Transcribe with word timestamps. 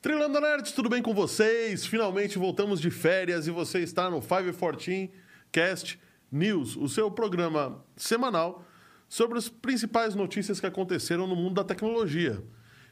Trilanda 0.00 0.40
Nerds, 0.40 0.72
tudo 0.72 0.88
bem 0.88 1.02
com 1.02 1.12
vocês? 1.12 1.84
Finalmente 1.84 2.38
voltamos 2.38 2.80
de 2.80 2.90
férias 2.90 3.46
e 3.46 3.50
você 3.50 3.80
está 3.80 4.08
no 4.08 4.20
514 4.20 5.10
Cast 5.52 6.00
News, 6.32 6.76
o 6.76 6.88
seu 6.88 7.10
programa 7.10 7.84
semanal 7.96 8.64
sobre 9.08 9.36
as 9.36 9.48
principais 9.48 10.14
notícias 10.14 10.60
que 10.60 10.66
aconteceram 10.66 11.26
no 11.26 11.36
mundo 11.36 11.54
da 11.54 11.64
tecnologia. 11.64 12.42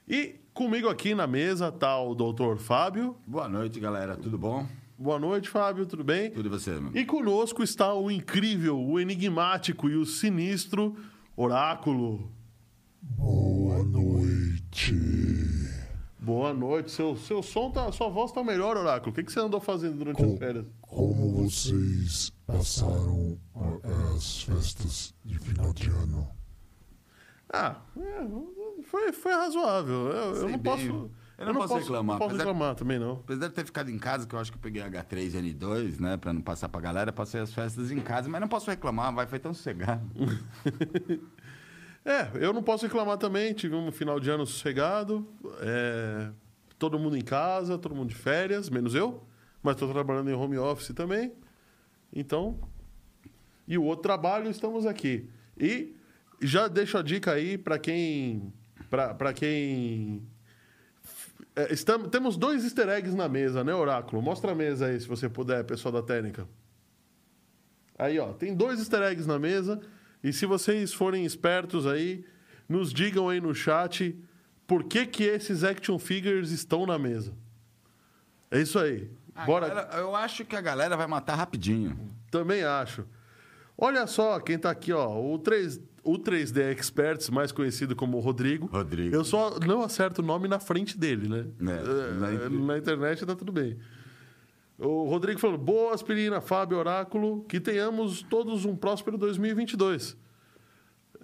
E 0.07 0.41
comigo 0.53 0.89
aqui 0.89 1.15
na 1.15 1.27
mesa 1.27 1.69
está 1.69 1.99
o 1.99 2.15
doutor 2.15 2.59
Fábio. 2.59 3.17
Boa 3.27 3.49
noite, 3.49 3.79
galera. 3.79 4.17
Tudo 4.17 4.37
bom? 4.37 4.67
Boa 4.99 5.19
noite, 5.19 5.49
Fábio. 5.49 5.87
Tudo 5.87 6.03
bem? 6.03 6.31
Tudo 6.31 6.47
e 6.47 6.51
você, 6.51 6.73
mano? 6.73 6.91
E 6.97 7.05
conosco 7.05 7.63
está 7.63 7.95
o 7.95 8.11
incrível, 8.11 8.79
o 8.81 8.99
enigmático 8.99 9.89
e 9.89 9.95
o 9.97 10.05
sinistro 10.05 10.97
Oráculo. 11.37 12.33
Boa 13.01 13.83
noite. 13.85 14.95
Boa 16.19 16.53
noite. 16.53 16.91
Seu, 16.91 17.17
seu 17.17 17.43
som 17.45 17.71
tá. 17.71 17.93
Sua 17.93 18.09
voz 18.09 18.33
tá 18.33 18.43
melhor, 18.43 18.77
Oráculo. 18.77 19.13
O 19.13 19.15
que, 19.15 19.23
que 19.23 19.33
você 19.33 19.39
andou 19.39 19.61
fazendo 19.61 19.97
durante 19.99 20.23
as 20.25 20.37
férias? 20.39 20.67
Como 20.81 21.45
vocês 21.45 22.33
passaram 22.45 23.39
a- 23.55 24.15
as 24.17 24.43
festas 24.43 25.15
de 25.25 25.39
final 25.39 25.73
de 25.73 25.89
ano? 25.91 26.29
Ah, 27.53 27.81
é, 27.97 28.83
foi, 28.83 29.13
foi 29.13 29.33
razoável. 29.33 30.09
Eu, 30.09 30.35
eu 30.35 30.49
não 30.49 30.59
bem. 30.59 30.73
posso. 30.89 31.11
Eu 31.39 31.47
não 31.47 31.55
posso 31.55 31.75
reclamar, 31.79 32.15
Não 32.15 32.19
posso 32.19 32.35
apesar- 32.35 32.45
reclamar 32.51 32.75
também, 32.75 32.99
não. 32.99 33.13
Apesar 33.13 33.47
de 33.49 33.55
ter 33.55 33.65
ficado 33.65 33.91
em 33.91 33.99
casa, 33.99 34.27
que 34.27 34.35
eu 34.35 34.39
acho 34.41 34.51
que 34.51 34.59
eu 34.59 34.63
peguei 34.63 34.83
H3N2, 34.83 36.01
né? 36.01 36.17
Pra 36.17 36.33
não 36.33 36.41
passar 36.41 36.69
pra 36.69 36.81
galera, 36.81 37.13
passei 37.13 37.41
as 37.41 37.53
festas 37.55 37.93
em 37.93 38.01
casa, 38.01 38.29
mas 38.29 38.41
não 38.41 38.49
posso 38.49 38.69
reclamar, 38.69 39.15
vai, 39.15 39.27
foi 39.27 39.39
tão 39.39 39.55
sossegado. 39.55 40.03
É, 42.05 42.31
eu 42.43 42.55
não 42.55 42.63
posso 42.63 42.87
reclamar 42.87 43.19
também. 43.19 43.53
Tive 43.53 43.75
um 43.75 43.93
final 43.93 44.19
de 44.19 44.31
ano 44.31 44.47
sossegado. 44.47 45.27
é, 45.61 46.31
todo 46.79 46.99
mundo 46.99 47.17
em 47.19 47.21
casa, 47.23 47.77
todo 47.77 47.95
mundo 47.95 48.09
de 48.09 48.15
férias, 48.15 48.71
menos 48.71 48.95
eu. 48.95 49.23
Mas 49.63 49.75
estou 49.75 49.93
trabalhando 49.93 50.31
em 50.31 50.33
home 50.33 50.57
office 50.57 50.95
também. 50.95 51.33
Então. 52.11 52.59
E 53.67 53.77
o 53.77 53.83
outro 53.85 54.05
trabalho, 54.05 54.49
estamos 54.49 54.87
aqui. 54.87 55.29
E 55.59 55.95
já 56.41 56.67
deixo 56.67 56.97
a 56.97 57.03
dica 57.03 57.33
aí 57.33 57.59
para 57.59 57.79
quem. 57.79 58.55
Para 58.89 59.35
quem. 59.35 60.23
É, 61.59 61.73
estamos, 61.73 62.09
temos 62.09 62.37
dois 62.37 62.63
easter 62.63 62.89
eggs 62.89 63.17
na 63.17 63.29
mesa, 63.29 63.65
né, 63.65 63.75
Oráculo? 63.75 64.23
Mostra 64.23 64.53
a 64.53 64.55
mesa 64.55 64.87
aí, 64.87 65.01
se 65.01 65.09
você 65.09 65.29
puder, 65.29 65.65
pessoal 65.65 65.93
da 65.93 66.03
técnica. 66.03 66.47
Aí, 67.99 68.17
ó, 68.21 68.33
tem 68.33 68.55
dois 68.55 68.79
easter 68.79 69.03
eggs 69.03 69.27
na 69.27 69.41
mesa. 69.41 69.81
E 70.23 70.33
se 70.33 70.47
vocês 70.47 70.95
forem 70.95 71.25
espertos 71.25 71.85
aí, 71.85 72.25
nos 72.69 72.93
digam 72.93 73.29
aí 73.29 73.41
no 73.41 73.53
chat 73.53 74.17
por 74.69 74.85
que, 74.85 75.05
que 75.05 75.25
esses 75.25 75.65
action 75.65 75.99
figures 75.99 76.53
estão 76.53 76.87
na 76.87 76.97
mesa. 76.97 77.35
É 78.53 78.61
isso 78.61 78.79
aí. 78.79 79.11
Bora. 79.45 79.69
galera, 79.69 79.97
eu 79.97 80.15
acho 80.15 80.45
que 80.45 80.55
a 80.55 80.61
galera 80.61 80.97
vai 80.97 81.09
matar 81.09 81.35
rapidinho. 81.35 81.99
Também 82.31 82.63
acho. 82.63 83.05
Olha 83.77 84.07
só 84.07 84.39
quem 84.39 84.59
tá 84.59 84.71
aqui, 84.71 84.93
ó. 84.93 85.21
O, 85.21 85.39
3, 85.39 85.81
o 86.13 86.19
3D 86.19 86.73
Experts, 86.73 87.29
mais 87.31 87.53
conhecido 87.53 87.95
como 87.97 88.19
Rodrigo. 88.21 88.67
Rodrigo. 88.67 89.15
Eu 89.15 89.25
só 89.25 89.59
não 89.61 89.83
acerto 89.83 90.23
o 90.23 90.25
nome 90.25 90.49
na 90.49 90.59
frente 90.61 90.97
dele, 90.99 91.29
né? 91.29 91.47
É, 91.61 91.73
É, 91.73 92.49
na- 92.49 92.49
na 92.67 92.79
internet 92.79 93.25
tá 93.27 93.35
tudo 93.37 93.53
bem. 93.53 93.77
O 94.79 95.05
Rodrigo 95.09 95.41
falando, 95.41 95.59
boa 95.59 95.93
aspirina, 95.93 96.41
Fábio, 96.41 96.79
Oráculo, 96.79 97.45
que 97.49 97.59
tenhamos 97.61 98.23
todos 98.23 98.65
um 98.65 98.77
próspero 98.77 99.19
2022. 99.19 100.17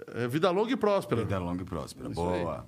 É, 0.08 0.26
vida 0.26 0.50
longa 0.50 0.72
e 0.72 0.76
próspera. 0.76 1.22
Vida 1.22 1.38
longa 1.38 1.62
e 1.62 1.64
próspera. 1.64 2.08
Isso 2.10 2.14
Boa. 2.20 2.66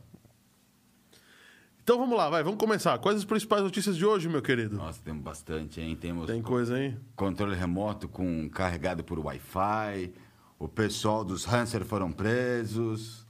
Então 1.82 1.98
vamos 1.98 2.16
lá, 2.16 2.28
vai, 2.28 2.42
vamos 2.42 2.58
começar. 2.58 2.98
Quais 2.98 3.16
as 3.18 3.24
principais 3.24 3.62
notícias 3.62 3.96
de 3.96 4.04
hoje, 4.04 4.28
meu 4.28 4.42
querido? 4.42 4.76
Nossa, 4.76 5.00
temos 5.04 5.22
bastante, 5.22 5.80
hein? 5.80 5.94
Temos 5.94 6.26
Tem 6.26 6.42
coisa 6.42 6.74
aí? 6.74 6.96
controle 7.14 7.54
remoto 7.54 8.08
com 8.08 8.48
carregado 8.50 9.04
por 9.04 9.18
Wi-Fi. 9.20 10.12
O 10.58 10.68
pessoal 10.68 11.24
dos 11.24 11.46
Hanser 11.46 11.84
foram 11.84 12.10
presos. 12.10 13.26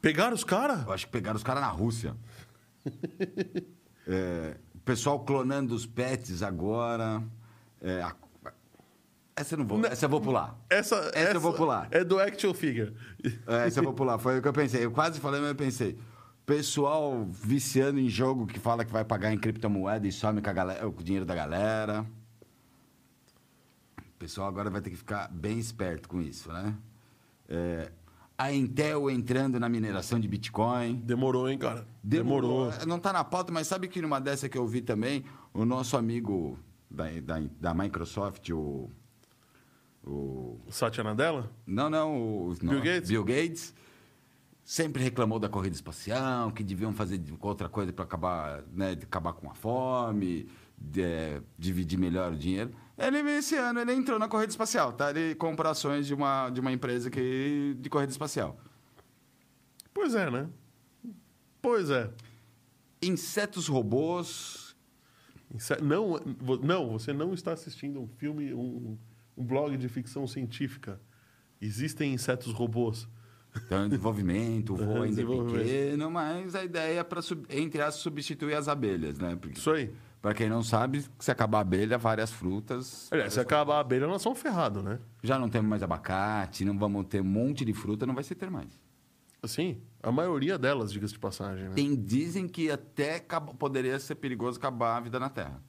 Pegaram 0.00 0.34
os 0.34 0.44
caras? 0.44 0.84
Eu 0.84 0.92
acho 0.92 1.06
que 1.06 1.12
pegaram 1.12 1.36
os 1.36 1.42
caras 1.42 1.62
na 1.62 1.68
Rússia. 1.68 2.14
É, 4.06 4.56
o 4.74 4.78
pessoal 4.80 5.20
clonando 5.20 5.74
os 5.74 5.86
pets 5.86 6.42
agora. 6.42 7.22
É, 7.80 8.02
a- 8.02 8.14
essa 9.36 9.54
eu 9.54 9.58
não 9.58 9.66
vou. 9.66 9.84
Essa 9.86 10.04
eu 10.04 10.08
vou 10.08 10.20
pular. 10.20 10.56
Essa, 10.68 11.10
Essa 11.14 11.34
eu 11.34 11.40
vou 11.40 11.52
pular. 11.54 11.88
É 11.90 12.04
do 12.04 12.18
action 12.18 12.52
figure. 12.54 12.94
É, 13.46 13.66
essa 13.66 13.80
eu 13.80 13.84
vou 13.84 13.94
pular. 13.94 14.18
Foi 14.18 14.38
o 14.38 14.42
que 14.42 14.48
eu 14.48 14.52
pensei. 14.52 14.84
Eu 14.84 14.90
quase 14.90 15.18
falei, 15.20 15.40
mas 15.40 15.50
eu 15.50 15.54
pensei. 15.56 15.98
Pessoal 16.44 17.24
viciando 17.30 17.98
em 17.98 18.08
jogo 18.08 18.46
que 18.46 18.58
fala 18.60 18.84
que 18.84 18.92
vai 18.92 19.04
pagar 19.04 19.32
em 19.32 19.38
criptomoeda 19.38 20.06
e 20.06 20.12
some 20.12 20.42
com, 20.42 20.50
a 20.50 20.52
galera- 20.52 20.80
com 20.90 21.00
o 21.00 21.04
dinheiro 21.04 21.24
da 21.24 21.34
galera. 21.34 22.04
Pessoal 24.24 24.48
agora 24.48 24.70
vai 24.70 24.80
ter 24.80 24.88
que 24.88 24.96
ficar 24.96 25.28
bem 25.30 25.58
esperto 25.58 26.08
com 26.08 26.18
isso, 26.18 26.50
né? 26.50 26.74
É, 27.46 27.92
a 28.38 28.50
Intel 28.50 29.10
entrando 29.10 29.60
na 29.60 29.68
mineração 29.68 30.18
de 30.18 30.26
Bitcoin. 30.26 30.94
Demorou, 30.94 31.46
hein, 31.46 31.58
cara? 31.58 31.86
Demorou. 32.02 32.72
Não 32.86 32.98
tá 32.98 33.12
na 33.12 33.22
pauta, 33.22 33.52
mas 33.52 33.66
sabe 33.66 33.86
que 33.86 34.00
numa 34.00 34.18
dessa 34.18 34.48
que 34.48 34.56
eu 34.56 34.66
vi 34.66 34.80
também, 34.80 35.26
o 35.52 35.66
nosso 35.66 35.94
amigo 35.94 36.58
da, 36.90 37.04
da, 37.20 37.42
da 37.60 37.74
Microsoft, 37.74 38.48
o. 38.48 38.88
o 40.02 40.58
Satya 40.70 41.04
Nadella? 41.04 41.52
não, 41.66 41.90
não, 41.90 42.16
o. 42.48 42.54
Bill 42.54 42.72
não, 42.72 42.80
Gates? 42.80 43.10
Bill 43.10 43.24
Gates. 43.24 43.74
Sempre 44.64 45.02
reclamou 45.02 45.38
da 45.38 45.50
corrida 45.50 45.76
espacial, 45.76 46.50
que 46.50 46.64
deviam 46.64 46.94
fazer 46.94 47.20
outra 47.42 47.68
coisa 47.68 47.92
para 47.92 48.06
acabar, 48.06 48.64
né, 48.72 48.92
acabar 48.92 49.34
com 49.34 49.50
a 49.50 49.54
fome, 49.54 50.48
de, 50.78 51.02
é, 51.02 51.42
dividir 51.58 51.98
melhor 51.98 52.32
o 52.32 52.38
dinheiro. 52.38 52.72
Ele, 52.96 53.18
esse 53.32 53.56
ano, 53.56 53.80
ele 53.80 53.92
entrou 53.92 54.18
na 54.18 54.28
corrida 54.28 54.50
espacial, 54.50 54.92
tá? 54.92 55.10
Ele 55.10 55.34
compra 55.34 55.70
ações 55.70 56.06
de 56.06 56.14
uma, 56.14 56.48
de 56.50 56.60
uma 56.60 56.72
empresa 56.72 57.10
que, 57.10 57.76
de 57.78 57.90
corrida 57.90 58.12
espacial. 58.12 58.56
Pois 59.92 60.14
é, 60.14 60.30
né? 60.30 60.48
Pois 61.60 61.90
é. 61.90 62.10
Insetos 63.02 63.68
robôs 63.68 64.74
Inse- 65.52 65.80
Não, 65.80 66.18
não, 66.62 66.90
você 66.98 67.12
não 67.12 67.32
está 67.34 67.52
assistindo 67.52 68.00
um 68.00 68.08
filme, 68.08 68.52
um, 68.54 68.98
um 69.36 69.44
blog 69.44 69.76
de 69.76 69.88
ficção 69.88 70.26
científica. 70.26 71.00
Existem 71.60 72.12
insetos 72.14 72.52
robôs. 72.52 73.08
Então, 73.56 73.88
desenvolvimento, 73.88 74.74
o 74.74 74.76
voo 74.76 74.86
É, 74.86 74.92
ainda 74.94 75.06
é 75.06 75.08
desenvolvimento. 75.10 75.64
pequeno, 75.64 76.10
mas 76.10 76.54
a 76.56 76.64
ideia 76.64 77.00
é 77.00 77.04
para, 77.04 77.20
entre 77.50 77.82
as 77.82 77.94
substituir 77.96 78.54
as 78.54 78.66
abelhas, 78.68 79.18
né? 79.18 79.36
Porque, 79.36 79.58
Isso 79.58 79.70
aí. 79.70 79.92
Para 80.24 80.32
quem 80.32 80.48
não 80.48 80.62
sabe, 80.62 81.04
se 81.18 81.30
acabar 81.30 81.58
a 81.58 81.60
abelha, 81.60 81.98
várias 81.98 82.30
frutas. 82.32 83.08
Aliás, 83.12 83.34
se 83.34 83.40
acabar 83.40 83.74
a 83.76 83.80
abelha, 83.80 84.06
nós 84.06 84.22
somos 84.22 84.40
ferrados, 84.40 84.82
né? 84.82 84.98
Já 85.22 85.38
não 85.38 85.50
temos 85.50 85.68
mais 85.68 85.82
abacate, 85.82 86.64
não 86.64 86.78
vamos 86.78 87.04
ter 87.08 87.20
um 87.20 87.24
monte 87.24 87.62
de 87.62 87.74
fruta, 87.74 88.06
não 88.06 88.14
vai 88.14 88.24
se 88.24 88.34
ter 88.34 88.50
mais. 88.50 88.80
Assim, 89.42 89.82
a 90.02 90.10
maioria 90.10 90.56
delas, 90.58 90.90
diga-se 90.90 91.12
de 91.12 91.18
passagem, 91.18 91.64
né? 91.68 91.74
Tem, 91.74 91.94
dizem 91.94 92.48
que 92.48 92.70
até 92.70 93.22
poderia 93.58 93.98
ser 93.98 94.14
perigoso 94.14 94.56
acabar 94.58 94.96
a 94.96 95.00
vida 95.00 95.20
na 95.20 95.28
Terra. 95.28 95.62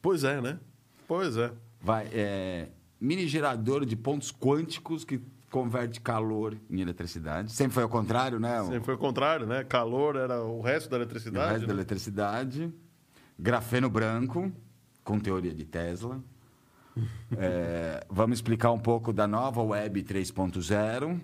Pois 0.00 0.22
é, 0.22 0.40
né? 0.40 0.60
Pois 1.08 1.36
é. 1.36 1.50
Vai, 1.80 2.08
é, 2.12 2.68
mini 3.00 3.26
gerador 3.26 3.84
de 3.84 3.96
pontos 3.96 4.30
quânticos 4.30 5.04
que 5.04 5.20
converte 5.50 6.00
calor 6.00 6.56
em 6.70 6.80
eletricidade. 6.80 7.50
Sempre 7.50 7.74
foi 7.74 7.82
ao 7.82 7.88
contrário, 7.88 8.38
né? 8.38 8.62
O- 8.62 8.66
Sempre 8.66 8.84
foi 8.84 8.94
o 8.94 8.98
contrário, 8.98 9.44
né? 9.44 9.64
Calor 9.64 10.14
era 10.14 10.40
o 10.44 10.60
resto 10.60 10.88
da 10.88 10.96
O 10.96 11.00
eletricidade. 11.00 11.50
resto 11.54 11.66
da 11.66 11.72
né? 11.74 11.80
eletricidade. 11.80 12.72
Grafeno 13.38 13.88
branco, 13.88 14.52
com 15.04 15.18
teoria 15.18 15.54
de 15.54 15.64
Tesla. 15.64 16.22
É, 17.36 18.04
vamos 18.10 18.38
explicar 18.38 18.72
um 18.72 18.78
pouco 18.78 19.12
da 19.12 19.24
nova 19.24 19.62
Web 19.62 20.02
3.0. 20.02 21.20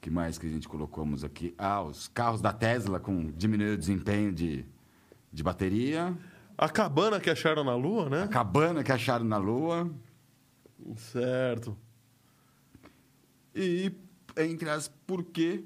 que 0.00 0.10
mais 0.10 0.38
que 0.38 0.46
a 0.46 0.50
gente 0.50 0.66
colocamos 0.66 1.22
aqui? 1.22 1.54
Ah, 1.56 1.82
os 1.82 2.08
carros 2.08 2.40
da 2.40 2.52
Tesla 2.52 2.98
com 2.98 3.30
diminuiu 3.30 3.74
o 3.74 3.76
desempenho 3.76 4.32
de, 4.32 4.64
de 5.32 5.40
bateria. 5.40 6.18
A 6.58 6.68
cabana 6.68 7.20
que 7.20 7.30
acharam 7.30 7.62
na 7.62 7.76
Lua, 7.76 8.10
né? 8.10 8.22
A 8.24 8.28
cabana 8.28 8.82
que 8.82 8.90
acharam 8.90 9.24
na 9.24 9.36
Lua. 9.36 9.88
Certo. 10.96 11.76
E 13.54 13.92
entre 14.36 14.68
as 14.68 14.88
por 14.88 15.22
que 15.22 15.64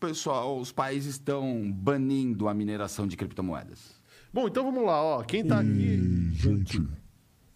pessoal, 0.00 0.58
os 0.58 0.72
países 0.72 1.16
estão 1.16 1.70
banindo 1.70 2.48
a 2.48 2.54
mineração 2.54 3.06
de 3.06 3.16
criptomoedas. 3.16 3.99
Bom, 4.32 4.46
então 4.48 4.64
vamos 4.64 4.84
lá, 4.84 5.02
ó. 5.02 5.22
Quem 5.22 5.44
tá 5.44 5.58
aqui. 5.60 5.68
E, 5.68 6.34
gente, 6.34 6.82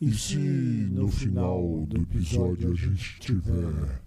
e 0.00 0.12
se 0.12 0.37
no 0.38 1.09
final 1.09 1.85
do 1.87 2.03
episódio 2.03 2.73
a 2.73 2.75
gente 2.75 3.21
tiver 3.21 4.00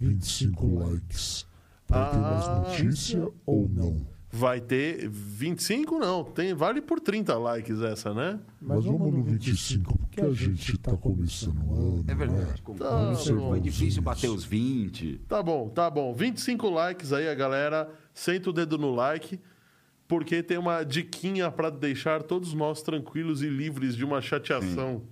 25 0.00 0.66
likes, 0.80 1.46
vai 1.88 2.10
ter 2.10 2.18
mais 2.18 2.44
Ah. 2.48 2.54
notícia 2.66 3.28
ou 3.46 3.68
não? 3.68 4.12
vai 4.34 4.62
ter 4.62 5.10
25, 5.10 5.98
não. 5.98 6.24
Tem, 6.24 6.54
vale 6.54 6.80
por 6.80 6.98
30 6.98 7.36
likes 7.36 7.82
essa, 7.82 8.14
né? 8.14 8.40
Mas 8.58 8.82
vamos 8.86 9.12
no 9.12 9.22
25, 9.22 9.98
porque 9.98 10.22
a 10.22 10.32
gente 10.32 10.78
tá 10.78 10.96
começando 10.96 11.62
o 11.68 11.74
ano. 11.74 12.04
É 12.08 12.14
verdade. 12.14 12.46
né? 12.66 12.74
Tá 12.78 12.96
bom. 12.96 13.14
Foi 13.50 13.60
difícil 13.60 14.00
bater 14.00 14.30
os 14.30 14.42
20. 14.42 15.20
Tá 15.28 15.42
bom, 15.42 15.68
tá 15.68 15.90
bom. 15.90 16.14
25 16.14 16.70
likes 16.70 17.12
aí, 17.12 17.28
a 17.28 17.34
galera. 17.34 17.90
Senta 18.14 18.48
o 18.48 18.52
dedo 18.54 18.78
no 18.78 18.94
like, 18.94 19.38
porque 20.08 20.42
tem 20.42 20.58
uma 20.58 20.82
diquinha 20.84 21.50
para 21.50 21.70
deixar 21.70 22.22
todos 22.22 22.52
nós 22.54 22.82
tranquilos 22.82 23.42
e 23.42 23.48
livres 23.48 23.96
de 23.96 24.04
uma 24.04 24.20
chateação 24.20 25.02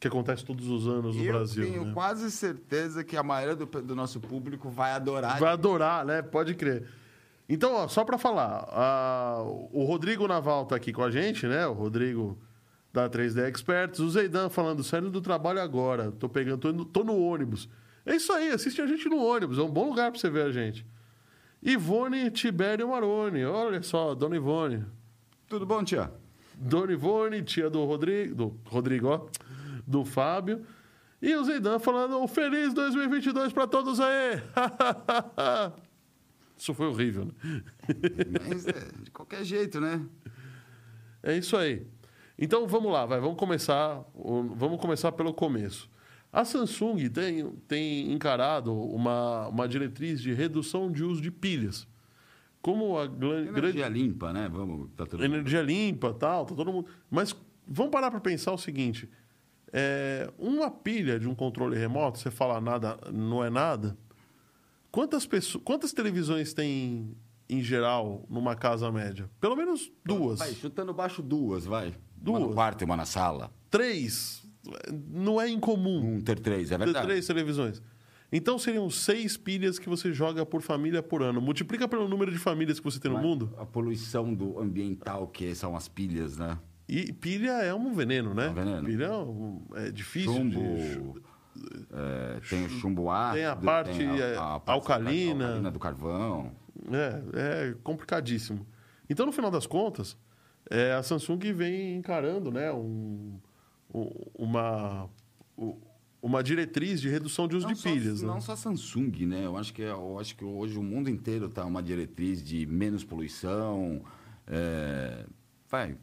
que 0.00 0.06
acontece 0.06 0.44
todos 0.44 0.68
os 0.68 0.86
anos 0.86 1.16
no 1.16 1.24
eu 1.24 1.32
Brasil. 1.32 1.64
tenho 1.64 1.84
né? 1.86 1.92
quase 1.92 2.30
certeza 2.30 3.02
que 3.02 3.16
a 3.16 3.22
maioria 3.22 3.56
do, 3.56 3.66
do 3.66 3.94
nosso 3.96 4.20
público 4.20 4.70
vai 4.70 4.92
adorar. 4.92 5.38
Vai 5.40 5.52
adorar, 5.52 6.04
né? 6.06 6.22
Pode 6.22 6.54
crer. 6.54 6.84
Então, 7.48 7.74
ó, 7.74 7.88
só 7.88 8.04
para 8.04 8.16
falar, 8.18 8.64
a- 8.70 9.42
o 9.72 9.84
Rodrigo 9.84 10.28
Naval 10.28 10.66
tá 10.66 10.76
aqui 10.76 10.92
com 10.92 11.02
a 11.02 11.10
gente, 11.10 11.46
né? 11.46 11.66
O 11.66 11.72
Rodrigo 11.72 12.38
da 12.92 13.08
3D 13.08 13.48
Experts. 13.48 13.98
O 14.00 14.08
Zeidan 14.08 14.48
falando, 14.48 14.84
saindo 14.84 15.10
do 15.10 15.20
trabalho 15.20 15.60
agora. 15.60 16.12
Tô 16.12 16.28
pegando, 16.28 16.58
tô, 16.58 16.70
indo- 16.70 16.84
tô 16.84 17.02
no 17.02 17.18
ônibus. 17.18 17.68
É 18.06 18.14
isso 18.14 18.32
aí, 18.32 18.50
assiste 18.50 18.80
a 18.80 18.86
gente 18.86 19.08
no 19.08 19.18
ônibus. 19.22 19.58
É 19.58 19.62
um 19.62 19.68
bom 19.70 19.88
lugar 19.88 20.10
para 20.12 20.20
você 20.20 20.30
ver 20.30 20.42
a 20.46 20.52
gente. 20.52 20.86
Ivone 21.62 22.30
Tibério 22.30 22.88
Maroni. 22.88 23.44
Olha 23.44 23.82
só, 23.82 24.14
Dona 24.14 24.36
Ivone. 24.36 24.84
Tudo 25.48 25.66
bom, 25.66 25.82
tia? 25.82 26.12
Dona 26.54 26.92
Ivone, 26.92 27.42
tia 27.42 27.70
do 27.70 27.84
Rodrigo, 27.84 28.34
do 28.34 28.60
Rodrigo, 28.66 29.08
ó, 29.08 29.26
do 29.86 30.04
Fábio. 30.04 30.64
E 31.20 31.34
o 31.34 31.44
Zeidan 31.44 31.78
falando, 31.78 32.18
um 32.18 32.28
feliz 32.28 32.72
2022 32.74 33.52
para 33.52 33.66
todos 33.66 33.98
aí. 34.00 34.40
Isso 36.56 36.74
foi 36.74 36.86
horrível, 36.86 37.26
né? 37.26 37.34
Mas 38.48 38.66
é, 38.66 38.72
de 39.02 39.10
qualquer 39.12 39.44
jeito, 39.44 39.80
né? 39.80 40.04
É 41.22 41.36
isso 41.36 41.56
aí. 41.56 41.86
Então 42.36 42.66
vamos 42.66 42.92
lá, 42.92 43.06
vai, 43.06 43.20
vamos 43.20 43.36
começar, 43.36 44.04
vamos 44.14 44.80
começar 44.80 45.12
pelo 45.12 45.32
começo. 45.32 45.88
A 46.32 46.44
Samsung 46.44 47.08
tem, 47.08 47.50
tem 47.66 48.12
encarado 48.12 48.72
uma, 48.74 49.48
uma 49.48 49.66
diretriz 49.66 50.20
de 50.20 50.32
redução 50.34 50.90
de 50.92 51.02
uso 51.02 51.20
de 51.22 51.30
pilhas. 51.30 51.86
Como 52.60 52.98
a 52.98 53.06
glan- 53.06 53.44
grande 53.46 53.58
Energia 53.78 53.88
limpa, 53.88 54.32
né? 54.32 54.48
Vamos, 54.52 54.90
tá 54.96 55.06
tudo 55.06 55.24
energia 55.24 55.62
limpa, 55.62 56.12
tal, 56.12 56.44
tá 56.44 56.54
todo 56.54 56.72
mundo. 56.72 56.88
Mas 57.10 57.34
vamos 57.66 57.90
parar 57.92 58.10
para 58.10 58.20
pensar 58.20 58.52
o 58.52 58.58
seguinte: 58.58 59.08
é, 59.72 60.30
uma 60.38 60.70
pilha 60.70 61.18
de 61.18 61.28
um 61.28 61.34
controle 61.34 61.76
remoto, 61.78 62.18
você 62.18 62.30
fala 62.30 62.60
nada, 62.60 62.98
não 63.12 63.42
é 63.44 63.48
nada. 63.48 63.96
Quantas 64.90 65.24
pessoas, 65.26 65.62
quantas 65.64 65.92
televisões 65.92 66.52
tem 66.52 67.14
em 67.48 67.62
geral 67.62 68.26
numa 68.28 68.54
casa 68.56 68.90
média? 68.90 69.30
Pelo 69.40 69.54
menos 69.56 69.90
duas, 70.04 70.40
Vai, 70.40 70.52
chutando 70.52 70.92
baixo 70.92 71.22
duas, 71.22 71.64
vai. 71.64 71.88
Uma 72.20 72.38
Duas. 72.38 72.42
no 72.42 72.54
quarto 72.54 72.82
e 72.82 72.84
uma 72.84 72.96
na 72.96 73.04
sala. 73.06 73.52
três. 73.70 74.44
Não 75.10 75.40
é 75.40 75.48
incomum 75.48 76.16
Um 76.16 76.20
ter 76.20 76.38
três, 76.38 76.70
é 76.72 76.78
ter 76.78 76.84
verdade. 76.84 77.06
três 77.06 77.26
televisões. 77.26 77.82
Então 78.30 78.58
seriam 78.58 78.90
seis 78.90 79.36
pilhas 79.38 79.78
que 79.78 79.88
você 79.88 80.12
joga 80.12 80.44
por 80.44 80.60
família 80.60 81.02
por 81.02 81.22
ano. 81.22 81.40
Multiplica 81.40 81.88
pelo 81.88 82.06
número 82.08 82.30
de 82.30 82.38
famílias 82.38 82.78
que 82.78 82.84
você 82.84 83.00
tem 83.00 83.10
no 83.10 83.16
Mas 83.16 83.26
mundo. 83.26 83.54
A 83.56 83.64
poluição 83.64 84.34
do 84.34 84.60
ambiental, 84.60 85.26
que 85.28 85.54
são 85.54 85.74
as 85.74 85.88
pilhas, 85.88 86.36
né? 86.36 86.58
E 86.86 87.12
pilha 87.12 87.52
é 87.62 87.72
um 87.74 87.92
veneno, 87.94 88.34
né? 88.34 88.46
É 88.46 88.50
um 88.50 88.54
veneno. 88.54 88.84
Pilha 88.84 89.04
é, 89.06 89.10
um- 89.18 89.62
é 89.74 89.90
difícil. 89.90 90.32
Chumbo. 90.34 90.60
de- 90.60 91.28
é, 91.92 92.40
tem 92.48 92.64
o 92.66 92.68
chumbo 92.68 93.10
ácido. 93.10 93.36
Tem 93.36 93.46
a 93.46 93.56
parte, 93.56 94.02
é, 94.02 94.36
alcalina. 94.66 95.44
alcalina 95.46 95.70
do 95.70 95.78
carvão. 95.78 96.52
É, 96.92 97.68
é 97.70 97.74
complicadíssimo. 97.82 98.66
Então, 99.10 99.24
no 99.26 99.32
final 99.32 99.50
das 99.50 99.66
contas, 99.66 100.16
é, 100.70 100.92
a 100.92 101.02
Samsung 101.02 101.38
vem 101.52 101.96
encarando 101.96 102.50
né, 102.52 102.70
um- 102.72 103.38
uma, 103.92 105.08
um- 105.56 105.76
uma 106.20 106.42
diretriz 106.42 107.00
de 107.00 107.08
redução 107.08 107.46
de 107.48 107.56
uso 107.56 107.66
Não 107.66 107.72
de 107.74 107.78
só, 107.80 107.88
pilhas. 107.90 108.22
né? 108.22 108.28
Não 108.28 108.40
só 108.40 108.56
Samsung, 108.56 109.26
né? 109.26 109.46
Eu 109.46 109.56
acho 109.56 109.72
que, 109.72 109.82
eu 109.82 110.18
acho 110.18 110.36
que 110.36 110.44
hoje 110.44 110.76
o 110.78 110.82
mundo 110.82 111.08
inteiro 111.08 111.46
está 111.46 111.64
uma 111.64 111.82
diretriz 111.82 112.42
de 112.42 112.66
menos 112.66 113.04
poluição. 113.04 114.02
é, 114.46 115.24
Vai. 115.70 115.96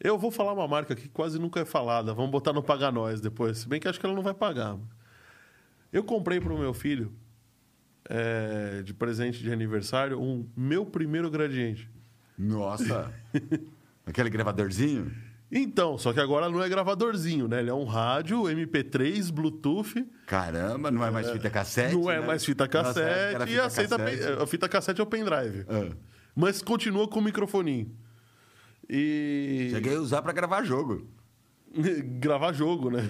Eu 0.00 0.16
vou 0.16 0.30
falar 0.30 0.52
uma 0.52 0.66
marca 0.68 0.94
que 0.94 1.08
quase 1.08 1.38
nunca 1.38 1.60
é 1.60 1.64
falada. 1.64 2.14
Vamos 2.14 2.30
botar 2.30 2.52
no 2.52 2.62
Paga 2.62 2.90
Nós 2.92 3.20
depois. 3.20 3.58
Se 3.58 3.68
bem 3.68 3.80
que 3.80 3.88
acho 3.88 3.98
que 3.98 4.06
ela 4.06 4.14
não 4.14 4.22
vai 4.22 4.32
pagar. 4.34 4.78
Eu 5.92 6.04
comprei 6.04 6.40
para 6.40 6.52
o 6.52 6.58
meu 6.58 6.72
filho, 6.72 7.12
é, 8.08 8.82
de 8.82 8.94
presente 8.94 9.42
de 9.42 9.50
aniversário, 9.52 10.20
um 10.20 10.48
meu 10.56 10.86
primeiro 10.86 11.30
gradiente. 11.30 11.88
Nossa! 12.38 13.12
Aquele 14.06 14.30
gravadorzinho? 14.30 15.12
Então, 15.50 15.96
só 15.96 16.12
que 16.12 16.20
agora 16.20 16.50
não 16.50 16.62
é 16.62 16.68
gravadorzinho, 16.68 17.48
né? 17.48 17.60
Ele 17.60 17.70
é 17.70 17.74
um 17.74 17.84
rádio, 17.84 18.42
MP3, 18.42 19.32
Bluetooth. 19.32 20.06
Caramba, 20.26 20.90
não 20.90 21.02
é 21.04 21.10
mais 21.10 21.30
fita 21.30 21.48
cassete? 21.48 21.94
não 21.94 22.10
é 22.10 22.20
né? 22.20 22.26
mais 22.26 22.44
fita 22.44 22.66
Nossa, 22.66 23.00
cassete. 23.00 23.44
e 23.44 23.46
fita 23.46 23.64
aceita 23.64 23.98
cassete. 23.98 24.42
a 24.42 24.46
fita 24.46 24.68
cassete 24.68 25.00
é 25.00 25.04
o 25.04 25.06
pendrive. 25.06 25.64
Ah. 25.68 25.96
Mas 26.36 26.60
continua 26.60 27.08
com 27.08 27.18
o 27.18 27.22
microfoninho. 27.22 27.90
E. 28.88 29.68
Cheguei 29.70 29.96
a 29.96 30.00
usar 30.00 30.20
para 30.22 30.32
gravar 30.32 30.62
jogo. 30.64 31.08
gravar 32.20 32.52
jogo, 32.52 32.90
né? 32.90 33.02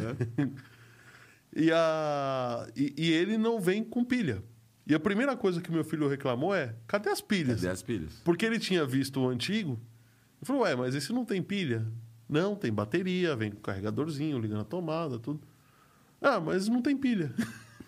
e, 1.54 1.70
a... 1.72 2.68
E, 2.76 2.94
e 2.96 3.12
ele 3.12 3.36
não 3.36 3.60
vem 3.60 3.82
com 3.82 4.04
pilha. 4.04 4.44
E 4.86 4.94
a 4.94 5.00
primeira 5.00 5.36
coisa 5.36 5.60
que 5.60 5.70
meu 5.70 5.84
filho 5.84 6.08
reclamou 6.08 6.54
é: 6.54 6.74
cadê 6.86 7.10
as 7.10 7.20
pilhas? 7.20 7.60
Cadê 7.60 7.68
as 7.72 7.82
pilhas? 7.82 8.12
Porque 8.24 8.46
ele 8.46 8.58
tinha 8.58 8.86
visto 8.86 9.20
o 9.20 9.28
antigo. 9.28 9.72
Ele 9.72 10.46
falou: 10.46 10.62
ué, 10.62 10.74
mas 10.74 10.94
esse 10.94 11.12
não 11.12 11.24
tem 11.24 11.42
pilha? 11.42 11.86
Não, 12.28 12.54
tem 12.54 12.72
bateria, 12.72 13.34
vem 13.34 13.50
com 13.50 13.60
carregadorzinho, 13.60 14.38
ligando 14.38 14.60
a 14.60 14.64
tomada, 14.64 15.18
tudo. 15.18 15.40
Ah, 16.20 16.38
mas 16.38 16.68
não 16.68 16.82
tem 16.82 16.96
pilha. 16.96 17.32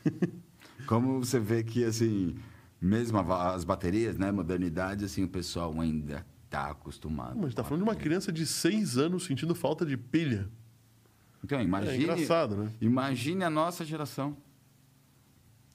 Como 0.87 1.22
você 1.22 1.38
vê 1.38 1.62
que, 1.62 1.84
assim, 1.84 2.37
mesmo 2.81 3.19
as 3.19 3.64
baterias, 3.64 4.16
né, 4.16 4.32
modernidade, 4.32 5.04
assim, 5.04 5.25
o 5.25 5.28
pessoal 5.28 5.78
ainda 5.78 6.25
tá 6.48 6.70
acostumado. 6.70 7.34
Mas 7.37 7.44
a 7.44 7.46
gente 7.48 7.56
tá 7.56 7.64
falando 7.64 7.84
de 7.84 7.88
uma 7.90 7.94
criança 7.94 8.32
de 8.32 8.46
seis 8.46 8.96
anos 8.96 9.25
sentindo 9.25 9.54
falta 9.54 9.84
de 9.84 9.96
pilha. 9.96 10.48
Então, 11.44 11.60
imagine, 11.60 11.92
É 11.92 11.96
engraçado, 11.96 12.56
né? 12.56 12.70
imagine 12.81 13.44
a 13.44 13.50
nossa 13.50 13.84
geração. 13.84 14.37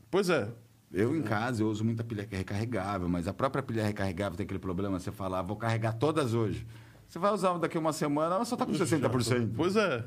Pois 0.10 0.30
é. 0.30 0.52
Eu, 0.92 1.16
em 1.16 1.22
casa, 1.22 1.62
eu 1.62 1.68
uso 1.68 1.84
muita 1.84 2.04
pilha 2.04 2.26
que 2.26 2.36
recarregável, 2.36 3.10
mas 3.10 3.28
a 3.28 3.34
própria 3.34 3.62
pilha 3.62 3.84
recarregável 3.84 4.38
tem 4.38 4.46
aquele 4.46 4.60
problema, 4.60 5.00
você 5.00 5.12
fala, 5.12 5.40
ah, 5.40 5.42
vou 5.42 5.58
carregar 5.58 5.94
todas 5.94 6.34
hoje. 6.34 6.66
Você 7.08 7.20
vai 7.20 7.32
usar 7.32 7.58
daqui 7.58 7.78
a 7.78 7.80
uma 7.80 7.94
semana, 7.94 8.36
ela 8.36 8.46
só 8.46 8.56
tá 8.56 8.66
com 8.66 8.74
60%. 8.74 9.52
Pois 9.56 9.76
é. 9.76 10.04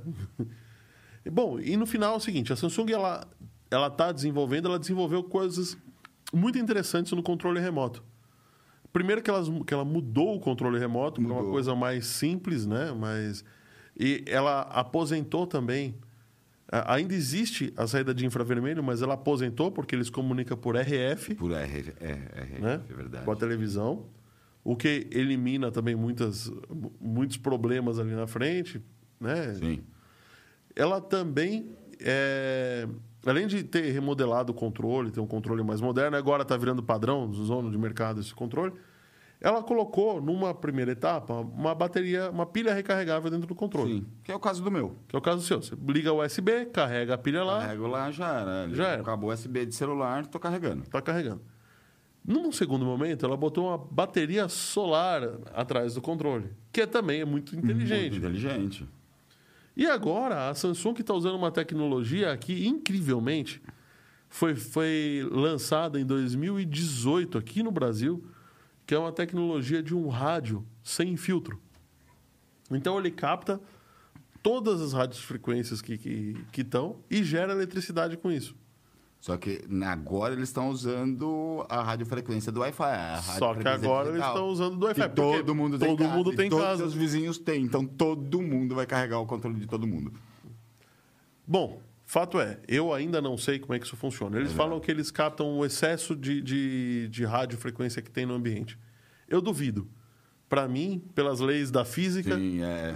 Bom, 1.30 1.58
e 1.60 1.76
no 1.76 1.86
final 1.86 2.14
é 2.14 2.16
o 2.16 2.20
seguinte, 2.20 2.52
a 2.52 2.56
Samsung 2.56 2.90
ela 2.92 3.26
ela 3.70 3.88
está 3.88 4.12
desenvolvendo, 4.12 4.68
ela 4.68 4.78
desenvolveu 4.78 5.22
coisas 5.22 5.76
muito 6.32 6.58
interessantes 6.58 7.12
no 7.12 7.22
controle 7.22 7.60
remoto. 7.60 8.02
Primeiro 8.92 9.22
que, 9.22 9.28
elas, 9.28 9.48
que 9.66 9.74
ela 9.74 9.84
mudou 9.84 10.34
o 10.36 10.40
controle 10.40 10.78
remoto 10.78 11.20
para 11.20 11.30
uma 11.30 11.36
Mudou. 11.36 11.52
coisa 11.52 11.74
mais 11.74 12.06
simples, 12.06 12.66
né? 12.66 12.92
Mas 12.92 13.44
e 13.98 14.24
ela 14.26 14.62
aposentou 14.62 15.46
também. 15.46 15.94
Ainda 16.70 17.14
existe 17.14 17.72
a 17.76 17.86
saída 17.86 18.14
de 18.14 18.26
infravermelho, 18.26 18.82
mas 18.82 19.00
ela 19.00 19.14
aposentou 19.14 19.70
porque 19.70 19.94
eles 19.94 20.10
comunicam 20.10 20.56
por 20.56 20.76
RF 20.76 21.34
Por 21.34 21.52
R, 21.52 21.94
é, 21.98 22.10
é, 22.10 22.60
né? 22.60 22.80
é 22.88 22.92
verdade. 22.94 23.24
Com 23.24 23.32
a 23.32 23.36
televisão. 23.36 24.06
O 24.68 24.76
que 24.76 25.06
elimina 25.10 25.70
também 25.70 25.96
muitas, 25.96 26.52
muitos 27.00 27.38
problemas 27.38 27.98
ali 27.98 28.14
na 28.14 28.26
frente, 28.26 28.82
né? 29.18 29.54
Sim. 29.54 29.80
Ela 30.76 31.00
também, 31.00 31.70
é, 31.98 32.86
além 33.24 33.46
de 33.46 33.64
ter 33.64 33.90
remodelado 33.92 34.52
o 34.52 34.54
controle, 34.54 35.10
ter 35.10 35.20
um 35.20 35.26
controle 35.26 35.62
mais 35.62 35.80
moderno, 35.80 36.18
agora 36.18 36.42
está 36.42 36.54
virando 36.54 36.82
padrão, 36.82 37.32
zona 37.32 37.70
de 37.70 37.78
mercado 37.78 38.20
esse 38.20 38.34
controle, 38.34 38.74
ela 39.40 39.62
colocou, 39.62 40.20
numa 40.20 40.52
primeira 40.52 40.92
etapa, 40.92 41.32
uma 41.32 41.74
bateria, 41.74 42.28
uma 42.28 42.44
pilha 42.44 42.74
recarregável 42.74 43.30
dentro 43.30 43.46
do 43.46 43.54
controle. 43.54 44.00
Sim. 44.00 44.06
Que 44.22 44.30
é 44.30 44.34
o 44.34 44.38
caso 44.38 44.62
do 44.62 44.70
meu. 44.70 44.98
Que 45.08 45.16
é 45.16 45.18
o 45.18 45.22
caso 45.22 45.40
seu. 45.40 45.62
Você 45.62 45.74
liga 45.88 46.12
o 46.12 46.22
USB, 46.22 46.66
carrega 46.66 47.14
a 47.14 47.18
pilha 47.18 47.42
lá, 47.42 47.60
Carrego 47.60 47.86
lá, 47.86 48.10
já 48.10 48.38
era. 48.38 48.68
Já 48.74 48.88
era. 48.88 49.00
Acabou 49.00 49.30
o 49.30 49.32
USB 49.32 49.64
de 49.64 49.74
celular, 49.74 50.26
tô 50.26 50.38
carregando. 50.38 50.82
está 50.82 51.00
carregando. 51.00 51.40
Num 52.28 52.52
segundo 52.52 52.84
momento, 52.84 53.24
ela 53.24 53.38
botou 53.38 53.68
uma 53.68 53.78
bateria 53.78 54.50
solar 54.50 55.22
atrás 55.54 55.94
do 55.94 56.02
controle, 56.02 56.50
que 56.70 56.82
é 56.82 56.86
também 56.86 57.22
é 57.22 57.24
muito 57.24 57.56
inteligente. 57.56 58.10
Muito 58.10 58.16
inteligente. 58.18 58.86
E 59.74 59.86
agora 59.86 60.50
a 60.50 60.54
Samsung 60.54 61.00
está 61.00 61.14
usando 61.14 61.36
uma 61.36 61.50
tecnologia 61.50 62.36
que, 62.36 62.68
incrivelmente, 62.68 63.62
foi, 64.28 64.54
foi 64.54 65.26
lançada 65.30 65.98
em 65.98 66.04
2018 66.04 67.38
aqui 67.38 67.62
no 67.62 67.70
Brasil, 67.70 68.22
que 68.86 68.94
é 68.94 68.98
uma 68.98 69.10
tecnologia 69.10 69.82
de 69.82 69.94
um 69.94 70.08
rádio 70.08 70.66
sem 70.82 71.16
filtro. 71.16 71.58
Então 72.70 72.98
ele 72.98 73.10
capta 73.10 73.58
todas 74.42 74.82
as 74.82 74.92
radiofrequências 74.92 75.80
que 75.80 75.94
estão 75.94 76.12
que, 76.12 76.44
que 76.52 76.60
estão 76.60 76.96
e 77.10 77.24
gera 77.24 77.54
eletricidade 77.54 78.18
com 78.18 78.30
isso. 78.30 78.54
Só 79.20 79.36
que 79.36 79.64
agora 79.84 80.32
eles 80.32 80.48
estão 80.48 80.68
usando 80.68 81.66
a 81.68 81.82
radiofrequência 81.82 82.52
do 82.52 82.60
Wi-Fi. 82.60 83.22
Só 83.38 83.54
que 83.54 83.66
agora 83.66 84.08
eles 84.08 84.20
digital. 84.20 84.34
estão 84.34 84.48
usando 84.48 84.76
do 84.76 84.86
Wi-Fi. 84.86 85.08
Todo 85.08 85.54
mundo 85.54 85.78
tem 85.78 85.88
todo 85.88 85.98
casa, 85.98 86.16
mundo 86.16 86.36
tem 86.36 86.50
todos 86.50 86.64
casa. 86.64 86.84
os 86.84 86.94
vizinhos 86.94 87.36
têm. 87.38 87.62
Então 87.64 87.84
todo 87.84 88.40
mundo 88.40 88.74
vai 88.76 88.86
carregar 88.86 89.18
o 89.18 89.26
controle 89.26 89.58
de 89.58 89.66
todo 89.66 89.86
mundo. 89.86 90.12
Bom, 91.46 91.80
fato 92.06 92.38
é, 92.40 92.60
eu 92.68 92.94
ainda 92.94 93.20
não 93.20 93.36
sei 93.36 93.58
como 93.58 93.74
é 93.74 93.78
que 93.78 93.86
isso 93.86 93.96
funciona. 93.96 94.38
Eles 94.38 94.52
falam 94.52 94.78
que 94.78 94.90
eles 94.90 95.10
captam 95.10 95.58
o 95.58 95.64
excesso 95.66 96.14
de, 96.14 96.40
de, 96.40 97.08
de 97.08 97.24
radiofrequência 97.24 98.00
que 98.00 98.10
tem 98.10 98.24
no 98.24 98.34
ambiente. 98.34 98.78
Eu 99.28 99.40
duvido. 99.40 99.88
Para 100.48 100.66
mim, 100.68 101.02
pelas 101.14 101.40
leis 101.40 101.70
da 101.70 101.84
física, 101.84 102.36
Sim, 102.36 102.62
é. 102.62 102.94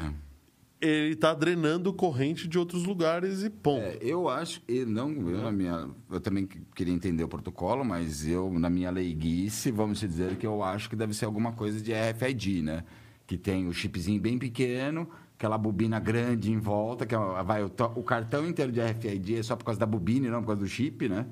Ele 0.83 1.15
está 1.15 1.33
drenando 1.33 1.93
corrente 1.93 2.49
de 2.49 2.59
outros 2.59 2.85
lugares 2.85 3.43
e 3.43 3.49
ponto. 3.49 3.83
É, 3.83 3.99
eu 4.01 4.29
acho, 4.29 4.61
e 4.69 4.85
não, 4.85 5.11
eu, 5.13 5.41
na 5.43 5.53
minha, 5.53 5.89
eu 6.11 6.21
também 6.21 6.47
que- 6.47 6.61
queria 6.75 6.93
entender 6.93 7.23
o 7.23 7.29
protocolo, 7.29 7.85
mas 7.85 8.27
eu, 8.27 8.51
na 8.59 8.69
minha 8.69 8.91
leiguice, 8.91 9.71
vamos 9.71 10.01
dizer 10.01 10.37
que 10.37 10.47
eu 10.47 10.63
acho 10.63 10.91
que 10.91 10.97
deve 10.97 11.15
ser 11.15 11.25
alguma 11.25 11.53
coisa 11.53 11.81
de 11.81 11.93
RFID, 11.93 12.63
né? 12.63 12.85
Que 13.27 13.39
tem 13.39 13.69
o 13.69 13.73
chipzinho 13.73 14.21
bem 14.21 14.37
pequeno, 14.39 15.09
aquela 15.39 15.57
bobina 15.57 16.01
grande 16.01 16.51
em 16.51 16.59
volta, 16.59 17.07
que 17.07 17.15
é- 17.15 17.43
vai 17.45 17.63
o, 17.63 17.71
o 17.97 18.03
cartão 18.03 18.47
inteiro 18.49 18.73
de 18.73 18.81
RFID 18.81 19.37
é 19.37 19.43
só 19.43 19.55
por 19.57 19.65
causa 19.65 19.79
da 19.81 19.87
bobina 19.87 20.27
e 20.27 20.31
não 20.31 20.41
por 20.41 20.49
causa 20.49 20.61
do 20.63 20.69
chip, 20.69 21.09
né? 21.09 21.27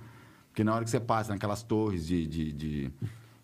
Porque 0.49 0.63
na 0.65 0.75
hora 0.75 0.85
que 0.85 0.91
você 0.91 1.01
passa 1.01 1.33
naquelas 1.33 1.63
torres 1.63 2.07
de, 2.07 2.27
de- 2.27 2.53
de- 2.53 2.91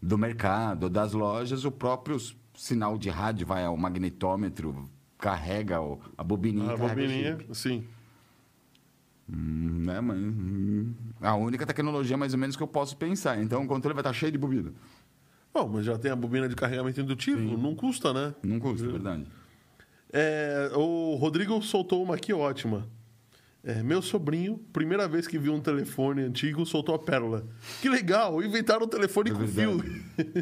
do 0.01 0.17
mercado, 0.17 0.89
das 0.89 1.13
lojas, 1.13 1.65
o 1.65 1.71
próprio 1.73 2.17
sinal 2.55 2.97
de 2.97 3.09
rádio 3.11 3.47
vai 3.47 3.65
ao 3.65 3.77
magnetômetro, 3.77 4.89
carrega 5.19 5.81
o- 5.81 5.99
a 6.17 6.23
bobininha. 6.25 6.73
a 6.73 6.77
bobininha, 6.77 7.39
sim. 7.53 7.85
Hum, 9.29 9.85
né, 9.85 10.01
mas, 10.01 10.17
hum, 10.17 10.95
a 11.21 11.35
única 11.35 11.67
tecnologia 11.67 12.17
mais 12.17 12.33
ou 12.33 12.39
menos 12.39 12.55
que 12.57 12.63
eu 12.63 12.67
posso 12.69 12.97
pensar. 12.97 13.41
Então 13.43 13.65
o 13.65 13.67
controle 13.67 13.95
vai 13.95 14.03
estar 14.03 14.13
cheio 14.13 14.31
de 14.31 14.39
bobina. 14.39 14.73
Bom, 15.53 15.69
mas 15.69 15.85
já 15.85 15.99
tem 15.99 16.11
a 16.11 16.17
bobina 16.17 16.49
de 16.49 16.55
carregamento 16.55 17.01
indutivo, 17.01 17.57
não 17.57 17.75
custa, 17.75 18.13
né? 18.13 18.35
Não 18.43 18.61
custa, 18.61 18.87
verdade. 18.87 19.27
É, 20.13 20.71
o 20.75 21.17
Rodrigo 21.17 21.61
soltou 21.63 22.03
uma 22.03 22.15
aqui 22.15 22.33
ótima. 22.33 22.87
É, 23.69 23.83
meu 23.83 24.01
sobrinho, 24.01 24.59
primeira 24.73 25.09
vez 25.09 25.27
que 25.27 25.37
viu 25.37 25.53
um 25.53 25.61
telefone 25.61 26.23
antigo, 26.23 26.65
soltou 26.65 26.95
a 26.95 26.99
pérola. 27.01 27.45
Que 27.83 27.89
legal, 27.89 28.41
inventaram 28.41 28.87
um 28.87 28.89
telefone 28.89 29.31
É 29.31 29.35
com 29.35 29.45
fio. 29.49 29.83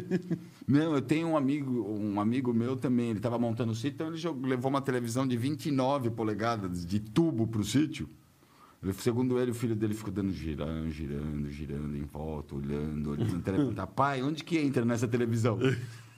Não, 0.67 0.93
eu 0.93 1.01
tenho 1.01 1.29
um 1.29 1.35
amigo, 1.35 1.71
um 1.99 2.19
amigo 2.19 2.53
meu 2.53 2.75
também, 2.75 3.09
ele 3.09 3.17
estava 3.17 3.39
montando 3.39 3.71
o 3.71 3.75
sítio, 3.75 3.95
então 3.95 4.07
ele 4.09 4.17
jogou- 4.17 4.47
levou 4.47 4.69
uma 4.69 4.79
televisão 4.79 5.27
de 5.27 5.35
29 5.37 6.11
polegadas 6.11 6.85
de 6.85 6.99
tubo 6.99 7.47
para 7.47 7.61
o 7.61 7.63
sítio. 7.63 8.07
Ele- 8.83 8.93
Segundo 8.93 9.39
ele, 9.39 9.49
o 9.49 9.55
filho 9.55 9.75
dele 9.75 9.95
ficou 9.95 10.13
dando 10.13 10.31
girando, 10.31 10.91
girando, 10.91 11.49
girando 11.49 11.97
em 11.97 12.03
volta, 12.03 12.53
olhando, 12.53 13.09
olhando. 13.09 13.41
Perguntar, 13.41 13.87
pai, 13.97 14.21
onde 14.21 14.43
que 14.43 14.59
entra 14.59 14.85
nessa 14.85 15.07
televisão? 15.07 15.57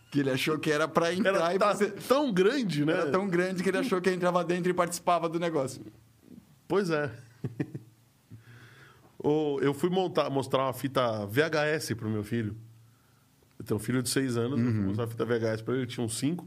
Que 0.09 0.21
ele 0.21 0.29
achou 0.29 0.57
que 0.57 0.71
era 0.71 0.87
para 0.87 1.13
entrar 1.13 1.35
Era 1.35 1.55
e 1.55 1.59
tá 1.59 1.73
você... 1.75 1.87
tão 1.91 2.31
grande, 2.31 2.85
né? 2.85 2.93
Era 2.93 3.11
tão 3.11 3.27
grande 3.27 3.61
que 3.61 3.67
ele 3.67 3.77
achou 3.77 3.99
que 3.99 4.09
entrava 4.09 4.41
dentro 4.41 4.71
e 4.71 4.73
participava 4.73 5.27
do 5.27 5.37
negócio. 5.37 5.81
Pois 6.67 6.89
é. 6.89 7.11
Eu 9.61 9.73
fui 9.73 9.89
montar, 9.89 10.29
mostrar 10.29 10.63
uma 10.63 10.73
fita 10.73 11.25
VHS 11.25 11.93
pro 11.97 12.09
meu 12.09 12.23
filho. 12.23 12.55
Eu 13.59 13.65
tenho 13.65 13.77
um 13.77 13.83
filho 13.83 14.01
de 14.01 14.09
seis 14.09 14.37
anos, 14.37 14.59
eu 14.59 14.65
fui 14.65 14.83
mostrar 14.83 15.05
a 15.05 15.07
fita 15.07 15.25
VHS 15.25 15.61
para 15.63 15.73
ele, 15.73 15.83
ele 15.83 15.91
tinha 15.91 16.05
uns 16.05 16.17
cinco. 16.17 16.45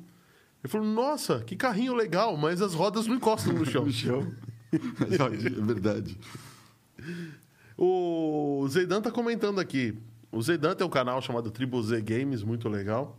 Ele 0.62 0.70
falou, 0.70 0.86
nossa, 0.86 1.40
que 1.40 1.56
carrinho 1.56 1.94
legal, 1.94 2.36
mas 2.36 2.62
as 2.62 2.72
rodas 2.72 3.06
não 3.06 3.16
encostam 3.16 3.52
no 3.52 3.66
chão. 3.66 3.84
No 3.84 3.92
chão. 3.92 4.32
é 4.72 5.60
verdade. 5.60 6.16
O 7.76 8.64
Zeidan 8.68 9.02
tá 9.02 9.10
comentando 9.10 9.58
aqui. 9.58 9.98
O 10.30 10.40
Zeidan 10.40 10.74
tem 10.76 10.86
um 10.86 10.90
canal 10.90 11.20
chamado 11.20 11.50
Tribo 11.50 11.82
Z 11.82 12.00
Games, 12.02 12.44
muito 12.44 12.68
legal. 12.68 13.18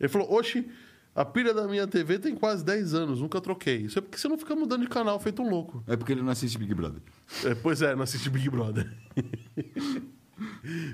Ele 0.00 0.08
falou: 0.08 0.32
Oxi, 0.32 0.68
a 1.14 1.24
pilha 1.24 1.52
da 1.52 1.66
minha 1.66 1.86
TV 1.86 2.18
tem 2.18 2.34
quase 2.34 2.64
10 2.64 2.94
anos, 2.94 3.20
nunca 3.20 3.40
troquei. 3.40 3.78
Isso 3.82 3.98
é 3.98 4.02
porque 4.02 4.18
você 4.18 4.28
não 4.28 4.38
fica 4.38 4.54
mudando 4.54 4.82
de 4.82 4.88
canal 4.88 5.18
feito 5.18 5.42
um 5.42 5.48
louco. 5.50 5.82
É 5.86 5.96
porque 5.96 6.12
ele 6.12 6.22
não 6.22 6.30
assiste 6.30 6.56
Big 6.58 6.72
Brother. 6.74 7.00
É, 7.44 7.54
pois 7.54 7.82
é, 7.82 7.94
não 7.94 8.02
assiste 8.02 8.30
Big 8.30 8.48
Brother. 8.48 8.90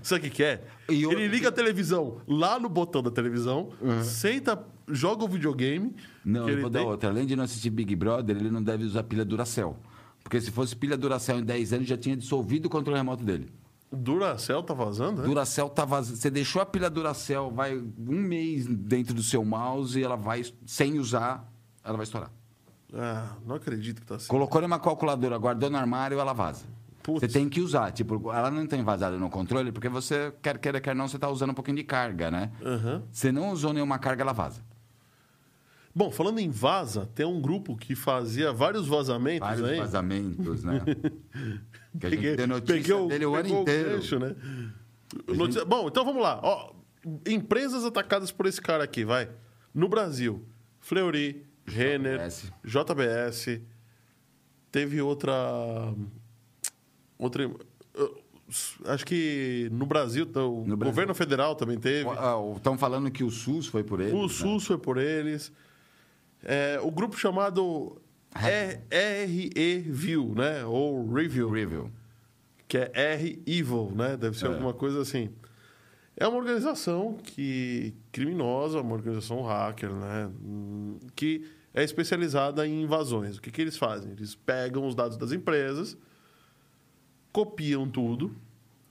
Sabe 0.02 0.20
o 0.20 0.30
que, 0.30 0.36
que 0.36 0.42
é? 0.42 0.64
Ele 0.88 1.28
liga 1.28 1.48
a 1.50 1.52
televisão 1.52 2.22
lá 2.26 2.58
no 2.58 2.68
botão 2.68 3.02
da 3.02 3.10
televisão, 3.10 3.70
senta, 4.02 4.64
joga 4.88 5.24
o 5.24 5.28
videogame. 5.28 5.94
Não, 6.24 6.42
eu 6.48 6.54
ele 6.54 6.60
vou 6.62 6.70
dar 6.70 6.78
tem- 6.80 6.88
outra. 6.88 7.10
Além 7.10 7.26
de 7.26 7.36
não 7.36 7.44
assistir 7.44 7.68
Big 7.70 7.94
Brother, 7.94 8.36
ele 8.36 8.50
não 8.50 8.62
deve 8.62 8.84
usar 8.84 9.02
pilha 9.02 9.24
Duracell. 9.24 9.76
Porque 10.22 10.40
se 10.40 10.50
fosse 10.50 10.74
pilha 10.74 10.96
Duracell 10.96 11.38
em 11.40 11.44
10 11.44 11.74
anos, 11.74 11.86
já 11.86 11.98
tinha 11.98 12.16
dissolvido 12.16 12.68
o 12.68 12.70
controle 12.70 12.96
remoto 12.96 13.22
dele. 13.22 13.50
Duracell 13.94 14.62
tá 14.62 14.74
vazando, 14.74 15.22
né? 15.22 15.28
Duracell 15.28 15.68
tá 15.68 15.84
vazio. 15.84 16.16
Você 16.16 16.30
deixou 16.30 16.60
a 16.60 16.66
pilha 16.66 16.90
Duracell, 16.90 17.50
vai 17.50 17.76
um 17.76 18.20
mês 18.20 18.66
dentro 18.66 19.14
do 19.14 19.22
seu 19.22 19.44
mouse 19.44 19.98
e 19.98 20.02
ela 20.02 20.16
vai, 20.16 20.42
sem 20.66 20.98
usar, 20.98 21.50
ela 21.82 21.96
vai 21.96 22.04
estourar. 22.04 22.30
Ah, 22.92 23.36
não 23.44 23.56
acredito 23.56 24.00
que 24.00 24.06
tá 24.06 24.16
assim. 24.16 24.28
Colocou 24.28 24.60
numa 24.60 24.78
calculadora, 24.78 25.36
guardou 25.38 25.68
no 25.68 25.76
armário, 25.76 26.18
ela 26.18 26.32
vaza. 26.32 26.64
Putz. 27.02 27.20
Você 27.20 27.28
tem 27.28 27.48
que 27.48 27.60
usar. 27.60 27.90
Tipo, 27.92 28.32
ela 28.32 28.50
não 28.50 28.66
tem 28.66 28.82
vazado 28.82 29.18
no 29.18 29.28
controle, 29.28 29.70
porque 29.72 29.88
você, 29.88 30.32
quer 30.40 30.58
queira, 30.58 30.80
quer 30.80 30.94
não, 30.94 31.06
você 31.06 31.18
tá 31.18 31.28
usando 31.28 31.50
um 31.50 31.54
pouquinho 31.54 31.76
de 31.76 31.84
carga, 31.84 32.30
né? 32.30 32.50
Aham. 32.64 33.02
Você 33.12 33.30
não 33.30 33.50
usou 33.50 33.72
nenhuma 33.72 33.98
carga, 33.98 34.22
ela 34.22 34.32
vaza. 34.32 34.62
Bom, 35.94 36.10
falando 36.10 36.40
em 36.40 36.50
vaza, 36.50 37.08
tem 37.14 37.24
um 37.24 37.40
grupo 37.40 37.76
que 37.76 37.94
fazia 37.94 38.52
vários 38.52 38.88
vazamentos 38.88 39.46
Vários 39.46 39.68
aí. 39.68 39.78
vazamentos, 39.78 40.64
né? 40.64 40.80
que 41.98 42.06
a 42.06 42.10
gente 42.10 42.18
Peguei, 42.20 42.36
deu 42.36 42.46
notícia 42.46 42.74
peguei 42.74 42.92
o, 42.94 43.06
dele 43.08 43.26
o 43.26 43.34
ano 43.34 43.48
inteiro. 43.48 43.90
gancho, 43.90 44.18
né? 44.18 44.34
Notícia- 45.28 45.64
Bom, 45.64 45.88
então 45.88 46.04
vamos 46.04 46.22
lá. 46.22 46.40
Ó, 46.42 46.72
empresas 47.26 47.84
atacadas 47.84 48.30
por 48.32 48.46
esse 48.46 48.60
cara 48.60 48.82
aqui, 48.84 49.04
vai. 49.04 49.28
No 49.72 49.88
Brasil, 49.88 50.44
Fleury, 50.80 51.44
Renner, 51.66 52.18
JBS. 52.18 52.52
JBS. 52.64 53.60
Teve 54.72 55.00
outra. 55.00 55.32
Outra. 57.18 57.48
Acho 58.86 59.06
que 59.06 59.68
no 59.72 59.86
Brasil, 59.86 60.24
o 60.24 60.28
No 60.66 60.76
Brasil. 60.76 60.76
governo 60.92 61.14
federal 61.14 61.54
também 61.54 61.78
teve. 61.78 62.08
Estão 62.56 62.76
falando 62.76 63.10
que 63.10 63.24
o 63.24 63.30
SUS 63.30 63.66
foi 63.66 63.82
por 63.82 64.00
ele. 64.00 64.12
O 64.14 64.28
SUS 64.28 64.66
foi 64.66 64.76
por 64.78 64.98
eles. 64.98 65.50
É, 66.42 66.78
o 66.82 66.90
grupo 66.90 67.16
chamado 67.16 67.96
RE-View, 68.34 70.34
né? 70.34 70.64
Ou 70.64 71.06
Review, 71.12 71.50
Review. 71.50 71.90
que 72.66 72.78
é 72.78 72.90
R-Evil, 73.14 73.92
né? 73.94 74.16
Deve 74.16 74.36
ser 74.38 74.46
É. 74.46 74.48
alguma 74.48 74.72
coisa 74.74 75.00
assim. 75.00 75.30
É 76.16 76.26
uma 76.26 76.38
organização 76.38 77.16
que 77.22 77.94
criminosa, 78.10 78.80
uma 78.80 78.94
organização 78.94 79.42
hacker, 79.42 79.92
né? 79.92 80.30
Que 81.14 81.44
é 81.72 81.84
especializada 81.84 82.66
em 82.66 82.82
invasões. 82.82 83.36
O 83.36 83.42
que, 83.42 83.50
que 83.50 83.60
eles 83.60 83.76
fazem? 83.76 84.12
Eles 84.12 84.34
pegam 84.34 84.86
os 84.86 84.94
dados 84.94 85.16
das 85.16 85.30
empresas, 85.32 85.96
copiam 87.32 87.88
tudo, 87.88 88.34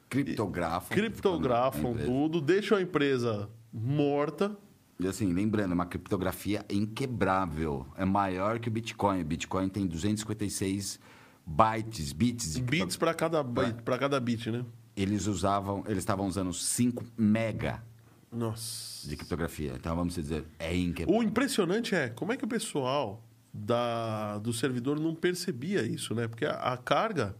Criptografam. 0.09 0.95
criptografam 0.95 1.95
tudo, 1.97 2.39
deixam 2.39 2.77
a 2.77 2.81
empresa 2.81 3.49
morta 3.73 4.55
E 5.05 5.09
assim, 5.09 5.31
lembrando, 5.33 5.71
é 5.71 5.73
uma 5.73 5.85
criptografia 5.85 6.65
inquebrável. 6.69 7.85
É 7.97 8.05
maior 8.05 8.59
que 8.59 8.67
o 8.67 8.71
Bitcoin. 8.71 9.21
O 9.21 9.25
Bitcoin 9.25 9.69
tem 9.69 9.85
256 9.85 10.99
bytes, 11.45 12.13
bits. 12.13 12.53
de 12.53 12.61
Bits 12.61 12.95
para 12.97 13.13
cada, 13.13 13.43
bit- 13.43 13.81
pra 13.83 13.97
cada 13.97 14.19
bit, 14.19 14.49
né? 14.51 14.63
Eles 14.95 15.25
usavam, 15.27 15.83
eles 15.87 15.99
estavam 15.99 16.27
usando 16.27 16.53
5 16.53 17.03
mega 17.17 17.83
Nossa. 18.31 19.07
de 19.09 19.15
criptografia. 19.17 19.73
Então, 19.75 19.95
vamos 19.95 20.15
dizer, 20.15 20.45
é 20.59 20.75
inquebrável. 20.75 21.19
O 21.19 21.23
impressionante 21.23 21.95
é 21.95 22.09
como 22.09 22.31
é 22.31 22.37
que 22.37 22.45
o 22.45 22.47
pessoal 22.47 23.23
da, 23.53 24.37
do 24.37 24.53
servidor 24.53 24.99
não 24.99 25.13
percebia 25.15 25.83
isso, 25.83 26.13
né? 26.15 26.27
Porque 26.27 26.45
a, 26.45 26.53
a 26.73 26.77
carga 26.77 27.35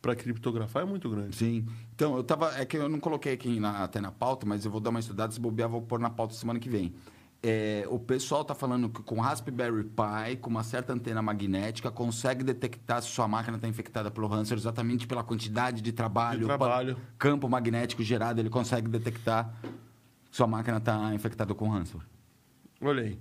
para 0.00 0.14
criptografar 0.14 0.82
é 0.82 0.86
muito 0.86 1.08
grande. 1.10 1.36
Sim. 1.36 1.66
Então, 1.94 2.16
eu 2.16 2.22
tava. 2.24 2.54
É 2.58 2.64
que 2.64 2.76
eu 2.76 2.88
não 2.88 3.00
coloquei 3.00 3.32
aqui 3.34 3.58
na- 3.60 3.84
até 3.84 4.00
na 4.00 4.10
pauta, 4.12 4.46
mas 4.46 4.64
eu 4.64 4.70
vou 4.70 4.80
dar 4.80 4.90
uma 4.90 5.00
estudada, 5.00 5.32
se 5.32 5.40
bobear, 5.40 5.68
vou 5.68 5.82
pôr 5.82 5.98
na 5.98 6.10
pauta 6.10 6.34
semana 6.34 6.58
que 6.58 6.68
vem. 6.68 6.94
É, 7.40 7.86
o 7.88 8.00
pessoal 8.00 8.42
está 8.42 8.52
falando 8.52 8.88
que 8.88 9.00
com 9.00 9.20
Raspberry 9.20 9.84
Pi, 9.84 10.36
com 10.40 10.50
uma 10.50 10.64
certa 10.64 10.92
antena 10.92 11.22
magnética, 11.22 11.88
consegue 11.88 12.42
detectar 12.42 13.00
se 13.00 13.08
sua 13.10 13.28
máquina 13.28 13.56
está 13.56 13.68
infectada 13.68 14.10
pelo 14.10 14.26
ransomware 14.26 14.58
exatamente 14.60 15.06
pela 15.06 15.22
quantidade 15.22 15.80
de 15.80 15.92
trabalho, 15.92 16.40
De 16.40 16.46
trabalho. 16.46 16.96
campo 17.16 17.48
magnético 17.48 18.02
gerado, 18.02 18.40
ele 18.40 18.50
consegue 18.50 18.88
detectar 18.88 19.54
se 19.62 20.36
sua 20.36 20.48
máquina 20.48 20.78
está 20.78 21.14
infectada 21.14 21.54
com 21.54 21.68
ransomware. 21.68 22.08
Olha 22.80 23.04
aí. 23.04 23.18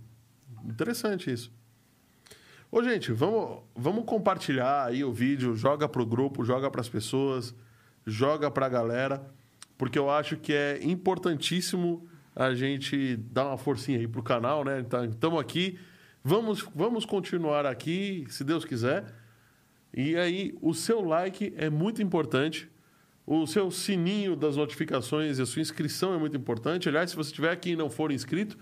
Interessante 0.66 1.32
isso. 1.32 1.52
Ô, 2.70 2.84
gente, 2.84 3.14
vamos, 3.14 3.64
vamos 3.74 4.04
compartilhar 4.04 4.88
aí 4.88 5.02
o 5.02 5.12
vídeo, 5.14 5.56
joga 5.56 5.88
pro 5.88 6.06
grupo, 6.06 6.44
joga 6.44 6.70
para 6.70 6.82
as 6.82 6.90
pessoas, 6.90 7.56
joga 8.06 8.52
para 8.52 8.66
a 8.66 8.70
galera, 8.70 9.26
porque 9.78 9.98
eu 9.98 10.10
acho 10.10 10.36
que 10.36 10.52
é 10.52 10.84
importantíssimo 10.84 12.06
a 12.36 12.54
gente 12.54 13.16
dar 13.32 13.48
uma 13.48 13.58
forcinha 13.58 13.98
aí 13.98 14.08
pro 14.08 14.22
canal, 14.22 14.66
né? 14.66 14.86
Estamos 15.10 15.40
aqui, 15.40 15.80
vamos, 16.22 16.68
vamos 16.76 17.06
continuar 17.06 17.66
aqui, 17.66 18.26
se 18.30 18.44
Deus 18.44 18.66
quiser. 18.66 19.06
E 19.94 20.18
aí, 20.18 20.54
o 20.62 20.74
seu 20.74 21.02
like 21.02 21.54
é 21.58 21.70
muito 21.70 22.02
importante 22.02 22.70
O 23.30 23.46
seu 23.46 23.70
sininho 23.70 24.38
das 24.38 24.56
notificações 24.56 25.38
e 25.38 25.42
a 25.42 25.46
sua 25.46 25.62
inscrição 25.62 26.14
é 26.14 26.18
muito 26.18 26.38
importante. 26.38 26.88
Aliás, 26.88 27.10
se 27.10 27.16
você 27.16 27.30
estiver 27.30 27.52
aqui 27.52 27.72
e 27.72 27.76
não 27.76 27.90
for 27.90 28.10
inscrito, 28.10 28.58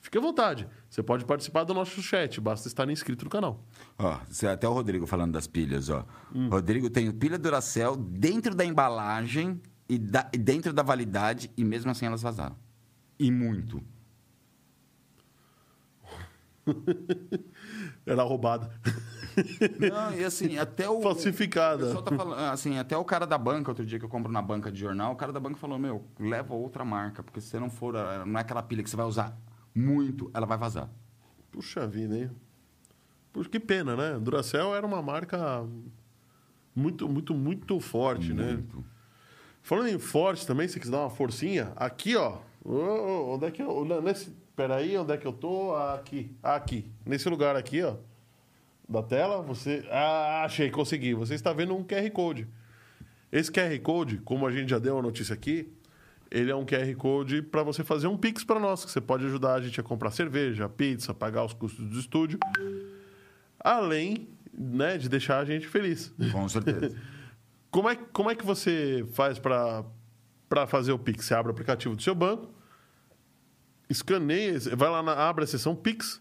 fique 0.00 0.16
à 0.18 0.20
vontade. 0.20 0.68
Você 0.88 1.02
pode 1.02 1.24
participar 1.24 1.64
do 1.64 1.74
nosso 1.74 2.00
chat, 2.02 2.40
basta 2.40 2.66
estar 2.68 2.88
inscrito 2.90 3.24
no 3.24 3.30
canal. 3.30 3.64
Ó, 3.98 4.18
você- 4.28 4.46
até 4.46 4.68
o 4.68 4.72
Rodrigo 4.72 5.06
falando 5.06 5.32
das 5.32 5.46
pilhas, 5.46 5.88
ó. 5.90 6.04
Rodrigo 6.50 6.88
tem 6.90 7.10
pilha 7.12 7.38
Duracell 7.38 7.96
dentro 7.96 8.54
da 8.54 8.64
embalagem 8.64 9.60
e, 9.88 9.98
da- 9.98 10.28
e 10.32 10.38
dentro 10.38 10.72
da 10.72 10.82
validade 10.82 11.50
e 11.56 11.64
mesmo 11.64 11.90
assim 11.90 12.06
elas 12.06 12.22
vazaram. 12.22 12.56
E 13.18 13.30
muito. 13.30 13.82
Era 18.06 18.22
roubada. 18.22 18.70
Não, 19.78 20.12
e 20.18 20.24
assim, 20.24 20.58
até 20.58 20.88
o. 20.88 21.00
Falsificada. 21.00 21.98
O 21.98 22.02
tá 22.02 22.14
falando, 22.16 22.38
assim, 22.52 22.78
até 22.78 22.96
o 22.96 23.04
cara 23.04 23.26
da 23.26 23.38
banca, 23.38 23.70
outro 23.70 23.86
dia 23.86 23.98
que 23.98 24.04
eu 24.04 24.08
compro 24.08 24.30
na 24.32 24.42
banca 24.42 24.70
de 24.70 24.78
jornal, 24.80 25.12
o 25.12 25.16
cara 25.16 25.32
da 25.32 25.40
banca 25.40 25.56
falou: 25.56 25.78
Meu, 25.78 26.04
leva 26.18 26.54
outra 26.54 26.84
marca, 26.84 27.22
porque 27.22 27.40
se 27.40 27.48
você 27.48 27.58
não 27.60 27.70
for, 27.70 27.94
eh, 27.94 28.24
não 28.26 28.38
é 28.38 28.42
aquela 28.42 28.62
pilha 28.62 28.82
que 28.82 28.90
você 28.90 28.96
vai 28.96 29.06
usar 29.06 29.36
muito, 29.78 30.30
ela 30.34 30.46
vai 30.46 30.58
vazar. 30.58 30.90
Puxa 31.50 31.86
vida, 31.86 32.16
hein? 32.16 32.30
Puxa, 33.32 33.48
que 33.48 33.60
pena, 33.60 33.96
né? 33.96 34.18
Duracell 34.18 34.74
era 34.74 34.86
uma 34.86 35.00
marca 35.00 35.66
muito, 36.74 37.08
muito, 37.08 37.34
muito 37.34 37.78
forte, 37.80 38.32
né? 38.32 38.52
Muito. 38.54 38.84
Falando 39.62 39.88
em 39.88 39.98
forte 39.98 40.46
também, 40.46 40.66
se 40.66 40.80
quiser 40.80 40.92
dar 40.92 41.00
uma 41.00 41.10
forcinha, 41.10 41.72
aqui, 41.76 42.16
ó. 42.16 42.38
Onde 42.64 43.46
é 43.46 43.50
que 43.50 43.62
eu. 43.62 43.84
Nesse, 44.02 44.30
peraí, 44.56 44.96
onde 44.96 45.12
é 45.12 45.16
que 45.16 45.26
eu 45.26 45.32
tô? 45.32 45.74
Aqui. 45.74 46.36
Aqui. 46.42 46.90
Nesse 47.04 47.28
lugar 47.28 47.54
aqui, 47.54 47.82
ó. 47.82 47.96
Da 48.88 49.02
tela, 49.02 49.42
você. 49.42 49.86
Ah, 49.90 50.44
achei, 50.44 50.70
consegui. 50.70 51.14
Você 51.14 51.34
está 51.34 51.52
vendo 51.52 51.76
um 51.76 51.84
QR 51.84 52.10
Code. 52.10 52.48
Esse 53.30 53.52
QR 53.52 53.78
Code, 53.80 54.18
como 54.18 54.46
a 54.46 54.50
gente 54.50 54.70
já 54.70 54.78
deu 54.78 54.98
a 54.98 55.02
notícia 55.02 55.34
aqui, 55.34 55.70
ele 56.30 56.50
é 56.50 56.54
um 56.54 56.64
QR 56.64 56.94
Code 56.96 57.42
para 57.42 57.62
você 57.62 57.82
fazer 57.82 58.06
um 58.06 58.16
Pix 58.16 58.44
para 58.44 58.60
nós, 58.60 58.84
que 58.84 58.90
você 58.90 59.00
pode 59.00 59.24
ajudar 59.26 59.54
a 59.54 59.60
gente 59.60 59.80
a 59.80 59.82
comprar 59.82 60.10
cerveja, 60.10 60.68
pizza, 60.68 61.14
pagar 61.14 61.44
os 61.44 61.52
custos 61.52 61.84
do 61.84 61.98
estúdio. 61.98 62.38
Além 63.58 64.28
né, 64.52 64.98
de 64.98 65.08
deixar 65.08 65.38
a 65.38 65.44
gente 65.44 65.66
feliz. 65.66 66.12
Com 66.32 66.48
certeza. 66.48 66.96
Como 67.70 67.86
é, 67.86 67.96
como 67.96 68.30
é 68.30 68.34
que 68.34 68.46
você 68.46 69.06
faz 69.12 69.38
para 69.38 70.66
fazer 70.66 70.90
o 70.90 70.98
Pix? 70.98 71.26
Você 71.26 71.34
abre 71.34 71.50
o 71.50 71.52
aplicativo 71.52 71.94
do 71.94 72.02
seu 72.02 72.14
banco, 72.14 72.50
escaneia, 73.90 74.58
vai 74.74 74.88
lá, 74.88 75.02
na, 75.02 75.12
abre 75.12 75.44
a 75.44 75.46
seção 75.46 75.76
Pix, 75.76 76.18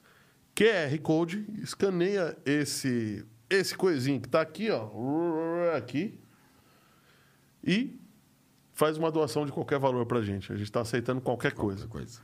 QR 0.53 0.99
Code, 1.01 1.45
escaneia 1.63 2.37
esse, 2.45 3.25
esse 3.49 3.77
coisinho 3.77 4.19
que 4.19 4.27
está 4.27 4.41
aqui, 4.41 4.69
ó, 4.69 4.89
aqui, 5.73 6.19
e 7.63 7.96
faz 8.77 8.95
uma 8.95 9.09
doação 9.11 9.43
de 9.43 9.51
qualquer 9.51 9.79
valor 9.79 10.05
para 10.05 10.19
a 10.19 10.21
gente. 10.21 10.51
A 10.51 10.55
gente 10.55 10.65
está 10.65 10.81
aceitando 10.81 11.19
qualquer 11.19 11.51
coisa. 11.53 11.81
Outra 11.85 11.97
coisa. 11.99 12.19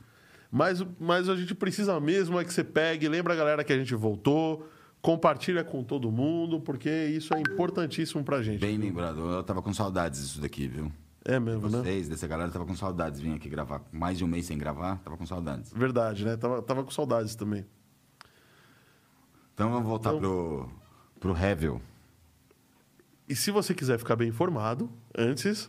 Mas, 0.50 0.86
mas 1.00 1.28
a 1.28 1.34
gente 1.34 1.52
precisa 1.52 1.98
mesmo 1.98 2.38
é 2.38 2.44
que 2.44 2.52
você 2.54 2.62
pegue, 2.62 3.08
lembra 3.08 3.32
a 3.32 3.36
galera 3.36 3.64
que 3.64 3.72
a 3.72 3.76
gente 3.76 3.92
voltou, 3.96 4.64
compartilha 5.02 5.64
com 5.64 5.82
todo 5.82 6.12
mundo, 6.12 6.60
porque 6.60 6.88
isso 7.08 7.34
é 7.34 7.40
importantíssimo 7.40 8.22
pra 8.22 8.40
gente. 8.40 8.60
Bem 8.60 8.78
lembrado. 8.78 9.18
Eu 9.18 9.42
tava 9.42 9.60
com 9.60 9.74
saudades 9.74 10.20
disso 10.22 10.40
daqui, 10.40 10.68
viu? 10.68 10.92
É 11.24 11.40
mesmo, 11.40 11.68
né? 11.68 11.78
Vocês, 11.78 12.08
dessa 12.08 12.28
galera, 12.28 12.52
tava 12.52 12.64
com 12.66 12.76
saudades. 12.76 13.18
Vim 13.20 13.34
aqui 13.34 13.48
gravar 13.48 13.82
mais 13.90 14.16
de 14.16 14.24
um 14.24 14.28
mês 14.28 14.46
sem 14.46 14.56
gravar, 14.56 14.98
tava 14.98 15.16
com 15.16 15.26
saudades. 15.26 15.72
Verdade, 15.72 16.24
né? 16.24 16.36
Tava, 16.36 16.62
tava 16.62 16.84
com 16.84 16.90
saudades 16.92 17.34
também. 17.34 17.66
Então 19.54 19.70
vamos 19.70 19.88
voltar 19.88 20.10
Então- 20.14 20.20
pro, 20.20 20.70
pro 21.18 21.32
Revel. 21.32 21.80
E 23.28 23.34
se 23.34 23.50
você 23.50 23.74
quiser 23.74 23.98
ficar 23.98 24.14
bem 24.16 24.28
informado, 24.28 24.88
antes, 25.16 25.68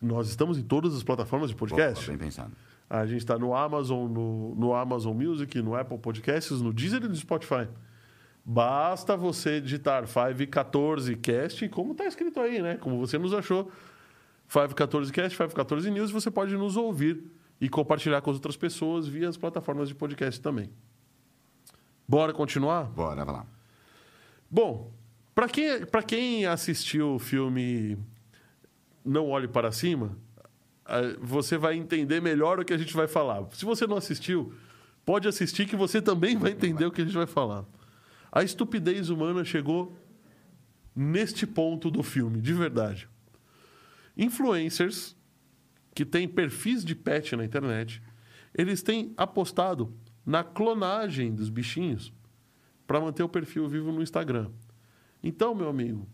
nós 0.00 0.28
estamos 0.28 0.58
em 0.58 0.62
todas 0.62 0.94
as 0.94 1.02
plataformas 1.02 1.50
de 1.50 1.56
podcast. 1.56 2.04
Opa, 2.04 2.16
bem 2.16 2.26
pensado. 2.26 2.52
A 2.88 3.04
gente 3.04 3.18
está 3.18 3.38
no 3.38 3.54
Amazon, 3.54 4.08
no, 4.10 4.54
no 4.54 4.74
Amazon 4.74 5.16
Music, 5.16 5.60
no 5.60 5.74
Apple 5.74 5.98
Podcasts, 5.98 6.60
no 6.60 6.72
Deezer 6.72 7.02
e 7.02 7.08
no 7.08 7.16
Spotify. 7.16 7.68
Basta 8.44 9.16
você 9.16 9.60
digitar 9.60 10.04
514cast, 10.04 11.68
como 11.70 11.92
está 11.92 12.04
escrito 12.06 12.38
aí, 12.38 12.62
né? 12.62 12.76
Como 12.76 12.98
você 12.98 13.18
nos 13.18 13.34
achou. 13.34 13.72
514cast, 14.48 15.30
514 15.30 15.90
News, 15.90 16.12
você 16.12 16.30
pode 16.30 16.56
nos 16.56 16.76
ouvir 16.76 17.24
e 17.60 17.68
compartilhar 17.68 18.20
com 18.20 18.30
as 18.30 18.36
outras 18.36 18.56
pessoas 18.56 19.08
via 19.08 19.28
as 19.28 19.36
plataformas 19.36 19.88
de 19.88 19.96
podcast 19.96 20.40
também. 20.40 20.70
Bora 22.06 22.32
continuar? 22.32 22.84
Bora, 22.84 23.24
vai 23.24 23.34
lá. 23.34 23.46
Bom, 24.48 24.92
para 25.34 25.48
quem, 25.48 25.84
pra 25.84 26.02
quem 26.04 26.46
assistiu 26.46 27.14
o 27.16 27.18
filme 27.18 27.98
Não 29.06 29.28
Olhe 29.28 29.46
Para 29.46 29.70
Cima, 29.70 30.18
você 31.20 31.56
vai 31.56 31.76
entender 31.76 32.20
melhor 32.20 32.58
o 32.58 32.64
que 32.64 32.72
a 32.72 32.78
gente 32.78 32.92
vai 32.92 33.06
falar. 33.06 33.46
Se 33.52 33.64
você 33.64 33.86
não 33.86 33.96
assistiu, 33.96 34.52
pode 35.04 35.28
assistir 35.28 35.66
que 35.66 35.76
você 35.76 36.02
também 36.02 36.36
vai 36.36 36.50
entender 36.50 36.84
o 36.84 36.90
que 36.90 37.00
a 37.02 37.04
gente 37.04 37.16
vai 37.16 37.26
falar. 37.26 37.64
A 38.32 38.42
estupidez 38.42 39.08
humana 39.08 39.44
chegou 39.44 39.96
neste 40.94 41.46
ponto 41.46 41.90
do 41.90 42.02
filme, 42.02 42.40
de 42.40 42.52
verdade. 42.52 43.08
Influencers 44.16 45.16
que 45.94 46.04
têm 46.04 46.26
perfis 46.26 46.84
de 46.84 46.94
pet 46.94 47.36
na 47.36 47.44
internet, 47.44 48.02
eles 48.52 48.82
têm 48.82 49.14
apostado 49.16 49.94
na 50.24 50.42
clonagem 50.42 51.34
dos 51.34 51.48
bichinhos 51.48 52.12
para 52.86 53.00
manter 53.00 53.22
o 53.22 53.28
perfil 53.28 53.68
vivo 53.68 53.92
no 53.92 54.02
Instagram. 54.02 54.50
Então, 55.22 55.54
meu 55.54 55.68
amigo, 55.68 56.08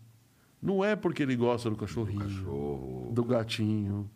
não 0.63 0.83
é 0.83 0.95
porque 0.95 1.21
ele 1.23 1.35
gosta 1.35 1.69
do 1.69 1.75
cachorrinho, 1.75 2.21
Cachorro. 2.21 3.11
do 3.13 3.23
gatinho. 3.23 4.09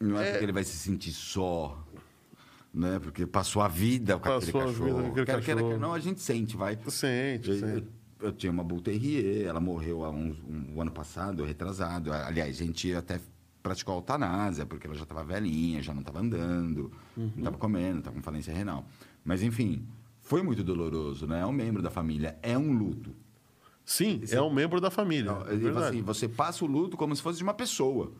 Não 0.00 0.18
é, 0.20 0.30
porque 0.32 0.44
ele 0.44 0.52
vai 0.52 0.64
se 0.64 0.76
sentir 0.76 1.12
só. 1.12 1.78
Né? 2.72 2.98
Porque 2.98 3.26
passou 3.26 3.62
a 3.62 3.68
vida 3.68 4.18
com 4.18 4.28
aquele 4.28 4.52
Passou 4.52 4.60
a 4.60 4.64
cachorro. 4.66 4.86
vida 4.88 5.02
com 5.02 5.08
aquele 5.10 5.26
cachorro. 5.26 5.70
quer 5.70 5.78
não, 5.78 5.94
a 5.94 5.98
gente 5.98 6.20
sente, 6.20 6.56
vai. 6.56 6.78
Sente, 6.88 7.50
Eu, 7.50 7.56
sente. 7.58 7.86
eu 8.20 8.32
tinha 8.32 8.50
uma 8.52 8.62
Bull 8.64 8.80
Terrier, 8.80 9.46
ela 9.46 9.60
morreu 9.60 10.04
há 10.04 10.10
uns, 10.10 10.36
um, 10.40 10.74
o 10.76 10.82
ano 10.82 10.90
passado, 10.90 11.44
retrasado. 11.44 12.12
Aliás, 12.12 12.60
a 12.60 12.64
gente 12.64 12.92
até 12.94 13.20
praticou 13.62 13.94
a 13.94 13.98
eutanásia, 13.98 14.66
porque 14.66 14.86
ela 14.86 14.94
já 14.96 15.02
estava 15.02 15.24
velhinha, 15.24 15.82
já 15.82 15.92
não 15.92 16.00
estava 16.00 16.20
andando, 16.20 16.92
não 17.16 17.26
estava 17.38 17.56
comendo, 17.58 17.98
estava 17.98 18.16
com 18.16 18.22
falência 18.22 18.52
renal. 18.52 18.86
Mas, 19.24 19.42
enfim, 19.42 19.86
foi 20.20 20.42
muito 20.42 20.62
doloroso, 20.62 21.26
né? 21.26 21.40
É 21.40 21.46
um 21.46 21.52
membro 21.52 21.82
da 21.82 21.90
família, 21.90 22.38
é 22.42 22.56
um 22.56 22.72
luto. 22.72 23.14
Sim, 23.88 24.20
é 24.30 24.42
um 24.42 24.52
membro 24.52 24.82
da 24.82 24.90
família. 24.90 25.32
Não, 25.32 25.40
é 25.46 25.86
assim, 25.88 26.02
você 26.02 26.28
passa 26.28 26.62
o 26.62 26.68
luto 26.68 26.94
como 26.94 27.16
se 27.16 27.22
fosse 27.22 27.38
de 27.38 27.42
uma 27.42 27.54
pessoa. 27.54 28.12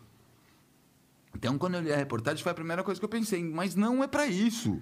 Então, 1.36 1.58
quando 1.58 1.74
eu 1.74 1.82
li 1.82 1.92
a 1.92 1.96
reportagem, 1.96 2.42
foi 2.42 2.50
a 2.50 2.54
primeira 2.54 2.82
coisa 2.82 2.98
que 2.98 3.04
eu 3.04 3.08
pensei, 3.08 3.44
mas 3.44 3.74
não 3.74 4.02
é 4.02 4.06
para 4.06 4.26
isso. 4.26 4.80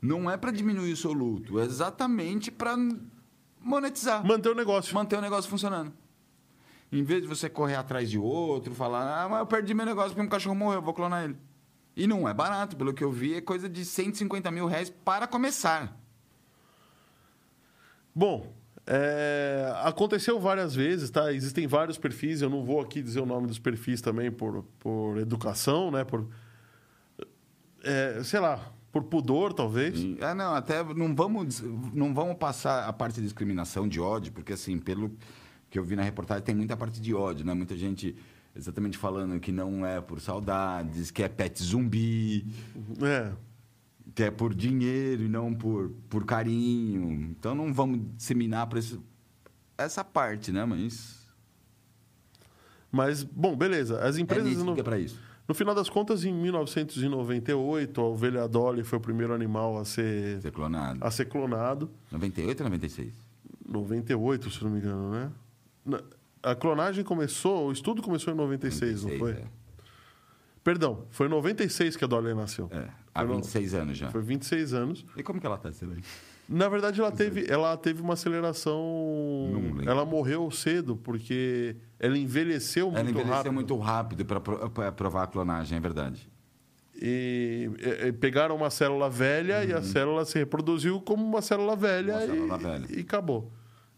Não 0.00 0.30
é 0.30 0.38
para 0.38 0.50
diminuir 0.50 0.92
o 0.94 0.96
seu 0.96 1.12
luto, 1.12 1.60
é 1.60 1.64
exatamente 1.64 2.50
para 2.50 2.74
monetizar, 3.60 4.26
Manter 4.26 4.48
o 4.48 4.54
negócio. 4.54 4.94
manter 4.94 5.18
o 5.18 5.20
negócio 5.20 5.50
funcionando. 5.50 5.92
Em 6.90 7.02
vez 7.02 7.20
de 7.20 7.28
você 7.28 7.50
correr 7.50 7.74
atrás 7.74 8.10
de 8.10 8.18
outro, 8.18 8.74
falar, 8.74 9.24
ah, 9.24 9.28
mas 9.28 9.40
eu 9.40 9.46
perdi 9.46 9.74
meu 9.74 9.84
negócio 9.84 10.12
porque 10.12 10.22
um 10.26 10.30
cachorro 10.30 10.54
morreu, 10.54 10.80
vou 10.80 10.94
clonar 10.94 11.24
ele. 11.24 11.36
E 11.94 12.06
não 12.06 12.26
é 12.26 12.32
barato, 12.32 12.78
pelo 12.78 12.94
que 12.94 13.04
eu 13.04 13.12
vi, 13.12 13.34
é 13.34 13.42
coisa 13.42 13.68
de 13.68 13.84
150 13.84 14.50
mil 14.50 14.64
reais 14.66 14.88
para 14.88 15.26
começar. 15.26 16.00
Bom, 18.14 18.57
é, 18.90 19.70
aconteceu 19.84 20.40
várias 20.40 20.74
vezes, 20.74 21.10
tá? 21.10 21.30
Existem 21.30 21.66
vários 21.66 21.98
perfis, 21.98 22.40
eu 22.40 22.48
não 22.48 22.64
vou 22.64 22.80
aqui 22.80 23.02
dizer 23.02 23.20
o 23.20 23.26
nome 23.26 23.46
dos 23.46 23.58
perfis 23.58 24.00
também 24.00 24.30
por, 24.30 24.64
por 24.78 25.18
educação, 25.18 25.90
né? 25.90 26.04
Por, 26.04 26.26
é, 27.84 28.22
sei 28.24 28.40
lá, 28.40 28.72
por 28.90 29.02
pudor, 29.02 29.52
talvez. 29.52 30.00
Ah, 30.22 30.34
não, 30.34 30.54
até 30.54 30.82
não 30.82 31.14
vamos, 31.14 31.60
não 31.92 32.14
vamos 32.14 32.38
passar 32.38 32.88
a 32.88 32.92
parte 32.92 33.16
de 33.16 33.24
discriminação, 33.24 33.86
de 33.86 34.00
ódio, 34.00 34.32
porque 34.32 34.54
assim, 34.54 34.78
pelo 34.78 35.14
que 35.68 35.78
eu 35.78 35.84
vi 35.84 35.94
na 35.94 36.02
reportagem, 36.02 36.42
tem 36.42 36.54
muita 36.54 36.74
parte 36.74 36.98
de 36.98 37.14
ódio, 37.14 37.44
né? 37.44 37.52
Muita 37.52 37.76
gente 37.76 38.16
exatamente 38.56 38.96
falando 38.96 39.38
que 39.38 39.52
não 39.52 39.84
é 39.84 40.00
por 40.00 40.18
saudades, 40.18 41.10
que 41.10 41.22
é 41.22 41.28
pet 41.28 41.62
zumbi, 41.62 42.46
É. 43.02 43.32
que 44.14 44.22
é 44.22 44.30
por 44.30 44.54
dinheiro 44.54 45.22
e 45.24 45.28
não 45.28 45.54
por, 45.54 45.90
por 46.08 46.24
carinho. 46.24 47.10
Então 47.30 47.54
não 47.54 47.72
vamos 47.72 48.00
disseminar 48.16 48.66
para 48.66 48.80
essa 49.76 50.04
parte, 50.04 50.50
né? 50.52 50.64
Mas 50.64 51.26
Mas, 52.90 53.22
bom, 53.22 53.56
beleza. 53.56 54.00
As 54.02 54.16
é 54.16 54.20
empresas. 54.20 54.46
nisso 54.48 54.64
no, 54.64 54.78
é 54.78 54.82
para 54.82 54.98
isso. 54.98 55.20
no 55.46 55.54
final 55.54 55.74
das 55.74 55.88
contas, 55.90 56.24
em 56.24 56.32
1998, 56.32 58.00
a 58.00 58.04
ovelha 58.04 58.48
Dolly 58.48 58.82
foi 58.82 58.98
o 58.98 59.00
primeiro 59.02 59.34
animal 59.34 59.78
a 59.78 59.84
ser, 59.84 60.40
Ser 60.40 60.52
clonado. 60.52 60.98
a 61.04 61.10
ser 61.10 61.26
clonado. 61.26 61.90
98 62.10 62.60
ou 62.60 62.64
96? 62.64 63.12
98, 63.68 64.50
se 64.50 64.64
não 64.64 64.70
me 64.70 64.78
engano, 64.78 65.10
né? 65.10 65.30
A 66.42 66.54
clonagem 66.54 67.04
começou, 67.04 67.68
o 67.68 67.72
estudo 67.72 68.00
começou 68.02 68.32
em 68.32 68.36
96, 68.36 69.04
não 69.04 69.18
foi? 69.18 69.32
É. 69.32 69.44
Perdão, 70.64 71.04
foi 71.10 71.26
em 71.26 71.30
96 71.30 71.96
que 71.96 72.04
a 72.04 72.06
Dolly 72.06 72.34
nasceu. 72.34 72.68
É, 72.72 72.88
há 73.20 73.26
Foi 73.26 73.28
no- 73.36 73.42
26 73.42 73.74
anos 73.74 73.98
já. 73.98 74.10
Foi 74.10 74.22
26 74.22 74.72
anos. 74.74 75.04
E 75.16 75.22
como 75.22 75.40
que 75.40 75.46
ela 75.46 75.58
tá, 75.58 75.72
Celeste? 75.72 76.02
Na 76.48 76.66
verdade, 76.68 76.98
ela 77.00 77.12
teve, 77.12 77.44
ela 77.50 77.76
teve 77.76 78.00
uma 78.00 78.14
aceleração 78.14 79.82
ela 79.86 80.04
morreu 80.06 80.50
cedo, 80.50 80.96
porque 80.96 81.76
ela 82.00 82.16
envelheceu 82.16 82.86
muito 82.86 82.98
Ela 83.00 83.10
envelheceu 83.10 83.34
rápido. 83.36 83.52
muito 83.52 83.76
rápido 83.76 84.24
para 84.24 84.90
provar 84.92 85.24
a 85.24 85.26
clonagem, 85.26 85.76
é 85.76 85.80
verdade. 85.80 86.28
E, 87.00 87.70
e- 88.06 88.12
pegaram 88.12 88.56
uma 88.56 88.70
célula 88.70 89.08
velha 89.10 89.62
e 89.64 89.72
a 89.72 89.82
célula 89.82 90.24
se 90.24 90.38
reproduziu 90.38 91.00
como 91.00 91.24
uma 91.24 91.42
célula 91.42 91.76
velha, 91.76 92.14
Uhum. 92.16 92.24
Uma 92.24 92.24
e, 92.24 92.28
célula 92.28 92.58
velha. 92.58 92.86
e 92.96 93.00
acabou. 93.00 93.52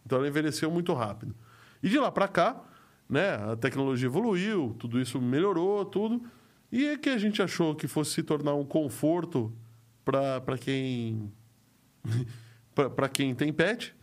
Então 0.05 0.19
ela 0.19 0.29
envelheceu 0.29 0.71
muito 0.71 0.93
rápido. 0.93 1.35
E 1.83 1.89
de 1.89 1.99
lá 1.99 2.11
para 2.11 2.29
cá, 2.29 2.61
né, 3.09 3.35
a 3.37 3.57
tecnologia 3.57 4.07
evoluiu, 4.07 4.75
tudo 4.79 5.01
isso 5.01 5.21
melhorou, 5.21 5.85
tudo. 5.85 6.21
E 6.73 6.87
é 6.87 6.97
que 6.97 7.09
a 7.09 7.19
gente 7.19 7.43
achou 7.43 7.75
que 7.75 7.89
fosse 7.89 8.13
se 8.13 8.23
tornar 8.23 8.55
um 8.55 8.65
conforto 8.65 9.53
para 10.05 10.57
quem 10.59 11.33
para 12.75 13.09
quem 13.09 13.35
tem 13.35 13.53
pet, 13.53 13.95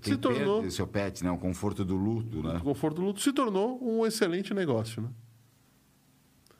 quem 0.00 0.14
Se 0.14 0.18
tornou- 0.18 0.68
seu 0.70 0.86
pet, 0.86 1.22
né? 1.22 1.30
O 1.30 1.38
conforto 1.38 1.84
do 1.84 1.96
luto, 1.96 2.42
né? 2.42 2.56
o 2.58 2.60
conforto 2.62 2.96
do 2.96 3.02
luto 3.02 3.20
se 3.20 3.32
tornou 3.32 3.78
um 3.82 4.06
excelente 4.06 4.54
negócio, 4.54 5.02
né? 5.02 5.08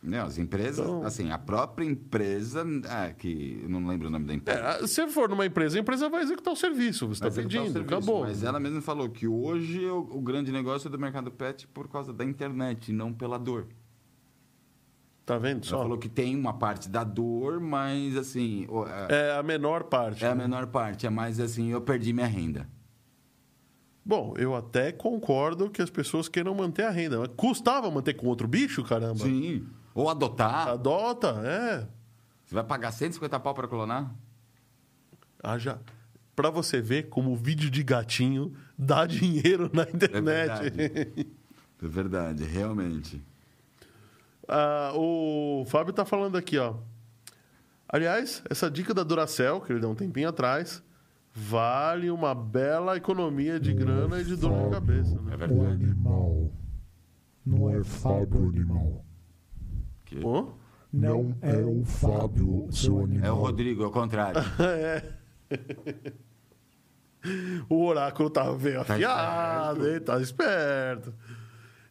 Não, 0.03 0.25
as 0.25 0.39
empresas, 0.39 0.87
Então- 0.87 1.03
assim, 1.05 1.31
a 1.31 1.37
própria 1.39 1.85
empresa, 1.85 2.65
é, 3.05 3.13
que 3.13 3.63
não 3.69 3.87
lembro 3.87 4.09
o 4.09 4.11
nome 4.11 4.25
da 4.25 4.33
empresa. 4.33 4.61
É, 4.83 4.87
se 4.87 5.07
for 5.09 5.29
numa 5.29 5.45
empresa, 5.45 5.77
a 5.77 5.81
empresa 5.81 6.09
vai 6.09 6.23
executar 6.23 6.55
o 6.55 6.57
serviço, 6.57 7.07
você 7.07 7.23
está 7.25 7.31
pedindo, 7.31 7.65
serviço, 7.71 7.81
acabou. 7.85 8.23
Mas 8.23 8.43
ela 8.43 8.59
mesma 8.59 8.81
falou 8.81 9.11
que 9.11 9.29
hoje 9.29 9.85
o, 9.85 9.99
o 9.99 10.21
grande 10.23 10.51
negócio 10.51 10.89
é 10.89 10.91
do 10.91 10.99
mercado 10.99 11.31
pet 11.31 11.67
por 11.69 11.87
causa 11.89 12.15
da 12.15 12.25
internet, 12.25 12.93
não 12.93 13.13
pela 13.13 13.39
dor. 13.39 13.67
Tá 15.27 15.39
vendo 15.39 15.59
Ela 15.59 15.65
só? 15.65 15.79
falou 15.83 15.97
que 15.99 16.09
tem 16.09 16.35
uma 16.37 16.55
parte 16.55 16.89
da 16.89 17.05
dor, 17.05 17.61
mas 17.61 18.17
assim, 18.17 18.67
é, 19.09 19.29
É 19.33 19.39
a 19.39 19.43
menor 19.43 19.85
parte. 19.85 20.25
é 20.25 20.29
a 20.29 20.35
né? 20.35 20.43
menor 20.45 20.67
parte, 20.69 21.07
é 21.07 21.11
mais 21.11 21.39
assim, 21.39 21.69
eu 21.71 21.81
perdi 21.81 22.13
minha 22.13 22.27
renda. 22.27 22.69
Bom, 24.05 24.35
eu 24.37 24.57
até 24.57 24.91
concordo 24.91 25.71
que 25.71 25.81
as 25.83 25.91
pessoas 25.91 26.27
queiram 26.29 26.55
manter 26.55 26.85
a 26.85 26.91
renda. 26.91 27.19
Mas 27.21 27.29
custava 27.37 27.91
manter 27.91 28.15
com 28.15 28.27
outro 28.27 28.49
bicho, 28.49 28.83
caramba? 28.83 29.19
Sim. 29.21 29.67
Ou 29.95 30.09
adotar. 30.09 30.69
Adota, 30.69 31.29
é. 31.45 31.87
Você 32.45 32.55
vai 32.55 32.65
pagar 32.65 32.91
150 32.91 33.39
pau 33.39 33.55
para 33.55 33.69
clonar? 33.69 34.13
Haja. 35.43 35.79
Pra 36.35 36.51
você 36.51 36.81
ver 36.81 37.09
como 37.09 37.31
o 37.33 37.37
vídeo 37.37 37.71
de 37.71 37.83
gatinho 37.83 38.53
dá 38.77 39.05
dinheiro 39.07 39.71
na 39.73 39.83
internet. 39.83 40.71
verdade. 40.71 41.27
É 41.83 41.87
verdade, 41.87 42.45
realmente. 42.45 43.23
Ah, 44.53 44.91
o 44.97 45.65
Fábio 45.69 45.93
tá 45.93 46.05
falando 46.05 46.37
aqui, 46.37 46.59
ó. 46.59 46.75
Aliás, 47.89 48.43
essa 48.51 48.69
dica 48.71 48.93
da 48.93 49.03
Duracell, 49.05 49.61
que 49.61 49.73
ele 49.73 49.81
deu 49.81 49.91
um 49.91 49.95
tempinho 49.95 50.29
atrás, 50.29 50.83
vale 51.33 52.11
uma 52.11 52.35
bela 52.35 52.97
economia 52.97 53.61
de 53.61 53.73
grana 53.73 54.21
e 54.21 54.25
de 54.25 54.35
dor 54.37 54.65
de 54.65 54.71
cabeça. 54.71 55.15
É 55.17 55.21
Né? 55.23 55.35
O 55.35 55.39
verdade. 55.39 55.85
animal. 55.85 56.51
Não 57.47 57.71
é 57.71 57.83
Fábio 57.85 58.49
animal. 58.49 59.05
Que- 60.05 60.17
Pô? 60.21 60.53
Não 60.93 61.37
é 61.41 61.55
o 61.65 61.85
Fábio, 61.85 62.67
seu 62.73 63.05
animal. 63.05 63.25
É 63.27 63.31
o 63.31 63.37
Rodrigo, 63.37 63.85
é 63.85 63.87
o 63.87 63.91
contrário. 63.93 64.41
É. 64.59 65.21
O 67.69 67.85
oráculo 67.85 68.31
tá 68.31 68.51
bem 68.55 68.73
Tá 68.75 68.81
afiado, 68.95 69.87
hein? 69.89 70.01
Tá 70.01 70.19
esperto. 70.21 71.13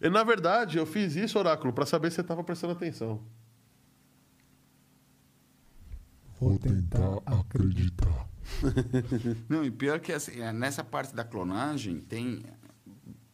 E, 0.02 0.10
na 0.10 0.24
verdade, 0.24 0.78
eu 0.78 0.86
fiz 0.86 1.16
isso, 1.16 1.38
oráculo, 1.38 1.74
pra 1.74 1.86
saber 1.86 2.10
se 2.10 2.18
você 2.18 2.24
tava 2.24 2.44
prestando 2.44 2.74
atenção. 2.74 3.22
Vou 6.40 6.58
tentar 6.58 7.22
acreditar. 7.26 8.30
Não, 9.50 9.64
e 9.64 9.70
pior 9.70 10.00
que 10.00 10.14
assim, 10.14 10.40
é, 10.40 10.54
nessa 10.54 10.84
parte 10.84 11.14
da 11.14 11.24
clonagem 11.24 12.00
tem. 12.00 12.44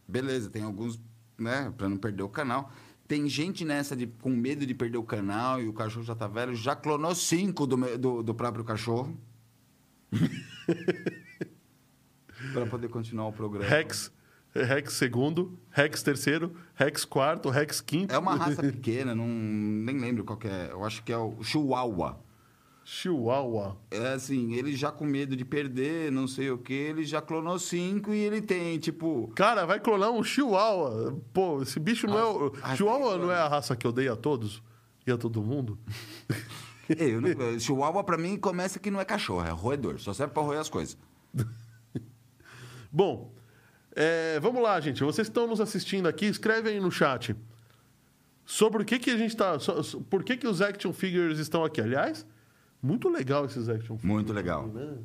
Beleza, 0.07 0.49
tem 0.49 0.63
alguns, 0.63 0.99
né, 1.37 1.71
pra 1.77 1.89
não 1.89 1.97
perder 1.97 2.23
o 2.23 2.29
canal. 2.29 2.71
Tem 3.07 3.27
gente 3.29 3.63
nessa 3.63 3.95
de, 3.95 4.07
com 4.07 4.29
medo 4.29 4.65
de 4.65 4.73
perder 4.73 4.97
o 4.97 5.03
canal 5.03 5.61
e 5.61 5.67
o 5.67 5.73
cachorro 5.73 6.05
já 6.05 6.15
tá 6.15 6.27
velho, 6.27 6.55
já 6.55 6.75
clonou 6.75 7.13
cinco 7.15 7.67
do, 7.67 7.97
do, 7.97 8.23
do 8.23 8.35
próprio 8.35 8.63
cachorro. 8.63 9.17
para 12.53 12.65
poder 12.67 12.89
continuar 12.89 13.27
o 13.27 13.33
programa. 13.33 13.67
Rex, 13.67 14.11
Rex 14.55 14.93
segundo, 14.93 15.57
Rex 15.69 16.01
terceiro, 16.01 16.55
Rex 16.75 17.03
quarto, 17.03 17.49
Rex 17.49 17.81
quinto. 17.81 18.13
É 18.13 18.17
uma 18.17 18.35
raça 18.35 18.61
pequena, 18.63 19.13
não, 19.13 19.27
nem 19.27 19.99
lembro 19.99 20.23
qual 20.23 20.37
que 20.37 20.47
é. 20.47 20.69
Eu 20.71 20.85
acho 20.85 21.03
que 21.03 21.11
é 21.11 21.17
o 21.17 21.43
Chihuahua. 21.43 22.17
Chihuahua. 22.85 23.75
É 23.89 24.13
assim, 24.13 24.53
ele 24.53 24.75
já 24.75 24.91
com 24.91 25.03
medo 25.05 25.35
de 25.35 25.43
perder, 25.43 26.11
não 26.11 26.27
sei 26.27 26.51
o 26.51 26.57
que, 26.57 26.71
ele 26.71 27.03
já 27.03 27.19
clonou 27.21 27.57
cinco 27.59 28.13
e 28.13 28.19
ele 28.19 28.41
tem, 28.41 28.77
tipo. 28.77 29.29
Cara, 29.35 29.65
vai 29.65 29.79
clonar 29.79 30.11
um 30.11 30.23
Chihuahua. 30.23 31.17
Pô, 31.33 31.61
esse 31.61 31.79
bicho 31.79 32.05
não 32.07 32.17
é 32.17 32.23
o. 32.25 32.53
Ah, 32.61 32.75
Chihuahua 32.75 33.17
não 33.17 33.31
é 33.31 33.37
a 33.37 33.47
raça 33.47 33.75
que 33.75 33.87
odeia 33.87 34.13
a 34.13 34.15
todos? 34.15 34.61
E 35.05 35.11
a 35.11 35.17
todo 35.17 35.41
mundo? 35.41 35.77
Eu 36.87 37.19
não- 37.19 37.59
Chihuahua 37.59 38.03
pra 38.03 38.17
mim 38.17 38.37
começa 38.37 38.77
que 38.79 38.91
não 38.91 39.01
é 39.01 39.05
cachorro, 39.05 39.43
é 39.45 39.49
roedor, 39.49 39.99
só 39.99 40.13
serve 40.13 40.33
pra 40.33 40.43
roer 40.43 40.59
as 40.59 40.69
coisas. 40.69 40.95
Bom, 42.91 43.33
é, 43.95 44.39
vamos 44.39 44.61
lá, 44.61 44.79
gente. 44.79 45.03
Vocês 45.03 45.27
que 45.27 45.31
estão 45.31 45.47
nos 45.47 45.59
assistindo 45.61 46.07
aqui, 46.07 46.25
escreve 46.25 46.69
aí 46.69 46.79
no 46.79 46.91
chat. 46.91 47.35
Sobre 48.45 48.83
o 48.83 48.85
que, 48.85 48.99
que 48.99 49.09
a 49.09 49.17
gente 49.17 49.35
tá. 49.35 49.57
so- 49.59 49.81
so- 49.83 50.01
por 50.01 50.23
que, 50.23 50.37
que 50.37 50.47
os 50.47 50.61
action 50.61 50.93
figures 50.93 51.39
estão 51.39 51.63
aqui? 51.63 51.81
Aliás, 51.81 52.25
muito 52.81 53.09
legal 53.09 53.45
esses 53.45 53.67
action 53.67 53.97
figures. 53.97 54.03
Muito 54.03 54.31
legal. 54.33 54.67
né? 54.67 54.97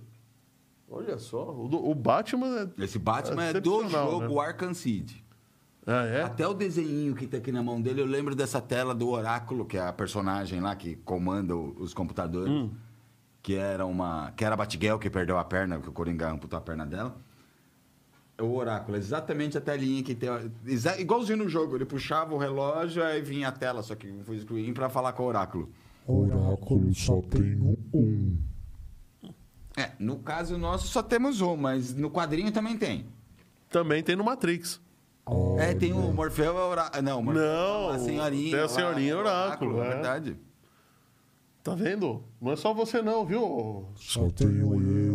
Olha 0.90 1.16
só, 1.18 1.50
o, 1.55 1.68
do- 1.68 1.88
o 1.88 1.94
Batman 1.94 2.70
é. 2.79 2.85
Esse 2.85 2.98
Batman 2.98 3.44
é 3.44 3.53
do 3.61 3.88
jogo 3.88 4.35
né? 4.35 4.46
Arkham 4.48 4.74
City. 4.74 5.24
Ah, 5.87 6.05
é? 6.05 6.22
Até 6.22 6.46
o 6.46 6.53
desenho 6.53 7.14
que 7.14 7.26
tá 7.26 7.38
aqui 7.38 7.50
na 7.50 7.62
mão 7.62 7.81
dele, 7.81 8.03
eu 8.03 8.07
lembro 8.07 8.35
dessa 8.35 8.61
tela 8.61 8.94
do 8.94 9.09
Oráculo, 9.09 9.64
que 9.64 9.79
é 9.79 9.87
a 9.87 9.92
personagem 9.92 10.61
lá 10.61 10.76
que 10.76 10.96
comanda 10.96 11.57
os 11.57 11.94
computadores. 11.94 12.53
Hum. 12.53 12.70
Que 13.42 13.55
era 13.55 13.87
uma. 13.87 14.33
Que 14.37 14.44
era 14.44 14.53
a 14.55 14.57
Batgirl 14.59 14.98
que 14.98 15.09
perdeu 15.09 15.38
a 15.38 15.44
perna, 15.44 15.81
que 15.81 15.88
o 15.88 15.92
Coringa 15.92 16.31
amputou 16.31 16.59
a 16.59 16.61
perna 16.61 16.85
dela. 16.85 17.16
O 18.40 18.55
Oráculo, 18.55 18.96
exatamente 18.96 19.59
a 19.59 19.61
telinha 19.61 20.03
que 20.03 20.14
tem. 20.14 20.29
exa- 20.66 20.98
Igualzinho 21.00 21.38
no 21.38 21.48
jogo, 21.48 21.76
ele 21.76 21.85
puxava 21.85 22.35
o 22.35 22.38
relógio, 22.38 23.03
aí 23.05 23.20
vinha 23.20 23.48
a 23.48 23.53
tela, 23.53 23.83
só 23.83 23.94
que 23.94 24.12
foi 24.24 24.38
screen 24.38 24.72
pra 24.72 24.88
falar 24.88 25.12
com 25.12 25.22
o 25.24 25.26
Oráculo. 25.26 25.68
Oráculo 26.07 26.92
só 26.94 27.20
tem 27.22 27.57
um. 27.92 28.38
É, 29.76 29.90
no 29.98 30.16
caso 30.18 30.59
nosso 30.59 30.88
só 30.88 31.03
temos 31.03 31.40
um, 31.40 31.57
mas 31.57 31.94
no 31.94 32.11
quadrinho 32.11 32.50
também 32.50 32.76
tem. 32.76 33.07
Também 33.70 34.03
tem 34.03 34.16
no 34.16 34.24
Matrix. 34.24 34.81
É, 35.59 35.74
tem 35.74 35.92
o 35.92 36.12
Morfeu 36.12 36.59
é 36.59 36.62
Oráculo. 36.64 37.03
Não, 37.03 37.20
o 37.20 37.22
Morfeu 37.22 37.42
Não, 37.44 37.88
a 37.90 37.98
senhorinha. 37.98 38.50
tem 38.57 38.61
a 38.64 38.68
senhorinha 38.68 39.12
é 39.12 39.16
Oráculo, 39.16 39.81
é 39.83 39.87
é. 39.87 39.88
verdade. 39.90 40.37
Tá 41.62 41.74
vendo? 41.74 42.24
Não 42.40 42.53
é 42.53 42.57
só 42.57 42.72
você, 42.74 43.00
não, 43.03 43.24
viu? 43.24 43.87
Só 43.94 44.29
tenho 44.31 44.81
eu. 44.83 45.10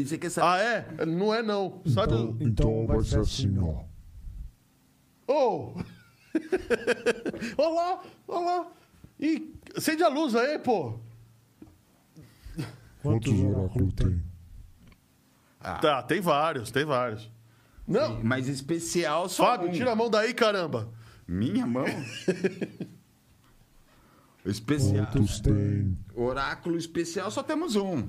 E 0.00 0.06
você 0.06 0.18
quer 0.18 0.30
saber? 0.30 0.46
Ah, 0.48 0.58
é? 0.58 1.06
Não 1.06 1.34
é, 1.34 1.42
não. 1.42 1.80
Sabe. 1.86 2.12
Então, 2.14 2.36
então 2.40 2.86
vai 2.86 3.00
ser 3.02 3.20
assim, 3.20 3.56
ó. 3.58 3.84
Ô! 5.32 5.74
Olha 7.58 7.74
lá, 7.74 8.02
olha 8.28 8.44
lá. 8.46 8.72
Ih, 9.18 9.54
acende 9.76 10.02
a 10.02 10.08
luz 10.08 10.34
aí, 10.34 10.58
pô. 10.58 10.98
Quantos 13.02 13.32
oráculos 13.40 13.92
tem? 13.94 14.22
Ah, 15.60 15.78
Tá, 15.78 16.02
tem 16.02 16.20
vários, 16.20 16.70
tem 16.70 16.84
vários. 16.84 17.30
Não, 17.86 18.22
Mas 18.22 18.48
especial 18.48 19.28
só 19.28 19.44
Fábio, 19.44 19.68
um. 19.68 19.72
tira 19.72 19.92
a 19.92 19.96
mão 19.96 20.08
daí, 20.08 20.32
caramba. 20.32 20.88
Minha 21.26 21.66
mão? 21.66 21.84
especial. 24.44 25.06
Quantos 25.06 25.40
tem? 25.40 25.96
Oráculo 26.14 26.76
especial 26.76 27.30
só 27.30 27.42
temos 27.42 27.76
um. 27.76 28.08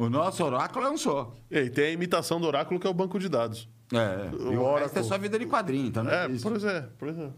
O 0.00 0.08
nosso 0.08 0.42
oráculo 0.42 0.86
é 0.86 0.90
um 0.90 0.96
só. 0.96 1.30
E 1.50 1.58
aí, 1.58 1.68
tem 1.68 1.84
a 1.84 1.90
imitação 1.90 2.40
do 2.40 2.46
oráculo, 2.46 2.80
que 2.80 2.86
é 2.86 2.90
o 2.90 2.94
banco 2.94 3.18
de 3.18 3.28
dados. 3.28 3.68
É. 3.92 4.34
O 4.34 4.52
E 4.54 4.56
o 4.56 4.74
resto 4.76 4.98
é 4.98 5.02
só 5.02 5.18
vida 5.18 5.38
de 5.38 5.44
quadrinho, 5.44 5.88
então 5.88 6.02
não 6.02 6.10
É, 6.10 6.24
é, 6.24 6.30
isso. 6.30 6.48
pois 6.48 6.64
é, 6.64 6.88
pois 6.98 7.18
é. 7.18 7.30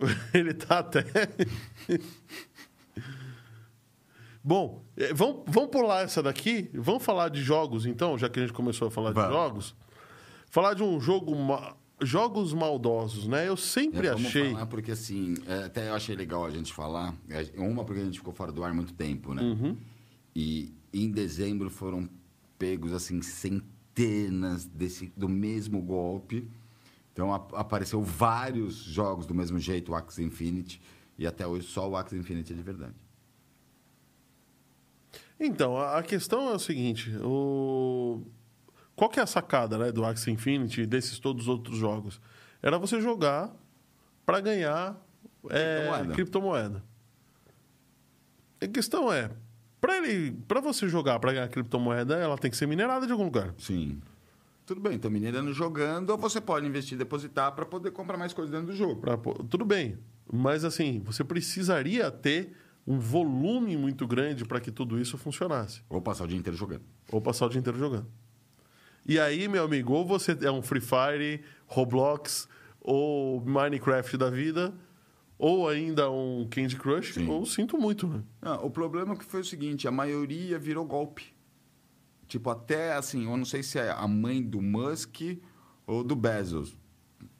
Ele 0.32 0.54
tá 0.54 0.78
até. 0.78 1.04
Bom, 4.42 4.82
eh, 4.96 5.12
vamos, 5.12 5.42
vamos 5.48 5.68
pular 5.68 6.00
essa 6.04 6.22
daqui. 6.22 6.70
Vamos 6.72 7.04
falar 7.04 7.28
de 7.28 7.42
jogos, 7.42 7.84
então, 7.84 8.16
já 8.16 8.30
que 8.30 8.38
a 8.38 8.42
gente 8.42 8.54
começou 8.54 8.88
a 8.88 8.90
falar 8.90 9.12
de 9.12 9.20
jogos. 9.20 9.74
Falar 10.50 10.72
de 10.72 10.82
um 10.82 10.98
jogo. 10.98 11.36
Jogos 12.02 12.52
maldosos, 12.52 13.26
né? 13.28 13.48
Eu 13.48 13.56
sempre 13.56 14.08
É, 14.08 14.10
vamos 14.12 14.26
achei. 14.26 14.50
falar 14.52 14.66
porque 14.66 14.90
assim, 14.90 15.34
é, 15.46 15.64
até 15.64 15.88
eu 15.88 15.94
achei 15.94 16.14
legal 16.16 16.44
a 16.44 16.50
gente 16.50 16.72
falar. 16.72 17.14
É, 17.28 17.48
Uma 17.60 17.84
porque 17.84 18.00
a 18.00 18.04
gente 18.04 18.18
ficou 18.18 18.32
fora 18.34 18.50
do 18.52 18.64
ar 18.64 18.74
muito 18.74 18.92
tempo, 18.94 19.32
né? 19.32 19.42
Uhum. 19.42 19.76
E 20.34 20.72
em 20.92 21.10
dezembro 21.10 21.70
foram 21.70 22.08
pegos 22.58 22.92
assim 22.92 23.22
centenas 23.22 24.64
desse 24.66 25.12
do 25.16 25.28
mesmo 25.28 25.80
golpe. 25.80 26.48
Então 27.12 27.32
ap- 27.32 27.54
apareceu 27.54 28.02
vários 28.02 28.74
jogos 28.74 29.24
do 29.24 29.32
mesmo 29.34 29.58
jeito, 29.58 29.92
o 29.92 29.94
Axie 29.94 30.24
Infinity, 30.24 30.80
e 31.16 31.26
até 31.26 31.46
hoje 31.46 31.66
só 31.68 31.88
o 31.88 31.96
Axie 31.96 32.16
Infinity 32.18 32.52
é 32.52 32.56
de 32.56 32.62
verdade. 32.62 32.94
Então, 35.38 35.76
a 35.76 35.98
a 35.98 36.02
questão 36.02 36.48
é 36.50 36.54
o 36.54 36.58
seguinte: 36.58 37.10
o... 37.22 38.20
qual 38.96 39.10
que 39.10 39.18
é 39.18 39.22
a 39.22 39.26
sacada 39.26 39.76
né, 39.78 39.92
do 39.92 40.04
Axie 40.04 40.30
Infinity 40.30 40.82
e 40.82 40.86
desses 40.86 41.18
todos 41.18 41.42
os 41.44 41.48
outros 41.48 41.76
jogos? 41.76 42.20
Era 42.62 42.78
você 42.78 43.00
jogar 43.00 43.54
para 44.24 44.40
ganhar 44.40 44.96
é, 45.50 45.80
Criptomoeda. 45.86 46.14
criptomoeda. 46.14 46.84
A 48.62 48.68
questão 48.68 49.12
é, 49.12 49.30
para 49.80 49.98
ele, 49.98 50.32
para 50.48 50.60
você 50.60 50.88
jogar 50.88 51.18
para 51.18 51.32
ganhar 51.32 51.48
criptomoeda, 51.48 52.14
ela 52.16 52.38
tem 52.38 52.50
que 52.50 52.56
ser 52.56 52.66
minerada 52.66 53.04
de 53.06 53.12
algum 53.12 53.24
lugar. 53.24 53.52
Sim. 53.58 54.00
Tudo 54.64 54.80
bem, 54.80 54.94
então 54.94 55.10
minerando 55.10 55.52
jogando, 55.52 56.08
ou 56.10 56.16
você 56.16 56.40
pode 56.40 56.66
investir 56.66 56.94
e 56.94 56.98
depositar 56.98 57.52
para 57.52 57.66
poder 57.66 57.90
comprar 57.90 58.16
mais 58.16 58.32
coisas 58.32 58.50
dentro 58.50 58.68
do 58.68 58.76
jogo. 58.76 59.02
Pra 59.02 59.18
tudo 59.18 59.62
bem, 59.64 59.98
mas 60.32 60.64
assim, 60.64 61.02
você 61.04 61.22
precisaria 61.22 62.10
ter 62.10 62.56
um 62.86 62.98
volume 62.98 63.76
muito 63.76 64.06
grande 64.06 64.44
para 64.44 64.60
que 64.60 64.70
tudo 64.70 64.98
isso 64.98 65.18
funcionasse. 65.18 65.82
Ou 65.90 66.00
passar 66.00 66.24
o 66.24 66.26
dia 66.26 66.38
inteiro 66.38 66.56
jogando. 66.56 66.82
Ou 67.12 67.20
passar 67.20 67.44
o 67.44 67.48
dia 67.50 67.58
inteiro 67.58 67.78
jogando. 67.78 68.06
E 69.06 69.18
aí, 69.18 69.46
meu 69.48 69.64
amigo, 69.64 69.92
ou 69.92 70.06
você 70.06 70.36
é 70.40 70.50
um 70.50 70.62
Free 70.62 70.80
Fire, 70.80 71.44
Roblox 71.66 72.48
ou 72.80 73.40
Minecraft 73.40 74.16
da 74.16 74.30
vida, 74.30 74.74
ou 75.38 75.68
ainda 75.68 76.10
um 76.10 76.46
Candy 76.50 76.76
Crush, 76.76 77.14
Sim. 77.14 77.28
ou 77.28 77.44
sinto 77.44 77.76
muito, 77.76 78.06
né? 78.06 78.22
Não, 78.40 78.64
o 78.64 78.70
problema 78.70 79.14
é 79.14 79.16
que 79.16 79.24
foi 79.24 79.40
o 79.40 79.44
seguinte, 79.44 79.86
a 79.86 79.90
maioria 79.90 80.58
virou 80.58 80.84
golpe. 80.84 81.34
Tipo, 82.26 82.50
até 82.50 82.94
assim, 82.94 83.24
eu 83.24 83.36
não 83.36 83.44
sei 83.44 83.62
se 83.62 83.78
é 83.78 83.90
a 83.90 84.08
mãe 84.08 84.42
do 84.42 84.62
Musk 84.62 85.20
ou 85.86 86.02
do 86.02 86.16
Bezos. 86.16 86.76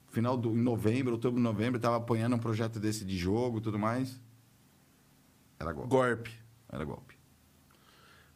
Final 0.09 0.37
do 0.37 0.51
em 0.51 0.61
novembro, 0.61 1.13
outubro, 1.13 1.41
novembro, 1.41 1.77
estava 1.77 1.97
apoiando 1.97 2.35
um 2.35 2.39
projeto 2.39 2.79
desse 2.79 3.03
de 3.03 3.17
jogo 3.17 3.57
e 3.57 3.61
tudo 3.61 3.77
mais. 3.77 4.21
Era 5.59 5.73
golpe. 5.73 5.89
Gorp. 5.89 6.27
Era 6.71 6.85
golpe. 6.85 7.17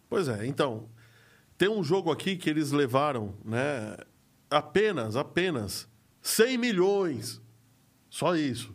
Pois 0.10 0.28
é, 0.28 0.46
então, 0.48 0.90
tem 1.60 1.68
um 1.68 1.84
jogo 1.84 2.10
aqui 2.10 2.38
que 2.38 2.50
eles 2.50 2.72
levaram, 2.72 3.36
né? 3.44 3.98
Apenas, 4.50 5.18
apenas 5.18 5.90
100 6.22 6.58
milhões. 6.58 7.42
Só 8.10 8.34
isso. 8.34 8.74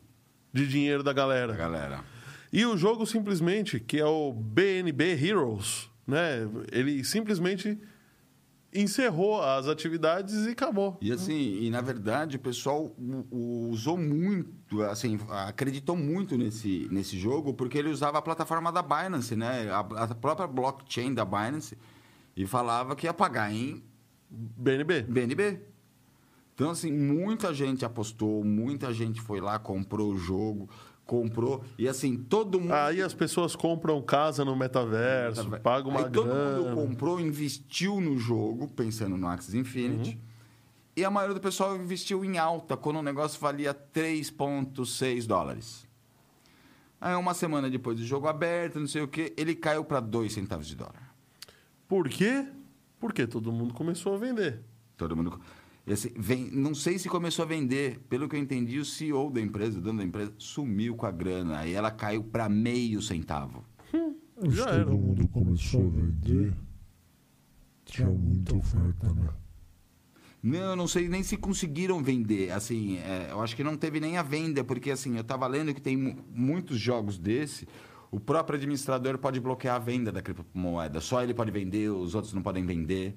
De 0.52 0.68
dinheiro 0.68 1.02
da 1.02 1.14
galera. 1.14 1.56
Galera. 1.56 2.04
E 2.52 2.66
o 2.66 2.76
jogo 2.76 3.06
simplesmente, 3.06 3.80
que 3.80 3.98
é 3.98 4.04
o 4.04 4.34
BNB 4.34 5.02
Heroes, 5.12 5.88
né? 6.06 6.46
Ele 6.70 7.02
simplesmente 7.02 7.78
encerrou 8.72 9.42
as 9.42 9.66
atividades 9.66 10.44
e 10.44 10.50
acabou. 10.50 10.98
E 11.00 11.10
assim, 11.10 11.62
e 11.62 11.70
na 11.70 11.80
verdade 11.80 12.36
o 12.36 12.40
pessoal 12.40 12.94
usou 13.30 13.96
muito, 13.96 14.82
assim, 14.82 15.18
acreditou 15.30 15.96
muito 15.96 16.36
nesse, 16.36 16.86
nesse 16.90 17.18
jogo 17.18 17.54
porque 17.54 17.78
ele 17.78 17.88
usava 17.88 18.18
a 18.18 18.22
plataforma 18.22 18.70
da 18.70 18.82
Binance, 18.82 19.34
né? 19.34 19.70
A, 19.70 19.78
a 19.78 20.14
própria 20.14 20.46
blockchain 20.46 21.14
da 21.14 21.24
Binance 21.24 21.78
e 22.36 22.46
falava 22.46 22.96
que 22.96 23.06
ia 23.06 23.14
pagar 23.14 23.52
em 23.52 23.82
BNB. 24.30 25.02
BNB. 25.02 25.60
Então, 26.54 26.70
assim, 26.70 26.92
muita 26.92 27.52
gente 27.52 27.84
apostou, 27.84 28.44
muita 28.44 28.92
gente 28.92 29.20
foi 29.20 29.40
lá, 29.40 29.58
comprou 29.58 30.12
o 30.12 30.16
jogo, 30.16 30.68
comprou. 31.04 31.64
E 31.76 31.88
assim, 31.88 32.16
todo 32.16 32.60
mundo. 32.60 32.72
Aí 32.72 33.02
as 33.02 33.12
pessoas 33.12 33.56
compram 33.56 34.00
casa 34.00 34.44
no 34.44 34.54
metaverso, 34.54 35.50
pagam 35.62 35.90
uma 35.90 36.06
Aí 36.06 36.10
todo 36.10 36.26
grana. 36.26 36.60
mundo 36.60 36.74
comprou, 36.74 37.20
investiu 37.20 38.00
no 38.00 38.16
jogo, 38.16 38.68
pensando 38.68 39.16
no 39.16 39.26
Axis 39.26 39.54
Infinity. 39.54 40.10
Uhum. 40.10 40.34
E 40.96 41.04
a 41.04 41.10
maioria 41.10 41.34
do 41.34 41.40
pessoal 41.40 41.76
investiu 41.76 42.24
em 42.24 42.38
alta, 42.38 42.76
quando 42.76 43.00
o 43.00 43.02
negócio 43.02 43.40
valia 43.40 43.74
3,6 43.74 45.26
dólares. 45.26 45.84
Aí, 47.00 47.16
uma 47.16 47.34
semana 47.34 47.68
depois 47.68 47.98
do 47.98 48.06
jogo 48.06 48.28
aberto, 48.28 48.78
não 48.78 48.86
sei 48.86 49.02
o 49.02 49.08
quê, 49.08 49.34
ele 49.36 49.56
caiu 49.56 49.84
para 49.84 49.98
2 49.98 50.32
centavos 50.32 50.68
de 50.68 50.76
dólar. 50.76 51.03
Por 51.94 52.08
quê? 52.08 52.44
Porque 52.98 53.24
todo 53.24 53.52
mundo 53.52 53.72
começou 53.72 54.14
a 54.14 54.18
vender. 54.18 54.58
Todo 54.96 55.14
mundo. 55.14 55.38
E 55.86 55.92
assim, 55.92 56.10
vem, 56.16 56.50
não 56.50 56.74
sei 56.74 56.98
se 56.98 57.08
começou 57.08 57.44
a 57.44 57.46
vender. 57.46 58.00
Pelo 58.08 58.28
que 58.28 58.34
eu 58.34 58.40
entendi, 58.40 58.80
o 58.80 58.84
CEO 58.84 59.30
da 59.30 59.40
empresa, 59.40 59.78
o 59.78 59.80
dono 59.80 59.98
da 60.00 60.04
empresa, 60.04 60.32
sumiu 60.36 60.96
com 60.96 61.06
a 61.06 61.12
grana. 61.12 61.60
Aí 61.60 61.72
ela 61.72 61.92
caiu 61.92 62.24
para 62.24 62.48
meio 62.48 63.00
centavo. 63.00 63.64
Mas 64.42 64.54
Já 64.54 64.64
todo 64.64 64.74
era. 64.74 64.90
mundo 64.90 65.28
começou 65.28 65.86
a 65.86 65.90
vender. 65.90 66.52
Tinha 67.84 68.08
muita 68.08 68.56
oferta, 68.56 69.12
né? 69.14 69.28
Não, 70.42 70.58
eu 70.58 70.76
não 70.76 70.88
sei 70.88 71.08
nem 71.08 71.22
se 71.22 71.36
conseguiram 71.36 72.02
vender. 72.02 72.50
Assim, 72.50 72.96
é, 72.98 73.28
eu 73.30 73.40
acho 73.40 73.54
que 73.54 73.62
não 73.62 73.76
teve 73.76 74.00
nem 74.00 74.16
a 74.16 74.22
venda, 74.22 74.64
porque 74.64 74.90
assim, 74.90 75.14
eu 75.14 75.20
estava 75.20 75.46
lendo 75.46 75.72
que 75.72 75.80
tem 75.80 75.96
mu- 75.96 76.16
muitos 76.28 76.76
jogos 76.76 77.18
desse. 77.18 77.68
O 78.14 78.20
próprio 78.20 78.56
administrador 78.56 79.18
pode 79.18 79.40
bloquear 79.40 79.74
a 79.74 79.78
venda 79.80 80.12
da 80.12 80.22
criptomoeda. 80.22 81.00
Só 81.00 81.20
ele 81.20 81.34
pode 81.34 81.50
vender, 81.50 81.88
os 81.88 82.14
outros 82.14 82.32
não 82.32 82.42
podem 82.42 82.64
vender. 82.64 83.12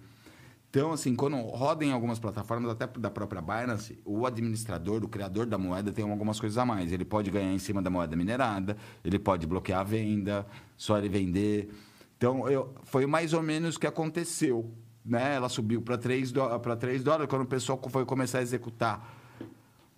Então, 0.72 0.92
assim, 0.92 1.16
quando 1.16 1.38
roda 1.38 1.86
em 1.86 1.92
algumas 1.92 2.18
plataformas, 2.18 2.72
até 2.72 2.88
da 3.00 3.12
própria 3.12 3.40
Binance, 3.40 4.00
o 4.04 4.26
administrador, 4.26 5.04
o 5.04 5.08
criador 5.08 5.46
da 5.46 5.56
moeda, 5.56 5.92
tem 5.92 6.10
algumas 6.10 6.40
coisas 6.40 6.58
a 6.58 6.66
mais. 6.66 6.92
Ele 6.92 7.06
pode 7.06 7.30
ganhar 7.30 7.54
em 7.54 7.60
cima 7.60 7.80
da 7.80 7.92
moeda 7.92 8.16
minerada, 8.16 8.76
ele 9.06 9.20
pode 9.20 9.46
bloquear 9.46 9.82
a 9.82 9.84
venda, 9.84 10.48
só 10.76 10.98
ele 10.98 11.10
vender. 11.10 11.70
Então, 12.18 12.50
eu, 12.50 12.74
foi 12.84 13.06
mais 13.06 13.34
ou 13.34 13.44
menos 13.44 13.76
o 13.76 13.80
que 13.80 13.86
aconteceu. 13.86 14.74
Né? 15.06 15.36
Ela 15.36 15.48
subiu 15.48 15.80
para 15.80 15.96
3, 16.00 16.32
dó- 16.32 16.58
pra 16.58 16.76
3 16.76 17.04
dólares, 17.04 17.28
quando 17.30 17.44
o 17.44 17.48
pessoal 17.48 17.80
foi 17.88 18.04
começar 18.04 18.40
a 18.40 18.42
executar, 18.42 19.16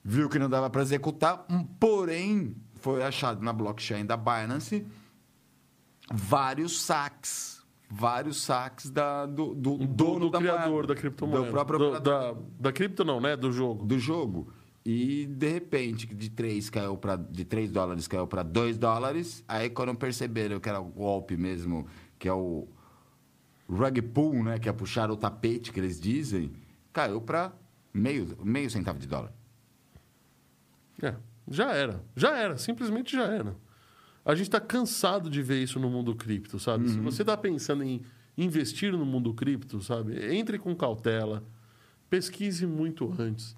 viu 0.04 0.28
que 0.28 0.38
não 0.38 0.50
dava 0.50 0.70
para 0.70 0.82
executar, 0.82 1.46
hum, 1.50 1.64
porém, 1.80 2.54
foi 2.80 3.04
achado 3.04 3.44
na 3.44 3.52
blockchain 3.54 4.06
da 4.06 4.18
Binance 4.18 4.86
vários 6.12 6.82
saques. 6.82 7.60
Vários 7.92 8.42
saques 8.44 8.92
da, 8.92 9.26
do, 9.26 9.56
do 9.56 9.78
Do, 9.80 9.88
dono 9.88 10.20
do 10.20 10.30
da 10.30 10.38
criador 10.40 10.70
moeda, 10.70 10.88
da 10.90 10.96
criptomoeda. 10.96 11.46
Do 11.46 11.52
próprio 11.52 11.80
Do- 11.80 12.00
da, 12.00 12.36
da 12.60 12.72
cripto 12.72 13.04
não, 13.04 13.20
né? 13.20 13.36
Do 13.36 13.52
jogo. 13.52 13.84
do 13.84 13.98
jogo. 13.98 14.52
E 14.86 15.26
de 15.26 15.50
repente, 15.52 16.06
de 16.06 16.30
3 16.30 16.70
caiu 16.70 16.96
para 16.98 17.16
de 17.16 17.44
3 17.44 17.72
dólares 17.72 18.08
caiu 18.08 18.28
para 18.28 18.44
2 18.44 18.78
dólares. 18.78 19.44
Aí 19.48 19.70
quando 19.72 19.96
perceberam 19.96 20.60
que 20.60 20.70
era 20.70 20.80
o 20.80 20.86
golpe 20.86 21.36
mesmo, 21.36 21.88
que 22.20 22.28
é 22.28 22.34
o 22.34 22.68
rug 23.68 24.02
pull, 24.04 24.44
né, 24.44 24.60
que 24.60 24.70
é 24.70 24.72
puxar 24.74 25.10
o 25.12 25.18
tapete 25.18 25.72
que 25.74 25.80
eles 25.80 26.00
dizem, 26.00 26.52
caiu 26.94 27.20
para 27.20 27.52
meio 27.92 28.38
meio 28.44 28.70
centavo 28.70 29.00
de 29.00 29.08
dólar. 29.08 29.34
É, 31.02 31.16
já 31.50 31.74
era. 31.74 32.04
Já 32.16 32.38
era. 32.38 32.58
Simplesmente 32.58 33.16
já 33.16 33.26
era. 33.26 33.56
A 34.24 34.36
gente 34.36 34.48
está 34.48 34.60
cansado 34.60 35.30
de 35.30 35.42
ver 35.42 35.64
isso 35.64 35.80
no 35.80 35.90
mundo 35.90 36.16
cripto, 36.16 36.60
sabe? 36.60 36.86
Uhum. 36.86 36.90
Se 36.94 37.00
você 37.00 37.24
está 37.24 37.36
pensando 37.36 37.84
em 37.84 38.02
investir 38.38 38.92
no 38.92 39.06
mundo 39.06 39.34
cripto, 39.34 39.82
sabe? 39.82 40.36
Entre 40.36 40.60
com 40.60 40.76
cautela. 40.76 41.44
Pesquise 42.10 42.66
muito 42.66 43.14
antes, 43.20 43.56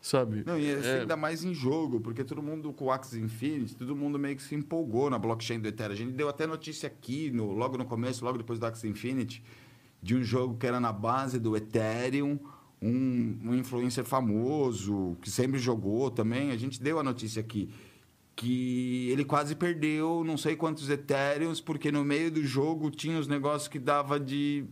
sabe? 0.00 0.44
Não, 0.46 0.58
e 0.58 0.70
assim, 0.72 0.88
É, 0.88 1.00
ainda 1.00 1.16
mais 1.16 1.42
em 1.42 1.52
jogo, 1.52 2.00
porque 2.00 2.22
todo 2.22 2.42
mundo 2.42 2.72
com 2.72 2.84
o 2.86 2.90
Axie 2.90 3.20
Infinity, 3.20 3.74
todo 3.74 3.96
mundo 3.96 4.18
meio 4.18 4.36
que 4.36 4.42
se 4.42 4.54
empolgou 4.54 5.10
na 5.10 5.18
blockchain 5.18 5.58
do 5.58 5.66
Ethereum. 5.66 5.92
A 5.92 5.96
gente 5.96 6.12
deu 6.12 6.28
até 6.28 6.46
notícia 6.46 6.86
aqui, 6.86 7.30
no, 7.30 7.52
logo 7.52 7.76
no 7.76 7.84
começo, 7.84 8.24
logo 8.24 8.38
depois 8.38 8.58
do 8.58 8.66
Axie 8.66 8.88
Infinity, 8.88 9.42
de 10.02 10.14
um 10.14 10.22
jogo 10.22 10.56
que 10.56 10.66
era 10.66 10.78
na 10.78 10.92
base 10.92 11.38
do 11.38 11.56
Ethereum, 11.56 12.38
um, 12.82 13.38
um 13.44 13.54
influencer 13.54 14.04
famoso, 14.04 15.16
que 15.20 15.30
sempre 15.30 15.58
jogou 15.58 16.10
também. 16.10 16.50
A 16.50 16.56
gente 16.56 16.82
deu 16.82 16.98
a 16.98 17.02
notícia 17.02 17.40
aqui, 17.40 17.68
que 18.34 19.08
ele 19.10 19.24
quase 19.24 19.54
perdeu 19.54 20.24
não 20.24 20.36
sei 20.36 20.56
quantos 20.56 20.88
Ethereums, 20.88 21.60
porque 21.60 21.92
no 21.92 22.04
meio 22.04 22.30
do 22.30 22.42
jogo 22.44 22.90
tinha 22.90 23.18
os 23.18 23.26
negócios 23.28 23.68
que 23.68 23.78
dava 23.78 24.18
de 24.18 24.64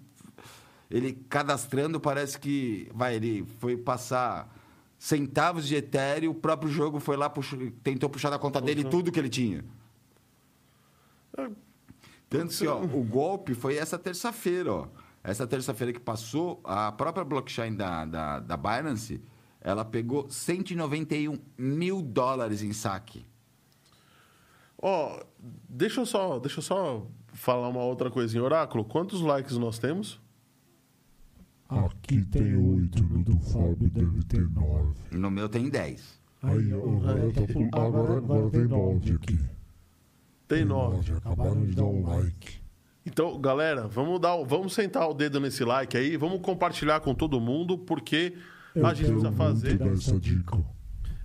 ele 0.90 1.12
cadastrando, 1.29 2.01
parece 2.01 2.38
que 2.38 2.88
vai, 2.94 3.16
ele 3.16 3.44
foi 3.59 3.77
passar 3.77 4.57
centavos 4.99 5.68
de 5.68 5.77
Ethereum, 5.77 6.31
o 6.31 6.35
próprio 6.35 6.71
jogo 6.71 6.99
foi 6.99 7.16
lá, 7.16 7.29
puxou- 7.29 7.71
tentou 7.85 8.09
puxar 8.09 8.31
da 8.31 8.38
conta 8.38 8.59
dele 8.61 8.83
tudo 8.90 9.12
que 9.12 9.18
ele 9.18 9.29
tinha. 9.29 9.64
É. 11.37 11.51
Tanto 12.31 12.55
que, 12.57 12.66
ó, 12.66 12.83
o 12.83 13.05
golpe 13.05 13.55
foi 13.55 13.77
essa 13.77 13.99
terça-feira, 13.99 14.73
ó. 14.73 14.88
Essa 15.22 15.46
terça-feira 15.46 15.92
que 15.92 16.00
passou, 16.00 16.61
a 16.64 16.90
própria 16.92 17.24
blockchain 17.24 17.74
da, 17.74 18.04
da, 18.04 18.40
da 18.40 18.57
Binance, 18.57 19.20
ela 19.61 19.85
pegou 19.85 20.28
191 20.31 21.38
mil 21.59 22.00
dólares 22.00 22.62
em 22.62 22.72
saque. 22.72 23.26
Ó, 24.81 25.20
deixa 25.68 26.00
eu 26.00 26.07
só, 26.07 26.38
deixa 26.38 26.59
eu 26.59 26.62
só 26.62 27.07
falar 27.33 27.68
uma 27.68 27.83
outra 27.83 28.11
coisinha. 28.11 28.42
Oráculo, 28.42 28.85
quantos 28.85 29.20
likes 29.20 29.57
nós 29.59 29.78
temos? 29.78 30.20
Aqui 31.68 32.24
tem 32.24 32.57
oito, 32.57 33.02
no 33.02 33.22
do 33.22 33.38
Fábio 33.40 33.90
deve 33.90 34.22
ter 34.24 34.48
nove. 34.50 34.94
No 35.11 35.31
meu 35.31 35.48
tem 35.48 35.68
10. 35.68 36.18
Aí, 36.42 36.72
agora, 36.72 37.33
tá 37.33 37.40
por- 37.52 37.68
agora, 37.81 38.16
agora 38.18 38.50
tem 38.50 38.64
nove 38.68 39.12
aqui. 39.12 39.38
Tem 40.46 40.64
nove. 40.64 41.12
Acabaram 41.12 41.66
de 41.66 41.74
dar 41.74 41.85
um 41.85 42.07
like. 42.07 42.61
Então, 43.11 43.40
galera, 43.40 43.88
vamos 43.88 44.21
dar, 44.21 44.35
o- 44.35 44.44
vamos 44.44 44.75
sentar 44.75 45.09
o 45.09 45.14
dedo 45.14 45.40
nesse 45.40 45.64
like 45.64 45.97
aí, 45.97 46.16
vamos 46.16 46.40
compartilhar 46.42 47.01
com 47.01 47.14
todo 47.14 47.40
mundo, 47.40 47.79
porque 47.79 48.35
Eu 48.75 48.87
a 48.87 48.92
gente 48.92 49.07
precisa 49.07 49.33
fazer. 49.33 49.81
essa 49.83 50.18
dica. 50.21 50.59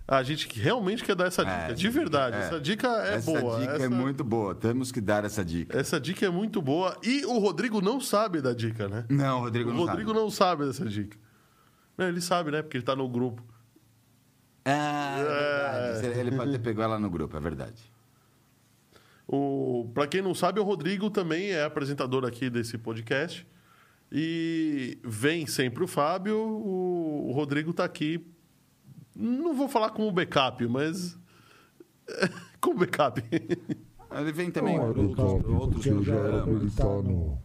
A 0.08 0.22
gente 0.24 0.48
que 0.48 0.60
realmente 0.60 1.04
quer 1.04 1.16
dar 1.16 1.28
essa 1.28 1.44
dica, 1.44 1.72
É, 1.72 1.74
de 1.74 1.90
verdade. 1.90 2.36
é. 2.36 2.40
Essa 2.40 2.60
dica 2.60 2.88
é 3.06 3.16
essa 3.16 3.40
boa. 3.40 3.60
dica 3.60 3.74
essa, 3.74 3.84
é 3.86 3.90
muito 3.90 4.24
boa. 4.24 4.54
Temos 4.56 4.92
que 4.92 5.00
dar 5.02 5.24
essa 5.26 5.44
dica. 5.44 5.78
essa 5.78 6.00
dica 6.00 6.26
é 6.26 6.30
muito 6.30 6.62
boa. 6.62 6.98
E 7.04 7.26
o 7.26 7.38
Rodrigo 7.40 7.82
não 7.82 8.00
sabe 8.02 8.42
da 8.42 8.54
dica, 8.54 8.88
né? 8.88 9.06
Não, 9.10 9.40
Rodrigo 9.42 9.70
O 9.70 9.74
não 9.74 9.86
Rodrigo 9.86 10.10
sabe. 10.10 10.20
não 10.22 10.30
sabe 10.30 10.66
dessa 10.66 10.86
dica. 10.86 11.18
Não, 11.98 12.08
ele 12.08 12.22
sabe, 12.22 12.52
né? 12.52 12.62
Porque 12.62 12.78
ele 12.78 12.84
tá 12.86 12.96
no 12.96 13.08
grupo. 13.10 13.44
Ah, 14.66 15.16
é 15.18 16.02
verdade. 16.02 16.20
Ele 16.20 16.32
pode 16.32 16.52
ter 16.52 16.60
pegado 16.60 16.92
ela 16.94 17.00
no 17.00 17.10
grupo, 17.10 17.36
é 17.36 17.40
verdade. 17.40 17.82
O, 19.28 19.90
pra 19.94 20.06
quem 20.08 20.22
não 20.22 20.34
sabe, 20.34 20.60
o 20.60 20.64
Rodrigo 20.64 21.10
também 21.10 21.52
é 21.52 21.64
apresentador 21.64 22.26
aqui 22.26 22.50
desse 22.50 22.78
podcast. 22.78 23.48
E 24.12 24.98
vem 25.04 25.48
sempre 25.48 25.84
o 25.84 25.88
Fábio. 25.88 26.38
O, 26.38 27.30
o 27.30 27.32
Rodrigo 27.32 27.74
tá 27.74 27.84
aqui. 27.84 28.26
Não 29.16 29.56
vou 29.56 29.68
falar 29.68 29.90
como 29.92 30.12
backup, 30.12 30.68
mas. 30.68 31.18
como 32.62 32.80
backup. 32.80 33.24
Ele 34.12 34.32
vem 34.32 34.52
também 34.52 34.78
Não, 34.78 34.84
é 34.84 34.88
outros, 34.88 35.08
backup, 35.16 35.52
outros 35.52 35.86
porque 35.88 36.04
já 36.06 36.14
era 36.16 36.22
pra 36.24 36.38
ele 36.38 36.44
programas. 36.44 36.72
estar 36.74 37.02
no. 37.02 37.42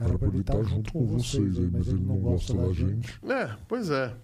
Era 0.00 0.18
pra 0.18 0.28
ele 0.28 0.38
estar 0.40 0.62
junto 0.62 0.92
com 0.92 1.06
vocês 1.06 1.58
aí, 1.58 1.70
mas 1.72 1.88
ele 1.88 2.00
não 2.00 2.18
gosta 2.18 2.54
da 2.54 2.72
gente. 2.72 3.20
é, 3.30 3.56
pois 3.68 3.90
é. 3.90 4.14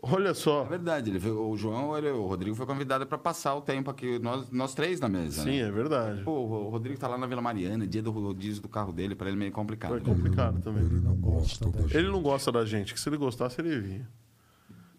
Olha 0.00 0.28
É 0.28 0.34
só. 0.34 0.62
verdade, 0.62 1.10
ele 1.10 1.18
veio- 1.18 1.40
o 1.50 1.56
João, 1.56 1.96
ele- 1.98 2.10
o 2.10 2.26
Rodrigo 2.26 2.54
foi 2.54 2.64
convidado 2.66 3.04
para 3.04 3.18
passar 3.18 3.54
o 3.56 3.60
tempo 3.60 3.90
aqui, 3.90 4.18
nós, 4.20 4.48
nós 4.50 4.72
três 4.72 5.00
na 5.00 5.08
mesa. 5.08 5.42
Sim, 5.42 5.50
né? 5.60 5.68
é 5.68 5.70
verdade. 5.72 6.22
Pô, 6.22 6.30
o 6.38 6.68
Rodrigo 6.68 6.98
tá 7.00 7.08
lá 7.08 7.18
na 7.18 7.26
Vila 7.26 7.42
Mariana, 7.42 7.84
dia 7.84 8.00
do 8.00 8.12
rodízio 8.12 8.62
do 8.62 8.68
carro 8.68 8.92
dele, 8.92 9.16
para 9.16 9.26
ele 9.26 9.36
é 9.36 9.40
meio 9.40 9.52
complicado. 9.52 9.90
Foi 9.90 9.98
né? 9.98 10.04
complicado 10.06 10.60
também. 10.62 10.84
Ele 10.84 11.00
não 11.00 11.16
gosta 11.16 11.68
da 11.68 11.80
gente. 11.82 11.96
Ele 11.96 12.08
não 12.08 12.22
gosta 12.22 12.52
da 12.52 12.64
gente, 12.64 12.94
que 12.94 13.00
se 13.00 13.08
ele 13.08 13.16
gostasse, 13.16 13.60
ele 13.60 13.80
vinha. 13.80 14.08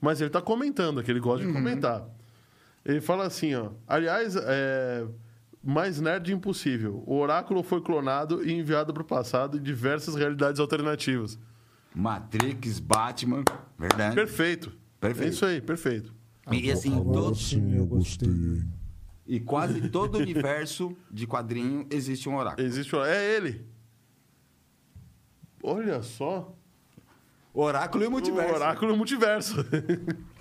Mas 0.02 0.20
ele 0.20 0.30
tá 0.30 0.42
comentando 0.42 1.00
aqui, 1.00 1.12
ele 1.12 1.20
gosta 1.22 1.46
de 1.48 1.54
comentar. 1.54 2.06
Ele 2.86 3.00
fala 3.00 3.26
assim, 3.26 3.56
ó. 3.56 3.70
Aliás, 3.88 4.36
é, 4.36 5.06
mais 5.64 6.02
nerd 6.02 6.32
impossível. 6.34 7.04
O 7.06 7.18
oráculo 7.18 7.64
foi 7.64 7.80
clonado 7.82 8.46
e 8.46 8.52
enviado 8.52 8.94
para 8.94 9.04
o 9.04 9.06
passado 9.06 9.58
em 9.58 9.62
diversas 9.62 10.16
realidades 10.16 10.60
alternativas. 10.60 11.40
Matrix, 11.96 12.80
Batman, 12.80 13.44
verdade. 13.78 14.16
Perfeito. 14.16 14.78
Perfeito. 15.00 15.28
É 15.28 15.30
isso 15.34 15.46
aí, 15.46 15.62
perfeito. 15.62 16.14
E 16.52 16.72
assim, 16.72 16.96
Agora 16.96 17.22
todo- 17.22 17.36
sim 17.36 17.76
eu 17.76 17.86
gostei, 17.86 18.64
e 19.28 19.40
quase 19.40 19.88
todo 19.90 20.18
universo 20.18 20.96
de 21.12 21.28
quadrinho 21.28 21.86
existe 21.92 22.28
um 22.28 22.36
oráculo. 22.36 22.66
Existe 22.68 22.96
o... 22.96 23.04
É 23.06 23.36
ele. 23.36 23.66
Olha 25.62 26.02
só. 26.02 26.56
Oráculo 27.54 28.04
e 28.04 28.08
O 28.08 28.12
multiverso. 28.12 28.54
oráculo 28.56 28.96
multiverso. 28.98 29.56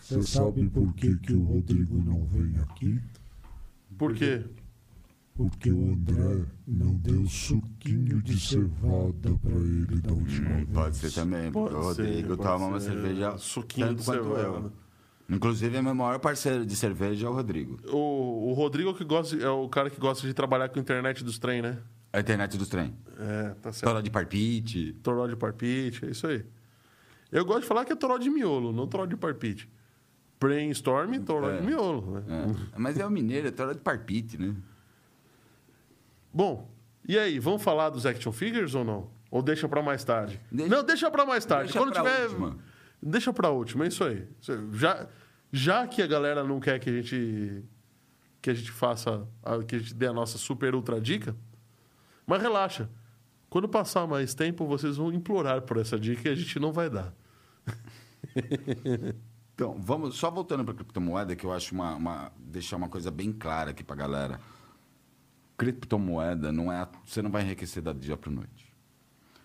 Você 0.00 0.22
sabe 0.22 0.68
por 0.68 0.92
que, 0.94 1.16
que 1.18 1.32
o 1.32 1.42
Rodrigo 1.42 1.96
não 2.02 2.24
vem 2.26 2.56
aqui? 2.62 3.00
Por 3.96 4.14
quê? 4.14 4.44
Porque 4.44 4.60
o 5.38 5.92
André 5.92 6.44
não 6.66 6.94
deu 6.94 7.26
suquinho 7.26 8.20
de 8.22 8.38
cevada 8.40 9.38
pra 9.40 9.52
ele 9.52 10.00
da 10.00 10.12
última 10.12 10.50
vez. 10.56 10.68
Pode 10.70 10.96
ser 10.96 11.12
também, 11.12 11.52
porque 11.52 11.74
Pode 11.74 11.84
o 11.84 11.88
Rodrigo 11.88 12.36
toma 12.36 12.66
uma 12.66 12.80
cerveja 12.80 13.38
Suquinho 13.38 13.86
tanto 13.88 13.98
de 14.00 14.04
quanto 14.04 14.22
cevada. 14.24 14.42
eu. 14.42 14.72
Inclusive, 15.30 15.76
é 15.76 15.82
meu 15.82 15.94
maior 15.94 16.18
parceiro 16.18 16.64
de 16.66 16.74
cerveja 16.74 17.26
é 17.26 17.30
o 17.30 17.32
Rodrigo. 17.34 17.78
O, 17.92 18.50
o 18.50 18.52
Rodrigo 18.54 18.94
que 18.94 19.04
gosta, 19.04 19.36
é 19.36 19.48
o 19.48 19.68
cara 19.68 19.90
que 19.90 20.00
gosta 20.00 20.26
de 20.26 20.32
trabalhar 20.34 20.68
com 20.70 20.78
a 20.78 20.82
internet 20.82 21.22
dos 21.22 21.38
trem, 21.38 21.60
né? 21.62 21.78
A 22.12 22.20
internet 22.20 22.56
dos 22.56 22.68
trem. 22.68 22.94
É, 23.18 23.48
tá 23.50 23.70
certo. 23.70 23.74
História 23.74 24.02
de 24.02 24.10
parpite. 24.10 24.94
Toró 25.02 25.26
de 25.26 25.36
parpite, 25.36 26.06
é 26.06 26.10
isso 26.10 26.26
aí. 26.26 26.44
Eu 27.30 27.44
gosto 27.44 27.60
de 27.60 27.66
falar 27.66 27.84
que 27.84 27.92
é 27.92 27.96
toró 27.96 28.16
de 28.16 28.30
miolo, 28.30 28.72
não 28.72 28.86
toró 28.86 29.04
de 29.04 29.16
parpite. 29.16 29.68
Brainstorm, 30.40 31.12
toró 31.24 31.50
É. 31.50 31.60
de 31.60 31.66
miolo. 31.66 32.12
Né? 32.12 32.22
É. 32.74 32.78
Mas 32.78 32.98
é 32.98 33.04
o 33.06 33.10
mineiro, 33.10 33.46
é 33.48 33.50
história 33.50 33.74
de 33.74 33.80
parpite, 33.80 34.38
né? 34.38 34.54
Bom, 36.32 36.70
e 37.06 37.18
aí, 37.18 37.38
vamos 37.38 37.62
falar 37.62 37.90
dos 37.90 38.04
action 38.06 38.32
figures 38.32 38.74
ou 38.74 38.84
não? 38.84 39.10
Ou 39.30 39.42
deixa 39.42 39.68
pra 39.68 39.82
mais 39.82 40.04
tarde? 40.04 40.40
Deixa- 40.50 40.74
não, 40.74 40.82
deixa 40.84 41.10
pra 41.10 41.24
mais 41.26 41.44
tarde. 41.44 41.64
Deixa 41.72 41.78
Quando 41.78 41.92
pra 41.92 42.02
tiver. 42.02 42.22
última. 42.26 42.56
Deixa 43.02 43.32
pra 43.32 43.50
última, 43.50 43.84
é 43.84 43.88
isso 43.88 44.02
aí. 44.04 44.26
Já, 44.72 45.06
já 45.52 45.86
que 45.86 46.02
a 46.02 46.06
galera 46.06 46.42
não 46.44 46.58
quer 46.60 46.78
que 46.78 46.90
a 46.90 46.92
gente. 46.92 47.62
que 48.40 48.50
a 48.50 48.54
gente 48.54 48.70
faça. 48.70 49.26
a- 49.42 49.62
que 49.62 49.76
a 49.76 49.78
gente 49.78 49.94
dê 49.94 50.06
a 50.06 50.12
nossa 50.12 50.38
super 50.38 50.74
ultra 50.74 51.00
dica. 51.00 51.36
Mas 52.26 52.40
relaxa. 52.42 52.88
Quando 53.50 53.68
passar 53.68 54.06
mais 54.06 54.34
tempo, 54.34 54.66
vocês 54.66 54.96
vão 54.98 55.10
implorar 55.12 55.62
por 55.62 55.78
essa 55.78 55.98
dica 55.98 56.28
e 56.28 56.32
a 56.32 56.34
gente 56.34 56.58
não 56.58 56.72
vai 56.72 56.90
dar. 56.90 57.12
Então, 59.54 59.76
vamos 59.80 60.14
só 60.16 60.30
voltando 60.30 60.64
para 60.64 60.72
criptomoeda, 60.72 61.34
que 61.34 61.44
eu 61.44 61.52
acho 61.52 61.74
uma, 61.74 61.96
uma 61.96 62.32
deixar 62.38 62.76
uma 62.76 62.88
coisa 62.88 63.10
bem 63.10 63.32
clara 63.32 63.72
aqui 63.72 63.82
para 63.82 63.96
galera. 63.96 64.40
Criptomoeda 65.58 66.50
não 66.52 66.72
é, 66.72 66.86
você 67.04 67.20
não 67.20 67.30
vai 67.30 67.42
enriquecer 67.42 67.82
da 67.82 67.92
dia 67.92 68.16
para 68.16 68.30
noite. 68.32 68.68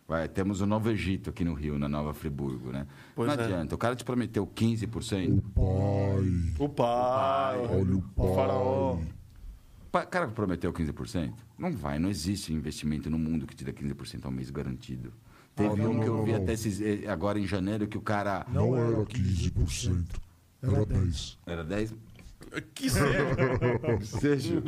Vai, 0.08 0.28
temos 0.28 0.62
o 0.62 0.66
Novo 0.66 0.90
Egito 0.92 1.30
aqui 1.32 1.44
no 1.44 1.54
Rio, 1.54 1.80
na 1.80 1.90
Nova 1.90 2.14
Friburgo, 2.14 2.72
né? 2.72 2.86
Pois 3.16 3.28
não 3.28 3.42
é. 3.42 3.46
adianta, 3.46 3.74
o 3.74 3.78
cara 3.78 3.96
te 3.96 4.04
prometeu 4.04 4.46
15%. 4.46 5.38
O 5.38 5.42
pai. 5.42 6.54
O 6.60 6.70
pai, 6.70 7.58
Olha 7.60 7.96
o 7.98 8.02
pai. 8.02 8.36
faraó. 8.36 8.96
O 8.96 10.08
cara 10.08 10.28
que 10.28 10.34
prometeu 10.34 10.72
15%, 10.74 11.34
não 11.58 11.72
vai, 11.72 11.98
não 12.00 12.10
existe 12.10 12.52
investimento 12.54 13.10
no 13.10 13.18
mundo 13.18 13.46
que 13.48 13.56
te 13.56 13.64
dê 13.64 13.72
15% 13.74 14.26
ao 14.26 14.32
mês 14.32 14.50
garantido. 14.50 15.14
Teve 15.56 15.70
Ah, 15.70 15.76
não, 15.84 15.92
um 15.92 16.00
que 16.00 16.08
eu 16.08 16.18
não, 16.18 16.26
vi 16.26 16.32
não. 16.32 16.42
até 16.44 16.54
esses, 16.54 16.82
eh, 16.82 17.08
agora 17.08 17.40
em 17.40 17.46
janeiro 17.46 17.88
que 17.88 17.98
o 17.98 18.02
cara 18.02 18.46
Não 18.52 18.76
era 18.76 19.06
15%. 19.06 20.06
Era 20.62 20.86
10%. 20.86 21.38
era 21.46 21.64
10, 21.64 21.94
Que? 22.74 22.90
Seja, 24.04 24.62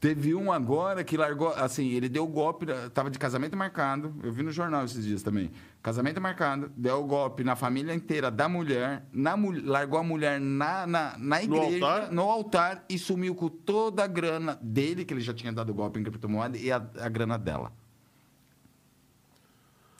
teve 0.00 0.34
um 0.34 0.52
agora 0.52 1.02
que 1.02 1.16
largou, 1.16 1.48
assim, 1.50 1.90
ele 1.90 2.08
deu 2.08 2.24
o 2.24 2.28
golpe, 2.28 2.66
tava 2.92 3.10
de 3.10 3.18
casamento 3.18 3.56
marcado, 3.56 4.14
eu 4.22 4.32
vi 4.32 4.42
no 4.42 4.52
jornal 4.52 4.84
esses 4.84 5.04
dias 5.04 5.22
também. 5.22 5.50
Casamento 5.82 6.20
marcado, 6.20 6.70
deu 6.76 7.02
o 7.02 7.06
golpe 7.06 7.42
na 7.42 7.56
família 7.56 7.94
inteira 7.94 8.30
da 8.30 8.48
mulher, 8.48 9.04
na, 9.12 9.34
largou 9.64 9.98
a 9.98 10.02
mulher 10.02 10.40
na, 10.40 10.86
na, 10.86 11.18
na 11.18 11.38
No 11.38 11.56
igreja, 11.56 11.84
altar? 11.86 12.12
no 12.12 12.22
altar 12.22 12.84
e 12.88 12.98
sumiu 12.98 13.34
com 13.34 13.48
toda 13.48 14.04
a 14.04 14.06
grana 14.06 14.58
dele, 14.62 15.04
que 15.04 15.12
ele 15.12 15.20
já 15.20 15.34
tinha 15.34 15.52
dado 15.52 15.70
o 15.70 15.74
golpe 15.74 15.98
em 15.98 16.02
criptomoeda, 16.04 16.56
e 16.56 16.70
a, 16.70 16.76
a 16.76 17.08
grana 17.08 17.36
dela. 17.38 17.72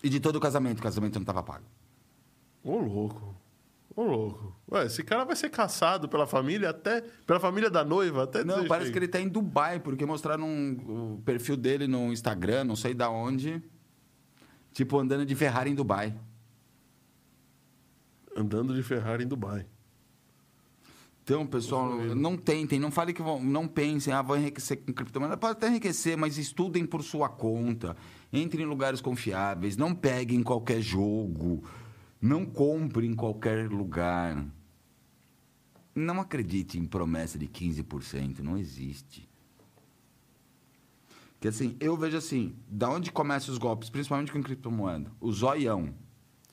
E 0.03 0.09
de 0.09 0.21
todo 0.21 0.37
o 0.37 0.41
casamento, 0.41 0.79
o 0.81 0.83
casamento 0.83 1.15
não 1.15 1.23
estava 1.23 1.43
pago. 1.43 1.65
Ô, 2.65 2.79
louco. 2.79 3.35
Ô, 3.95 4.03
louco. 4.05 4.57
Ué, 4.71 4.87
esse 4.87 5.03
cara 5.03 5.25
vai 5.25 5.37
ser 5.37 5.51
caçado 5.51 6.09
pela 6.09 6.27
família 6.27 6.71
até. 6.71 7.03
Pela 7.27 7.39
família 7.39 7.69
da 7.71 7.85
noiva 7.85 8.25
até 8.25 8.43
Não, 8.43 8.67
parece 8.67 8.91
que 8.91 8.99
ele 8.99 9.05
está 9.07 9.21
em 9.21 9.29
Dubai, 9.29 9.79
porque 9.81 10.07
mostraram 10.07 10.47
um- 10.47 11.15
o 11.17 11.23
perfil 11.23 11.57
dele 11.57 11.87
no 11.87 12.11
Instagram, 12.13 12.65
não 12.65 12.77
sei 12.77 12.95
da 12.95 13.11
onde. 13.11 13.63
Tipo, 14.73 14.99
andando 14.99 15.27
de 15.27 15.35
Ferrari 15.35 15.71
em 15.71 15.75
Dubai. 15.75 16.15
Andando 18.35 18.75
de 18.75 18.83
Ferrari 18.83 19.25
em 19.25 19.29
Dubai. 19.29 19.67
Então, 21.25 21.47
pessoal, 21.47 21.89
não 22.17 22.37
tentem, 22.37 22.81
não 22.81 22.91
falem 22.91 23.15
que 23.15 23.23
vão, 23.23 23.41
não 23.41 23.69
pensem, 23.69 24.13
ah, 24.13 24.23
vou 24.23 24.37
enriquecer 24.37 24.79
com 24.79 24.93
criptomoeda. 24.93 25.37
Pode 25.37 25.53
até 25.53 25.69
enriquecer, 25.69 26.17
mas 26.17 26.37
estudem 26.37 26.85
por 26.85 27.03
sua 27.05 27.29
conta. 27.29 27.97
Entrem 28.33 28.65
em 28.65 28.69
lugares 28.69 29.01
confiáveis, 29.01 29.77
não 29.77 29.95
peguem 29.95 30.43
qualquer 30.43 30.81
jogo, 30.81 31.63
não 32.23 32.47
comprem 32.47 33.11
em 33.11 33.17
qualquer 33.17 33.69
lugar. 33.69 34.47
Não 35.93 36.21
acredite 36.21 36.79
em 36.79 36.87
promessa 36.87 37.37
de 37.37 37.49
15%, 37.49 38.39
não 38.39 38.57
existe. 38.57 39.29
Que 41.41 41.49
assim, 41.49 41.77
eu 41.81 41.97
vejo 41.97 42.17
assim, 42.17 42.55
da 42.69 42.89
onde 42.89 43.11
começam 43.11 43.53
os 43.53 43.59
golpes, 43.59 43.91
principalmente 43.91 44.31
com 44.31 44.41
criptomoeda? 44.41 45.11
O 45.21 45.33
zoião. 45.33 45.93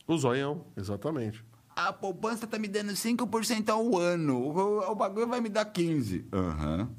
O 0.07 0.17
zoião, 0.17 0.65
exatamente. 0.75 1.45
A 1.75 1.93
poupança 1.93 2.47
tá 2.47 2.57
me 2.57 2.67
dando 2.67 2.91
5% 2.91 3.69
ao 3.69 3.95
ano. 3.95 4.39
O, 4.39 4.91
o 4.91 4.95
bagulho 4.95 5.27
vai 5.27 5.39
me 5.39 5.49
dar 5.49 5.71
15%. 5.71 6.25
Aham. 6.33 6.89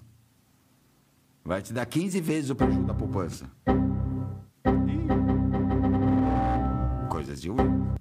Vai 1.45 1.61
te 1.61 1.73
dar 1.73 1.85
15 1.85 2.21
vezes 2.21 2.51
o 2.51 2.55
prejuízo 2.55 2.87
da 2.87 2.95
poupança. 2.95 3.51
Coisas 7.11 7.41
de 7.41 7.51
Windows. 7.51 8.01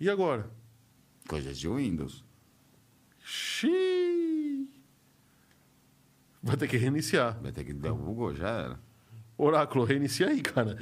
E 0.00 0.08
agora? 0.08 0.50
Coisas 1.28 1.58
de 1.58 1.68
Windows. 1.68 2.24
Xiii. 3.24 4.68
Vai 6.42 6.56
ter 6.56 6.68
que 6.68 6.76
reiniciar. 6.76 7.38
Vai 7.42 7.52
ter 7.52 7.64
que 7.64 7.72
dar 7.72 7.92
o 7.92 7.96
Google, 7.96 8.34
já 8.34 8.48
era. 8.48 8.80
Oráculo, 9.36 9.84
reinicia 9.84 10.28
aí, 10.28 10.40
cara. 10.40 10.76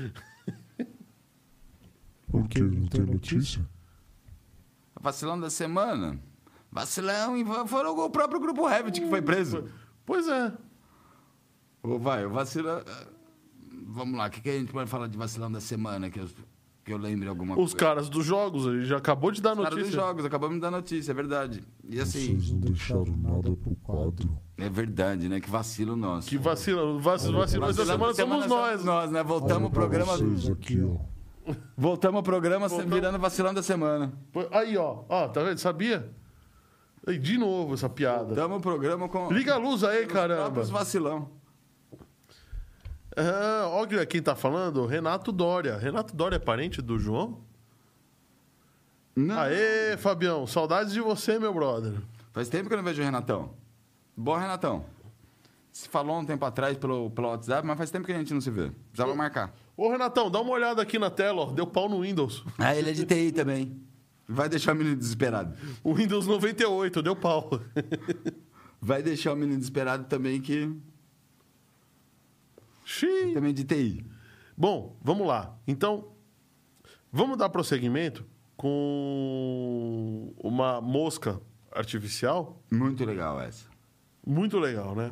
Porque 2.28 2.60
não 2.60 2.86
tem 2.86 3.00
notícia? 3.02 3.66
Vacilão 5.00 5.38
da 5.38 5.50
semana. 5.50 6.18
Vacilão 6.70 7.36
e 7.36 7.44
foram 7.66 7.96
o 7.98 8.10
próprio 8.10 8.40
grupo 8.40 8.66
Revit 8.66 9.00
que 9.00 9.08
foi 9.08 9.22
preso. 9.22 9.68
Pois 10.04 10.28
é. 10.28 10.52
Ô, 11.82 11.98
vai, 11.98 12.24
o 12.26 12.30
vacilão. 12.30 12.82
Vamos 13.88 14.18
lá, 14.18 14.26
o 14.26 14.30
que, 14.30 14.40
que 14.40 14.50
a 14.50 14.58
gente 14.58 14.72
pode 14.72 14.90
falar 14.90 15.06
de 15.06 15.16
vacilão 15.16 15.50
da 15.50 15.60
semana? 15.60 16.10
Que 16.10 16.20
eu- 16.20 16.28
que 16.86 16.92
eu 16.92 16.96
lembre 16.98 17.28
alguma 17.28 17.54
Os 17.54 17.74
coisa. 17.74 17.76
caras 17.76 18.08
dos 18.08 18.24
jogos, 18.24 18.64
ele 18.66 18.84
já 18.84 18.96
acabou 18.98 19.32
de 19.32 19.42
dar 19.42 19.50
Os 19.54 19.56
caras 19.56 19.70
dos 19.70 19.78
notícia. 19.80 20.00
jogos, 20.00 20.24
acabamos 20.24 20.54
de 20.54 20.60
dar 20.60 20.70
notícia, 20.70 21.10
é 21.10 21.14
verdade. 21.14 21.64
E 21.88 21.98
assim, 22.00 22.36
Vocês 22.38 22.52
não 22.52 22.60
deixaram 22.60 23.16
nada 23.16 23.50
pro 23.56 23.74
quadro. 23.82 24.38
é 24.56 24.68
verdade, 24.70 25.28
né? 25.28 25.40
Que 25.40 25.50
vacilo 25.50 25.96
nosso. 25.96 26.28
Que 26.28 26.38
vacila, 26.38 26.96
vac, 27.00 27.18
vacilões 27.20 27.74
da 27.76 27.84
semana 27.84 28.12
somos 28.14 28.46
nós. 28.46 28.84
Nós, 28.84 29.10
né? 29.10 29.20
Voltamos 29.24 29.68
pra 29.70 29.80
programa. 29.80 30.16
Vocês 30.16 30.48
aqui, 30.48 30.80
ó. 30.80 31.52
Voltamos 31.76 32.16
ao 32.18 32.22
programa 32.22 32.68
Voltamos. 32.68 32.94
virando 32.94 33.18
vacilão 33.18 33.52
da 33.52 33.62
semana. 33.64 34.12
Aí, 34.52 34.76
ó, 34.76 35.02
ó, 35.08 35.26
tá 35.28 35.42
vendo? 35.42 35.58
Sabia? 35.58 36.08
Aí, 37.04 37.18
de 37.18 37.36
novo 37.36 37.74
essa 37.74 37.88
piada. 37.88 38.26
Voltamos 38.26 38.52
ao 38.52 38.60
programa 38.60 39.08
com. 39.08 39.32
Liga 39.32 39.54
a 39.54 39.58
luz 39.58 39.82
aí, 39.82 40.06
os 40.06 40.12
caramba. 40.12 40.62
vacilão. 40.62 41.30
Ah, 43.16 43.68
olha 43.70 44.04
quem 44.04 44.20
tá 44.20 44.36
falando, 44.36 44.84
Renato 44.84 45.32
Dória. 45.32 45.78
Renato 45.78 46.14
Dória 46.14 46.36
é 46.36 46.38
parente 46.38 46.82
do 46.82 46.98
João? 46.98 47.40
Não. 49.16 49.38
Aê, 49.38 49.96
Fabião, 49.96 50.46
saudades 50.46 50.92
de 50.92 51.00
você, 51.00 51.38
meu 51.38 51.54
brother. 51.54 51.94
Faz 52.32 52.50
tempo 52.50 52.68
que 52.68 52.74
eu 52.74 52.76
não 52.76 52.84
vejo 52.84 53.00
o 53.00 53.04
Renatão. 53.04 53.54
Bom, 54.14 54.36
Renatão. 54.36 54.84
Se 55.72 55.88
falou 55.88 56.18
um 56.18 56.24
tempo 56.24 56.44
atrás 56.44 56.76
pelo, 56.76 57.10
pelo 57.10 57.28
WhatsApp, 57.28 57.66
mas 57.66 57.78
faz 57.78 57.90
tempo 57.90 58.04
que 58.04 58.12
a 58.12 58.18
gente 58.18 58.34
não 58.34 58.40
se 58.42 58.50
vê. 58.50 58.70
Precisava 58.90 59.14
marcar. 59.14 59.54
Ô, 59.74 59.90
Renatão, 59.90 60.30
dá 60.30 60.40
uma 60.40 60.52
olhada 60.52 60.82
aqui 60.82 60.98
na 60.98 61.08
tela, 61.08 61.42
ó. 61.42 61.46
Deu 61.50 61.66
pau 61.66 61.88
no 61.88 62.02
Windows. 62.02 62.44
Ah, 62.58 62.76
ele 62.76 62.90
é 62.90 62.92
de 62.92 63.06
TI 63.06 63.32
também. 63.32 63.80
Vai 64.28 64.48
deixar 64.48 64.72
o 64.72 64.76
menino 64.76 64.96
desesperado. 64.96 65.56
O 65.82 65.94
Windows 65.94 66.26
98, 66.26 67.02
deu 67.02 67.16
pau. 67.16 67.60
Vai 68.80 69.02
deixar 69.02 69.32
o 69.32 69.36
menino 69.36 69.56
desesperado 69.56 70.04
também, 70.04 70.40
que 70.40 70.70
Xiii. 72.86 73.34
também 73.34 73.52
de 73.52 73.64
TI. 73.64 74.06
Bom, 74.56 74.96
vamos 75.02 75.26
lá. 75.26 75.58
Então, 75.66 76.12
vamos 77.12 77.36
dar 77.36 77.48
prosseguimento 77.48 78.24
com 78.56 80.32
uma 80.38 80.80
mosca 80.80 81.40
artificial 81.72 82.62
Muito 82.70 83.04
legal 83.04 83.40
essa. 83.40 83.66
muito 84.26 84.58
legal, 84.58 84.94
né? 84.94 85.10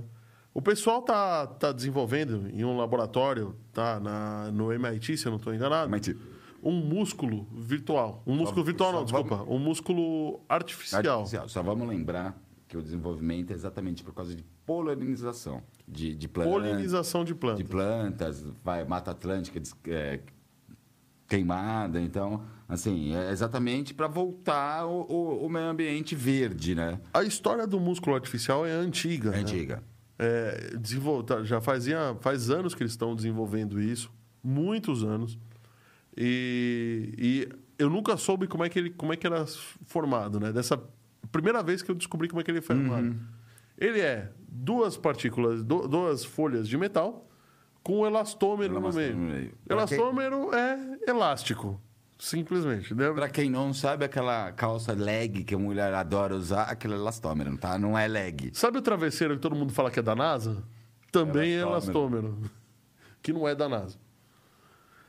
O 0.55 0.63
pessoal 0.63 1.03
tá, 1.03 1.47
tá 1.49 1.73
desenvolvendo 1.73 2.49
em 2.49 2.65
um 2.65 2.77
laboratório, 2.77 3.57
tá 3.73 3.99
na, 3.99 4.51
no 4.53 4.73
MIT, 4.73 5.17
se 5.17 5.27
eu 5.27 5.31
não 5.31 5.39
estou 5.39 5.53
enganado, 5.53 5.91
MIT. 5.91 6.17
um 6.63 6.71
músculo 6.73 7.49
virtual. 7.53 8.23
Um 8.25 8.37
músculo 8.37 8.65
virtual, 8.65 8.93
não, 8.93 9.03
desculpa. 9.05 9.43
Um 9.49 9.59
músculo 9.59 10.41
artificial. 10.49 11.19
Artificial. 11.19 11.49
Só 11.49 11.61
vamos 11.63 11.89
lembrar 11.89 12.41
que 12.75 12.79
o 12.79 12.83
desenvolvimento 12.83 13.53
é 13.53 13.55
exatamente 13.55 14.03
por 14.03 14.13
causa 14.13 14.35
de 14.35 14.45
polinização 14.67 15.63
de, 15.87 16.13
de 16.13 16.27
plantas. 16.27 16.53
Polinização 16.53 17.25
de 17.25 17.33
plantas. 17.33 17.59
de 17.59 17.65
plantas, 17.65 18.45
vai, 18.65 18.85
Mata 18.85 19.13
Atlântica 19.13 19.63
é, 19.87 20.21
queimada. 21.29 22.01
Então, 22.01 22.45
assim, 22.69 23.15
é 23.15 23.31
exatamente 23.31 23.95
para 23.95 24.09
voltar 24.09 24.87
o, 24.87 25.03
o, 25.09 25.47
o 25.47 25.49
meio 25.49 25.67
ambiente 25.67 26.17
verde, 26.17 26.75
né? 26.75 27.01
A 27.13 27.23
história 27.23 27.65
do 27.65 27.79
músculo 27.79 28.17
artificial 28.17 28.67
é 28.67 28.73
antiga. 28.73 29.29
É 29.29 29.33
né? 29.33 29.39
antiga. 29.39 29.83
É, 30.19 30.77
desenvol- 30.77 31.23
tá, 31.23 31.45
já 31.45 31.61
fazia 31.61 32.17
faz 32.21 32.51
anos 32.51 32.75
que 32.75 32.83
eles 32.83 32.93
estão 32.93 33.15
desenvolvendo 33.15 33.81
isso, 33.81 34.11
muitos 34.43 35.05
anos. 35.05 35.39
E, 36.17 37.15
e 37.17 37.49
eu 37.79 37.89
nunca 37.89 38.17
soube 38.17 38.49
como 38.49 38.65
é 38.65 38.69
que 38.69 38.79
ele 38.81 38.91
como 38.91 39.13
é 39.13 39.17
que 39.17 39.27
era 39.27 39.45
formado, 39.87 40.41
né? 40.41 40.53
Dessa 40.53 40.81
primeira 41.31 41.63
vez 41.63 41.83
que 41.83 41.91
eu 41.91 41.95
descobri 41.95 42.29
como 42.29 42.41
é 42.41 42.45
que 42.45 42.51
ele 42.51 42.59
é 42.59 42.63
formado. 42.63 43.15
Ele 43.77 44.01
é 44.01 44.31
duas 44.49 44.97
partículas, 44.97 45.63
du- 45.63 45.89
duas 45.89 46.25
folhas 46.25 46.69
de 46.69 46.77
metal 46.79 47.29
com 47.83 48.07
elastômero 48.07 48.73
no 48.75 48.81
Elastômero 48.81 49.17
meio. 49.17 49.27
no 49.29 49.33
meio. 49.35 49.55
Pra 49.67 49.77
Elastômero 49.77 50.55
é 50.55 50.99
elástico, 51.11 51.81
simplesmente. 52.19 52.95
Né? 52.95 53.11
Pra 53.13 53.29
quem 53.29 53.51
não 53.51 53.75
sabe, 53.75 54.05
aquela 54.05 54.53
calça 54.53 54.93
leg 54.93 55.45
que 55.45 55.55
a 55.55 55.59
mulher 55.59 55.93
adora 55.93 56.35
usar, 56.37 56.63
aquele 56.65 56.95
elastômero, 56.95 57.57
tá? 57.59 57.79
Não 57.79 57.99
é 57.99 58.07
leg. 58.07 58.51
Sabe 58.55 58.79
o 58.79 58.83
travesseiro 58.83 59.35
que 59.35 59.41
todo 59.41 59.55
mundo 59.57 59.73
fala 59.73 59.91
que 59.91 59.99
é 59.99 60.03
da 60.03 60.15
NASA? 60.15 60.63
Também 61.13 61.53
é 61.53 61.61
Elastômero. 61.61 62.27
elastômero. 62.29 62.51
Que 63.23 63.33
não 63.33 63.49
é 63.49 63.55
da 63.55 63.69
NASA. 63.69 63.97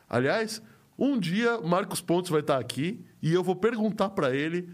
Aliás, 0.10 0.62
um 0.98 1.20
dia 1.20 1.60
Marcos 1.62 2.00
Pontes 2.02 2.30
vai 2.32 2.40
estar 2.42 2.58
aqui 2.58 3.04
e 3.22 3.34
eu 3.34 3.44
vou 3.44 3.56
perguntar 3.56 4.10
para 4.12 4.34
ele 4.34 4.70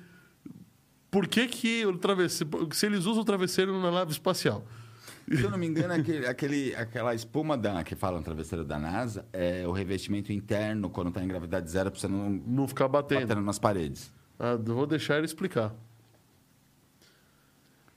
por 1.12 1.28
que, 1.28 1.46
que 1.48 1.86
o 1.86 1.98
travesseiro, 1.98 2.70
se 2.74 2.86
eles 2.88 3.06
usam 3.06 3.22
o 3.22 3.26
travesseiro 3.26 3.80
na 3.82 3.92
nave 3.92 4.12
espacial. 4.12 4.64
Se 5.32 5.44
eu 5.44 5.50
não 5.52 5.58
me 5.58 5.68
engano, 5.68 5.94
aquele, 5.94 6.26
aquele- 6.26 6.76
aquela 6.76 7.14
espuma 7.14 7.56
da, 7.58 7.84
que 7.84 7.96
falam 7.96 8.24
travesseiro 8.24 8.66
da 8.66 8.80
NASA 8.80 9.26
é 9.32 9.66
o 9.68 9.72
revestimento 9.72 10.32
interno 10.34 10.90
quando 10.90 11.12
tá 11.12 11.24
em 11.24 11.28
gravidade 11.28 11.70
zero 11.70 11.92
pra 11.92 12.00
você 12.00 12.08
não 12.08 12.30
Não 12.30 12.68
ficar 12.68 12.88
batendo. 12.88 13.22
batendo 13.28 13.42
nas 13.42 13.60
paredes. 13.60 14.12
Ah, 14.40 14.56
vou 14.56 14.88
deixar 14.88 15.18
ele 15.18 15.26
explicar. 15.26 15.74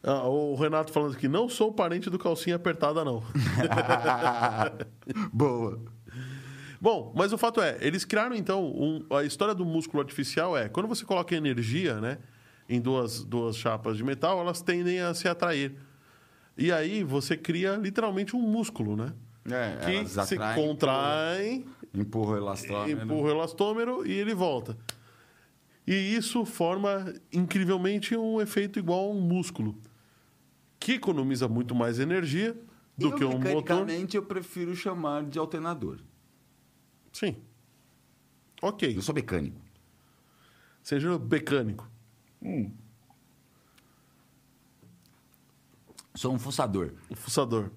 Ah, 0.02 0.28
o 0.28 0.54
Renato 0.54 0.92
falando 0.92 1.14
aqui, 1.14 1.26
não 1.26 1.48
sou 1.48 1.72
parente 1.72 2.10
do 2.10 2.18
calcinha 2.18 2.56
apertada, 2.56 3.02
não. 3.04 3.22
Boa. 5.32 5.80
Bom, 6.80 7.12
mas 7.16 7.32
o 7.32 7.38
fato 7.38 7.60
é, 7.62 7.78
eles 7.80 8.04
criaram 8.04 8.36
então 8.36 8.62
um- 8.66 9.04
a 9.16 9.24
história 9.24 9.54
do 9.54 9.64
músculo 9.64 10.02
artificial 10.02 10.56
é 10.56 10.68
quando 10.68 10.86
você 10.86 11.04
coloca 11.04 11.34
energia, 11.34 12.00
né, 12.00 12.18
em 12.68 12.80
duas, 12.80 13.24
duas 13.24 13.56
chapas 13.56 13.96
de 13.96 14.04
metal, 14.04 14.40
elas 14.40 14.60
tendem 14.62 15.00
a 15.00 15.12
se 15.14 15.28
atrair. 15.28 15.74
E 16.56 16.72
aí 16.72 17.02
você 17.02 17.36
cria 17.36 17.76
literalmente 17.76 18.36
um 18.36 18.40
músculo, 18.40 18.96
né? 18.96 19.12
É, 19.46 19.84
que 19.84 20.08
se 20.08 20.18
atraem, 20.20 20.64
contrai, 20.64 21.64
Empurra 21.92 22.32
o 22.32 22.36
elastômero. 22.38 23.02
empurra 23.02 23.28
o 23.28 23.30
elastômero 23.30 24.06
e 24.06 24.12
ele 24.12 24.34
volta. 24.34 24.76
E 25.86 25.92
isso 25.92 26.44
forma 26.44 27.14
incrivelmente 27.32 28.16
um 28.16 28.40
efeito 28.40 28.78
igual 28.78 29.06
a 29.06 29.10
um 29.10 29.20
músculo, 29.20 29.78
que 30.78 30.92
economiza 30.92 31.46
muito 31.46 31.74
mais 31.74 31.98
energia 31.98 32.56
do 32.96 33.10
eu, 33.10 33.16
que 33.16 33.24
um 33.24 33.38
motor. 33.38 33.86
eu 34.12 34.22
prefiro 34.22 34.74
chamar 34.74 35.24
de 35.24 35.38
alternador. 35.38 35.98
Sim. 37.12 37.36
Ok. 38.62 38.96
Eu 38.96 39.02
sou 39.02 39.14
mecânico. 39.14 39.60
Seja 40.82 41.18
mecânico. 41.18 41.88
Sou 46.14 46.32
um 46.32 46.38
fuçador. 46.38 46.92
O 47.10 47.14
fuçador. 47.16 47.70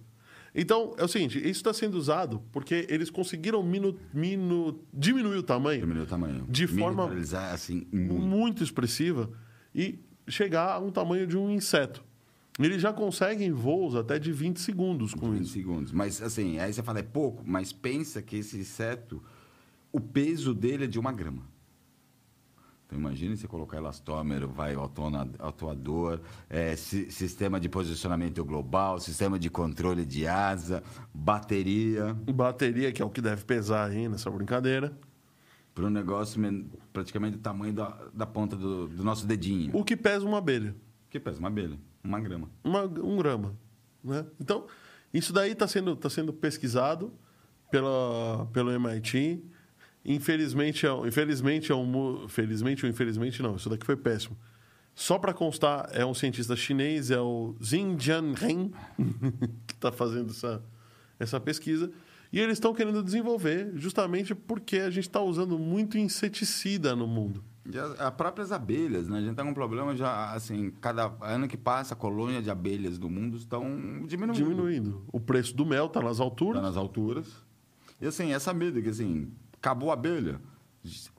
Então, 0.53 0.95
é 0.97 1.03
o 1.03 1.07
seguinte, 1.07 1.37
isso 1.37 1.47
está 1.59 1.73
sendo 1.73 1.95
usado 1.95 2.41
porque 2.51 2.87
eles 2.89 3.09
conseguiram 3.09 3.61
minu, 3.61 3.99
minu- 4.13 4.79
diminuir 4.93 5.37
o 5.37 5.43
tamanho 5.43 5.81
Diminuir 5.81 6.03
o 6.03 6.07
tamanho. 6.07 6.45
De 6.49 6.65
forma- 6.67 7.09
assim, 7.51 7.85
muito. 7.91 8.13
muito 8.25 8.63
expressiva 8.63 9.29
e 9.73 9.99
chegar 10.27 10.73
a 10.73 10.79
um 10.79 10.89
tamanho 10.91 11.27
de 11.27 11.37
um 11.37 11.49
inseto. 11.51 12.03
Eles 12.59 12.81
já 12.81 12.91
conseguem 12.91 13.51
voos 13.51 13.95
até 13.95 14.17
de 14.17 14.31
20 14.31 14.59
segundos 14.59 15.13
com 15.13 15.29
20 15.31 15.43
isso. 15.43 15.53
segundos. 15.53 15.91
Mas, 15.91 16.21
assim, 16.23 16.57
aí 16.57 16.73
você 16.73 16.81
fala, 16.81 16.99
é 16.99 17.03
pouco, 17.03 17.43
mas 17.45 17.71
pensa 17.71 18.19
que 18.19 18.37
esse 18.37 18.57
inseto, 18.57 19.21
o 19.91 19.99
peso 19.99 20.55
dele 20.55 20.85
é 20.85 20.87
de 20.87 20.97
uma 20.97 21.11
grama. 21.11 21.43
Então, 22.87 22.97
imagine 22.97 23.35
você 23.35 23.47
colocar 23.49 23.77
elastômero, 23.77 24.47
vai 24.47 24.73
atuador, 25.39 26.21
é, 26.49 26.73
si- 26.77 27.11
sistema 27.11 27.59
de 27.59 27.67
posicionamento 27.67 28.43
global, 28.45 28.97
sistema 28.99 29.37
de 29.37 29.49
controle 29.49 30.05
de 30.05 30.25
asa, 30.25 30.81
bateria, 31.13 32.13
Bateria, 32.33 32.91
que 32.93 33.01
é 33.01 33.05
o 33.05 33.09
que 33.09 33.19
deve 33.21 33.43
pesar 33.43 33.89
aí 33.89 34.07
nessa 34.07 34.31
brincadeira. 34.31 34.97
para 35.75 35.85
um 35.85 35.89
negócio 35.91 36.39
men- 36.39 36.71
praticamente 36.91 37.37
do 37.37 37.41
tamanho 37.41 37.71
da, 37.73 37.89
da 38.13 38.25
ponta 38.25 38.55
do, 38.55 38.87
do 38.87 39.03
nosso 39.03 39.27
dedinho. 39.27 39.75
O 39.75 39.83
que 39.83 39.95
pesa 39.95 40.25
uma 40.25 40.39
abelha. 40.39 40.73
Que 41.09 41.19
pesa 41.19 41.37
uma 41.39 41.49
abelha, 41.49 41.77
uma 42.03 42.19
grama. 42.19 42.49
uma- 42.63 42.83
um 42.85 43.17
grama. 43.17 43.55
Né? 44.03 44.25
Então, 44.39 44.65
isso 45.13 45.31
daí 45.33 45.51
está 45.51 45.67
sendo, 45.67 45.95
tá 45.95 46.09
sendo 46.09 46.31
pesquisado 46.33 47.13
pela, 47.69 48.47
pelo 48.53 48.71
MIT. 48.71 49.43
Infelizmente, 50.07 50.87
é, 50.87 50.89
infelizmente, 51.07 51.71
é 51.71 51.75
um, 51.75 51.85
mu- 51.85 52.27
felizmente 52.29 52.85
ou 52.85 52.89
infelizmente 52.89 53.43
não, 53.43 53.57
isso 53.57 53.69
daqui 53.69 53.85
foi 53.85 53.97
péssimo. 53.97 54.37
Só 54.95 55.19
para 55.19 55.33
constar, 55.33 55.89
é 55.91 56.03
um 56.05 56.13
cientista 56.13 56.55
chinês, 56.55 57.11
é 57.11 57.19
o 57.19 57.55
Xin 57.61 57.99
Jianren, 57.99 58.71
que 59.67 59.73
está 59.73 59.91
fazendo 59.91 60.31
essa, 60.31 60.63
essa 61.19 61.39
pesquisa. 61.39 61.91
E 62.31 62.39
eles 62.39 62.53
estão 62.53 62.73
querendo 62.73 63.03
desenvolver 63.03 63.71
justamente 63.75 64.33
porque 64.33 64.77
a 64.77 64.89
gente 64.89 65.07
está 65.07 65.21
usando 65.21 65.59
muito 65.59 65.97
inseticida 65.97 66.95
no 66.95 67.05
mundo. 67.05 67.43
E 67.71 67.77
as, 67.77 67.99
as 67.99 68.13
próprias 68.15 68.51
abelhas, 68.51 69.07
né? 69.09 69.17
A 69.17 69.21
gente 69.21 69.35
tá 69.35 69.43
com 69.43 69.49
um 69.49 69.53
problema 69.53 69.95
já, 69.95 70.31
assim, 70.33 70.71
cada 70.81 71.13
ano 71.21 71.47
que 71.49 71.57
passa, 71.57 71.93
a 71.93 71.97
colônia 71.97 72.41
de 72.41 72.49
abelhas 72.49 72.97
do 72.97 73.09
mundo 73.09 73.37
estão 73.37 74.05
diminuindo. 74.07 74.33
Diminuindo. 74.37 75.03
O 75.11 75.19
preço 75.19 75.53
do 75.55 75.65
mel 75.65 75.87
está 75.87 76.01
nas 76.01 76.19
alturas. 76.21 76.61
Tá 76.61 76.67
nas 76.67 76.77
alturas. 76.77 77.27
E 78.01 78.07
assim, 78.07 78.33
essa 78.33 78.53
medida 78.53 78.81
que 78.81 78.89
assim, 78.89 79.29
acabou 79.59 79.89
a 79.89 79.93
abelha, 79.93 80.39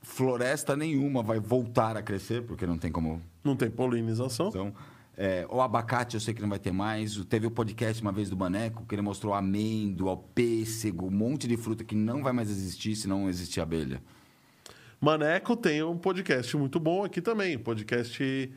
floresta 0.02 0.76
nenhuma 0.76 1.22
vai 1.22 1.38
voltar 1.38 1.96
a 1.96 2.02
crescer, 2.02 2.42
porque 2.42 2.66
não 2.66 2.78
tem 2.78 2.90
como. 2.90 3.22
Não 3.44 3.56
tem 3.56 3.70
polinização. 3.70 4.48
Então, 4.48 4.74
é, 5.16 5.46
o 5.50 5.60
abacate 5.60 6.14
eu 6.14 6.20
sei 6.20 6.32
que 6.32 6.40
não 6.40 6.48
vai 6.48 6.58
ter 6.58 6.72
mais. 6.72 7.16
Teve 7.24 7.46
o 7.46 7.50
podcast 7.50 8.00
uma 8.00 8.12
vez 8.12 8.30
do 8.30 8.36
Maneco, 8.36 8.86
que 8.86 8.94
ele 8.94 9.02
mostrou 9.02 9.34
amêndoa, 9.34 10.16
pêssego, 10.16 11.06
um 11.06 11.10
monte 11.10 11.48
de 11.48 11.56
fruta 11.56 11.82
que 11.84 11.94
não 11.94 12.22
vai 12.22 12.32
mais 12.32 12.48
existir 12.48 12.94
se 12.94 13.08
não 13.08 13.28
existir 13.28 13.60
abelha. 13.60 14.00
Maneco 15.00 15.56
tem 15.56 15.82
um 15.82 15.96
podcast 15.96 16.56
muito 16.56 16.80
bom 16.80 17.04
aqui 17.04 17.20
também, 17.20 17.58
podcast 17.58 18.52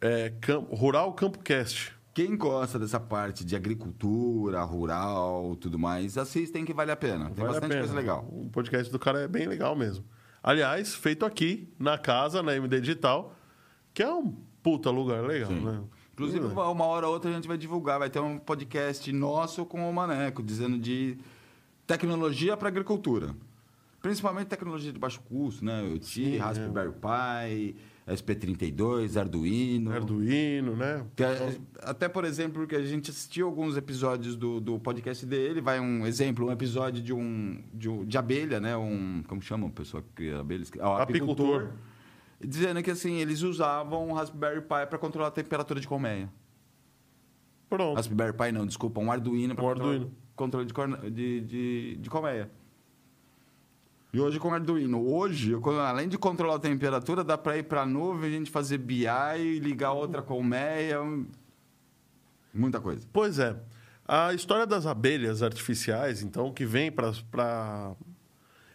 é, 0.00 0.32
Rural 0.70 1.12
CampoCast. 1.14 1.94
Quem 2.14 2.36
gosta 2.36 2.78
dessa 2.78 3.00
parte 3.00 3.44
de 3.44 3.56
agricultura, 3.56 4.62
rural, 4.62 5.56
tudo 5.56 5.78
mais, 5.78 6.18
assistem 6.18 6.64
que 6.64 6.74
vale 6.74 6.90
a 6.90 6.96
pena. 6.96 7.26
Tem 7.26 7.36
Vale 7.36 7.48
bastante 7.48 7.70
pena. 7.70 7.80
coisa 7.80 7.94
legal. 7.94 8.28
O 8.30 8.50
podcast 8.50 8.92
do 8.92 8.98
cara 8.98 9.20
é 9.20 9.28
bem 9.28 9.46
legal 9.46 9.74
mesmo. 9.74 10.04
Aliás, 10.42 10.94
feito 10.94 11.24
aqui, 11.24 11.72
na 11.78 11.96
casa, 11.96 12.42
na 12.42 12.54
MD 12.54 12.80
Digital, 12.80 13.34
que 13.94 14.02
é 14.02 14.12
um 14.12 14.34
puta 14.62 14.90
lugar 14.90 15.22
legal, 15.24 15.48
Sim. 15.50 15.60
né? 15.60 15.80
Inclusive, 16.12 16.44
uma 16.44 16.84
hora 16.84 17.06
ou 17.06 17.14
outra 17.14 17.30
a 17.30 17.34
gente 17.34 17.48
vai 17.48 17.56
divulgar, 17.56 17.98
vai 17.98 18.10
ter 18.10 18.20
um 18.20 18.38
podcast 18.38 19.10
nosso 19.10 19.64
com 19.64 19.88
o 19.88 19.92
Maneco, 19.92 20.42
dizendo 20.42 20.78
de 20.78 21.16
tecnologia 21.86 22.56
para 22.56 22.68
agricultura. 22.68 23.34
Principalmente 24.02 24.48
tecnologia 24.48 24.92
de 24.92 24.98
baixo 24.98 25.20
custo, 25.22 25.64
né? 25.64 25.96
TI, 25.98 26.36
Raspberry 26.36 26.92
Pi, 26.92 27.76
SP32, 28.06 29.16
Arduino. 29.16 29.92
Arduino, 29.92 30.76
né? 30.76 31.04
É- 31.18 31.60
até, 31.82 32.08
por 32.08 32.24
exemplo, 32.24 32.66
que 32.66 32.74
a 32.74 32.82
gente 32.82 33.10
assistiu 33.10 33.46
alguns 33.46 33.76
episódios 33.76 34.36
do, 34.36 34.60
do 34.60 34.78
podcast 34.78 35.24
dele, 35.24 35.60
vai 35.60 35.78
um 35.78 36.06
exemplo, 36.06 36.46
um 36.46 36.52
episódio 36.52 37.02
de 37.02 37.12
um 37.12 37.62
de, 37.72 37.88
de 38.06 38.18
abelha, 38.18 38.60
né? 38.60 38.76
Um, 38.76 39.22
como 39.26 39.40
chama 39.40 39.68
a 39.68 39.70
pessoa 39.70 40.02
que 40.02 40.08
cria 40.14 40.40
abelhas? 40.40 40.70
Ah, 40.80 40.90
o 40.90 40.94
Apicultor. 40.96 41.68
Dizendo 42.44 42.82
que 42.82 42.90
assim, 42.90 43.20
eles 43.20 43.42
usavam 43.42 44.08
um 44.08 44.12
Raspberry 44.12 44.62
Pi 44.62 44.86
para 44.88 44.98
controlar 44.98 45.28
a 45.28 45.30
temperatura 45.30 45.78
de 45.78 45.86
colmeia. 45.86 46.28
Pronto. 47.70 47.94
Raspberry 47.94 48.32
Pi 48.32 48.52
não, 48.52 48.66
desculpa, 48.66 49.00
um 49.00 49.12
Arduino 49.12 49.54
para 49.54 49.64
controlar 49.64 50.06
controle 50.34 50.66
de, 50.66 51.10
de, 51.10 51.40
de, 51.40 51.96
de 51.98 52.10
colmeia. 52.10 52.50
E 54.14 54.20
hoje 54.20 54.38
com 54.38 54.52
Arduino, 54.52 55.10
hoje, 55.10 55.54
além 55.80 56.06
de 56.06 56.18
controlar 56.18 56.56
a 56.56 56.58
temperatura, 56.58 57.24
dá 57.24 57.38
para 57.38 57.56
ir 57.56 57.62
para 57.62 57.80
a 57.80 57.86
nuvem, 57.86 58.28
a 58.28 58.38
gente 58.38 58.50
fazer 58.50 58.76
BI, 58.76 59.06
ligar 59.58 59.92
outra 59.92 60.20
colmeia, 60.20 60.98
muita 62.52 62.78
coisa. 62.78 63.00
Pois 63.10 63.38
é. 63.38 63.56
A 64.06 64.34
história 64.34 64.66
das 64.66 64.84
abelhas 64.84 65.42
artificiais, 65.42 66.22
então, 66.22 66.52
que 66.52 66.66
vem 66.66 66.92
para. 66.92 67.96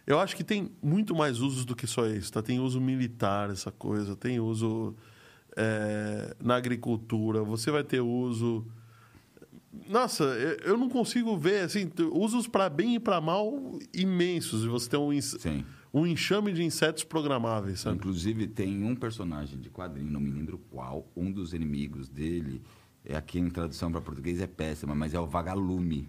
Eu 0.04 0.18
acho 0.18 0.34
que 0.34 0.42
tem 0.42 0.72
muito 0.82 1.14
mais 1.14 1.38
usos 1.40 1.64
do 1.64 1.76
que 1.76 1.86
só 1.86 2.06
isso. 2.06 2.32
Tá? 2.32 2.42
Tem 2.42 2.58
uso 2.58 2.80
militar, 2.80 3.48
essa 3.50 3.70
coisa. 3.70 4.16
Tem 4.16 4.40
uso 4.40 4.96
é, 5.56 6.34
na 6.42 6.56
agricultura. 6.56 7.44
Você 7.44 7.70
vai 7.70 7.84
ter 7.84 8.00
uso. 8.00 8.66
Nossa, 9.86 10.24
eu 10.64 10.76
não 10.76 10.88
consigo 10.88 11.36
ver 11.36 11.60
assim 11.64 11.90
usos 12.12 12.46
para 12.48 12.68
bem 12.68 12.94
e 12.94 13.00
para 13.00 13.20
mal 13.20 13.78
imensos. 13.94 14.64
E 14.64 14.68
você 14.68 14.88
tem 14.88 14.98
um, 14.98 15.20
Sim. 15.20 15.64
um 15.92 16.06
enxame 16.06 16.52
de 16.52 16.62
insetos 16.62 17.04
programáveis, 17.04 17.80
sabe? 17.80 17.96
Inclusive, 17.96 18.46
tem 18.46 18.82
um 18.84 18.94
personagem 18.96 19.58
de 19.58 19.70
quadrinho, 19.70 20.10
não 20.10 20.20
me 20.20 20.30
lembro 20.30 20.58
qual, 20.70 21.06
um 21.16 21.30
dos 21.30 21.52
inimigos 21.52 22.08
dele, 22.08 22.62
é 23.04 23.16
aqui 23.16 23.38
em 23.38 23.48
tradução 23.50 23.90
para 23.92 24.00
português 24.00 24.40
é 24.40 24.46
péssima, 24.46 24.94
mas 24.94 25.14
é 25.14 25.20
o 25.20 25.26
vagalume. 25.26 26.08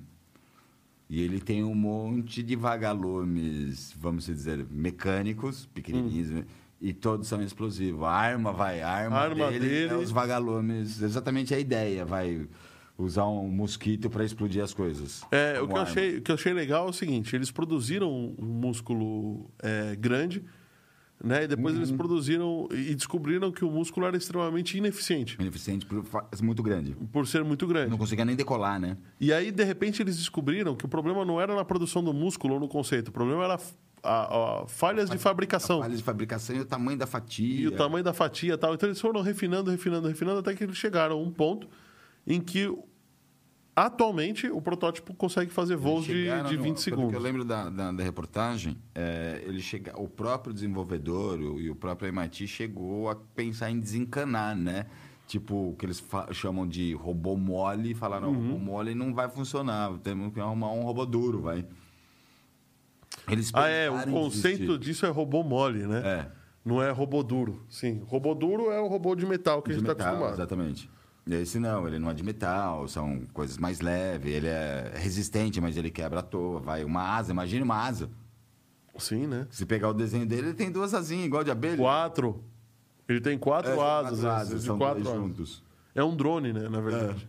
E 1.09 1.21
ele 1.21 1.39
tem 1.39 1.63
um 1.63 1.73
monte 1.73 2.43
de 2.43 2.55
vagalumes, 2.55 3.93
vamos 3.99 4.25
dizer, 4.25 4.65
mecânicos, 4.69 5.65
pequenininhos, 5.73 6.29
né? 6.29 6.45
e 6.79 6.93
todos 6.93 7.27
são 7.27 7.41
explosivos. 7.41 8.03
A 8.03 8.11
arma 8.11 8.53
vai, 8.53 8.81
a 8.81 8.89
arma, 8.89 9.15
A 9.17 9.21
arma 9.23 9.47
dele, 9.51 9.67
dele- 9.67 9.93
é 9.93 9.97
os 9.97 10.11
vagalumes, 10.11 11.01
exatamente 11.01 11.53
a 11.53 11.59
ideia, 11.59 12.05
vai 12.05 12.47
usar 12.99 13.25
um 13.27 13.47
mosquito 13.47 14.09
para 14.09 14.23
explodir 14.25 14.61
as 14.63 14.73
coisas. 14.73 15.23
É, 15.31 15.59
o 15.61 15.67
que, 15.67 15.73
eu 15.73 15.77
achei, 15.81 16.17
o 16.17 16.21
que 16.21 16.31
eu 16.31 16.35
achei 16.35 16.53
legal 16.53 16.87
é 16.87 16.89
o 16.89 16.93
seguinte: 16.93 17.35
eles 17.35 17.49
produziram 17.49 18.11
um 18.11 18.45
músculo 18.45 19.49
é, 19.63 19.95
grande, 19.95 20.43
né? 21.23 21.43
E 21.43 21.47
depois 21.47 21.73
Uhum. 21.75 21.79
eles 21.81 21.91
produziram 21.91 22.67
e 22.71 22.93
descobriram 22.95 23.51
que 23.51 23.63
o 23.65 23.71
músculo 23.71 24.05
era 24.05 24.15
extremamente 24.17 24.77
ineficiente 24.77 25.37
Beneficente 25.37 25.85
por 25.85 26.03
fa- 26.05 26.27
muito 26.41 26.61
grande. 26.63 26.95
por 27.11 27.25
ser 27.27 27.43
muito 27.43 27.65
grande. 27.67 27.89
Não 27.89 27.97
conseguia 27.97 28.23
nem 28.25 28.35
decolar, 28.35 28.79
né? 28.79 28.97
E 29.19 29.31
aí, 29.33 29.51
de 29.51 29.63
repente, 29.63 30.01
eles 30.01 30.17
descobriram 30.17 30.75
que 30.75 30.85
o 30.85 30.89
problema 30.89 31.23
não 31.25 31.39
era 31.41 31.55
na 31.55 31.65
produção 31.65 32.03
do 32.03 32.13
músculo 32.13 32.53
ou 32.55 32.59
no 32.59 32.67
conceito, 32.67 33.09
o 33.09 33.11
problema 33.11 33.43
era 33.43 33.59
a, 34.01 34.61
a- 34.61 34.67
falhas 34.67 35.09
de 35.09 35.17
fabricação. 35.17 35.79
A 35.79 35.83
falha 35.83 35.97
de 35.97 36.03
fabricação 36.03 36.55
e 36.55 36.59
o 36.61 36.65
tamanho 36.65 36.97
da 36.97 37.05
fatia. 37.07 37.61
E 37.61 37.67
o 37.67 37.71
tamanho 37.71 38.03
da 38.03 38.13
fatia 38.13 38.53
e 38.53 38.57
tal. 38.57 38.73
Então 38.73 38.87
eles 38.87 38.99
foram 39.01 39.21
refinando, 39.21 39.69
refinando, 39.71 40.07
refinando, 40.07 40.39
até 40.39 40.53
que 40.53 40.63
eles 40.63 40.77
chegaram 40.77 41.17
a 41.17 41.21
um 41.21 41.29
ponto 41.31 41.67
em 42.25 42.39
que, 42.39 42.71
atualmente, 43.85 44.47
o 44.47 44.61
protótipo 44.61 45.13
consegue 45.13 45.51
fazer 45.51 45.75
voos 45.75 46.05
de, 46.05 46.23
de 46.25 46.57
no- 46.57 46.63
20 46.63 46.63
pelo 46.63 46.77
segundos. 46.77 47.13
eu 47.13 47.19
lembro 47.19 47.43
da, 47.45 47.69
da, 47.69 47.91
da 47.91 48.03
reportagem, 48.03 48.77
é, 48.95 49.41
ele 49.45 49.61
chega, 49.61 49.99
o 49.99 50.07
próprio 50.07 50.53
desenvolvedor 50.53 51.39
o- 51.39 51.59
e 51.59 51.69
o 51.69 51.75
próprio 51.75 52.07
MIT 52.09 52.47
chegou 52.47 53.09
a 53.09 53.15
pensar 53.15 53.69
em 53.71 53.79
desencanar, 53.79 54.55
né? 54.55 54.85
Tipo, 55.27 55.69
o 55.69 55.75
que 55.75 55.85
eles 55.85 56.03
chamam 56.31 56.67
de 56.67 56.93
robô 56.95 57.37
mole, 57.37 57.91
e 57.91 57.93
falaram, 57.93 58.29
Uhum. 58.29 58.47
robô 58.53 58.57
mole 58.59 58.95
não 58.95 59.13
vai 59.13 59.29
funcionar, 59.29 59.91
temos 59.99 60.33
que 60.33 60.39
arrumar 60.39 60.71
um 60.71 60.81
robô 60.83 61.05
duro, 61.05 61.41
vai. 61.41 61.63
Eles 63.29 63.51
Ah, 63.53 63.67
é, 63.67 63.89
o 63.89 64.03
conceito 64.07 64.57
desistir. 64.59 64.79
disso 64.79 65.05
é 65.05 65.09
robô 65.09 65.43
mole, 65.43 65.85
né? 65.85 66.01
É. 66.03 66.31
Não 66.65 66.81
é 66.81 66.89
robô 66.91 67.21
duro. 67.23 67.63
Sim, 67.69 68.01
robô 68.07 68.33
duro 68.33 68.71
é 68.71 68.79
o 68.81 68.87
robô 68.87 69.15
de 69.15 69.25
metal 69.25 69.61
que 69.61 69.71
a 69.71 69.73
De 69.73 69.79
gente 69.79 69.89
está 69.89 70.03
acostumado. 70.03 70.33
Exatamente. 70.33 70.89
Esse 71.35 71.59
não, 71.59 71.87
ele 71.87 71.99
não 71.99 72.09
é 72.09 72.13
de 72.13 72.23
metal, 72.23 72.87
são 72.87 73.21
coisas 73.33 73.57
mais 73.57 73.81
leves, 73.81 74.31
ele 74.33 74.47
é 74.47 74.93
resistente, 74.95 75.61
mas 75.61 75.77
ele 75.77 75.91
quebra 75.91 76.21
à 76.21 76.23
toa, 76.23 76.59
vai. 76.59 76.83
Uma 76.83 77.03
asa, 77.03 77.31
imagine 77.31 77.61
uma 77.61 77.75
asa. 77.75 78.09
Sim, 78.97 79.27
né? 79.27 79.47
Se 79.51 79.65
pegar 79.65 79.89
o 79.89 79.93
desenho 79.93 80.25
dele, 80.25 80.47
ele 80.47 80.53
tem 80.53 80.71
duas 80.71 80.93
asinhas, 80.93 81.25
igual 81.25 81.43
de 81.43 81.51
abelha. 81.51 81.77
Quatro. 81.77 82.43
Ele 83.07 83.21
tem 83.21 83.37
quatro 83.37 83.71
É, 83.71 83.73
asas, 83.79 84.19
quatro 84.21 84.43
esses 84.47 84.61
de 84.61 84.65
são 84.67 84.77
quatro 84.77 85.01
asas. 85.01 85.13
juntos. 85.13 85.63
É 85.95 86.03
um 86.03 86.15
drone, 86.15 86.51
né, 86.51 86.67
na 86.67 86.81
verdade. 86.81 87.27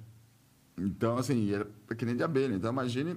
Então, 0.78 1.16
assim, 1.18 1.52
era 1.52 1.66
que 1.96 2.04
nem 2.04 2.16
de 2.16 2.22
abelha. 2.22 2.54
Então, 2.54 2.72
imagine 2.72 3.16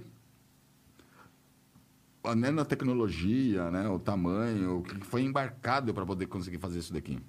a 2.23 2.35
nanotecnologia, 2.35 3.69
né? 3.71 3.87
O 3.89 3.99
tamanho, 3.99 4.79
o 4.79 4.83
que 4.83 4.95
foi 5.05 5.23
embarcado 5.23 5.93
para 5.93 6.05
poder 6.05 6.25
conseguir 6.27 6.57
fazer 6.57 6.79
isso 6.79 6.93
daqui. 6.93 7.19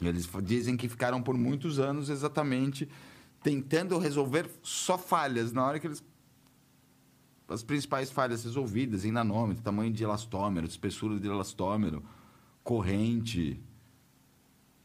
Eles 0.00 0.28
dizem 0.42 0.76
que 0.76 0.88
ficaram 0.88 1.22
por 1.22 1.36
muitos 1.36 1.78
anos 1.78 2.10
exatamente 2.10 2.88
tentando 3.42 3.98
resolver 3.98 4.50
só 4.62 4.98
falhas. 4.98 5.52
Na 5.52 5.64
hora 5.64 5.78
que 5.78 5.86
eles. 5.86 6.04
As 7.48 7.62
principais 7.62 8.10
falhas 8.10 8.42
resolvidas 8.42 9.04
em 9.04 9.12
nanômetro, 9.12 9.62
tamanho 9.62 9.92
de 9.92 10.02
elastômero, 10.02 10.66
espessura 10.66 11.18
de 11.20 11.28
elastômero, 11.28 12.02
corrente. 12.64 13.60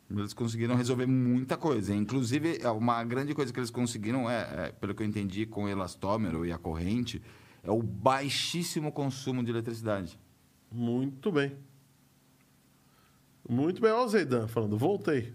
Eles 0.07 0.33
conseguiram 0.33 0.75
resolver 0.75 1.07
muita 1.07 1.57
coisa. 1.57 1.95
Inclusive, 1.95 2.59
é, 2.61 2.69
uma 2.69 3.03
grande 3.03 3.33
coisa 3.33 3.51
que 3.51 3.59
eles 3.59 3.71
conseguiram, 3.71 4.29
é, 4.29 4.67
é, 4.67 4.71
pelo 4.73 4.93
que 4.93 5.01
eu 5.01 5.07
entendi, 5.07 5.45
com 5.47 5.63
o 5.63 5.69
elastômero 5.69 6.45
e 6.45 6.51
a 6.51 6.57
corrente, 6.57 7.19
é 7.63 7.71
o 7.71 7.81
baixíssimo 7.81 8.91
consumo 8.91 9.43
de 9.43 9.49
eletricidade. 9.49 10.19
Muito 10.71 11.31
bem. 11.31 11.55
Muito 13.51 13.81
bem. 13.81 13.91
Olha 13.91 14.05
o 14.05 14.07
Zeidan 14.07 14.47
falando, 14.47 14.77
voltei. 14.77 15.33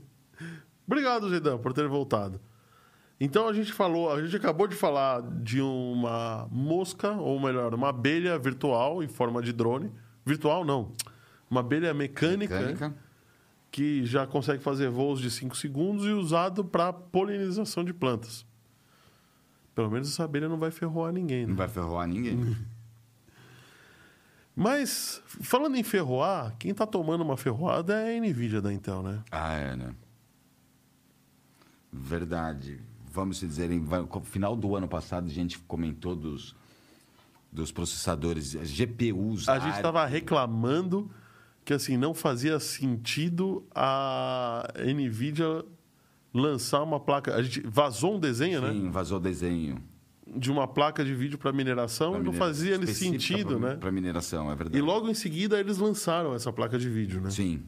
Obrigado, 0.88 1.28
Zeidan, 1.28 1.58
por 1.58 1.74
ter 1.74 1.86
voltado. 1.86 2.40
Então 3.20 3.46
a 3.46 3.52
gente 3.52 3.74
falou, 3.74 4.10
a 4.10 4.22
gente 4.22 4.34
acabou 4.34 4.66
de 4.66 4.74
falar 4.74 5.20
de 5.42 5.60
uma 5.60 6.48
mosca, 6.50 7.10
ou 7.12 7.38
melhor, 7.38 7.74
uma 7.74 7.90
abelha 7.90 8.38
virtual 8.38 9.02
em 9.02 9.08
forma 9.08 9.42
de 9.42 9.52
drone. 9.52 9.92
Virtual 10.24 10.64
não. 10.64 10.92
Uma 11.50 11.60
abelha 11.60 11.92
mecânica, 11.92 12.58
Mecânica. 12.58 12.94
que 13.70 14.06
já 14.06 14.26
consegue 14.26 14.62
fazer 14.62 14.88
voos 14.88 15.20
de 15.20 15.30
5 15.30 15.54
segundos 15.58 16.06
e 16.06 16.12
usado 16.12 16.64
para 16.64 16.90
polinização 16.90 17.84
de 17.84 17.92
plantas. 17.92 18.46
Pelo 19.74 19.90
menos 19.90 20.08
essa 20.08 20.24
abelha 20.24 20.48
não 20.48 20.58
vai 20.58 20.70
ferroar 20.70 21.12
ninguém, 21.12 21.42
né? 21.42 21.48
Não 21.48 21.56
vai 21.56 21.68
ferroar 21.68 22.08
ninguém. 22.08 22.56
Mas, 24.58 25.22
falando 25.26 25.76
em 25.76 25.82
ferroar, 25.82 26.56
quem 26.58 26.72
tá 26.72 26.86
tomando 26.86 27.20
uma 27.20 27.36
ferroada 27.36 28.00
é 28.00 28.16
a 28.16 28.20
Nvidia 28.20 28.62
da 28.62 28.72
Intel, 28.72 29.02
né? 29.02 29.22
Ah, 29.30 29.52
é, 29.52 29.76
né? 29.76 29.94
Verdade. 31.92 32.80
Vamos 33.12 33.38
dizer, 33.38 33.70
em 33.70 33.80
no 33.80 34.20
final 34.22 34.56
do 34.56 34.74
ano 34.74 34.88
passado, 34.88 35.26
a 35.26 35.30
gente 35.30 35.58
comentou 35.58 36.16
dos, 36.16 36.56
dos 37.52 37.70
processadores 37.70 38.54
GPUs. 38.54 39.46
A 39.46 39.58
gente 39.58 39.76
estava 39.76 40.06
reclamando 40.06 41.10
que 41.62 41.74
assim 41.74 41.98
não 41.98 42.14
fazia 42.14 42.58
sentido 42.58 43.62
a 43.74 44.66
Nvidia 44.78 45.66
lançar 46.32 46.82
uma 46.82 46.98
placa. 46.98 47.34
A 47.34 47.42
gente 47.42 47.60
vazou 47.60 48.16
um 48.16 48.20
desenho, 48.20 48.62
né? 48.62 48.72
Sim, 48.72 48.90
vazou 48.90 49.20
desenho. 49.20 49.82
De 50.26 50.50
uma 50.50 50.66
placa 50.66 51.04
de 51.04 51.14
vídeo 51.14 51.38
para 51.38 51.52
mineração 51.52 52.12
Pra 52.12 52.20
e 52.20 52.24
não 52.24 52.32
minera- 52.32 52.46
fazia 52.46 52.74
ele 52.74 52.86
sentido, 52.88 53.58
pra- 53.60 53.70
né? 53.70 53.76
Pra 53.76 53.92
mineração, 53.92 54.50
é 54.50 54.56
verdade. 54.56 54.76
E 54.76 54.80
logo 54.80 55.08
em 55.08 55.14
seguida 55.14 55.58
eles 55.60 55.78
lançaram 55.78 56.34
essa 56.34 56.52
placa 56.52 56.76
de 56.78 56.88
vídeo, 56.88 57.20
né? 57.20 57.30
Sim. 57.30 57.62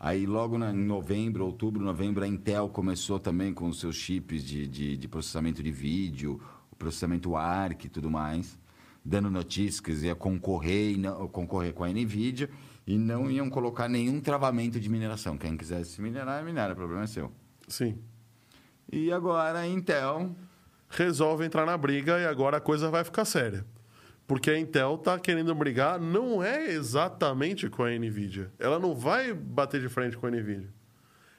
Aí 0.00 0.24
logo 0.26 0.56
na- 0.56 0.70
em 0.72 0.76
novembro, 0.76 1.44
outubro, 1.44 1.82
novembro, 1.84 2.24
a 2.24 2.26
Intel 2.28 2.68
começou 2.70 3.18
também 3.18 3.52
com 3.52 3.68
os 3.68 3.78
seus 3.80 3.94
chips 3.96 4.42
de, 4.44 4.66
de, 4.66 4.96
de 4.96 5.08
processamento 5.08 5.62
de 5.62 5.70
vídeo, 5.70 6.40
o 6.70 6.76
processamento 6.76 7.36
ARC 7.36 7.84
e 7.84 7.88
tudo 7.88 8.10
mais. 8.10 8.58
dando 9.04 9.30
notícias 9.30 9.80
que 9.80 9.90
ia 10.04 10.14
concorrer, 10.14 10.98
não- 10.98 11.26
concorrer 11.28 11.72
com 11.72 11.82
a 11.82 11.88
NVIDIA 11.88 12.50
e 12.86 12.98
não 12.98 13.30
iam 13.30 13.48
colocar 13.48 13.88
nenhum 13.88 14.20
travamento 14.20 14.78
de 14.78 14.86
mineração. 14.88 15.38
Quem 15.38 15.56
quisesse 15.56 16.00
minerar, 16.02 16.44
minera, 16.44 16.74
o 16.74 16.76
problema 16.76 17.04
é 17.04 17.06
seu. 17.06 17.32
Sim. 17.66 17.96
E 18.92 19.10
agora 19.10 19.60
a 19.60 19.66
Intel 19.66 20.34
Resolve 20.88 21.44
entrar 21.44 21.66
na 21.66 21.76
briga 21.76 22.18
e 22.18 22.26
agora 22.26 22.56
a 22.56 22.60
coisa 22.60 22.90
vai 22.90 23.04
ficar 23.04 23.24
séria. 23.24 23.64
Porque 24.26 24.50
a 24.50 24.58
Intel 24.58 24.98
tá 24.98 25.18
querendo 25.18 25.54
brigar, 25.54 25.98
não 25.98 26.42
é 26.42 26.70
exatamente 26.70 27.68
com 27.70 27.82
a 27.82 27.90
Nvidia. 27.90 28.50
Ela 28.58 28.78
não 28.78 28.94
vai 28.94 29.32
bater 29.32 29.80
de 29.80 29.88
frente 29.88 30.16
com 30.16 30.26
a 30.26 30.30
Nvidia. 30.30 30.68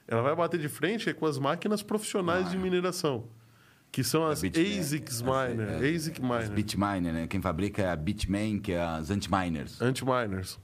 Ela 0.07 0.23
vai 0.23 0.35
bater 0.35 0.59
de 0.59 0.67
frente 0.67 1.13
com 1.13 1.27
as 1.27 1.37
máquinas 1.37 1.83
profissionais 1.83 2.49
de 2.49 2.57
mineração, 2.57 3.27
que 3.91 4.03
são 4.03 4.25
as 4.25 4.41
Bitmain. 4.41 4.79
ASICs 4.79 5.21
É, 5.21 5.23
Miner, 5.23 5.69
é, 5.69 5.95
ASIC 5.95 6.19
As 6.19 6.27
Miner, 6.27 6.49
Bitminer, 6.51 7.13
né? 7.13 7.27
Quem 7.27 7.39
fabrica 7.41 7.83
é 7.83 7.89
a 7.91 7.95
Bitmain, 7.95 8.59
que 8.59 8.71
é 8.71 8.81
as 8.81 9.11
anti-miners, 9.11 9.79
anti-miners. 9.79 10.59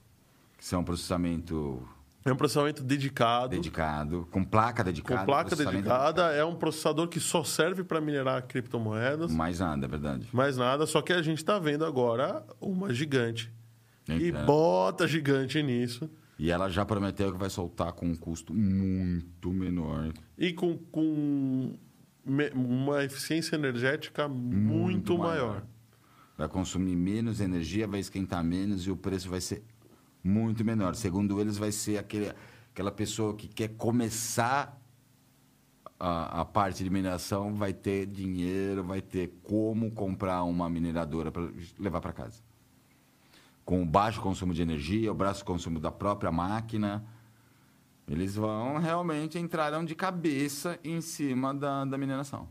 que 0.57 0.65
são 0.65 0.83
processamento 0.83 1.87
É 2.25 2.33
um 2.33 2.35
processamento 2.35 2.81
dedicado, 2.81 3.49
dedicado, 3.49 4.27
com 4.31 4.43
placa 4.43 4.83
dedicada. 4.83 5.19
com 5.19 5.25
placa 5.27 5.55
dedicada, 5.55 6.31
é 6.31 6.43
um 6.43 6.55
processador 6.55 7.07
que 7.07 7.19
só 7.19 7.43
serve 7.43 7.83
para 7.83 8.01
minerar 8.01 8.41
criptomoedas. 8.47 9.31
Mais 9.31 9.59
nada, 9.59 9.85
é 9.85 9.87
verdade. 9.87 10.27
Mais 10.33 10.57
nada, 10.57 10.87
só 10.87 11.03
que 11.03 11.13
a 11.13 11.21
gente 11.21 11.37
está 11.37 11.59
vendo 11.59 11.85
agora 11.85 12.43
uma 12.59 12.91
gigante. 12.91 13.53
E 14.09 14.31
bota 14.31 15.07
gigante 15.07 15.61
nisso. 15.61 16.09
E 16.39 16.49
ela 16.49 16.67
já 16.67 16.83
prometeu 16.83 17.31
que 17.31 17.37
vai 17.37 17.49
soltar 17.51 17.93
com 17.93 18.07
um 18.07 18.15
custo 18.15 18.55
muito 18.55 19.53
menor. 19.53 20.11
E 20.35 20.51
com, 20.51 20.79
com 20.91 21.77
uma 22.25 23.03
eficiência 23.03 23.55
energética 23.55 24.27
muito, 24.27 25.15
maior. 25.15 25.47
maior. 25.47 25.63
Vai 26.35 26.47
consumir 26.49 26.95
menos 26.95 27.39
energia, 27.39 27.87
vai 27.87 27.99
esquentar 27.99 28.43
menos 28.43 28.87
e 28.87 28.89
o 28.91 28.97
preço 28.97 29.29
vai 29.29 29.39
ser 29.39 29.63
muito 30.25 30.65
menor. 30.65 30.95
Segundo 30.95 31.39
eles, 31.39 31.57
vai 31.57 31.71
ser 31.71 31.99
aquele, 31.99 32.33
aquela 32.73 32.91
pessoa 32.91 33.35
que 33.35 33.47
quer 33.47 33.69
começar 33.69 34.81
a, 35.99 36.41
a 36.41 36.45
parte 36.45 36.83
de 36.83 36.89
mineração, 36.89 37.53
vai 37.53 37.71
ter 37.71 38.07
dinheiro, 38.07 38.83
vai 38.83 39.01
ter 39.01 39.31
como 39.43 39.91
comprar 39.91 40.43
uma 40.43 40.69
mineradora 40.69 41.31
para 41.31 41.47
levar 41.79 42.01
para 42.01 42.11
casa. 42.11 42.41
Com 43.63 43.85
baixo 43.85 44.19
consumo 44.21 44.53
de 44.53 44.61
energia, 44.61 45.11
o 45.11 45.15
baixo 45.15 45.45
consumo 45.45 45.79
da 45.79 45.91
própria 45.91 46.31
máquina. 46.31 47.05
Eles 48.07 48.35
vão 48.35 48.77
realmente 48.77 49.39
entrarão 49.39 49.83
de 49.85 49.95
cabeça 49.95 50.79
em 50.83 51.01
cima 51.01 51.53
da, 51.53 51.85
da 51.85 51.97
mineração. 51.97 52.47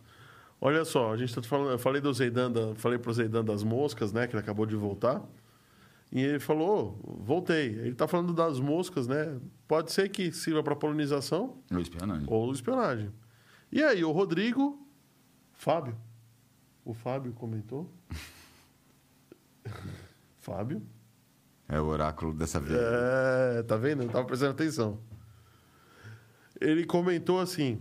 Olha 0.60 0.84
só, 0.84 1.12
a 1.12 1.16
gente 1.16 1.34
tá 1.34 1.42
falando, 1.42 1.70
eu 1.70 1.78
falei 1.78 2.00
do 2.00 2.12
Zeidan, 2.12 2.50
da- 2.50 2.74
falei 2.76 2.98
pro 2.98 3.12
Zeidan 3.12 3.44
das 3.44 3.62
moscas, 3.62 4.12
né, 4.12 4.26
que 4.26 4.34
ele 4.34 4.40
acabou 4.42 4.64
de 4.64 4.74
voltar. 4.74 5.22
E 6.14 6.22
ele 6.22 6.38
falou, 6.38 6.98
"Ô, 7.02 7.22
voltei. 7.24 7.66
Ele 7.70 7.94
tá 7.94 8.06
falando 8.08 8.32
das 8.32 8.60
moscas, 8.60 9.06
né? 9.08 9.38
Pode 9.66 9.90
ser 9.92 10.08
que 10.08 10.30
sirva 10.32 10.62
para 10.62 10.76
polinização 10.76 11.58
Ou 11.72 11.80
espionagem. 11.80 12.24
ou 12.28 12.52
espionagem. 12.52 13.10
E 13.72 13.82
aí, 13.82 14.04
o 14.04 14.12
Rodrigo, 14.12 14.86
Fábio, 15.52 15.96
o 16.84 16.94
Fábio 16.94 17.32
comentou. 17.32 17.90
Fábio, 20.38 20.82
É 21.68 21.80
o 21.80 21.86
oráculo 21.86 22.34
dessa 22.34 22.60
vez. 22.60 22.78
É, 22.78 23.62
tá 23.62 23.76
vendo? 23.76 24.02
Eu 24.02 24.08
tava 24.10 24.26
prestando 24.26 24.52
atenção. 24.52 25.00
Ele 26.60 26.84
comentou 26.84 27.40
assim: 27.40 27.80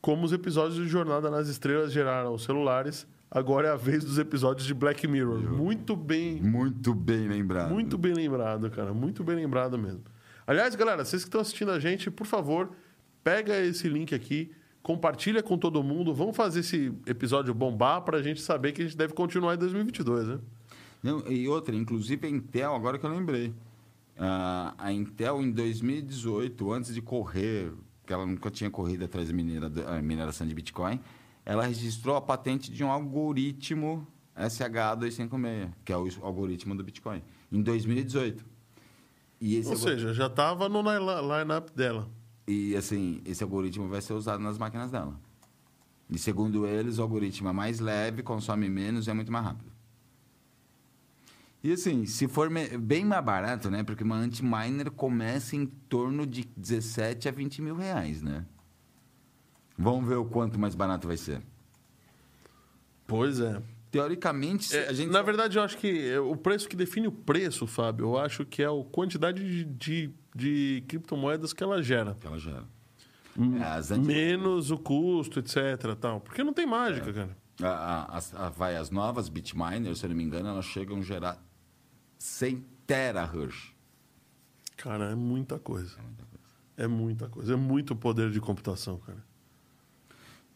como 0.00 0.24
os 0.24 0.32
episódios 0.32 0.76
de 0.76 0.88
Jornada 0.88 1.30
nas 1.30 1.48
Estrelas 1.48 1.92
geraram 1.92 2.34
os 2.34 2.42
celulares, 2.44 3.06
agora 3.34 3.68
é 3.68 3.70
a 3.72 3.76
vez 3.76 4.04
dos 4.04 4.16
episódios 4.18 4.66
de 4.66 4.72
Black 4.72 5.06
Mirror. 5.06 5.40
Muito 5.52 5.94
bem, 5.96 6.40
Muito 6.40 6.94
bem 6.94 7.28
lembrado. 7.28 7.70
muito 7.74 7.98
bem 7.98 8.14
lembrado, 8.14 8.70
cara. 8.70 8.94
Muito 8.94 9.22
bem 9.24 9.36
lembrado 9.36 9.76
mesmo. 9.76 10.02
Aliás, 10.46 10.74
galera, 10.76 11.04
vocês 11.04 11.22
que 11.24 11.28
estão 11.28 11.40
assistindo 11.40 11.70
a 11.72 11.80
gente, 11.80 12.10
por 12.10 12.26
favor, 12.26 12.70
pega 13.22 13.58
esse 13.60 13.88
link 13.88 14.14
aqui, 14.14 14.52
compartilha 14.82 15.42
com 15.42 15.58
todo 15.58 15.82
mundo. 15.82 16.14
Vamos 16.14 16.36
fazer 16.36 16.60
esse 16.60 16.92
episódio 17.06 17.52
bombar 17.52 18.02
pra 18.02 18.22
gente 18.22 18.40
saber 18.40 18.72
que 18.72 18.82
a 18.82 18.84
gente 18.84 18.96
deve 18.96 19.12
continuar 19.14 19.54
em 19.54 19.58
2022, 19.58 20.28
né? 20.28 20.38
Não, 21.02 21.26
e 21.30 21.48
outra, 21.48 21.74
inclusive 21.74 22.26
a 22.26 22.30
Intel, 22.30 22.74
agora 22.74 22.98
que 22.98 23.04
eu 23.04 23.10
lembrei. 23.10 23.52
Ah, 24.16 24.74
a 24.78 24.92
Intel, 24.92 25.42
em 25.42 25.50
2018, 25.50 26.72
antes 26.72 26.94
de 26.94 27.02
correr, 27.02 27.72
que 28.06 28.12
ela 28.12 28.24
nunca 28.24 28.50
tinha 28.50 28.70
corrido 28.70 29.04
atrás 29.04 29.28
da 29.28 30.02
mineração 30.02 30.46
de 30.46 30.54
Bitcoin, 30.54 31.00
ela 31.44 31.66
registrou 31.66 32.16
a 32.16 32.20
patente 32.20 32.70
de 32.72 32.82
um 32.84 32.90
algoritmo 32.90 34.06
SH256, 34.36 35.70
que 35.84 35.92
é 35.92 35.96
o 35.96 36.06
algoritmo 36.22 36.74
do 36.74 36.82
Bitcoin, 36.82 37.22
em 37.52 37.62
2018. 37.62 38.44
E 39.40 39.56
esse 39.56 39.68
Ou 39.68 39.76
seja, 39.76 40.14
já 40.14 40.28
tava 40.30 40.68
no 40.68 40.80
line- 40.80 40.98
line-up 41.22 41.72
dela. 41.76 42.08
E 42.46 42.74
assim, 42.76 43.20
esse 43.24 43.42
algoritmo 43.42 43.88
vai 43.88 44.00
ser 44.00 44.12
usado 44.14 44.42
nas 44.42 44.58
máquinas 44.58 44.90
dela. 44.90 45.18
E 46.10 46.18
segundo 46.18 46.66
eles, 46.66 46.98
o 46.98 47.02
algoritmo 47.02 47.48
é 47.48 47.52
mais 47.52 47.80
leve, 47.80 48.22
consome 48.22 48.68
menos 48.68 49.06
e 49.06 49.10
é 49.10 49.14
muito 49.14 49.32
mais 49.32 49.44
rápido. 49.44 49.72
E 51.62 51.72
assim, 51.72 52.04
se 52.04 52.28
for 52.28 52.50
bem 52.78 53.04
mais 53.06 53.24
barato, 53.24 53.70
né? 53.70 53.82
Porque 53.82 54.04
uma 54.04 54.16
anti-miner 54.16 54.90
começa 54.90 55.56
em 55.56 55.64
torno 55.64 56.26
de 56.26 56.44
17 56.56 57.26
a 57.26 57.32
20 57.32 57.62
mil 57.62 57.74
reais, 57.74 58.20
né? 58.20 58.44
Vamos 59.76 60.08
ver 60.08 60.16
o 60.16 60.24
quanto 60.24 60.58
mais 60.58 60.74
barato 60.74 61.06
vai 61.06 61.16
ser. 61.16 61.42
Pois 63.06 63.40
é. 63.40 63.60
Teoricamente, 63.90 64.74
É, 64.76 64.88
a 64.88 64.92
gente... 64.92 65.10
Na 65.12 65.22
verdade, 65.22 65.56
eu 65.56 65.62
acho 65.62 65.78
que 65.78 66.08
é, 66.10 66.18
o 66.18 66.34
preço 66.36 66.68
que 66.68 66.74
define 66.74 67.06
o 67.06 67.12
preço, 67.12 67.66
Fábio, 67.66 68.06
eu 68.06 68.18
acho 68.18 68.44
que 68.44 68.60
é 68.62 68.66
a 68.66 68.84
quantidade 68.90 69.40
de, 69.44 69.64
de, 69.64 70.10
de 70.34 70.84
criptomoedas 70.88 71.52
que 71.52 71.62
ela 71.62 71.80
gera. 71.82 72.14
Que 72.18 72.26
ela 72.26 72.38
gera. 72.38 72.64
Hum, 73.38 73.58
É, 73.62 73.96
Menos 73.98 74.70
o 74.72 74.78
custo, 74.78 75.38
etc. 75.38 75.94
Tal. 76.00 76.20
Porque 76.20 76.42
não 76.42 76.52
tem 76.52 76.66
mágica, 76.66 77.12
cara. 77.12 77.36
A- 77.62 77.68
a- 77.68 78.16
as, 78.16 78.34
a- 78.34 78.48
vai, 78.48 78.74
as 78.76 78.90
novas 78.90 79.28
Bitminers, 79.28 80.00
se 80.00 80.06
eu 80.06 80.10
não 80.10 80.16
me 80.16 80.24
engano, 80.24 80.48
elas 80.48 80.64
chegam 80.64 80.98
a 80.98 81.02
gerar 81.02 81.40
100 82.18 82.64
terahertz. 82.86 83.72
Cara, 84.76 85.12
é 85.12 85.14
muita 85.14 85.56
coisa. 85.58 85.96
É 86.76 86.88
muita 86.88 87.28
coisa. 87.28 87.52
É 87.52 87.56
muito 87.56 87.94
poder 87.94 88.30
de 88.32 88.40
computação, 88.40 88.98
cara. 88.98 89.24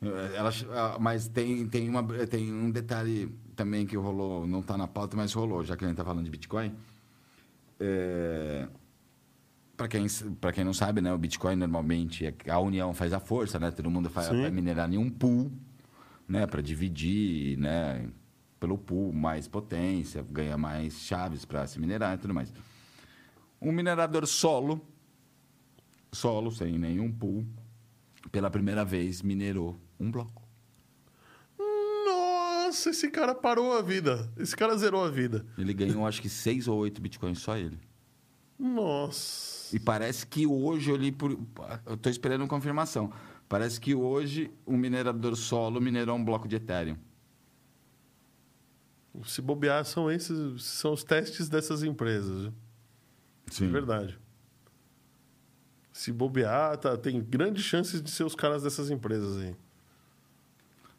Ela, 0.00 0.50
ah, 0.70 0.96
mas 1.00 1.26
tem, 1.26 1.66
tem, 1.66 1.88
uma, 1.88 2.04
tem 2.26 2.52
um 2.52 2.70
detalhe 2.70 3.34
também 3.56 3.84
que 3.84 3.96
rolou, 3.96 4.46
não 4.46 4.60
está 4.60 4.76
na 4.76 4.86
pauta, 4.86 5.16
mas 5.16 5.32
rolou, 5.32 5.64
já 5.64 5.76
que 5.76 5.84
a 5.84 5.88
gente 5.88 5.94
está 5.94 6.04
falando 6.04 6.24
de 6.24 6.30
Bitcoin. 6.30 6.72
É, 7.80 8.68
para 9.76 9.88
quem, 9.88 10.06
pra 10.40 10.52
quem 10.52 10.64
não 10.64 10.72
sabe, 10.72 11.00
né, 11.00 11.12
o 11.12 11.18
Bitcoin 11.18 11.56
normalmente 11.56 12.26
é 12.26 12.50
a 12.50 12.60
união 12.60 12.94
faz 12.94 13.12
a 13.12 13.18
força, 13.18 13.58
né? 13.58 13.70
Todo 13.72 13.90
mundo 13.90 14.08
faz, 14.08 14.28
vai 14.28 14.50
minerar 14.50 14.92
em 14.92 14.98
um 14.98 15.10
pool, 15.10 15.50
né? 16.28 16.46
Para 16.46 16.60
dividir, 16.60 17.58
né? 17.58 18.08
Pelo 18.60 18.78
pool, 18.78 19.12
mais 19.12 19.46
potência, 19.46 20.24
ganha 20.30 20.56
mais 20.56 20.94
chaves 20.94 21.44
para 21.44 21.66
se 21.66 21.80
minerar 21.80 22.14
e 22.14 22.18
tudo 22.18 22.34
mais. 22.34 22.52
Um 23.60 23.72
minerador 23.72 24.26
solo, 24.26 24.80
solo, 26.12 26.50
sem 26.50 26.78
nenhum 26.78 27.10
pool, 27.10 27.44
pela 28.30 28.50
primeira 28.50 28.84
vez 28.84 29.22
minerou 29.22 29.78
um 29.98 30.10
bloco. 30.10 30.42
Nossa, 32.06 32.90
esse 32.90 33.10
cara 33.10 33.34
parou 33.34 33.72
a 33.76 33.82
vida. 33.82 34.30
Esse 34.36 34.54
cara 34.56 34.76
zerou 34.76 35.04
a 35.04 35.10
vida. 35.10 35.46
Ele 35.56 35.72
ganhou, 35.72 36.06
acho 36.06 36.20
que, 36.20 36.28
seis 36.28 36.68
ou 36.68 36.78
oito 36.78 37.00
bitcoins 37.00 37.38
só 37.38 37.56
ele. 37.56 37.78
Nossa. 38.58 39.74
E 39.74 39.78
parece 39.78 40.26
que 40.26 40.46
hoje, 40.46 40.92
ali 40.92 41.12
por, 41.12 41.38
eu 41.86 41.94
estou 41.94 42.10
esperando 42.10 42.46
confirmação. 42.46 43.12
Parece 43.48 43.80
que 43.80 43.94
hoje 43.94 44.50
um 44.66 44.76
minerador 44.76 45.34
solo 45.36 45.80
minerou 45.80 46.16
um 46.16 46.24
bloco 46.24 46.46
de 46.46 46.56
Ethereum. 46.56 46.96
Se 49.24 49.40
bobear, 49.40 49.84
são 49.84 50.10
esses 50.10 50.62
são 50.62 50.92
os 50.92 51.02
testes 51.02 51.48
dessas 51.48 51.82
empresas. 51.82 52.42
viu? 52.42 52.54
Sim. 53.50 53.66
É 53.66 53.68
verdade. 53.68 54.18
Se 55.92 56.12
bobear, 56.12 56.76
tá, 56.76 56.96
tem 56.96 57.20
grandes 57.20 57.64
chances 57.64 58.02
de 58.02 58.10
ser 58.10 58.24
os 58.24 58.34
caras 58.34 58.62
dessas 58.62 58.90
empresas 58.90 59.38
aí. 59.38 59.56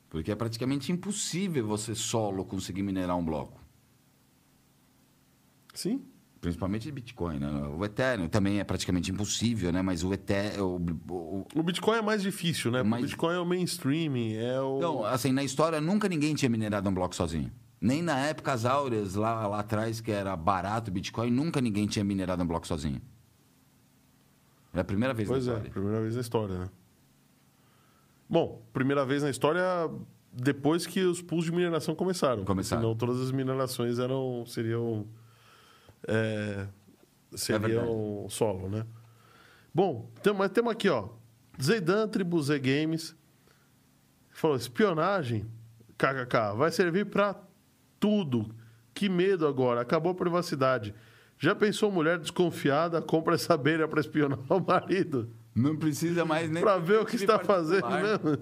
Porque 0.09 0.31
é 0.31 0.35
praticamente 0.35 0.91
impossível 0.91 1.67
você 1.67 1.93
solo 1.93 2.43
conseguir 2.43 2.81
minerar 2.83 3.15
um 3.17 3.23
bloco. 3.23 3.59
Sim. 5.73 6.03
Principalmente 6.41 6.83
de 6.83 6.91
Bitcoin, 6.91 7.37
né? 7.37 7.47
O 7.67 7.83
Ethereum 7.83 8.27
também 8.29 8.59
é 8.59 8.63
praticamente 8.63 9.11
impossível, 9.11 9.73
né? 9.73 9.81
Mas 9.81 10.03
o 10.03 10.13
Ethereum... 10.13 10.77
O, 11.09 11.45
o- 11.53 11.63
Bitcoin 11.63 11.97
é 11.97 12.01
mais 12.01 12.21
difícil, 12.21 12.71
né? 12.71 12.81
Mais- 12.81 13.03
O 13.03 13.07
Bitcoin 13.07 13.35
é 13.35 13.39
o 13.39 13.45
mainstream, 13.45 14.13
é 14.39 14.59
o. 14.61 14.79
Não, 14.79 15.03
assim, 15.05 15.31
na 15.33 15.43
história 15.43 15.81
nunca 15.81 16.07
ninguém 16.07 16.33
tinha 16.33 16.49
minerado 16.49 16.89
um 16.89 16.93
bloco 16.93 17.13
sozinho. 17.13 17.51
Nem 17.81 18.01
na 18.01 18.17
época 18.19 18.51
as 18.53 18.65
áureas, 18.65 19.15
lá, 19.15 19.45
lá 19.47 19.59
atrás, 19.59 19.99
que 20.01 20.11
era 20.11 20.35
barato 20.35 20.89
o 20.89 20.93
Bitcoin, 20.93 21.29
nunca 21.29 21.59
ninguém 21.61 21.87
tinha 21.87 22.03
minerado 22.05 22.41
um 22.41 22.47
bloco 22.47 22.65
sozinho. 22.65 23.01
É 24.73 24.79
a 24.79 24.83
primeira 24.83 25.13
vez 25.13 25.27
Pois 25.27 25.45
na 25.45 25.53
é, 25.53 25.55
história. 25.55 25.71
primeira 25.71 26.01
vez 26.01 26.15
na 26.15 26.21
história, 26.21 26.57
né? 26.59 26.69
Bom, 28.29 28.61
primeira 28.71 29.03
vez 29.05 29.23
na 29.23 29.29
história 29.29 29.63
depois 30.31 30.85
que 30.85 31.01
os 31.01 31.21
pools 31.21 31.45
de 31.45 31.51
mineração 31.51 31.95
começaram. 31.95 32.45
Começaram. 32.45 32.81
Senão 32.81 32.95
todas 32.95 33.19
as 33.19 33.31
minerações 33.31 33.97
eram, 33.97 34.43
seriam. 34.45 35.07
É, 36.07 36.67
seriam 37.33 38.27
solo, 38.29 38.69
né? 38.69 38.85
Bom, 39.73 40.09
tem, 40.21 40.33
mas 40.33 40.51
temos 40.51 40.71
aqui, 40.71 40.89
ó. 40.89 41.09
Zeidan, 41.61 42.07
Tribu 42.07 42.41
Z 42.41 42.59
Games. 42.59 43.15
Falou: 44.31 44.55
espionagem, 44.55 45.45
kkk, 45.97 46.55
vai 46.55 46.71
servir 46.71 47.07
pra 47.07 47.35
tudo. 47.99 48.55
Que 48.93 49.09
medo 49.09 49.47
agora, 49.47 49.81
acabou 49.81 50.11
a 50.11 50.15
privacidade. 50.15 50.93
Já 51.37 51.55
pensou 51.55 51.91
mulher 51.91 52.19
desconfiada 52.19 53.01
compra 53.01 53.35
essa 53.35 53.55
beira 53.57 53.87
pra 53.87 54.01
espionar 54.01 54.39
o 54.49 54.59
marido? 54.59 55.31
Não 55.61 55.75
precisa 55.75 56.23
mais 56.25 56.49
nem. 56.49 56.61
Pra 56.63 56.77
ver 56.77 56.99
o 57.01 57.05
que 57.05 57.15
está 57.15 57.39
fazendo 57.39 57.87
mesmo? 57.89 58.29
Não 58.29 58.37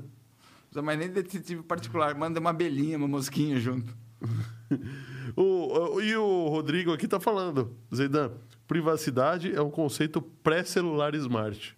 precisa 0.63 0.81
mais 0.83 0.99
nem 0.99 1.09
detetive 1.09 1.63
particular. 1.63 2.13
Manda 2.15 2.39
uma 2.39 2.49
abelhinha, 2.51 2.97
uma 2.97 3.07
mosquinha 3.07 3.59
junto. 3.59 3.93
O, 5.35 5.95
o- 5.95 6.01
e 6.01 6.15
o 6.15 6.47
Rodrigo 6.47 6.91
aqui 6.93 7.07
tá 7.07 7.19
falando, 7.19 7.75
Zeidan, 7.93 8.31
privacidade 8.67 9.53
é 9.53 9.61
um 9.61 9.69
conceito 9.69 10.19
pré-celular 10.21 11.13
smart. 11.15 11.77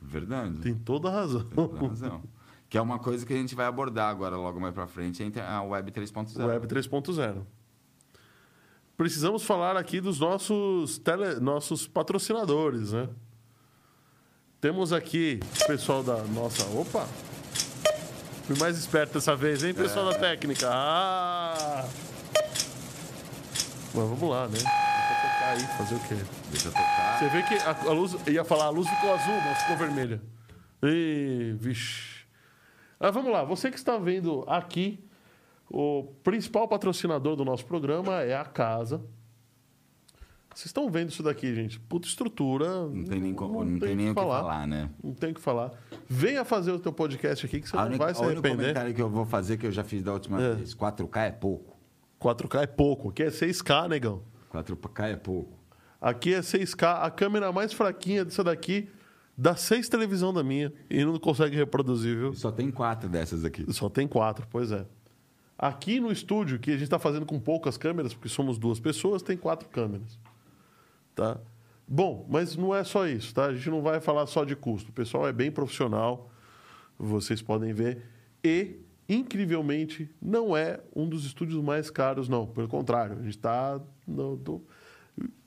Verdade. 0.00 0.58
Tem 0.60 0.74
toda 0.74 1.08
a 1.08 1.12
razão. 1.12 1.42
Tem 1.42 1.50
toda 1.68 1.84
a 1.84 1.88
razão. 1.88 2.22
Que 2.68 2.78
é 2.78 2.80
uma 2.80 2.98
coisa 2.98 3.26
que 3.26 3.32
a 3.34 3.36
gente 3.36 3.54
vai 3.54 3.66
abordar 3.66 4.08
agora, 4.08 4.36
logo 4.36 4.58
mais 4.60 4.72
pra 4.72 4.86
frente, 4.86 5.22
a 5.40 5.62
Web 5.62 5.90
3.0. 5.90 6.46
Web 6.46 6.66
3.0. 6.68 7.42
Precisamos 8.96 9.44
falar 9.44 9.76
aqui 9.76 10.00
dos 10.00 10.18
nossos, 10.18 10.98
tele, 10.98 11.38
nossos 11.40 11.86
patrocinadores, 11.86 12.92
né? 12.92 13.08
Temos 14.60 14.92
aqui 14.92 15.38
o 15.62 15.66
pessoal 15.68 16.02
da 16.02 16.16
nossa. 16.24 16.64
Opa! 16.76 17.06
Fui 18.44 18.58
mais 18.58 18.76
esperto 18.76 19.14
dessa 19.14 19.36
vez, 19.36 19.62
hein, 19.62 19.72
pessoal 19.72 20.06
da 20.10 20.18
técnica? 20.18 20.68
Ah! 20.68 21.88
Mas 23.94 24.08
vamos 24.08 24.28
lá, 24.28 24.48
né? 24.48 24.58
Tocar 24.58 25.50
aí, 25.52 25.60
fazer 25.78 25.94
o 25.94 26.00
quê? 26.00 26.16
Deixa 26.50 26.68
eu 26.68 26.72
tocar. 26.72 27.18
Você 27.18 27.28
vê 27.28 27.42
que 27.44 27.54
a, 27.54 27.70
a 27.70 27.92
luz. 27.92 28.16
Ia 28.26 28.44
falar, 28.44 28.64
a 28.64 28.70
luz 28.70 28.88
ficou 28.88 29.14
azul, 29.14 29.34
mas 29.44 29.58
ficou 29.62 29.76
vermelha. 29.76 30.20
Ih, 30.82 31.52
vixe. 31.52 32.24
Ah, 32.98 33.12
vamos 33.12 33.30
lá, 33.30 33.44
você 33.44 33.70
que 33.70 33.76
está 33.76 33.96
vendo 33.96 34.44
aqui, 34.48 34.98
o 35.70 36.02
principal 36.24 36.66
patrocinador 36.66 37.36
do 37.36 37.44
nosso 37.44 37.64
programa 37.64 38.22
é 38.22 38.36
a 38.36 38.44
casa. 38.44 39.00
Vocês 40.58 40.66
estão 40.70 40.90
vendo 40.90 41.10
isso 41.10 41.22
daqui, 41.22 41.54
gente? 41.54 41.78
Puta 41.78 42.08
estrutura. 42.08 42.88
Não 42.88 43.04
tem 43.04 43.20
nem, 43.20 43.32
co- 43.32 43.46
não 43.46 43.64
tem 43.64 43.78
tem 43.78 43.94
nem 43.94 44.06
o 44.10 44.14
que 44.14 44.20
falar, 44.20 44.66
né? 44.66 44.90
Não 45.04 45.14
tem 45.14 45.30
o 45.30 45.34
que 45.34 45.40
falar. 45.40 45.70
Venha 46.08 46.44
fazer 46.44 46.72
o 46.72 46.80
teu 46.80 46.92
podcast 46.92 47.46
aqui 47.46 47.60
que 47.60 47.68
você 47.68 47.76
A 47.76 47.82
não 47.82 47.86
única- 47.90 48.04
vai 48.06 48.12
se 48.12 48.20
o 48.20 48.24
arrepender. 48.24 48.56
comentário 48.56 48.92
que 48.92 49.00
eu 49.00 49.08
vou 49.08 49.24
fazer, 49.24 49.56
que 49.56 49.66
eu 49.68 49.70
já 49.70 49.84
fiz 49.84 50.02
da 50.02 50.12
última 50.12 50.42
É. 50.42 50.54
vez, 50.54 50.74
4K 50.74 51.26
é 51.26 51.30
pouco. 51.30 51.76
4K 52.18 52.62
é 52.62 52.66
pouco. 52.66 53.10
Aqui 53.10 53.22
é 53.22 53.30
6K, 53.30 53.86
negão. 53.88 54.20
4K 54.50 55.10
é 55.10 55.14
pouco. 55.16 55.56
Aqui 56.00 56.34
é 56.34 56.42
6K. 56.42 57.04
A 57.04 57.10
câmera 57.12 57.52
mais 57.52 57.72
fraquinha 57.72 58.24
dessa 58.24 58.42
daqui 58.42 58.88
dá 59.36 59.54
6 59.54 59.88
televisão 59.88 60.32
da 60.32 60.42
minha 60.42 60.72
e 60.90 61.04
não 61.04 61.16
consegue 61.20 61.54
reproduzir, 61.54 62.16
viu? 62.16 62.34
Só 62.34 62.50
tem 62.50 62.68
quatro 62.72 63.08
dessas 63.08 63.44
aqui. 63.44 63.64
Só 63.72 63.88
tem 63.88 64.08
quatro, 64.08 64.44
pois 64.50 64.72
é. 64.72 64.84
Aqui 65.56 66.00
no 66.00 66.10
estúdio, 66.10 66.58
que 66.58 66.70
a 66.70 66.74
gente 66.74 66.82
está 66.82 66.98
fazendo 66.98 67.26
com 67.26 67.38
poucas 67.38 67.76
câmeras, 67.76 68.12
porque 68.12 68.28
somos 68.28 68.58
duas 68.58 68.80
pessoas, 68.80 69.22
tem 69.22 69.36
quatro 69.36 69.68
câmeras. 69.68 70.18
Tá? 71.18 71.36
Bom, 71.86 72.24
mas 72.30 72.54
não 72.56 72.72
é 72.72 72.84
só 72.84 73.08
isso, 73.08 73.34
tá? 73.34 73.46
A 73.46 73.54
gente 73.54 73.68
não 73.68 73.82
vai 73.82 74.00
falar 74.00 74.24
só 74.26 74.44
de 74.44 74.54
custo. 74.54 74.90
O 74.90 74.92
pessoal 74.92 75.26
é 75.26 75.32
bem 75.32 75.50
profissional, 75.50 76.30
vocês 76.96 77.42
podem 77.42 77.72
ver. 77.72 78.04
E, 78.44 78.76
incrivelmente, 79.08 80.08
não 80.22 80.56
é 80.56 80.78
um 80.94 81.08
dos 81.08 81.24
estúdios 81.24 81.60
mais 81.60 81.90
caros, 81.90 82.28
não. 82.28 82.46
Pelo 82.46 82.68
contrário, 82.68 83.14
a 83.18 83.22
gente 83.22 83.30
está 83.36 83.80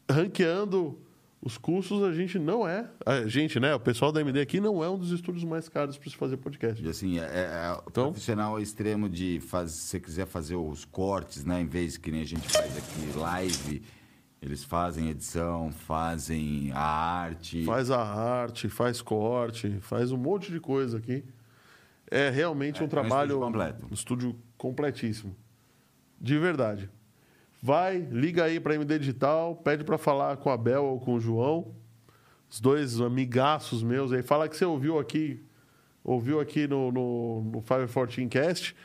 ranqueando 0.10 1.00
os 1.42 1.58
custos, 1.58 2.04
a 2.04 2.12
gente 2.14 2.38
não 2.38 2.68
é. 2.68 2.88
A 3.06 3.26
gente, 3.28 3.60
né? 3.60 3.74
O 3.74 3.80
pessoal 3.80 4.12
da 4.12 4.20
MD 4.22 4.42
aqui 4.42 4.60
não 4.60 4.84
é 4.84 4.90
um 4.90 4.98
dos 4.98 5.12
estúdios 5.12 5.44
mais 5.44 5.70
caros 5.70 5.98
para 5.98 6.10
se 6.10 6.16
fazer 6.18 6.38
podcast. 6.38 6.84
E 6.84 6.90
assim, 6.90 7.18
é, 7.18 7.24
é, 7.24 7.72
o 7.78 7.84
Então- 7.90 8.12
profissional 8.12 8.60
extremo 8.60 9.08
de 9.08 9.40
faz, 9.40 9.72
se 9.72 9.88
você 9.88 10.00
quiser 10.00 10.28
fazer 10.28 10.56
os 10.56 10.86
cortes, 10.86 11.46
né? 11.46 11.62
Em 11.62 11.66
vez 11.66 11.98
que 11.98 12.12
nem 12.12 12.22
a 12.22 12.26
gente 12.26 12.48
faz 12.50 12.78
aqui 12.78 13.18
live, 13.18 13.82
eles 14.42 14.64
fazem 14.64 15.10
edição, 15.10 15.72
fazem 15.72 16.72
a 16.74 16.80
arte. 16.82 17.64
Faz 17.64 17.92
a 17.92 18.02
arte, 18.04 18.68
faz 18.70 19.02
corte, 19.02 19.78
faz 19.82 20.12
um 20.12 20.18
monte 20.18 20.52
de 20.52 20.60
coisa 20.60 20.98
aqui. 20.98 21.24
É 22.10 22.30
realmente 22.30 22.78
É, 22.78 22.82
um 22.82 22.84
é 22.84 22.88
um 22.88 22.90
trabalho. 22.90 23.28
estúdio 23.32 23.40
completo. 23.46 23.88
Um 23.90 23.94
estúdio 23.94 24.36
completíssimo. 24.58 25.36
De 26.20 26.38
verdade. 26.38 26.90
Vai, 27.62 28.00
liga 28.12 28.44
aí 28.46 28.60
para 28.60 28.74
MD 28.74 28.98
Digital, 28.98 29.56
pede 29.58 29.84
para 29.84 29.98
falar 29.98 30.38
com 30.38 30.50
a 30.50 30.58
Bel 30.58 30.84
ou 30.84 31.00
com 31.00 31.14
o 31.14 31.20
João, 31.20 31.76
os 32.50 32.60
dois 32.60 33.00
amigaços 33.00 33.84
meus 33.84 34.12
aí. 34.12 34.24
Fala 34.24 34.50
que 34.50 34.58
você 34.58 34.66
ouviu 34.66 34.98
aqui, 34.98 35.44
ouviu 36.04 36.40
aqui 36.40 36.68
no, 36.68 36.92
no, 36.92 37.44
no 37.44 37.62
514 37.62 38.26
Cast, 38.28 38.76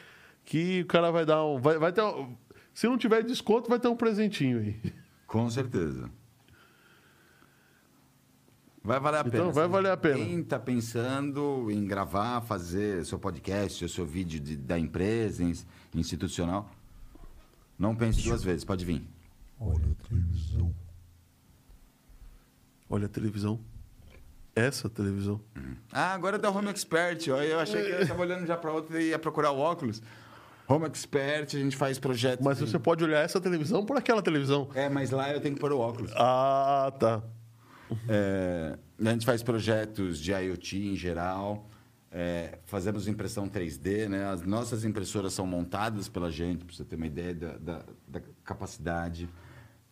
que 0.44 0.82
o 0.82 0.86
cara 0.86 1.10
vai 1.10 1.24
dar 1.24 1.42
um. 1.46 1.58
Vai, 1.58 1.78
vai 1.78 1.90
ter 1.92 2.02
um- 2.02 2.36
se 2.74 2.86
não 2.86 2.98
tiver 2.98 3.24
desconto, 3.24 3.70
vai 3.70 3.80
ter 3.80 3.88
um 3.88 3.96
presentinho 3.96 4.58
aí. 4.58 4.76
Com 5.36 5.50
certeza. 5.50 6.08
Vai 8.82 8.98
valer 8.98 9.18
a 9.18 9.20
Então, 9.20 9.30
pena. 9.32 9.52
vai 9.52 9.64
assim. 9.64 9.72
valer 9.72 9.90
a 9.92 9.96
pena. 9.98 10.14
Quem 10.16 10.40
está 10.40 10.58
pensando 10.58 11.70
em 11.70 11.84
gravar, 11.86 12.40
fazer 12.40 13.04
seu 13.04 13.18
podcast, 13.18 13.84
o 13.84 13.88
seu 13.88 14.06
vídeo 14.06 14.40
de- 14.40 14.56
da 14.56 14.78
empresa 14.78 15.42
ins- 15.44 15.66
institucional, 15.94 16.70
não 17.78 17.94
pense 17.94 18.22
duas 18.22 18.42
vezes, 18.42 18.64
pode 18.64 18.84
vir. 18.86 19.06
Olha 19.60 19.84
a 19.90 20.08
televisão. 20.08 20.74
Olha 22.88 23.06
a 23.06 23.08
televisão. 23.10 23.60
Essa 24.54 24.88
televisão. 24.88 25.38
Ah, 25.92 26.14
agora 26.14 26.36
é 26.36 26.38
da 26.38 26.48
Home 26.48 26.68
Expert. 26.70 27.26
Eu 27.28 27.60
achei 27.60 27.82
que 27.84 27.90
eu 27.90 28.00
estava 28.00 28.22
olhando 28.22 28.46
já 28.46 28.56
para 28.56 28.72
outra 28.72 29.02
e 29.02 29.08
ia 29.10 29.18
procurar 29.18 29.50
o 29.50 29.58
óculos. 29.58 30.00
Home 30.68 30.86
Expert, 30.86 31.54
a 31.54 31.58
gente 31.58 31.76
faz 31.76 31.98
projetos. 31.98 32.44
Mas 32.44 32.58
de- 32.58 32.66
você 32.68 32.78
pode 32.78 33.02
olhar 33.04 33.20
essa 33.24 33.40
televisão 33.40 33.84
por 33.86 33.96
aquela 33.96 34.20
televisão. 34.22 34.68
É, 34.74 34.88
mas 34.88 35.10
lá 35.10 35.32
eu 35.32 35.40
tenho 35.40 35.54
que 35.54 35.60
pôr 35.60 35.72
o 35.72 35.78
óculos. 35.78 36.10
Ah, 36.16 36.92
tá. 36.98 37.22
É, 38.08 38.76
a 39.04 39.10
gente 39.12 39.24
faz 39.24 39.42
projetos 39.42 40.18
de 40.18 40.32
IoT 40.32 40.76
em 40.92 40.96
geral. 40.96 41.68
é, 42.18 42.58
fazemos 42.64 43.06
impressão 43.08 43.46
3D, 43.46 44.08
né? 44.08 44.24
As 44.26 44.40
nossas 44.40 44.84
impressoras 44.86 45.34
são 45.34 45.46
montadas 45.46 46.08
pela 46.08 46.30
gente, 46.30 46.64
para 46.64 46.74
você 46.74 46.82
ter 46.84 46.96
uma 46.96 47.06
ideia 47.06 47.34
da, 47.34 47.56
da- 47.58 47.84
da 48.08 48.20
capacidade. 48.42 49.28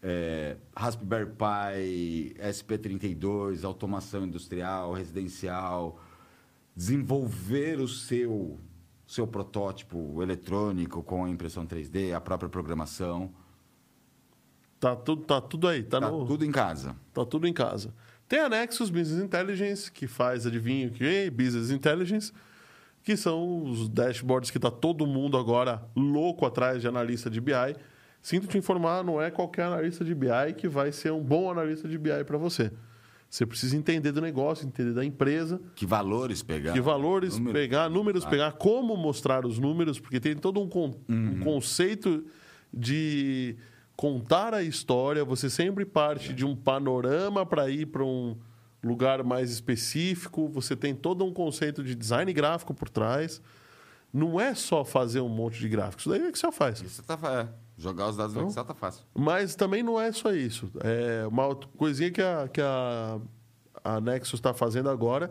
É, 0.03 0.57
Raspberry 0.75 1.27
Pi, 1.27 2.35
SP32, 2.41 3.63
automação 3.65 4.25
industrial, 4.25 4.93
residencial. 4.95 6.01
Desenvolver 6.75 7.79
o 7.81 7.87
seu, 7.89 8.59
seu 9.07 9.27
protótipo 9.27 10.23
eletrônico 10.23 11.03
com 11.03 11.25
a 11.25 11.31
impressão 11.31 11.67
3D, 11.67 12.13
a 12.15 12.21
própria 12.21 12.49
programação. 12.49 13.31
Tá 14.81 14.95
tudo, 14.97 15.23
tá 15.23 15.41
tudo 15.41 15.69
aí. 15.69 15.83
Tá, 15.83 16.01
Tá 16.01 16.11
no- 16.11 16.27
tudo 16.27 16.45
em 16.45 16.53
casa. 16.53 16.97
tá 17.13 17.25
tudo 17.25 17.47
em 17.47 17.53
casa. 17.53 17.95
Tem 18.29 18.41
a 18.41 18.49
Nexus 18.49 18.91
Business 18.91 19.23
Intelligence, 19.23 19.91
que 19.91 20.07
faz, 20.07 20.47
adivinha 20.47 20.89
o 20.89 20.91
que? 20.91 21.31
Business 21.31 21.71
Intelligence, 21.71 22.33
que 23.03 23.17
são 23.17 23.63
os 23.65 23.89
dashboards 23.89 24.51
que 24.51 24.59
tá 24.59 24.71
todo 24.71 25.07
mundo 25.07 25.37
agora 25.37 25.83
louco 25.95 26.45
atrás 26.47 26.81
de 26.81 26.89
analista 26.89 27.29
de 27.31 27.41
BI. 27.41 27.77
Sinto 28.23 28.47
te 28.47 28.57
informar, 28.57 29.05
não 29.05 29.21
é 29.21 29.31
qualquer 29.31 29.65
analista 29.65 30.03
de 30.05 30.15
BI 30.15 30.55
que 30.57 30.67
vai 30.69 30.91
ser 30.91 31.13
um 31.13 31.23
bom 31.23 31.51
analista 31.51 31.87
de 31.87 31.99
BI 31.99 32.25
para 32.25 32.39
você. 32.39 32.73
Você 33.35 33.45
precisa 33.45 33.77
entender 33.77 34.13
do 34.13 34.21
negócio, 34.21 34.65
entender 34.65 34.93
da 34.93 35.05
empresa, 35.05 35.61
Que 35.75 35.85
valores 35.85 36.41
pegar? 36.41 36.73
que 36.73 36.81
valores 36.81 37.37
Número. 37.37 37.53
pegar, 37.53 37.91
números 37.91 38.25
Ah. 38.25 38.29
pegar, 38.31 38.53
como 38.53 38.97
mostrar 38.97 39.45
os 39.45 39.59
números, 39.59 39.99
porque 39.99 40.21
tem 40.21 40.37
todo 40.37 40.61
um, 40.63 40.69
con- 40.69 40.95
um 41.09 41.15
Uhum. 41.31 41.41
conceito 41.41 42.25
de 42.73 43.57
contar 43.97 44.55
a 44.55 44.63
história. 44.63 45.25
Você 45.25 45.51
sempre 45.51 45.85
parte 45.85 46.33
de 46.33 46.45
um 46.47 46.55
panorama 46.55 47.45
para 47.45 47.69
ir 47.69 47.87
para 47.87 48.05
um 48.05 48.37
lugar 48.81 49.25
mais 49.25 49.51
específico. 49.51 50.49
Você 50.51 50.77
tem 50.77 50.95
todo 50.95 51.25
um 51.25 51.33
conceito 51.33 51.83
de 51.83 51.97
design 51.97 52.33
gráfico 52.33 52.73
por 52.73 52.89
trás. 52.89 53.43
Não 54.13 54.41
é 54.41 54.55
só 54.55 54.85
fazer 54.85 55.21
um 55.21 55.29
monte 55.29 55.59
de 55.59 55.69
gráfico. 55.69 55.99
Isso 55.99 56.09
daí 56.09 56.23
é 56.23 56.31
que 56.31 56.39
você 56.39 56.53
faz. 56.53 56.81
Isso 56.81 57.03
tá, 57.03 57.19
fa- 57.19 57.33
é, 57.41 57.49
jogar 57.77 58.09
os 58.09 58.17
dados 58.17 58.35
no 58.35 58.41
Então? 58.41 58.51
Excel 58.51 58.65
tá 58.65 58.75
fácil. 58.75 59.05
Mas 59.15 59.55
também 59.55 59.83
não 59.83 60.01
é 60.01 60.13
só 60.13 60.33
isso. 60.33 60.71
É 60.81 61.27
uma 61.27 61.55
coisinha 61.55 62.11
que 62.11 62.23
a, 62.23 62.49
que 62.49 62.61
a, 62.61 63.21
a 63.83 64.01
Nexus 64.01 64.39
está 64.39 64.55
fazendo 64.55 64.89
agora 64.89 65.31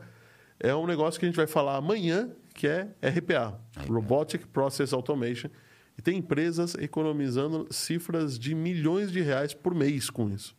é 0.60 0.74
um 0.76 0.86
negócio 0.86 1.20
que 1.20 1.26
a 1.26 1.30
gente 1.30 1.36
vai 1.36 1.48
falar 1.48 1.76
amanhã, 1.76 2.32
que 2.54 2.68
é 2.68 2.96
RPA, 3.02 3.60
Robotic 3.88 4.48
Process 4.48 4.94
Automation. 4.94 5.50
E 5.98 6.02
tem 6.02 6.18
empresas 6.18 6.74
economizando 6.76 7.68
cifras 7.70 8.40
de 8.40 8.56
milhões 8.56 9.12
de 9.12 9.22
reais 9.22 9.54
por 9.54 9.76
mês 9.76 10.10
com 10.10 10.30
isso. 10.30 10.56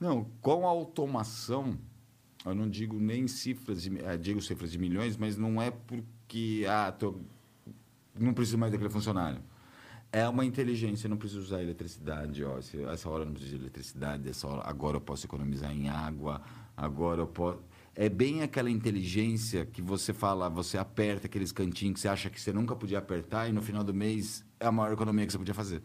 Não, 0.00 0.24
com 0.40 0.66
a 0.66 0.70
automação, 0.70 1.78
eu 2.44 2.54
não 2.54 2.68
digo 2.68 2.98
nem 2.98 3.28
cifras, 3.28 3.82
de, 3.82 4.04
eh, 4.04 4.16
digo 4.16 4.40
cifras 4.40 4.72
de 4.72 4.78
milhões, 4.78 5.16
mas 5.16 5.36
não 5.36 5.62
é 5.62 5.70
porque 5.70 6.64
ah, 6.68 6.90
tô 6.90 7.16
não 8.18 8.34
preciso 8.34 8.58
mais 8.58 8.72
daquele 8.72 8.90
funcionário. 8.90 9.40
É 10.14 10.28
uma 10.28 10.44
inteligência, 10.44 11.06
eu 11.06 11.10
não 11.10 11.16
preciso 11.16 11.40
usar 11.40 11.62
eletricidade. 11.62 12.44
Ó, 12.44 12.60
se- 12.60 12.82
essa 12.84 13.08
hora 13.08 13.22
eu 13.22 13.26
não 13.26 13.32
preciso 13.32 13.56
de 13.56 13.62
eletricidade, 13.62 14.28
essa 14.28 14.46
hora, 14.46 14.62
agora 14.68 14.98
eu 14.98 15.00
posso 15.00 15.24
economizar 15.24 15.72
em 15.72 15.88
água, 15.88 16.42
agora 16.76 17.22
eu 17.22 17.26
posso. 17.26 17.60
É 17.94 18.08
bem 18.08 18.42
aquela 18.42 18.70
inteligência 18.70 19.64
que 19.66 19.80
você 19.82 20.12
fala, 20.12 20.48
você 20.48 20.76
aperta 20.78 21.26
aqueles 21.26 21.50
cantinhos 21.52 21.94
que 21.94 22.00
você 22.00 22.08
acha 22.08 22.30
que 22.30 22.40
você 22.40 22.52
nunca 22.52 22.74
podia 22.76 22.98
apertar 22.98 23.48
e 23.48 23.52
no 23.52 23.60
final 23.62 23.82
do 23.82 23.92
mês 23.92 24.44
é 24.60 24.66
a 24.66 24.72
maior 24.72 24.92
economia 24.92 25.26
que 25.26 25.32
você 25.32 25.38
podia 25.38 25.54
fazer. 25.54 25.82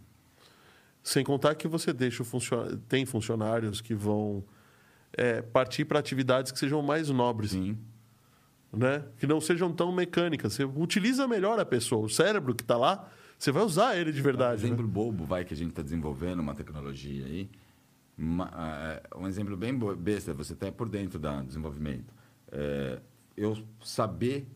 Sem 1.03 1.23
contar 1.23 1.55
que 1.55 1.67
você 1.67 1.93
deixa 1.93 2.23
funcio... 2.23 2.77
tem 2.89 3.05
funcionários 3.05 3.79
que 3.81 3.93
vão 3.93 4.43
é, 5.13 5.41
partir 5.41 5.85
para 5.85 5.99
atividades 5.99 6.51
que 6.51 6.59
sejam 6.59 6.81
mais 6.81 7.09
nobres, 7.09 7.51
Sim. 7.51 7.77
né? 8.73 9.05
Que 9.17 9.25
não 9.25 9.39
sejam 9.39 9.71
tão 9.71 9.91
mecânicas. 9.91 10.53
Você 10.53 10.65
utiliza 10.65 11.27
melhor 11.27 11.59
a 11.59 11.65
pessoa. 11.65 12.05
O 12.05 12.09
cérebro 12.09 12.53
que 12.53 12.63
está 12.63 12.75
lá, 12.77 13.09
você 13.37 13.51
vai 13.51 13.63
usar 13.63 13.95
ele 13.97 14.11
de 14.11 14.19
Um 14.19 14.23
verdade. 14.23 14.61
né? 14.61 14.67
exemplo 14.67 14.87
bobo, 14.87 15.23
vai, 15.25 15.45
que 15.45 15.53
a 15.53 15.57
gente 15.57 15.69
está 15.69 15.81
desenvolvendo 15.81 16.39
uma 16.39 16.55
tecnologia 16.55 17.25
aí. 17.25 17.49
Uma- 18.17 18.49
ah, 18.51 19.01
um 19.17 19.27
exemplo 19.27 19.55
bem 19.55 19.77
besta, 19.95 20.33
você 20.33 20.53
está 20.53 20.71
por 20.71 20.89
dentro 20.89 21.19
do 21.19 21.43
desenvolvimento. 21.43 22.13
É, 22.51 22.99
eu 23.35 23.55
saber, 23.83 24.47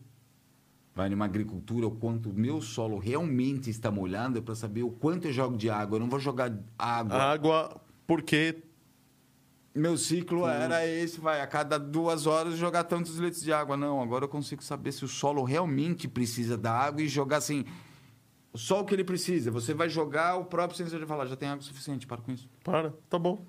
vai 0.94 1.08
numa 1.08 1.24
agricultura, 1.26 1.86
o 1.86 1.92
quanto 1.92 2.30
o 2.30 2.34
meu 2.34 2.60
solo 2.60 2.98
realmente 2.98 3.70
está 3.70 3.88
molhado, 3.90 4.38
é 4.38 4.40
para 4.42 4.54
saber 4.56 4.82
o 4.82 4.90
quanto 4.90 5.28
eu 5.28 5.32
jogo 5.32 5.56
de 5.56 5.70
água. 5.70 5.96
Eu 5.96 6.00
não 6.00 6.08
vou 6.08 6.18
jogar 6.18 6.52
água. 6.76 7.16
Água, 7.16 7.80
porque 8.06 8.62
Meu 9.74 9.96
ciclo 9.96 10.46
era 10.46 10.86
esse, 10.86 11.18
vai, 11.18 11.40
a 11.40 11.46
cada 11.46 11.78
duas 11.78 12.26
horas 12.26 12.58
jogar 12.58 12.84
tantos 12.84 13.16
litros 13.16 13.42
de 13.42 13.52
água. 13.54 13.74
Não, 13.74 14.02
agora 14.02 14.24
eu 14.24 14.28
consigo 14.28 14.62
saber 14.62 14.92
se 14.92 15.02
o 15.02 15.08
solo 15.08 15.42
realmente 15.44 16.06
precisa 16.06 16.58
da 16.58 16.72
água 16.72 17.00
e 17.00 17.08
jogar 17.08 17.38
assim, 17.38 17.64
só 18.54 18.80
o 18.80 18.84
que 18.84 18.94
ele 18.94 19.04
precisa. 19.04 19.50
Você 19.50 19.72
vai 19.74 19.88
jogar, 19.88 20.36
o 20.36 20.44
próprio 20.44 20.76
sensor 20.76 20.98
vai 20.98 21.08
falar, 21.08 21.26
já 21.26 21.36
tem 21.36 21.48
água 21.48 21.62
suficiente, 21.62 22.06
para 22.06 22.20
com 22.20 22.32
isso. 22.32 22.48
para, 22.62 22.92
tá 23.08 23.18
bom. 23.18 23.44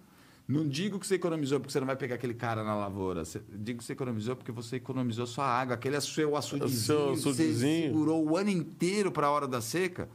Não 0.47 0.67
digo 0.67 0.99
que 0.99 1.07
você 1.07 1.15
economizou 1.15 1.57
porque 1.59 1.71
você 1.71 1.79
não 1.79 1.87
vai 1.87 1.95
pegar 1.95 2.15
aquele 2.15 2.33
cara 2.33 2.63
na 2.65 2.75
lavoura. 2.75 3.23
Digo 3.49 3.79
que 3.79 3.85
você 3.85 3.93
economizou 3.93 4.35
porque 4.35 4.51
você 4.51 4.75
economizou 4.75 5.25
sua 5.25 5.45
água. 5.45 5.75
Aquele 5.75 5.95
é 5.95 6.01
seu 6.01 6.35
açudezinho, 6.35 6.79
seu 6.81 6.97
que 7.13 7.19
você 7.21 7.29
açudezinho. 7.29 7.87
segurou 7.93 8.29
o 8.29 8.35
ano 8.37 8.49
inteiro 8.49 9.09
para 9.09 9.27
a 9.27 9.31
hora 9.31 9.47
da 9.47 9.61
seca. 9.61 10.09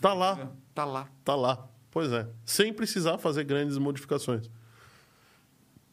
Tá 0.00 0.14
lá, 0.14 0.50
Tá 0.74 0.84
lá. 0.86 1.08
tá 1.22 1.34
lá. 1.34 1.68
Pois 1.90 2.10
é, 2.10 2.26
sem 2.44 2.72
precisar 2.72 3.18
fazer 3.18 3.44
grandes 3.44 3.76
modificações. 3.76 4.48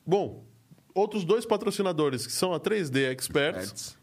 Bom, 0.06 0.46
outros 0.94 1.26
dois 1.26 1.46
patrocinadores 1.46 2.26
que 2.26 2.32
são 2.32 2.54
a 2.54 2.60
3D 2.60 3.12
Experts, 3.12 3.64
Experts. 3.64 3.97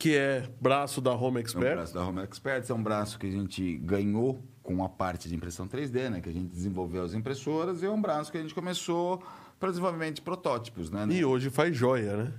Que 0.00 0.16
é 0.16 0.48
braço 0.58 0.98
da 0.98 1.12
Home 1.12 1.36
É 1.36 1.40
um 1.40 1.42
Expert. 1.42 1.74
braço 1.74 1.92
da 1.92 2.02
Home 2.02 2.22
Experts, 2.22 2.70
é 2.70 2.74
um 2.74 2.82
braço 2.82 3.18
que 3.18 3.26
a 3.26 3.30
gente 3.30 3.76
ganhou 3.76 4.42
com 4.62 4.82
a 4.82 4.88
parte 4.88 5.28
de 5.28 5.34
impressão 5.34 5.68
3D, 5.68 6.08
né? 6.08 6.22
Que 6.22 6.30
a 6.30 6.32
gente 6.32 6.48
desenvolveu 6.48 7.04
as 7.04 7.12
impressoras, 7.12 7.82
e 7.82 7.86
é 7.86 7.90
um 7.90 8.00
braço 8.00 8.32
que 8.32 8.38
a 8.38 8.40
gente 8.40 8.54
começou 8.54 9.22
para 9.58 9.68
desenvolvimento 9.68 10.14
de 10.16 10.22
protótipos, 10.22 10.90
né? 10.90 11.06
E 11.10 11.22
hoje 11.22 11.50
faz 11.50 11.76
joia, 11.76 12.16
né? 12.16 12.32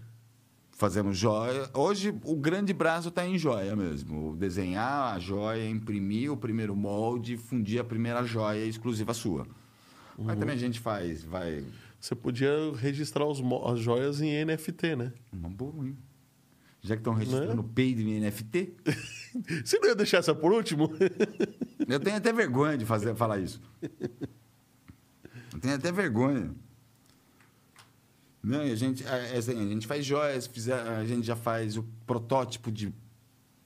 Fazemos 0.71 1.15
joia. 1.15 1.69
Hoje 1.75 2.11
o 2.23 2.35
grande 2.35 2.73
braço 2.73 3.09
está 3.09 3.23
em 3.27 3.37
joia 3.37 3.75
mesmo. 3.75 4.35
Desenhar 4.35 5.13
a 5.13 5.19
joia, 5.19 5.69
imprimir 5.69 6.31
o 6.31 6.37
primeiro 6.37 6.75
molde, 6.75 7.37
fundir 7.37 7.79
a 7.79 7.83
primeira 7.83 8.23
joia 8.23 8.65
exclusiva 8.65 9.13
sua. 9.13 9.45
Mas 10.17 10.39
também 10.39 10.55
a 10.55 10.59
gente 10.59 10.79
faz, 10.79 11.23
vai. 11.23 11.63
Você 11.99 12.15
podia 12.15 12.49
registrar 12.75 13.27
os 13.27 13.39
as 13.71 13.79
joias 13.79 14.19
em 14.19 14.43
NFT, 14.43 14.95
né? 14.95 15.13
Uma 15.31 15.49
boa, 15.49 15.85
hein? 15.85 15.95
Já 16.81 16.95
que 16.95 17.01
estão 17.01 17.13
registrando 17.13 17.61
o 17.61 17.63
peido 17.63 18.01
em 18.01 18.19
NFT, 18.19 18.75
Você 19.63 19.79
não 19.79 19.89
ia 19.89 19.95
deixar 19.95 20.17
essa 20.17 20.35
por 20.35 20.51
último? 20.51 20.91
eu 21.87 21.99
tenho 21.99 22.17
até 22.17 22.33
vergonha 22.33 22.77
de 22.77 22.85
fazer, 22.85 23.15
falar 23.15 23.39
isso. 23.39 23.61
Eu 25.53 25.59
tenho 25.59 25.75
até 25.75 25.91
vergonha. 25.91 26.53
Não, 28.43 28.61
a 28.61 28.75
gente, 28.75 29.05
é, 29.05 29.35
é 29.35 29.37
assim, 29.37 29.51
a 29.51 29.69
gente 29.69 29.85
faz 29.85 30.05
joias, 30.05 30.49
a 30.97 31.05
gente 31.05 31.25
já 31.25 31.35
faz 31.35 31.77
o 31.77 31.83
protótipo 32.05 32.71
de 32.71 32.93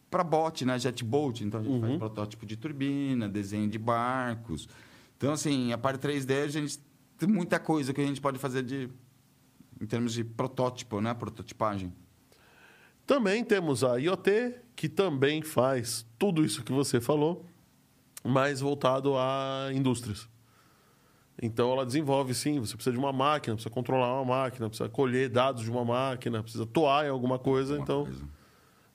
para 0.10 0.24
bote, 0.24 0.64
né, 0.66 0.78
jet 0.80 1.04
boat, 1.04 1.44
então 1.44 1.60
a 1.60 1.64
gente 1.64 1.82
faz 1.82 1.98
protótipo 1.98 2.46
de 2.46 2.56
turbina, 2.56 3.28
desenho 3.28 3.70
de 3.70 3.78
barcos. 3.78 4.68
Então 5.18 5.32
assim, 5.34 5.72
a 5.72 5.78
parte 5.78 6.06
3D 6.06 6.44
a 6.44 6.48
gente 6.48 6.80
tem 7.18 7.28
muita 7.28 7.60
coisa 7.60 7.94
que 7.94 8.02
a 8.02 8.06
gente 8.06 8.22
pode 8.22 8.38
fazer 8.38 8.64
de 8.64 8.90
em 9.80 9.86
termos 9.86 10.14
de 10.14 10.24
protótipo, 10.24 11.02
né, 11.02 11.14
prototipagem. 11.14 11.94
Também 13.06 13.44
temos 13.44 13.84
a 13.84 13.98
IoT, 13.98 14.56
que 14.76 14.90
também 14.90 15.42
faz 15.42 16.06
tudo 16.18 16.44
isso 16.44 16.64
que 16.64 16.72
você 16.72 17.00
falou, 17.00 17.46
mas 18.24 18.62
voltado 18.62 19.16
a 19.18 19.70
indústrias. 19.74 20.28
Então 21.42 21.72
ela 21.72 21.86
desenvolve 21.86 22.34
sim, 22.34 22.60
você 22.60 22.76
precisa 22.76 22.94
de 22.94 23.00
uma 23.00 23.12
máquina, 23.14 23.56
precisa 23.56 23.74
controlar 23.74 24.14
uma 24.22 24.26
máquina, 24.26 24.70
precisa 24.70 24.90
colher 24.90 25.30
dados 25.30 25.64
de 25.64 25.70
uma 25.70 25.84
máquina, 25.84 26.42
precisa 26.42 26.64
atuar 26.64 27.06
em 27.06 27.10
alguma 27.10 27.38
coisa, 27.38 27.78
Alguma 27.78 27.84
então 27.84 28.06
coisa. 28.06 28.26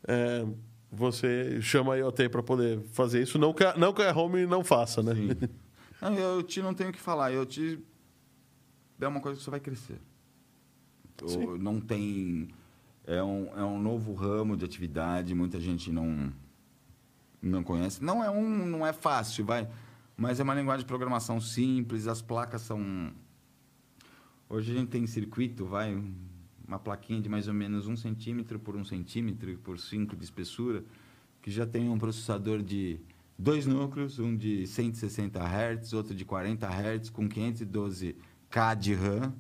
é, 0.09 0.47
você 0.91 1.61
chama 1.61 1.95
a 1.95 1.97
IoT 1.99 2.31
para 2.31 2.43
poder 2.43 2.81
fazer 2.93 3.23
isso. 3.23 3.39
Não 3.39 3.53
que, 3.53 3.63
a, 3.63 3.77
não 3.77 3.93
que 3.93 4.03
a 4.03 4.17
Home 4.17 4.47
não 4.47 4.65
faça, 4.65 5.03
né? 5.03 5.13
Não, 6.01 6.15
eu 6.15 6.43
te 6.43 6.63
não 6.63 6.73
tenho 6.73 6.89
o 6.89 6.93
que 6.95 6.99
falar. 6.99 7.31
Eu 7.31 7.45
te 7.45 7.79
é 8.99 9.07
uma 9.07 9.21
coisa 9.21 9.37
que 9.37 9.45
só 9.45 9.51
vai 9.51 9.61
crescer. 9.61 10.01
Não 11.59 11.79
tem 11.79 12.49
é 13.07 13.23
um, 13.23 13.59
é 13.59 13.65
um 13.65 13.81
novo 13.81 14.13
ramo 14.15 14.57
de 14.57 14.65
atividade. 14.65 15.35
Muita 15.35 15.59
gente 15.59 15.91
não 15.91 16.33
não 17.43 17.63
conhece. 17.63 18.03
Não 18.05 18.23
é 18.23 18.31
um 18.31 18.67
não 18.67 18.87
é 18.87 18.93
fácil, 18.93 19.45
vai. 19.45 19.69
Mas 20.17 20.39
é 20.39 20.43
uma 20.43 20.55
linguagem 20.55 20.81
de 20.81 20.89
programação 20.89 21.41
simples. 21.41 22.07
As 22.07 22.21
placas 22.21 22.63
são 22.63 23.13
hoje 24.49 24.73
a 24.73 24.75
gente 24.75 24.89
tem 24.89 25.07
circuito, 25.07 25.65
vai 25.65 26.03
uma 26.67 26.79
plaquinha 26.79 27.21
de 27.21 27.29
mais 27.29 27.49
ou 27.49 27.55
menos 27.55 27.89
um 27.89 27.97
centímetro 27.97 28.59
por 28.59 28.77
um 28.77 28.85
centímetro 28.85 29.59
por 29.59 29.79
cinco 29.79 30.15
de 30.15 30.25
espessura 30.25 30.85
que 31.43 31.51
já 31.51 31.67
tem 31.67 31.89
um 31.89 31.99
processador 31.99 32.63
de 32.63 33.01
dois 33.39 33.67
núcleos, 33.67 34.19
um 34.19 34.37
de 34.37 34.67
160 34.67 35.41
Hz, 35.41 35.93
outro 35.95 36.15
de 36.15 36.25
40 36.25 36.69
Hz, 36.69 37.11
com 37.11 37.29
512K 37.29 38.77
de 38.77 38.95
RAM. 38.95 39.33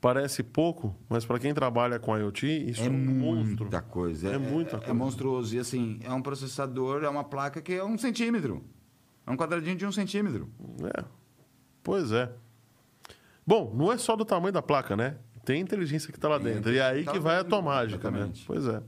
Parece 0.00 0.42
pouco, 0.42 0.96
mas 1.10 1.26
para 1.26 1.38
quem 1.38 1.52
trabalha 1.52 1.98
com 1.98 2.16
IoT, 2.16 2.46
isso 2.70 2.80
é, 2.82 2.86
é 2.86 2.88
um 2.88 2.92
monstro. 2.94 3.64
muita 3.64 3.82
coisa. 3.82 4.28
É 4.30 4.38
muita 4.38 4.76
É 4.76 4.78
coisa. 4.78 4.94
monstruoso. 4.94 5.54
E 5.54 5.58
assim, 5.58 6.00
é 6.02 6.10
um 6.12 6.22
processador, 6.22 7.04
é 7.04 7.08
uma 7.08 7.22
placa 7.24 7.60
que 7.60 7.74
é 7.74 7.84
um 7.84 7.98
centímetro. 7.98 8.64
É 9.26 9.30
um 9.30 9.36
quadradinho 9.36 9.76
de 9.76 9.84
um 9.84 9.92
centímetro. 9.92 10.48
É. 10.96 11.04
Pois 11.82 12.12
é. 12.12 12.32
Bom, 13.46 13.74
não 13.76 13.92
é 13.92 13.98
só 13.98 14.16
do 14.16 14.24
tamanho 14.24 14.52
da 14.52 14.62
placa, 14.62 14.96
né? 14.96 15.16
Tem 15.44 15.60
inteligência 15.60 16.10
que 16.10 16.16
está 16.18 16.28
lá 16.28 16.38
dentro. 16.38 16.72
E 16.72 16.78
é 16.78 16.82
aí 16.82 17.04
tá 17.04 17.12
que 17.12 17.18
vai 17.18 17.36
a 17.38 17.44
tua 17.44 17.60
mágica, 17.60 18.10
né? 18.10 18.30
Pois 18.46 18.66
é. 18.66 18.82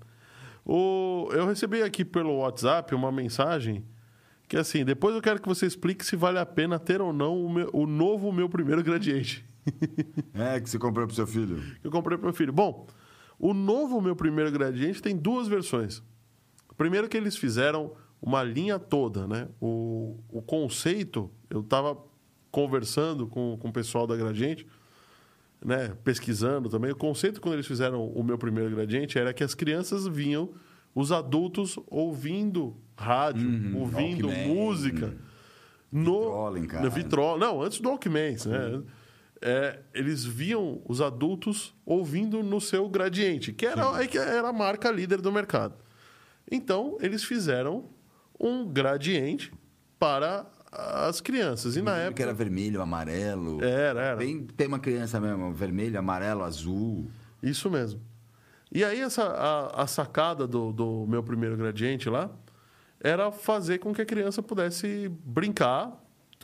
O, 0.64 1.28
eu 1.32 1.46
recebi 1.46 1.82
aqui 1.82 2.04
pelo 2.04 2.38
WhatsApp 2.38 2.94
uma 2.94 3.10
mensagem 3.12 3.84
que 4.48 4.56
assim, 4.56 4.84
depois 4.84 5.14
eu 5.14 5.20
quero 5.22 5.40
que 5.40 5.48
você 5.48 5.66
explique 5.66 6.04
se 6.06 6.14
vale 6.14 6.38
a 6.38 6.46
pena 6.46 6.78
ter 6.78 7.00
ou 7.00 7.12
não 7.12 7.42
o, 7.44 7.50
meu- 7.50 7.70
o 7.72 7.86
novo 7.86 8.30
meu 8.32 8.48
primeiro 8.48 8.82
gradiente. 8.82 9.44
É, 10.34 10.60
que 10.60 10.68
você 10.68 10.78
comprou 10.78 11.06
pro 11.06 11.14
seu 11.14 11.26
filho. 11.26 11.56
que 11.80 11.86
eu 11.86 11.90
comprei 11.90 12.16
para 12.18 12.26
meu 12.26 12.34
filho. 12.34 12.52
Bom, 12.52 12.86
o 13.38 13.52
novo 13.54 14.00
meu 14.00 14.16
primeiro 14.16 14.50
gradiente 14.50 15.00
tem 15.02 15.16
duas 15.16 15.46
versões. 15.48 16.02
Primeiro 16.76 17.08
que 17.08 17.16
eles 17.16 17.36
fizeram 17.36 17.92
uma 18.20 18.42
linha 18.42 18.78
toda, 18.78 19.26
né? 19.26 19.48
O, 19.60 20.18
o 20.28 20.40
conceito, 20.42 21.30
eu 21.50 21.60
estava 21.60 21.96
conversando 22.50 23.26
com, 23.26 23.56
com 23.58 23.68
o 23.68 23.72
pessoal 23.72 24.06
da 24.06 24.16
Gradiente, 24.16 24.66
né? 25.64 25.94
pesquisando 26.04 26.68
também. 26.68 26.90
O 26.92 26.96
conceito, 26.96 27.40
quando 27.40 27.54
eles 27.54 27.66
fizeram 27.66 28.06
o 28.08 28.22
meu 28.22 28.36
primeiro 28.36 28.70
gradiente, 28.74 29.18
era 29.18 29.32
que 29.32 29.42
as 29.44 29.54
crianças 29.54 30.06
vinham, 30.06 30.50
os 30.94 31.10
adultos 31.12 31.78
ouvindo 31.88 32.76
rádio, 32.96 33.48
Uhum, 33.48 33.80
ouvindo 33.80 34.26
Walkman. 34.28 34.48
música. 34.54 35.16
No, 35.90 36.20
Vitrola 36.20 36.58
em 36.58 36.64
casa. 36.66 36.90
Vitrola. 36.90 37.38
Não, 37.38 37.62
antes 37.62 37.80
do 37.80 37.88
Walkman, 37.88 38.36
né? 38.46 38.82
É, 39.45 39.80
eles 39.93 40.24
viam 40.24 40.80
os 40.88 41.01
adultos 41.01 41.74
ouvindo 41.84 42.43
no 42.45 42.61
seu 42.61 42.88
gradiente, 42.88 43.53
que 43.53 43.66
era, 43.66 44.07
que 44.07 44.16
era 44.16 44.49
a 44.49 44.53
marca 44.53 44.90
líder 44.90 45.20
do 45.20 45.32
mercado. 45.32 45.74
Então, 46.51 46.97
eles 47.01 47.24
fizeram 47.24 47.86
um 48.38 48.64
gradiente 48.66 49.53
para 49.99 50.47
as 50.70 51.20
crianças. 51.20 51.76
E 51.76 51.82
na 51.82 51.95
que 51.95 52.01
época. 52.01 52.22
era 52.22 52.32
vermelho, 52.32 52.80
amarelo. 52.80 53.62
Era, 53.62 54.01
era. 54.01 54.16
Bem, 54.16 54.47
tem 54.57 54.66
uma 54.66 54.78
criança 54.78 55.20
mesmo, 55.20 55.53
vermelho, 55.53 55.99
amarelo, 55.99 56.43
azul. 56.43 57.11
Isso 57.43 57.68
mesmo. 57.68 58.01
E 58.70 58.84
aí, 58.84 59.01
essa, 59.01 59.24
a, 59.24 59.82
a 59.82 59.86
sacada 59.86 60.47
do, 60.47 60.72
do 60.72 61.07
meu 61.07 61.22
primeiro 61.22 61.57
gradiente 61.57 62.09
lá 62.09 62.30
era 63.01 63.30
fazer 63.32 63.78
com 63.78 63.93
que 63.93 64.01
a 64.01 64.07
criança 64.07 64.43
pudesse 64.43 65.11
brincar 65.24 66.01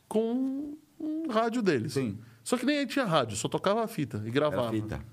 com 0.08 0.76
um 0.98 1.28
rádio 1.30 1.62
deles. 1.62 1.92
Sim. 1.92 2.18
Só 2.48 2.56
que 2.56 2.64
nem 2.64 2.78
aí 2.78 2.86
tinha 2.86 3.04
rádio, 3.04 3.36
só 3.36 3.46
tocava 3.46 3.84
a 3.84 3.86
fita 3.86 4.16
e 4.16 4.20
Era 4.22 4.30
gravava. 4.30 4.70
fita. 4.70 5.04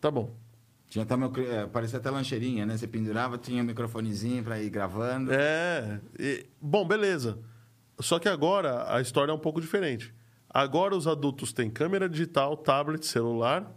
Tá 0.00 0.08
bom. 0.08 0.32
Tinha 0.88 1.02
até 1.02 1.16
meu, 1.16 1.32
é, 1.50 1.66
parecia 1.66 1.98
até 1.98 2.08
lancheirinha, 2.08 2.64
né? 2.64 2.76
Você 2.76 2.86
pendurava, 2.86 3.36
tinha 3.36 3.60
um 3.60 3.66
microfonezinho 3.66 4.40
para 4.44 4.62
ir 4.62 4.70
gravando. 4.70 5.32
É. 5.32 6.00
e- 6.16 6.46
bom, 6.62 6.86
beleza. 6.86 7.40
Só 7.98 8.20
que 8.20 8.28
agora 8.28 8.86
a 8.94 9.00
história 9.00 9.32
é 9.32 9.34
um 9.34 9.38
pouco 9.38 9.60
diferente. 9.60 10.14
Agora 10.48 10.94
os 10.94 11.08
adultos 11.08 11.52
têm 11.52 11.68
câmera 11.68 12.08
digital, 12.08 12.56
tablet, 12.56 13.04
celular 13.04 13.68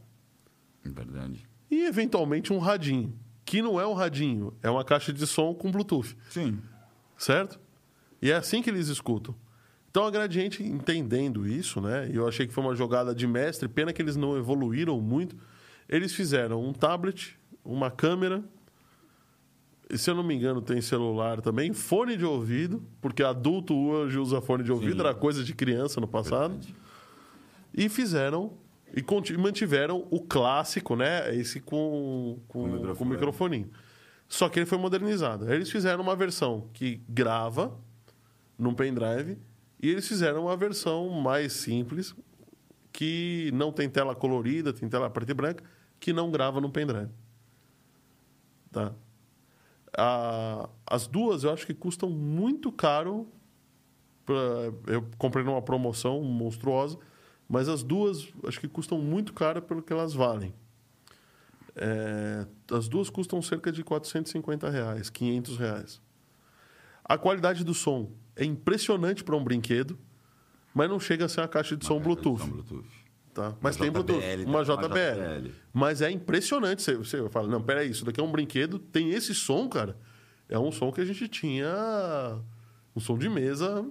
Verdade. 0.83 1.49
e 1.71 1.83
eventualmente 1.83 2.53
um 2.53 2.59
radinho. 2.59 3.17
Que 3.43 3.59
não 3.59 3.81
é 3.81 3.87
um 3.87 3.93
radinho, 3.95 4.53
é 4.61 4.69
uma 4.69 4.85
caixa 4.85 5.11
de 5.11 5.25
som 5.25 5.51
com 5.55 5.71
Bluetooth. 5.71 6.15
Sim. 6.29 6.59
certo? 7.17 7.59
E 8.21 8.29
é 8.29 8.35
assim 8.35 8.61
que 8.61 8.69
eles 8.69 8.87
escutam. 8.87 9.33
Então 9.97 10.05
a 10.05 10.11
Gradiente 10.11 10.61
entendendo 10.61 11.47
isso, 11.47 11.81
né? 11.81 12.07
E 12.07 12.17
eu 12.17 12.27
achei 12.27 12.45
que 12.45 12.53
foi 12.53 12.63
uma 12.63 12.75
jogada 12.75 13.15
de 13.15 13.25
mestre, 13.25 13.67
pena 13.67 13.91
que 13.91 13.99
eles 13.99 14.15
não 14.15 14.37
evoluíram 14.37 15.01
muito. 15.01 15.35
Eles 15.89 16.13
fizeram 16.13 16.63
um 16.63 16.71
tablet, 16.71 17.35
uma 17.65 17.89
câmera, 17.89 18.43
e 19.89 19.97
se 19.97 20.07
eu 20.07 20.13
não 20.13 20.21
me 20.21 20.35
engano 20.35 20.61
tem 20.61 20.81
celular 20.81 21.41
também, 21.41 21.73
fone 21.73 22.15
de 22.15 22.23
ouvido, 22.23 22.83
porque 23.01 23.23
adulto 23.23 23.75
hoje 23.75 24.19
usa 24.19 24.39
fone 24.39 24.63
de 24.63 24.71
ouvido, 24.71 24.93
Sim. 24.93 24.99
era 24.99 25.15
coisa 25.15 25.43
de 25.43 25.55
criança 25.55 25.99
no 25.99 26.07
passado. 26.07 26.51
Verdade. 26.51 26.75
E 27.73 27.89
fizeram 27.89 28.53
e 28.95 29.35
mantiveram 29.35 30.07
o 30.11 30.21
clássico, 30.21 30.95
né? 30.95 31.35
Esse 31.35 31.59
com, 31.59 32.37
com, 32.47 32.61
Com 32.61 32.67
microfone. 32.67 32.95
com 32.97 33.05
microfoninho. 33.05 33.71
Só 34.27 34.47
que 34.47 34.59
ele 34.59 34.67
foi 34.67 34.77
modernizado. 34.77 35.51
Eles 35.51 35.71
fizeram 35.71 36.03
uma 36.03 36.15
versão 36.15 36.69
que 36.71 37.01
grava 37.09 37.75
num 38.59 38.75
pendrive 38.75 39.39
e 39.81 39.89
eles 39.89 40.07
fizeram 40.07 40.43
uma 40.45 40.57
versão 40.57 41.09
mais 41.09 41.53
simples 41.53 42.15
que 42.91 43.51
não 43.53 43.71
tem 43.71 43.89
tela 43.89 44.15
colorida, 44.15 44.73
tem 44.73 44.89
tela 44.89 45.09
preta 45.09 45.31
e 45.31 45.35
branca, 45.35 45.63
que 45.99 46.11
não 46.11 46.31
grava 46.31 46.59
no 46.59 46.69
pendrive. 46.69 47.11
Tá? 48.71 48.93
Ah, 49.97 50.69
as 50.85 51.07
duas 51.07 51.43
eu 51.43 51.51
acho 51.51 51.65
que 51.65 51.73
custam 51.73 52.09
muito 52.09 52.71
caro. 52.71 53.27
pra- 54.25 54.93
eu 54.93 55.07
comprei 55.17 55.41
numa 55.45 55.61
promoção 55.61 56.21
monstruosa, 56.21 56.97
mas 57.47 57.69
as 57.69 57.81
duas 57.81 58.27
acho 58.45 58.59
que 58.59 58.67
custam 58.67 58.99
muito 58.99 59.31
caro 59.31 59.61
pelo 59.61 59.81
que 59.81 59.93
elas 59.93 60.13
valem. 60.13 60.53
É, 61.73 62.45
as 62.73 62.89
duas 62.89 63.09
custam 63.09 63.41
cerca 63.41 63.71
de 63.71 63.83
450 63.85 64.69
reais, 64.69 65.09
500 65.09 65.57
reais. 65.57 66.01
A 67.05 67.17
qualidade 67.17 67.63
do 67.63 67.73
som 67.73 68.11
é 68.37 68.45
impressionante 68.45 69.23
para 69.23 69.35
um 69.35 69.43
brinquedo, 69.43 69.97
mas 70.73 70.89
não 70.89 70.99
chega 70.99 71.25
a 71.25 71.29
ser 71.29 71.41
uma 71.41 71.47
caixa 71.47 71.75
de 71.75 71.85
som 71.85 71.93
Uma 71.95 71.99
de 71.99 72.05
Bluetooth. 72.05 72.39
som 72.41 72.49
Bluetooth. 72.49 72.87
Tá? 73.33 73.55
Mas 73.61 73.75
Uma 73.75 73.81
tem 73.83 73.91
Bluetooth. 73.91 74.19
JBL, 74.19 74.43
Uma 74.49 74.59
uma 74.59 74.63
JBL. 74.63 75.41
JBL. 75.41 75.51
Mas 75.73 76.01
é 76.01 76.09
impressionante. 76.11 76.81
Você, 76.81 76.95
você 76.95 77.29
fala, 77.29 77.47
não, 77.47 77.61
peraí, 77.61 77.89
isso 77.89 78.05
daqui 78.05 78.19
é 78.19 78.23
um 78.23 78.31
brinquedo, 78.31 78.79
tem 78.79 79.11
esse 79.11 79.33
som, 79.35 79.67
cara. 79.67 79.97
É 80.49 80.57
um 80.57 80.71
som 80.71 80.91
que 80.91 81.01
a 81.01 81.05
gente 81.05 81.27
tinha. 81.27 81.67
Um 82.95 82.99
som 82.99 83.17
de 83.17 83.29
mesa 83.29 83.85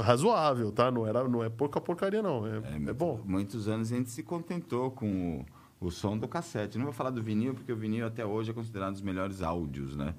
razoável, 0.00 0.72
tá? 0.72 0.90
Não, 0.90 1.06
era, 1.06 1.28
não 1.28 1.44
é 1.44 1.48
pouca 1.48 1.80
porcaria, 1.80 2.22
não. 2.22 2.46
É, 2.46 2.58
é, 2.88 2.92
bom. 2.92 3.20
Muitos 3.24 3.68
anos 3.68 3.92
a 3.92 3.96
gente 3.96 4.10
se 4.10 4.22
contentou 4.22 4.90
com 4.90 5.44
o, 5.80 5.86
o 5.86 5.90
som 5.90 6.16
do 6.16 6.26
cassete. 6.26 6.78
Não 6.78 6.84
vou 6.84 6.94
falar 6.94 7.10
do 7.10 7.22
vinil, 7.22 7.54
porque 7.54 7.72
o 7.72 7.76
vinil 7.76 8.06
até 8.06 8.24
hoje 8.24 8.50
é 8.50 8.54
considerado 8.54 8.90
um 8.90 8.92
dos 8.94 9.02
melhores 9.02 9.42
áudios, 9.42 9.96
né? 9.96 10.14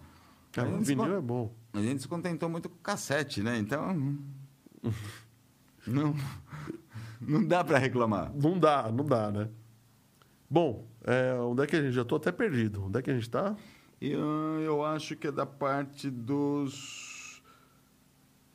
É, 0.56 0.62
A 0.62 0.66
o 0.66 0.82
vinil 0.82 1.06
con- 1.06 1.12
é 1.18 1.22
bom. 1.22 1.56
A 1.74 1.82
gente 1.82 2.02
se 2.04 2.08
contentou 2.08 2.48
muito 2.50 2.70
com 2.70 2.76
o 2.76 2.80
cassete, 2.80 3.42
né? 3.42 3.58
Então. 3.58 4.18
não, 5.88 6.16
não 7.22 7.46
dá 7.46 7.64
para 7.64 7.78
reclamar. 7.78 8.32
Não 8.36 8.58
dá, 8.60 8.92
não 8.92 9.06
dá, 9.06 9.32
né? 9.32 9.50
Bom, 10.50 10.88
é, 11.04 11.34
onde 11.36 11.64
é 11.64 11.68
que 11.68 11.76
a 11.76 11.82
gente. 11.82 11.94
Já 11.94 12.06
tô 12.06 12.16
até 12.16 12.32
perdido. 12.32 12.86
Onde 12.86 13.00
é 13.00 13.02
que 13.02 13.10
a 13.10 13.14
gente 13.16 13.30
tá? 13.30 13.56
E, 14.00 14.14
ah, 14.14 14.60
eu 14.62 14.84
acho 14.84 15.16
que 15.16 15.28
é 15.28 15.32
da 15.32 15.46
parte 15.46 16.10
dos. 16.10 17.42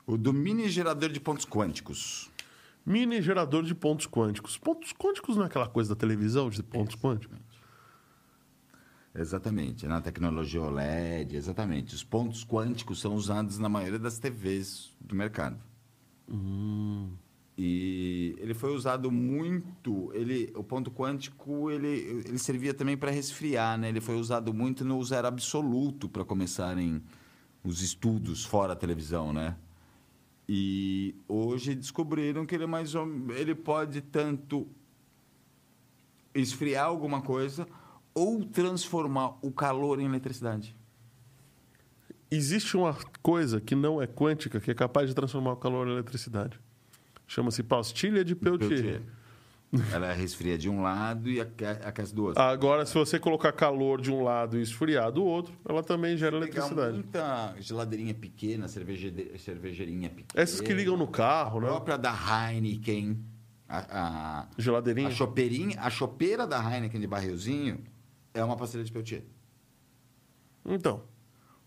O 0.06 0.16
do 0.16 0.32
mini 0.32 0.68
gerador 0.68 1.10
de 1.10 1.20
pontos 1.20 1.44
quânticos. 1.44 2.30
Mini 2.86 3.20
gerador 3.20 3.62
de 3.64 3.74
pontos 3.74 4.06
quânticos. 4.06 4.56
Pontos 4.56 4.92
quânticos 4.92 5.36
não 5.36 5.42
é 5.42 5.46
aquela 5.46 5.68
coisa 5.68 5.90
da 5.94 5.96
televisão 5.98 6.48
de 6.48 6.62
pontos 6.62 6.96
quânticos? 6.96 7.36
Exatamente, 9.18 9.84
na 9.88 10.00
tecnologia 10.00 10.62
OLED, 10.62 11.34
exatamente. 11.34 11.92
Os 11.92 12.04
pontos 12.04 12.44
quânticos 12.44 13.00
são 13.00 13.16
usados 13.16 13.58
na 13.58 13.68
maioria 13.68 13.98
das 13.98 14.16
TVs 14.18 14.94
do 15.00 15.16
mercado. 15.16 15.58
Hum. 16.30 17.10
E 17.56 18.36
ele 18.38 18.54
foi 18.54 18.72
usado 18.72 19.10
muito. 19.10 20.12
Ele, 20.14 20.52
o 20.54 20.62
ponto 20.62 20.88
quântico 20.92 21.68
ele, 21.68 22.22
ele 22.24 22.38
servia 22.38 22.72
também 22.72 22.96
para 22.96 23.10
resfriar, 23.10 23.76
né? 23.76 23.88
Ele 23.88 24.00
foi 24.00 24.14
usado 24.14 24.54
muito 24.54 24.84
no 24.84 25.02
zero 25.02 25.26
absoluto 25.26 26.08
para 26.08 26.24
começarem 26.24 27.02
os 27.64 27.82
estudos 27.82 28.44
fora 28.44 28.74
a 28.74 28.76
televisão, 28.76 29.32
né? 29.32 29.56
E 30.48 31.16
hoje 31.26 31.74
descobriram 31.74 32.46
que 32.46 32.54
ele 32.54 32.64
é 32.64 32.68
mais 32.68 32.92
ele 33.36 33.56
pode 33.56 34.00
tanto 34.00 34.68
esfriar 36.32 36.86
alguma 36.86 37.20
coisa 37.20 37.66
ou 38.18 38.44
transformar 38.44 39.36
o 39.42 39.50
calor 39.52 40.00
em 40.00 40.04
eletricidade. 40.06 40.74
Existe 42.30 42.76
uma 42.76 42.94
coisa 43.22 43.60
que 43.60 43.74
não 43.74 44.02
é 44.02 44.06
quântica 44.06 44.60
que 44.60 44.70
é 44.70 44.74
capaz 44.74 45.08
de 45.08 45.14
transformar 45.14 45.52
o 45.52 45.56
calor 45.56 45.86
em 45.88 45.92
eletricidade. 45.92 46.58
Chama-se 47.26 47.62
pastilha 47.62 48.24
de 48.24 48.34
Peltier. 48.34 48.68
Peltier. 48.68 49.02
Ela 49.92 50.12
resfria 50.14 50.56
de 50.56 50.68
um 50.68 50.80
lado 50.80 51.28
e 51.28 51.40
aque- 51.42 51.64
aquece 51.64 52.14
do 52.14 52.24
outro. 52.24 52.42
Agora, 52.42 52.86
se 52.86 52.94
você 52.94 53.18
colocar 53.18 53.52
calor 53.52 54.00
de 54.00 54.10
um 54.10 54.22
lado 54.22 54.58
e 54.58 54.62
esfriar 54.62 55.12
do 55.12 55.22
outro, 55.22 55.54
ela 55.68 55.82
também 55.82 56.16
gera 56.16 56.36
eletricidade. 56.38 56.94
muita 56.94 57.54
geladeirinha 57.60 58.14
pequena, 58.14 58.66
cerveje- 58.66 59.32
cervejeirinha 59.38 60.08
pequena. 60.08 60.42
Essas 60.42 60.62
que 60.62 60.72
ligam 60.72 60.96
no 60.96 61.06
carro, 61.06 61.58
A 61.58 61.60
né? 61.62 61.66
própria 61.68 61.98
da 61.98 62.12
Heineken. 62.50 63.18
A, 63.68 63.78
a, 64.40 64.48
Geladeirinha. 64.56 65.08
a 65.08 65.10
chopeirinha, 65.10 65.78
a 65.82 65.90
chopeira 65.90 66.46
da 66.46 66.58
Heineken 66.58 66.98
de 66.98 67.06
barrilzinho 67.06 67.78
é 68.38 68.44
uma 68.44 68.56
pastilha 68.56 68.84
de 68.84 68.92
Peltier. 68.92 69.24
Então, 70.64 71.02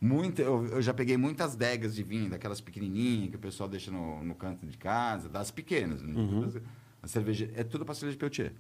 Muita, 0.04 0.42
eu, 0.42 0.66
eu 0.66 0.82
já 0.82 0.96
peguei 0.96 1.16
muitas 1.16 1.56
degas 1.56 1.94
de 1.94 2.02
vinho, 2.02 2.32
daquelas 2.32 2.60
pequenininhas 2.60 3.30
que 3.30 3.36
o 3.36 3.40
pessoal 3.40 3.70
deixa 3.70 3.92
no, 3.92 4.24
no 4.24 4.34
canto 4.34 4.66
de 4.66 4.76
casa, 4.76 5.30
das 5.30 5.52
pequenas. 5.52 6.02
né? 6.02 6.20
Uhum. 6.20 6.60
A 7.04 7.08
cerveja 7.08 7.52
é 7.56 7.64
tudo 7.64 7.86
pastilha 7.86 8.12
de 8.12 8.18
Peltier. 8.18 8.52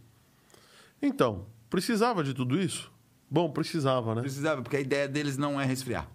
então, 1.01 1.47
precisava 1.67 2.23
de 2.23 2.35
tudo 2.35 2.61
isso? 2.61 2.91
Bom, 3.27 3.49
precisava, 3.49 4.13
né? 4.13 4.21
Precisava, 4.21 4.61
porque 4.61 4.77
a 4.77 4.79
ideia 4.79 5.07
deles 5.07 5.35
não 5.35 5.59
é 5.59 5.65
resfriar 5.65 6.07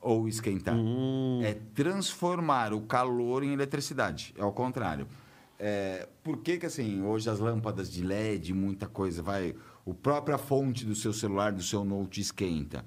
ou 0.00 0.26
esquentar. 0.26 0.74
Hum. 0.74 1.40
É 1.44 1.54
transformar 1.74 2.72
o 2.72 2.80
calor 2.80 3.42
em 3.44 3.52
eletricidade. 3.52 4.34
É 4.38 4.42
ao 4.42 4.52
contrário. 4.52 5.06
É, 5.58 6.08
por 6.24 6.38
que, 6.38 6.56
que 6.56 6.66
assim, 6.66 7.02
hoje 7.02 7.28
as 7.28 7.38
lâmpadas 7.38 7.92
de 7.92 8.02
LED, 8.02 8.54
muita 8.54 8.86
coisa, 8.86 9.22
vai. 9.22 9.54
O 9.84 9.94
própria 9.94 10.38
fonte 10.38 10.84
do 10.84 10.94
seu 10.94 11.12
celular, 11.12 11.52
do 11.52 11.62
seu 11.62 11.84
note 11.84 12.20
esquenta. 12.20 12.84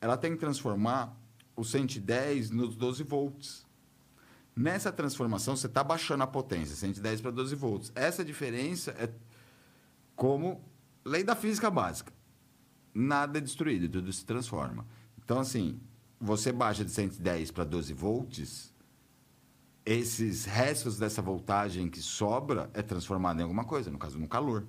Ela 0.00 0.16
tem 0.16 0.32
que 0.32 0.38
transformar 0.38 1.16
o 1.54 1.64
110 1.64 2.50
nos 2.50 2.76
12 2.76 3.02
volts. 3.02 3.66
Nessa 4.54 4.92
transformação, 4.92 5.56
você 5.56 5.66
está 5.66 5.82
baixando 5.82 6.22
a 6.22 6.26
potência, 6.26 6.76
110 6.76 7.20
para 7.20 7.30
12 7.30 7.54
volts. 7.54 7.92
Essa 7.94 8.24
diferença 8.24 8.92
é 8.92 9.10
como 10.14 10.62
lei 11.04 11.22
da 11.22 11.34
física 11.34 11.70
básica 11.70 12.16
nada 12.96 13.36
é 13.36 13.40
destruído, 13.40 13.88
tudo 13.88 14.10
se 14.10 14.24
transforma. 14.24 14.86
Então, 15.22 15.38
assim, 15.38 15.78
você 16.18 16.50
baixa 16.50 16.84
de 16.84 16.90
110 16.90 17.50
para 17.50 17.64
12 17.64 17.92
volts, 17.92 18.74
esses 19.84 20.46
restos 20.46 20.98
dessa 20.98 21.20
voltagem 21.20 21.90
que 21.90 22.00
sobra 22.00 22.70
é 22.72 22.80
transformado 22.80 23.38
em 23.38 23.42
alguma 23.42 23.64
coisa, 23.64 23.90
no 23.90 23.98
caso, 23.98 24.18
no 24.18 24.26
calor. 24.26 24.66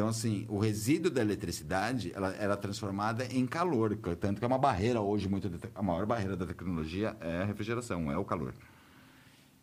Então, 0.00 0.08
assim, 0.08 0.46
o 0.48 0.58
resíduo 0.58 1.10
da 1.10 1.20
eletricidade, 1.20 2.10
ela 2.14 2.34
era 2.36 2.56
transformada 2.56 3.26
em 3.26 3.46
calor, 3.46 3.94
tanto 4.18 4.38
que 4.38 4.44
é 4.46 4.48
uma 4.48 4.56
barreira 4.56 4.98
hoje, 5.02 5.28
muito 5.28 5.50
a 5.74 5.82
maior 5.82 6.06
barreira 6.06 6.34
da 6.34 6.46
tecnologia 6.46 7.14
é 7.20 7.42
a 7.42 7.44
refrigeração, 7.44 8.10
é 8.10 8.16
o 8.16 8.24
calor. 8.24 8.54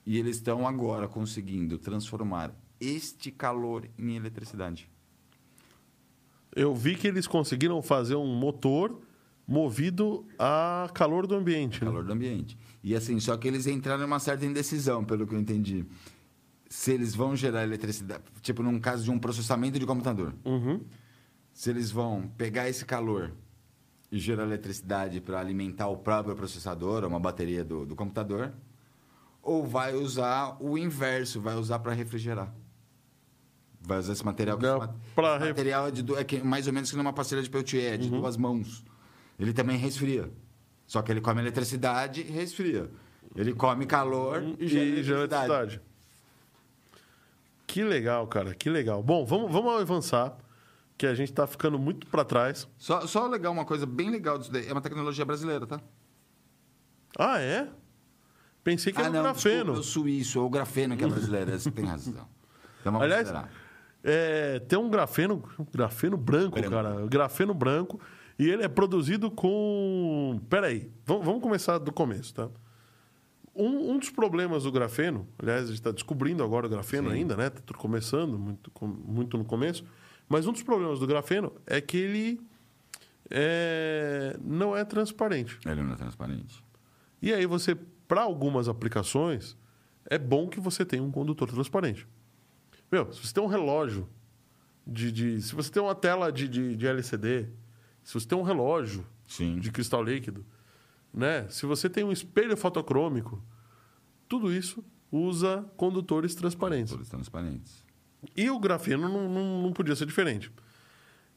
E 0.06 0.16
eles 0.16 0.36
estão 0.36 0.68
agora 0.68 1.08
conseguindo 1.08 1.80
transformar 1.80 2.54
este 2.80 3.32
calor 3.32 3.90
em 3.98 4.16
eletricidade. 4.16 4.88
Eu 6.56 6.76
vi 6.76 6.96
que 6.96 7.08
eles 7.08 7.26
conseguiram 7.26 7.82
fazer 7.82 8.16
um 8.16 8.36
motor 8.36 9.02
movido 9.48 10.24
a 10.38 10.88
calor 10.94 11.26
do 11.26 11.34
ambiente. 11.34 11.84
né? 11.84 11.88
calor 11.90 12.04
do 12.04 12.14
ambiente. 12.14 12.56
E 12.84 12.94
assim, 12.94 13.20
só 13.20 13.36
que 13.38 13.48
eles 13.48 13.66
entraram 13.66 14.04
em 14.04 14.06
uma 14.06 14.20
certa 14.20 14.46
indecisão, 14.46 15.04
pelo 15.04 15.26
que 15.26 15.34
eu 15.34 15.40
entendi. 15.40 15.84
Se 16.70 16.92
eles 16.92 17.16
vão 17.16 17.36
gerar 17.36 17.64
eletricidade, 17.64 18.24
tipo 18.42 18.62
num 18.62 18.80
caso 18.80 19.04
de 19.04 19.12
um 19.12 19.18
processamento 19.20 19.80
de 19.80 19.86
computador, 19.86 20.34
Uhum. 20.44 20.82
se 21.54 21.70
eles 21.70 21.90
vão 21.92 22.28
pegar 22.38 22.68
esse 22.70 22.84
calor 22.86 23.32
e 24.12 24.18
gerar 24.20 24.44
eletricidade 24.44 25.22
para 25.22 25.40
alimentar 25.40 25.88
o 25.88 25.98
próprio 25.98 26.36
processador, 26.36 27.04
uma 27.06 27.20
bateria 27.20 27.64
do, 27.64 27.86
do 27.86 27.96
computador, 27.96 28.54
ou 29.42 29.66
vai 29.66 29.94
usar 29.96 30.58
o 30.62 30.78
inverso, 30.78 31.40
vai 31.40 31.56
usar 31.56 31.80
para 31.80 31.94
refrigerar. 31.94 32.54
Vai 33.80 34.00
usar 34.00 34.14
esse 34.14 34.26
material. 34.26 34.60
Não, 34.60 34.84
esse 34.84 34.94
pra 35.16 35.40
material 35.40 35.88
é, 35.88 35.92
de, 35.92 36.14
é 36.16 36.24
que 36.24 36.42
mais 36.44 36.68
ou 36.68 36.74
menos 36.74 36.92
que 36.92 36.98
numa 36.98 37.14
pastilha 37.14 37.42
de 37.42 37.50
Peltier, 37.50 37.94
é 37.94 37.98
de 37.98 38.10
Uhum. 38.10 38.20
duas 38.20 38.36
mãos. 38.36 38.84
Ele 39.40 39.54
também 39.54 39.78
resfria. 39.78 40.30
Só 40.86 41.02
que 41.02 41.12
ele 41.12 41.22
come 41.22 41.40
eletricidade 41.42 42.22
e 42.22 42.32
resfria. 42.32 42.90
Ele 43.36 43.54
come 43.54 43.86
calor 43.86 44.42
e 44.60 44.66
e 44.66 44.68
gera 45.04 45.20
eletricidade. 45.22 45.82
Que 47.68 47.84
legal, 47.84 48.26
cara, 48.28 48.56
que 48.56 48.70
legal. 48.70 49.04
Bom, 49.04 49.26
vamos, 49.26 49.52
vamos 49.52 49.82
avançar, 49.82 50.38
que 50.98 51.06
a 51.06 51.14
gente 51.14 51.34
tá 51.34 51.46
ficando 51.46 51.78
muito 51.78 52.08
para 52.08 52.24
trás. 52.24 52.68
Só, 52.78 53.06
só 53.06 53.28
legal, 53.28 53.52
uma 53.52 53.66
coisa 53.66 53.86
bem 53.86 54.10
legal 54.10 54.38
disso 54.38 54.52
daí. 54.52 54.68
É 54.68 54.72
uma 54.72 54.82
tecnologia 54.82 55.26
brasileira, 55.26 55.68
tá? 55.68 55.82
Ah, 57.20 57.40
é? 57.42 57.68
Pensei 58.64 58.92
que 58.94 59.00
ah, 59.00 59.06
era 59.06 59.14
não, 59.14 59.20
um 59.20 59.24
grafeno. 59.24 59.74
desculpa, 59.74 59.80
o 59.80 59.84
suíço, 59.84 60.40
ou 60.40 60.48
o 60.48 60.50
grafeno 60.50 60.96
que 60.96 61.04
é 61.04 61.08
brasileiro. 61.08 61.52
Você 61.52 61.70
tem 61.70 61.86
razão. 61.86 62.28
Então 62.82 63.02
Aliás, 63.02 63.32
é, 64.04 64.60
tem 64.60 64.80
um 64.80 64.90
grafeno, 64.90 65.44
um 65.60 65.66
grafeno 65.66 66.16
branco, 66.18 66.60
Branco. 66.60 66.70
cara. 66.70 67.06
Grafeno 67.08 67.54
branco. 67.54 68.00
E 68.40 68.48
ele 68.48 68.64
é 68.64 68.68
produzido 68.68 69.30
com. 69.32 70.40
Peraí, 70.50 70.92
vamos, 71.06 71.26
vamos 71.26 71.42
começar 71.42 71.78
do 71.80 71.92
começo, 71.92 72.34
tá? 72.34 72.50
Um, 73.58 73.92
um 73.92 73.98
dos 73.98 74.10
problemas 74.10 74.64
do 74.64 74.72
grafeno, 74.72 75.28
aliás, 75.40 75.64
a 75.64 75.68
gente 75.68 75.76
está 75.76 75.92
descobrindo 75.92 76.44
agora 76.44 76.68
o 76.68 76.70
grafeno 76.70 77.10
Sim. 77.10 77.16
ainda, 77.16 77.36
né? 77.36 77.48
Está 77.48 77.60
tudo 77.62 77.78
começando, 77.80 78.38
muito, 78.38 78.72
muito 78.86 79.38
no 79.38 79.44
começo. 79.46 79.84
Mas 80.30 80.46
um 80.46 80.52
dos 80.52 80.62
problemas 80.64 81.00
do 81.00 81.08
grafeno 81.08 81.54
é 81.66 81.80
que 81.82 81.98
ele 81.98 82.42
é, 83.30 84.38
não 84.44 84.76
é 84.76 84.84
transparente. 84.86 85.58
Ele 85.66 85.82
não 85.82 85.94
é 85.94 85.96
transparente. 85.96 86.64
E 87.22 87.34
aí 87.34 87.46
você, 87.46 87.76
para 88.08 88.22
algumas 88.22 88.68
aplicações, 88.68 89.58
é 90.10 90.18
bom 90.18 90.48
que 90.48 90.60
você 90.60 90.86
tenha 90.86 91.04
um 91.04 91.12
condutor 91.12 91.50
transparente. 91.50 92.08
Meu, 92.92 93.12
se 93.12 93.26
você 93.26 93.34
tem 93.34 93.44
um 93.44 93.48
relógio 93.48 94.08
de. 94.86 95.12
de- 95.12 95.42
se 95.42 95.54
você 95.54 95.70
tem 95.72 95.82
uma 95.82 95.96
tela 95.96 96.32
de, 96.32 96.48
de, 96.48 96.76
de 96.76 96.88
LCD, 96.88 97.48
se 98.04 98.14
você 98.14 98.28
tem 98.28 98.38
um 98.38 98.44
relógio 98.44 99.06
Sim. 99.28 99.60
de 99.60 99.72
cristal 99.72 100.02
líquido, 100.04 100.46
né? 101.14 101.48
Se 101.50 101.66
você 101.66 101.90
tem 101.90 102.04
um 102.04 102.12
espelho 102.12 102.56
fotocrômico, 102.58 103.42
tudo 104.28 104.52
isso 104.54 104.84
usa 105.12 105.66
condutores 105.78 106.36
transparentes. 106.36 106.92
Todos 106.92 107.10
transparentes. 107.10 107.86
E 108.36 108.50
o 108.50 108.60
grafeno 108.60 109.08
não, 109.08 109.30
não, 109.30 109.62
não 109.64 109.74
podia 109.74 109.96
ser 109.96 110.06
diferente. 110.06 110.52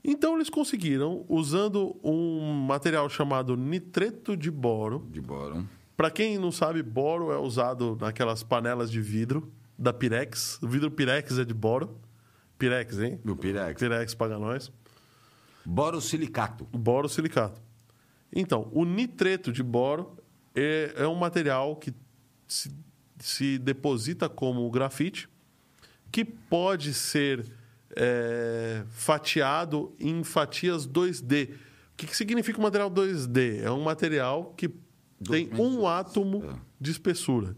Então 0.03 0.35
eles 0.35 0.49
conseguiram, 0.49 1.25
usando 1.29 1.99
um 2.03 2.53
material 2.67 3.09
chamado 3.09 3.57
nitreto 3.57 4.37
de 4.37 4.51
boro, 4.51 5.07
De 5.11 5.21
boro. 5.21 5.69
para 5.97 6.11
quem 6.11 6.39
não 6.39 6.51
sabe, 6.51 6.83
boro 6.83 7.31
é 7.31 7.39
usado 7.39 7.97
naquelas 8.01 8.43
panelas 8.43 8.91
de 8.91 9.01
vidro 9.01 9.53
da 9.79 9.93
Pirex. 9.93 10.59
O 10.63 10.69
vidro 10.69 10.91
Pirex 10.91 11.39
é 11.39 11.45
de 11.45 11.53
boro. 11.55 11.99
Pirex, 12.59 12.99
hein? 12.99 13.21
Do 13.25 13.37
Pirex. 13.37 13.79
Pirex 13.79 14.15
paga 14.15 14.39
nós. 14.39 14.73
Borosilicato. 15.65 16.65
Boro 16.73 17.09
silicato. 17.09 17.61
Então, 18.35 18.69
o 18.73 18.85
nitreto 18.85 19.53
de 19.53 19.63
boro 19.63 20.17
é, 20.55 20.93
é 20.97 21.07
um 21.09 21.15
material 21.15 21.77
que 21.77 21.93
se, 22.47 22.71
se 23.19 23.59
deposita 23.59 24.29
como 24.29 24.69
grafite, 24.71 25.29
que 26.13 26.25
pode 26.25 26.93
ser 26.95 27.47
é, 27.97 28.85
fatiado 28.91 29.93
em 29.99 30.23
fatias 30.25 30.87
2D. 30.87 31.51
O 31.55 31.97
que, 31.97 32.07
que 32.07 32.17
significa 32.17 32.59
o 32.59 32.63
material 32.63 32.91
2D? 32.91 33.61
É 33.63 33.71
um 33.71 33.83
material 33.83 34.55
que 34.57 34.71
tem 35.29 35.51
um 35.59 35.87
átomo 35.87 36.43
É. 36.45 36.55
de 36.81 36.91
espessura. 36.91 37.57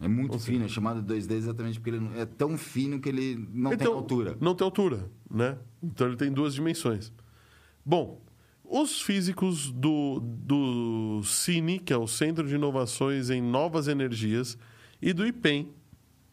É 0.00 0.08
muito 0.08 0.38
fino, 0.38 0.64
é 0.64 0.68
chamado 0.68 1.02
2D 1.02 1.32
exatamente 1.32 1.78
porque 1.78 1.90
ele 1.96 2.10
é 2.18 2.26
tão 2.26 2.58
fino 2.58 3.00
que 3.00 3.08
ele 3.08 3.48
não 3.52 3.70
tem 3.70 3.80
Então, 3.80 3.94
altura. 3.94 4.36
Não 4.40 4.54
tem 4.54 4.64
altura, 4.64 5.08
né? 5.30 5.56
Então 5.82 6.08
ele 6.08 6.16
tem 6.16 6.32
duas 6.32 6.52
dimensões. 6.54 7.12
Bom, 7.86 8.20
os 8.64 9.02
físicos 9.02 9.70
do, 9.70 10.20
do 10.20 11.22
CINE, 11.22 11.78
que 11.78 11.92
é 11.92 11.96
o 11.96 12.06
Centro 12.06 12.46
de 12.46 12.54
Inovações 12.54 13.30
em 13.30 13.42
Novas 13.42 13.88
Energias, 13.88 14.56
e 15.00 15.12
do 15.12 15.26
IPEM, 15.26 15.70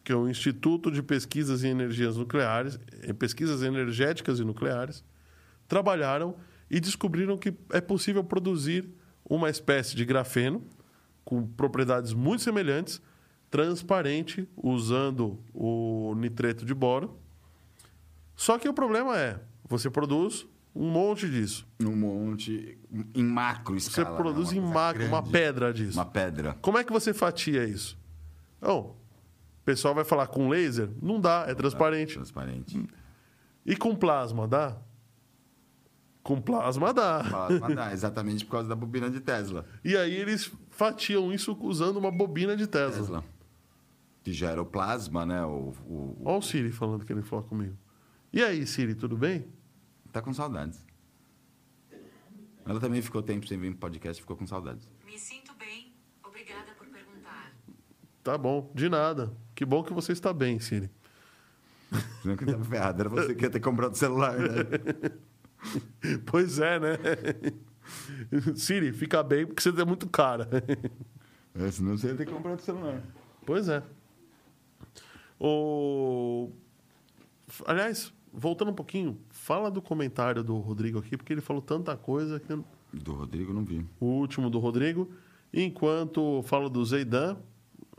que 0.02 0.10
é 0.10 0.16
o 0.16 0.28
Instituto 0.28 0.90
de 0.90 1.02
Pesquisas 1.02 1.62
em 1.62 1.68
Energias 1.68 2.16
Nucleares, 2.16 2.80
Pesquisas 3.18 3.62
Energéticas 3.62 4.40
e 4.40 4.44
Nucleares, 4.44 5.04
trabalharam 5.68 6.34
e 6.70 6.80
descobriram 6.80 7.36
que 7.36 7.54
é 7.70 7.80
possível 7.80 8.24
produzir 8.24 8.88
uma 9.28 9.50
espécie 9.50 9.94
de 9.94 10.04
grafeno 10.04 10.64
com 11.24 11.46
propriedades 11.46 12.12
muito 12.12 12.42
semelhantes, 12.42 13.00
transparente, 13.50 14.48
usando 14.56 15.38
o 15.52 16.14
nitreto 16.16 16.64
de 16.64 16.74
boro. 16.74 17.16
Só 18.34 18.58
que 18.58 18.68
o 18.68 18.72
problema 18.72 19.18
é, 19.18 19.38
você 19.68 19.90
produz 19.90 20.46
um 20.74 20.88
monte 20.90 21.28
disso. 21.28 21.66
Um 21.80 21.94
monte, 21.96 22.78
em 23.14 23.24
macro 23.24 23.78
Você 23.78 23.88
escala. 23.90 24.10
né? 24.10 24.16
produz 24.16 24.52
Uma 24.52 24.58
em 24.58 24.72
macro 24.72 25.04
uma 25.06 25.20
grande. 25.20 25.30
pedra 25.32 25.72
disso. 25.72 25.98
Uma 25.98 26.06
pedra. 26.06 26.56
Como 26.62 26.78
é 26.78 26.84
que 26.84 26.92
você 26.92 27.12
fatia 27.12 27.64
isso? 27.64 27.98
Não, 28.60 28.78
o 28.80 28.96
pessoal 29.64 29.94
vai 29.94 30.04
falar 30.04 30.26
com 30.28 30.48
laser? 30.48 30.88
Não 31.02 31.20
dá, 31.20 31.44
é 31.48 31.54
transparente. 31.54 32.14
Transparente. 32.14 32.88
E 33.66 33.76
com 33.76 33.94
plasma, 33.94 34.48
dá? 34.48 34.76
Com 36.22 36.40
plasma 36.40 36.92
dá. 36.94 37.24
Plasma 37.28 37.74
dá, 37.74 37.92
exatamente 37.92 38.44
por 38.44 38.52
causa 38.52 38.68
da 38.68 38.76
bobina 38.76 39.10
de 39.10 39.20
Tesla. 39.20 39.66
E 39.84 39.96
aí 39.96 40.14
eles 40.14 40.50
fatiam 40.70 41.32
isso 41.32 41.56
usando 41.60 41.96
uma 41.96 42.10
bobina 42.12 42.56
de 42.56 42.66
Tesla. 42.66 42.98
Tesla. 42.98 43.24
Que 44.22 44.32
gera 44.32 44.62
o 44.62 44.64
plasma, 44.64 45.26
né? 45.26 45.44
O, 45.44 45.72
o- 45.84 46.16
o- 46.20 46.22
Olha 46.24 46.38
o 46.38 46.42
Siri 46.42 46.70
falando 46.70 47.04
que 47.04 47.12
ele 47.12 47.22
falou 47.22 47.44
comigo. 47.44 47.76
E 48.32 48.40
aí, 48.40 48.64
Siri, 48.66 48.94
tudo 48.94 49.16
bem? 49.16 49.44
Tá 50.12 50.20
com 50.20 50.34
saudades. 50.34 50.84
Ela 52.66 52.78
também 52.78 53.00
ficou 53.00 53.22
tempo 53.22 53.46
sem 53.48 53.58
vir 53.58 53.70
pro 53.70 53.80
podcast, 53.80 54.20
ficou 54.20 54.36
com 54.36 54.46
saudades. 54.46 54.86
Me 55.04 55.18
sinto 55.18 55.54
bem. 55.54 55.92
Obrigada 56.22 56.72
por 56.78 56.86
perguntar. 56.86 57.52
Tá 58.22 58.36
bom, 58.36 58.70
de 58.74 58.88
nada. 58.88 59.34
Que 59.54 59.64
bom 59.64 59.82
que 59.82 59.92
você 59.92 60.12
está 60.12 60.32
bem, 60.32 60.60
Siri. 60.60 60.90
Não 62.24 62.36
que 62.36 62.46
tava 62.46 62.64
ferrado, 62.64 63.00
era 63.00 63.08
você 63.08 63.34
que 63.34 63.44
ia 63.44 63.50
ter 63.50 63.60
comprado 63.60 63.92
o 63.92 63.96
celular, 63.96 64.38
né? 64.38 64.48
Pois 66.26 66.58
é, 66.58 66.80
né? 66.80 66.98
Siri, 68.56 68.92
fica 68.92 69.22
bem 69.22 69.46
porque 69.46 69.62
você 69.62 69.68
é 69.80 69.84
muito 69.84 70.08
cara. 70.08 70.48
É, 71.54 71.70
senão 71.70 71.96
você 71.96 72.08
ia 72.08 72.16
ter 72.16 72.26
comprado 72.26 72.58
o 72.58 72.62
celular. 72.62 73.00
Pois 73.46 73.68
é. 73.68 73.82
O... 75.38 76.50
Aliás, 77.64 78.12
voltando 78.32 78.70
um 78.70 78.74
pouquinho, 78.74 79.18
fala 79.30 79.70
do 79.70 79.82
comentário 79.82 80.42
do 80.42 80.56
Rodrigo 80.58 80.98
aqui, 80.98 81.16
porque 81.16 81.32
ele 81.32 81.40
falou 81.40 81.60
tanta 81.62 81.96
coisa 81.96 82.40
que 82.40 82.52
eu- 82.52 82.64
Do 82.92 83.12
Rodrigo 83.14 83.52
não 83.52 83.64
vi. 83.64 83.86
o 84.00 84.06
último 84.06 84.48
do 84.50 84.58
Rodrigo. 84.58 85.10
Enquanto 85.52 86.42
falo 86.44 86.68
do 86.70 86.84
Zeidan, 86.84 87.36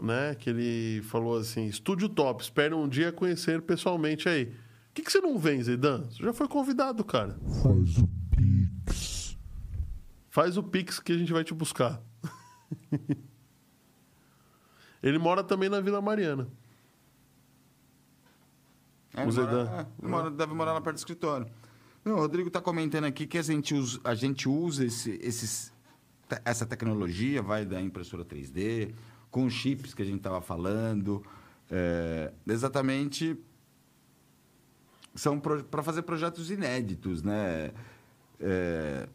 né? 0.01 0.33
Que 0.35 0.49
ele 0.49 1.01
falou 1.03 1.37
assim: 1.37 1.65
estúdio 1.65 2.09
top, 2.09 2.41
espero 2.43 2.77
um 2.77 2.87
dia 2.89 3.11
conhecer 3.11 3.61
pessoalmente 3.61 4.27
aí. 4.27 4.45
Por 4.47 4.55
que, 4.95 5.01
que 5.03 5.11
você 5.11 5.21
não 5.21 5.37
vem, 5.37 5.61
Zeidan? 5.61 6.03
Você 6.05 6.23
já 6.23 6.33
foi 6.33 6.47
convidado, 6.47 7.03
cara. 7.03 7.37
Faz 7.61 7.97
o 7.97 8.07
Pix. 8.35 9.37
Faz 10.29 10.57
o 10.57 10.63
Pix 10.63 10.99
que 10.99 11.11
a 11.11 11.17
gente 11.17 11.31
vai 11.31 11.43
te 11.43 11.53
buscar. 11.53 12.01
ele 15.01 15.17
mora 15.19 15.43
também 15.43 15.69
na 15.69 15.79
Vila 15.79 16.01
Mariana. 16.01 16.47
É, 19.15 19.21
O 19.25 19.29
ele 19.29 19.31
mora- 19.31 19.65
Zedan. 19.65 19.87
é, 20.01 20.07
mora- 20.07 20.31
deve 20.31 20.53
morar 20.53 20.73
lá 20.73 20.81
perto 20.81 20.95
do 20.95 20.99
escritório. 20.99 21.47
Não, 22.03 22.15
o 22.15 22.19
Rodrigo 22.19 22.47
está 22.49 22.59
comentando 22.59 23.05
aqui 23.05 23.25
que 23.27 23.37
a 23.37 23.41
gente 23.41 23.73
usa, 23.73 23.99
a 24.03 24.13
gente 24.15 24.49
usa 24.49 24.85
esse, 24.85 25.11
esses, 25.21 25.71
essa 26.43 26.65
tecnologia, 26.65 27.41
vai 27.41 27.65
da 27.65 27.79
impressora 27.81 28.25
3D, 28.25 28.93
com 29.31 29.49
chips 29.49 29.93
que 29.93 30.01
a 30.01 30.05
gente 30.05 30.17
estava 30.17 30.41
falando. 30.41 31.23
é, 31.71 32.31
exatamente 32.47 33.37
são 35.15 35.39
para 35.39 35.83
fazer 35.83 36.01
projetos 36.01 36.49
inéditos, 36.51 37.21
né? 37.23 37.71
É, 38.39 39.07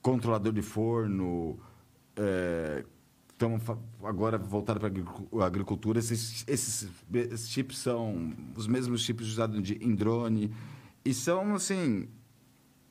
controlador 0.00 0.52
de 0.52 0.62
forno, 0.62 1.58
é, 2.16 2.84
fa- 3.58 3.78
agora 4.02 4.36
voltado 4.38 4.80
para 4.80 4.88
a 5.42 5.46
agricultura. 5.46 5.98
Esses, 5.98 6.44
esses, 6.46 6.88
esses 7.12 7.48
chips 7.48 7.78
são 7.78 8.32
os 8.56 8.66
mesmos 8.66 9.02
chips 9.02 9.26
usados 9.28 9.62
de- 9.62 9.74
em 9.84 9.94
drone 9.94 10.52
e 11.04 11.12
são 11.14 11.54
assim 11.54 12.08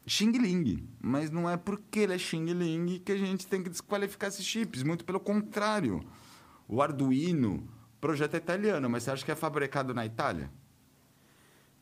Xing 0.05 0.31
Ling, 0.31 0.87
mas 1.01 1.31
não 1.31 1.49
é 1.49 1.55
porque 1.57 1.99
ele 2.01 2.13
é 2.13 2.17
Xing 2.17 2.45
Ling 2.53 2.99
que 2.99 3.11
a 3.11 3.17
gente 3.17 3.47
tem 3.47 3.63
que 3.63 3.69
desqualificar 3.69 4.29
esses 4.29 4.45
chips, 4.45 4.83
muito 4.83 5.05
pelo 5.05 5.19
contrário. 5.19 6.03
O 6.67 6.81
Arduino, 6.81 7.67
projeto 8.01 8.33
é 8.33 8.37
italiano, 8.37 8.89
mas 8.89 9.03
você 9.03 9.11
acha 9.11 9.23
que 9.25 9.31
é 9.31 9.35
fabricado 9.35 9.93
na 9.93 10.05
Itália? 10.05 10.49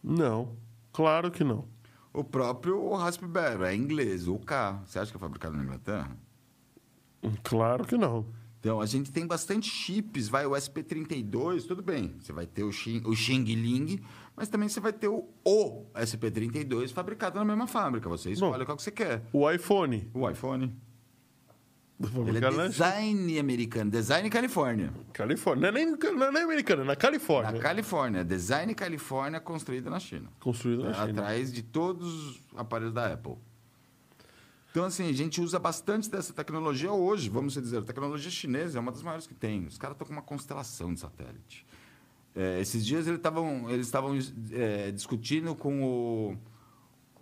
Não, 0.03 0.55
claro 0.91 1.29
que 1.31 1.43
não. 1.43 1.65
O 2.13 2.23
próprio 2.23 2.93
Raspberry 2.93 3.63
é 3.63 3.75
inglês, 3.75 4.27
o 4.27 4.37
K. 4.37 4.81
Você 4.85 4.99
acha 4.99 5.11
que 5.11 5.17
é 5.17 5.19
fabricado 5.19 5.55
na 5.55 5.63
Inglaterra? 5.63 6.15
Claro 7.43 7.85
que 7.85 7.95
não. 7.97 8.25
Então, 8.61 8.79
a 8.79 8.85
gente 8.85 9.11
tem 9.11 9.25
bastante 9.25 9.67
chips, 9.67 10.27
vai 10.27 10.45
o 10.45 10.51
SP32, 10.51 11.65
tudo 11.65 11.81
bem. 11.81 12.15
Você 12.19 12.31
vai 12.31 12.45
ter 12.45 12.63
o 12.63 12.71
Xing, 12.71 13.01
o 13.05 13.15
Xing 13.15 13.43
Ling, 13.43 13.99
mas 14.35 14.49
também 14.49 14.69
você 14.69 14.79
vai 14.79 14.93
ter 14.93 15.07
o, 15.07 15.27
o 15.43 15.87
SP32 15.95 16.93
fabricado 16.93 17.39
na 17.39 17.43
mesma 17.43 17.65
fábrica. 17.65 18.07
Você 18.07 18.29
escolhe 18.29 18.63
qual 18.63 18.77
que 18.77 18.83
você 18.83 18.91
quer. 18.91 19.23
O 19.33 19.49
iPhone. 19.49 20.07
O 20.13 20.29
iPhone. 20.29 20.71
Ele 22.27 22.37
é 22.37 22.67
design 22.67 23.39
americano, 23.39 23.89
design 23.89 24.29
Califórnia. 24.29 24.93
Califórnia. 25.11 25.71
Não 25.71 25.79
é 25.79 25.85
nem, 25.85 25.95
não 25.95 26.23
é 26.25 26.31
nem 26.31 26.43
americana, 26.43 26.83
é 26.83 26.85
na 26.85 26.95
Califórnia. 26.95 27.51
Na 27.51 27.59
Califórnia, 27.59 28.23
design 28.23 28.73
Califórnia 28.75 29.39
construída 29.39 29.89
na 29.89 29.99
China. 29.99 30.29
Construído 30.39 30.83
na 30.83 30.93
China. 30.93 31.05
atrás 31.05 31.51
de 31.51 31.63
todos 31.63 32.07
os 32.07 32.41
aparelhos 32.55 32.93
da 32.93 33.13
Apple. 33.13 33.35
Então, 34.71 34.85
assim, 34.85 35.09
a 35.09 35.13
gente 35.13 35.41
usa 35.41 35.59
bastante 35.59 36.09
dessa 36.09 36.31
tecnologia 36.31 36.91
hoje, 36.93 37.29
vamos 37.29 37.53
dizer. 37.53 37.79
A 37.79 37.83
tecnologia 37.83 38.31
chinesa 38.31 38.77
é 38.77 38.81
uma 38.81 38.91
das 38.91 39.03
maiores 39.03 39.27
que 39.27 39.33
tem. 39.33 39.65
Os 39.65 39.77
caras 39.77 39.95
estão 39.95 40.07
com 40.07 40.13
uma 40.13 40.21
constelação 40.21 40.93
de 40.93 41.01
satélite. 41.01 41.65
É, 42.33 42.61
esses 42.61 42.85
dias 42.85 43.05
eles 43.07 43.19
estavam 43.19 43.69
eles 43.69 43.87
estavam 43.87 44.17
é, 44.53 44.89
discutindo 44.91 45.53
com 45.53 45.83
o 45.83 46.37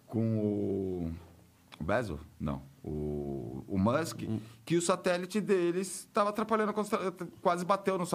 com 0.06 0.38
o, 0.38 1.84
Bezos, 1.84 2.20
não, 2.40 2.64
o, 2.84 3.64
o 3.68 3.78
Musk, 3.78 4.22
que 4.66 4.76
o 4.76 4.82
satélite 4.82 5.40
deles 5.40 6.02
estava 6.02 6.30
atrapalhando 6.30 6.74
quase 7.42 7.66
bateu 7.66 7.98
no 7.98 8.06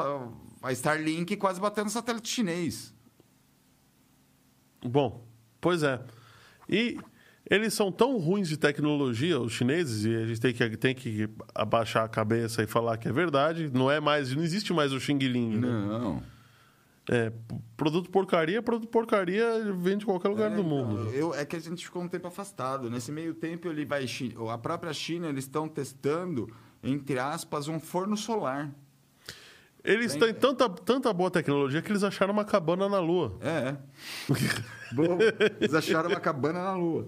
a 0.62 0.73
Starlink 0.73 1.36
quase 1.36 1.61
bateu 1.61 1.85
no 1.85 1.90
satélite 1.90 2.28
chinês. 2.28 2.94
Bom, 4.82 5.24
pois 5.61 5.82
é. 5.82 6.01
E 6.69 6.98
eles 7.50 7.74
são 7.74 7.92
tão 7.92 8.16
ruins 8.18 8.48
de 8.48 8.56
tecnologia, 8.56 9.38
os 9.38 9.52
chineses, 9.52 10.04
e 10.04 10.14
a 10.16 10.26
gente 10.26 10.40
tem 10.40 10.52
que, 10.54 10.76
tem 10.76 10.94
que 10.94 11.28
abaixar 11.54 12.04
a 12.04 12.08
cabeça 12.08 12.62
e 12.62 12.66
falar 12.66 12.96
que 12.96 13.08
é 13.08 13.12
verdade. 13.12 13.70
Não 13.72 13.90
é 13.90 14.00
mais, 14.00 14.34
não 14.34 14.42
existe 14.42 14.72
mais 14.72 14.92
o 14.92 15.00
Xing 15.00 15.18
Ling. 15.18 15.58
né? 15.58 15.68
Não. 15.68 16.22
É, 17.10 17.30
produto 17.76 18.08
porcaria, 18.10 18.62
produto 18.62 18.88
porcaria 18.88 19.44
vem 19.76 19.98
de 19.98 20.06
qualquer 20.06 20.28
lugar 20.28 20.50
É, 20.50 20.54
do 20.54 20.64
mundo. 20.64 21.10
eu- 21.12 21.34
é 21.34 21.44
que 21.44 21.54
a 21.54 21.58
gente 21.60 21.84
ficou 21.84 22.00
um 22.02 22.08
tempo 22.08 22.26
afastado. 22.26 22.88
Nesse 22.90 23.12
meio 23.12 23.34
tempo, 23.34 23.68
ele 23.68 23.84
vai. 23.84 24.06
A 24.50 24.56
própria 24.56 24.92
China, 24.94 25.28
eles 25.28 25.44
estão 25.44 25.68
testando, 25.68 26.48
entre 26.82 27.18
aspas, 27.18 27.68
um 27.68 27.78
forno 27.78 28.16
solar. 28.16 28.70
Eles 29.84 30.16
têm 30.16 30.32
tanta, 30.32 30.66
tanta 30.66 31.12
boa 31.12 31.30
tecnologia 31.30 31.82
que 31.82 31.92
eles 31.92 32.02
acharam 32.02 32.32
uma 32.32 32.44
cabana 32.46 32.88
na 32.88 33.00
Lua. 33.00 33.36
É. 33.42 33.76
Bom, 34.94 35.18
eles 35.60 35.74
acharam 35.74 36.08
uma 36.08 36.20
cabana 36.20 36.62
na 36.64 36.74
Lua. 36.74 37.06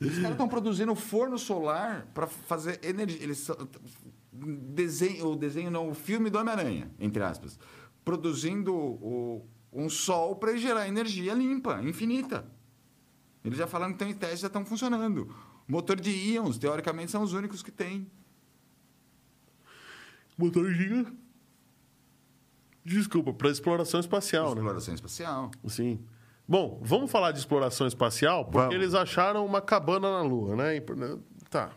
Os 0.00 0.14
caras 0.16 0.32
estão 0.32 0.48
produzindo 0.48 0.94
forno 0.94 1.38
solar 1.38 2.06
para 2.12 2.26
fazer 2.26 2.78
energia. 2.84 3.22
Eles 3.22 3.48
desenho, 4.32 5.28
o 5.32 5.36
desenho 5.36 5.70
não, 5.70 5.88
o 5.88 5.94
filme 5.94 6.28
do 6.28 6.38
Homem-Aranha, 6.38 6.90
entre 7.00 7.22
aspas, 7.22 7.58
produzindo 8.04 8.74
o- 8.74 9.46
um 9.72 9.88
sol 9.88 10.36
para 10.36 10.56
gerar 10.56 10.86
energia 10.86 11.32
limpa, 11.32 11.80
infinita. 11.82 12.46
Eles 13.42 13.56
já 13.58 13.66
falaram 13.66 13.92
que 13.92 13.98
tem 13.98 14.12
testes 14.12 14.40
já 14.40 14.46
estão 14.48 14.64
funcionando. 14.66 15.34
Motor 15.66 15.98
de 16.00 16.10
íons, 16.10 16.58
teoricamente, 16.58 17.10
são 17.10 17.22
os 17.22 17.32
únicos 17.32 17.62
que 17.62 17.70
tem. 17.70 18.10
Motor 20.36 20.70
giga. 20.72 21.10
Desculpa, 22.84 23.32
para 23.32 23.50
exploração 23.50 23.98
espacial, 23.98 24.54
né? 24.54 24.60
Exploração 24.60 24.94
espacial. 24.94 25.50
Sim. 25.66 25.98
Bom, 26.48 26.78
vamos 26.82 27.10
falar 27.10 27.32
de 27.32 27.38
exploração 27.38 27.86
espacial, 27.86 28.44
porque 28.44 28.58
Vamos. 28.58 28.74
eles 28.74 28.94
acharam 28.94 29.44
uma 29.44 29.60
cabana 29.60 30.10
na 30.10 30.22
Lua, 30.22 30.54
né? 30.54 30.80
Tá. 31.50 31.70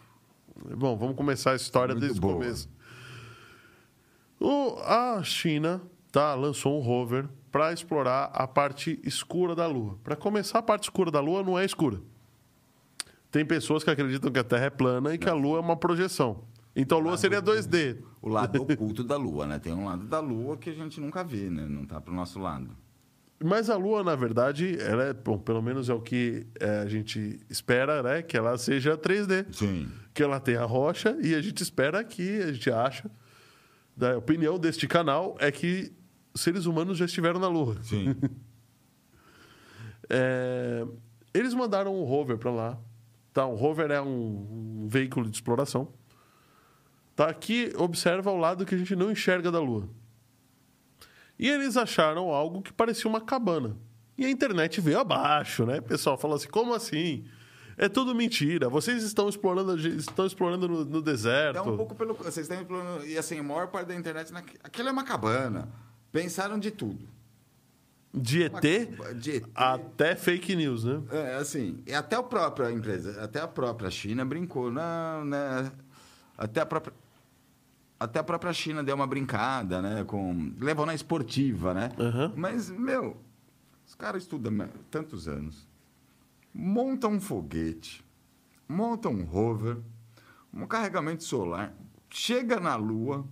Bom, 0.78 0.96
vamos 0.96 1.16
começar 1.16 1.52
a 1.52 1.56
história 1.56 1.96
Muito 1.96 2.06
desde 2.06 2.20
boa. 2.20 2.34
o 2.34 2.38
começo. 2.38 2.70
O, 4.40 4.78
a 4.84 5.22
China 5.24 5.82
tá, 6.12 6.36
lançou 6.36 6.78
um 6.78 6.82
rover 6.82 7.28
para 7.52 7.74
explorar 7.74 8.26
a 8.26 8.48
parte 8.48 9.00
escura 9.04 9.56
da 9.56 9.66
Lua. 9.66 9.98
Para 10.04 10.16
começar, 10.16 10.60
a 10.60 10.62
parte 10.62 10.84
escura 10.84 11.10
da 11.10 11.20
Lua 11.20 11.42
não 11.42 11.58
é 11.58 11.66
escura. 11.66 12.00
Tem 13.32 13.44
pessoas 13.46 13.84
que 13.84 13.90
acreditam 13.90 14.32
que 14.32 14.40
a 14.40 14.44
Terra 14.44 14.66
é 14.66 14.70
plana 14.70 15.14
e 15.14 15.18
que 15.18 15.30
a 15.30 15.34
Lua 15.34 15.58
é 15.58 15.62
uma 15.62 15.76
projeção. 15.76 16.44
Então 16.76 17.00
a 17.00 17.02
Lua 17.02 17.18
seria 17.18 17.42
2D. 17.42 17.98
O 18.22 18.30
lado 18.30 18.62
oculto 18.62 19.04
da 19.04 19.18
Lua, 19.18 19.48
né? 19.48 19.58
Tem 19.60 19.74
um 19.74 19.86
lado 19.86 20.06
da 20.06 20.20
Lua 20.20 20.58
que 20.58 20.70
a 20.70 20.74
gente 20.74 21.02
nunca 21.02 21.24
vê, 21.24 21.50
né? 21.50 21.66
Não 21.68 21.86
tá 21.86 22.00
pro 22.00 22.14
nosso 22.14 22.40
lado. 22.40 22.70
Mas 23.42 23.70
a 23.70 23.78
Lua, 23.78 24.04
na 24.04 24.16
verdade, 24.16 24.78
ela 24.82 25.04
é, 25.06 25.14
bom, 25.14 25.38
pelo 25.38 25.62
menos 25.62 25.88
é 25.90 25.94
o 25.94 26.02
que 26.02 26.46
é, 26.60 26.80
a 26.80 26.88
gente 26.88 27.40
espera, 27.50 28.04
né? 28.04 28.22
Que 28.22 28.36
ela 28.36 28.58
seja 28.58 28.98
3D. 28.98 29.46
Sim. 29.54 29.90
Que 30.14 30.22
ela 30.22 30.40
tenha 30.40 30.66
rocha 30.66 31.18
e 31.22 31.34
a 31.34 31.42
gente 31.42 31.64
espera 31.64 32.04
que, 32.04 32.42
a 32.42 32.52
gente 32.52 32.70
acha, 32.70 33.10
da 33.96 34.18
opinião 34.18 34.60
deste 34.60 34.88
canal, 34.88 35.38
é 35.40 35.52
que 35.52 35.92
seres 36.36 36.66
humanos 36.66 36.98
já 36.98 37.06
estiveram 37.06 37.40
na 37.40 37.48
Lua. 37.48 37.78
Sim. 37.82 38.16
É, 40.12 40.88
eles 41.36 41.54
mandaram 41.54 41.96
um 41.96 42.04
rover 42.04 42.36
para 42.36 42.50
lá. 42.50 42.80
Tá, 43.32 43.46
um 43.46 43.54
rover 43.54 43.92
é 43.92 44.02
um, 44.02 44.82
um 44.82 44.88
veículo 44.90 45.30
de 45.30 45.36
exploração. 45.36 45.94
Tá 47.16 47.30
aqui, 47.30 47.72
observa 47.78 48.32
o 48.32 48.38
lado 48.38 48.66
que 48.66 48.74
a 48.74 48.78
gente 48.78 48.96
não 48.96 49.12
enxerga 49.12 49.52
da 49.52 49.60
Lua. 49.60 49.88
E 51.40 51.48
eles 51.50 51.78
acharam 51.78 52.30
algo 52.32 52.62
que 52.62 52.74
parecia 52.74 53.10
uma 53.10 53.22
cabana. 53.22 53.76
E 54.18 54.26
a 54.26 54.30
internet 54.30 54.82
veio 54.82 55.00
abaixo, 55.00 55.66
né? 55.66 55.80
O 55.80 55.84
pessoal 55.84 56.18
falou 56.18 56.36
assim: 56.36 56.50
como 56.50 56.74
assim? 56.74 57.24
É 57.78 57.88
tudo 57.88 58.14
mentira. 58.14 58.68
Vocês 58.68 59.02
estão 59.04 59.30
explorando, 59.30 59.78
estão 59.80 60.26
explorando 60.26 60.68
no, 60.68 60.84
no 60.84 61.02
deserto. 61.02 61.56
É 61.58 61.62
um 61.62 61.78
pouco 61.78 61.96
pelo. 61.96 62.14
Vocês 62.14 62.46
têm. 62.48 62.66
plano- 62.66 63.06
E 63.06 63.18
assim, 63.18 63.40
a 63.40 63.44
maior 63.44 63.68
parte 63.68 63.88
da 63.88 63.96
internet. 63.96 64.34
na- 64.34 64.44
Aquilo 64.62 64.90
é 64.90 64.92
uma 64.92 65.06
cabana. 65.06 65.70
Pensaram 66.12 66.60
de 66.60 66.72
tudo. 66.72 67.08
De 68.14 68.44
ET 68.44 68.52
Uma- 68.98 69.14
De 69.14 69.36
ET. 69.38 69.46
até 69.56 70.16
fake 70.16 70.56
news, 70.56 70.84
né? 70.84 71.02
É, 71.12 71.36
assim. 71.36 71.82
E 71.88 71.94
até 71.94 72.16
a 72.18 72.24
própria 72.24 72.70
empresa, 72.72 73.22
até 73.24 73.40
a 73.40 73.48
própria 73.48 73.90
China 73.90 74.26
brincou. 74.26 74.70
Não, 74.72 75.24
né? 75.24 75.72
Até 76.38 76.60
a 76.60 76.66
própria. 76.66 76.94
Até 78.00 78.20
a 78.20 78.24
própria 78.24 78.54
China 78.54 78.84
deu 78.84 78.96
uma 78.96 79.06
brincada, 79.06 79.82
né? 79.82 80.04
Com, 80.06 80.54
levou 80.58 80.86
na 80.86 80.96
esportiva, 80.96 81.74
né? 81.74 81.92
Aham. 82.00 82.34
Mas, 82.36 82.70
meu, 82.70 83.18
os 83.86 83.94
caras 83.94 84.24
estudam 84.24 84.70
tantos 84.90 85.28
anos. 85.28 85.68
Montam 86.54 87.14
um 87.14 87.20
foguete, 87.20 88.04
montam 88.68 89.12
um 89.12 89.24
rover, 89.24 89.78
um 90.54 90.66
carregamento 90.66 91.24
solar, 91.24 91.74
chega 92.10 92.60
na 92.60 92.76
Lua, 92.76 93.26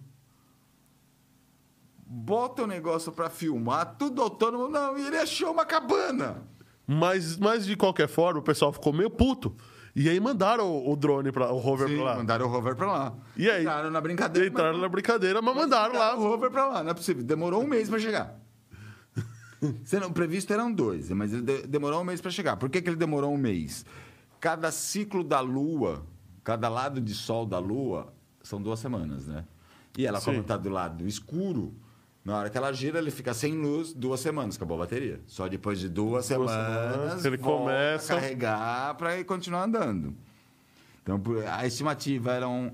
bota 2.06 2.64
o 2.64 2.68
negócio 2.68 3.12
para 3.12 3.30
filmar, 3.30 3.96
tudo 3.98 4.22
autônomo. 4.22 4.68
Não, 4.68 4.98
e 4.98 5.08
ele 5.08 5.18
achou 5.18 5.52
uma 5.52 5.66
cabana. 5.66 6.44
Mas, 6.86 7.38
mas 7.38 7.66
de 7.66 7.76
qualquer 7.76 8.08
forma, 8.08 8.40
o 8.40 8.44
pessoal 8.44 8.72
ficou 8.72 8.94
meio 8.94 9.10
puto. 9.10 9.56
E 10.00 10.08
aí 10.08 10.20
mandaram 10.20 10.70
o, 10.72 10.92
o 10.92 10.96
drone, 10.96 11.32
pra, 11.32 11.52
o 11.52 11.58
rover 11.58 11.88
Sim, 11.90 11.96
pra 11.96 12.04
lá. 12.06 12.16
mandaram 12.18 12.46
o 12.46 12.50
rover 12.50 12.76
para 12.76 12.86
lá. 12.86 13.14
E 13.36 13.50
aí? 13.50 13.62
Entraram 13.64 13.90
na 13.90 14.00
brincadeira. 14.00 14.48
Entraram 14.48 14.74
mas- 14.74 14.82
na 14.84 14.90
brincadeira, 14.90 15.42
mas 15.42 15.56
mandaram 15.56 15.98
lá. 15.98 16.16
o 16.16 16.20
rover 16.20 16.52
para 16.52 16.68
lá. 16.68 16.84
Não 16.84 16.92
é 16.92 16.94
possível. 16.94 17.24
Demorou 17.24 17.64
um 17.64 17.68
mês 17.68 17.90
para 17.90 17.98
chegar. 17.98 18.40
Sendo 19.84 20.12
previsto 20.12 20.54
eram 20.54 20.72
dois, 20.72 21.10
mas 21.10 21.34
ele 21.34 21.42
de- 21.42 21.66
demorou 21.66 22.02
um 22.02 22.04
mês 22.04 22.22
para 22.22 22.30
chegar. 22.30 22.58
Por 22.58 22.70
que, 22.70 22.80
que 22.80 22.90
ele 22.90 22.96
demorou 22.96 23.34
um 23.34 23.38
mês? 23.38 23.84
Cada 24.40 24.72
ciclo 24.72 25.24
da 25.24 25.40
Lua, 25.40 26.06
cada 26.44 26.70
lado 26.70 27.02
de 27.02 27.16
Sol 27.16 27.44
da 27.44 27.58
Lua, 27.58 28.14
são 28.44 28.62
duas 28.62 28.80
semanas, 28.80 29.26
né? 29.26 29.46
E 29.98 30.06
ela, 30.06 30.22
como 30.22 30.36
Sim. 30.36 30.42
está 30.42 30.56
do 30.58 30.70
lado 30.70 31.08
escuro, 31.08 31.74
na 32.28 32.38
hora 32.40 32.50
que 32.50 32.58
ela 32.58 32.74
gira, 32.74 33.00
ele 33.00 33.10
fica 33.10 33.34
sem 33.34 33.54
luz 33.54 33.94
duas 33.94 34.20
semanas, 34.20 34.58
acabou 34.58 34.76
a 34.76 34.80
bateria. 34.82 35.22
Só 35.28 35.48
depois 35.48 35.80
de 35.80 35.88
duas, 35.88 36.28
Duas 36.28 36.50
semanas, 36.52 36.92
semanas, 36.94 37.26
ele 37.26 37.38
começa- 37.38 38.14
a 38.14 38.20
carregar 38.20 38.96
para 38.96 39.24
continuar 39.24 39.64
andando. 39.64 40.14
Então, 41.02 41.22
a 41.50 41.66
estimativa 41.66 42.34
eram 42.34 42.74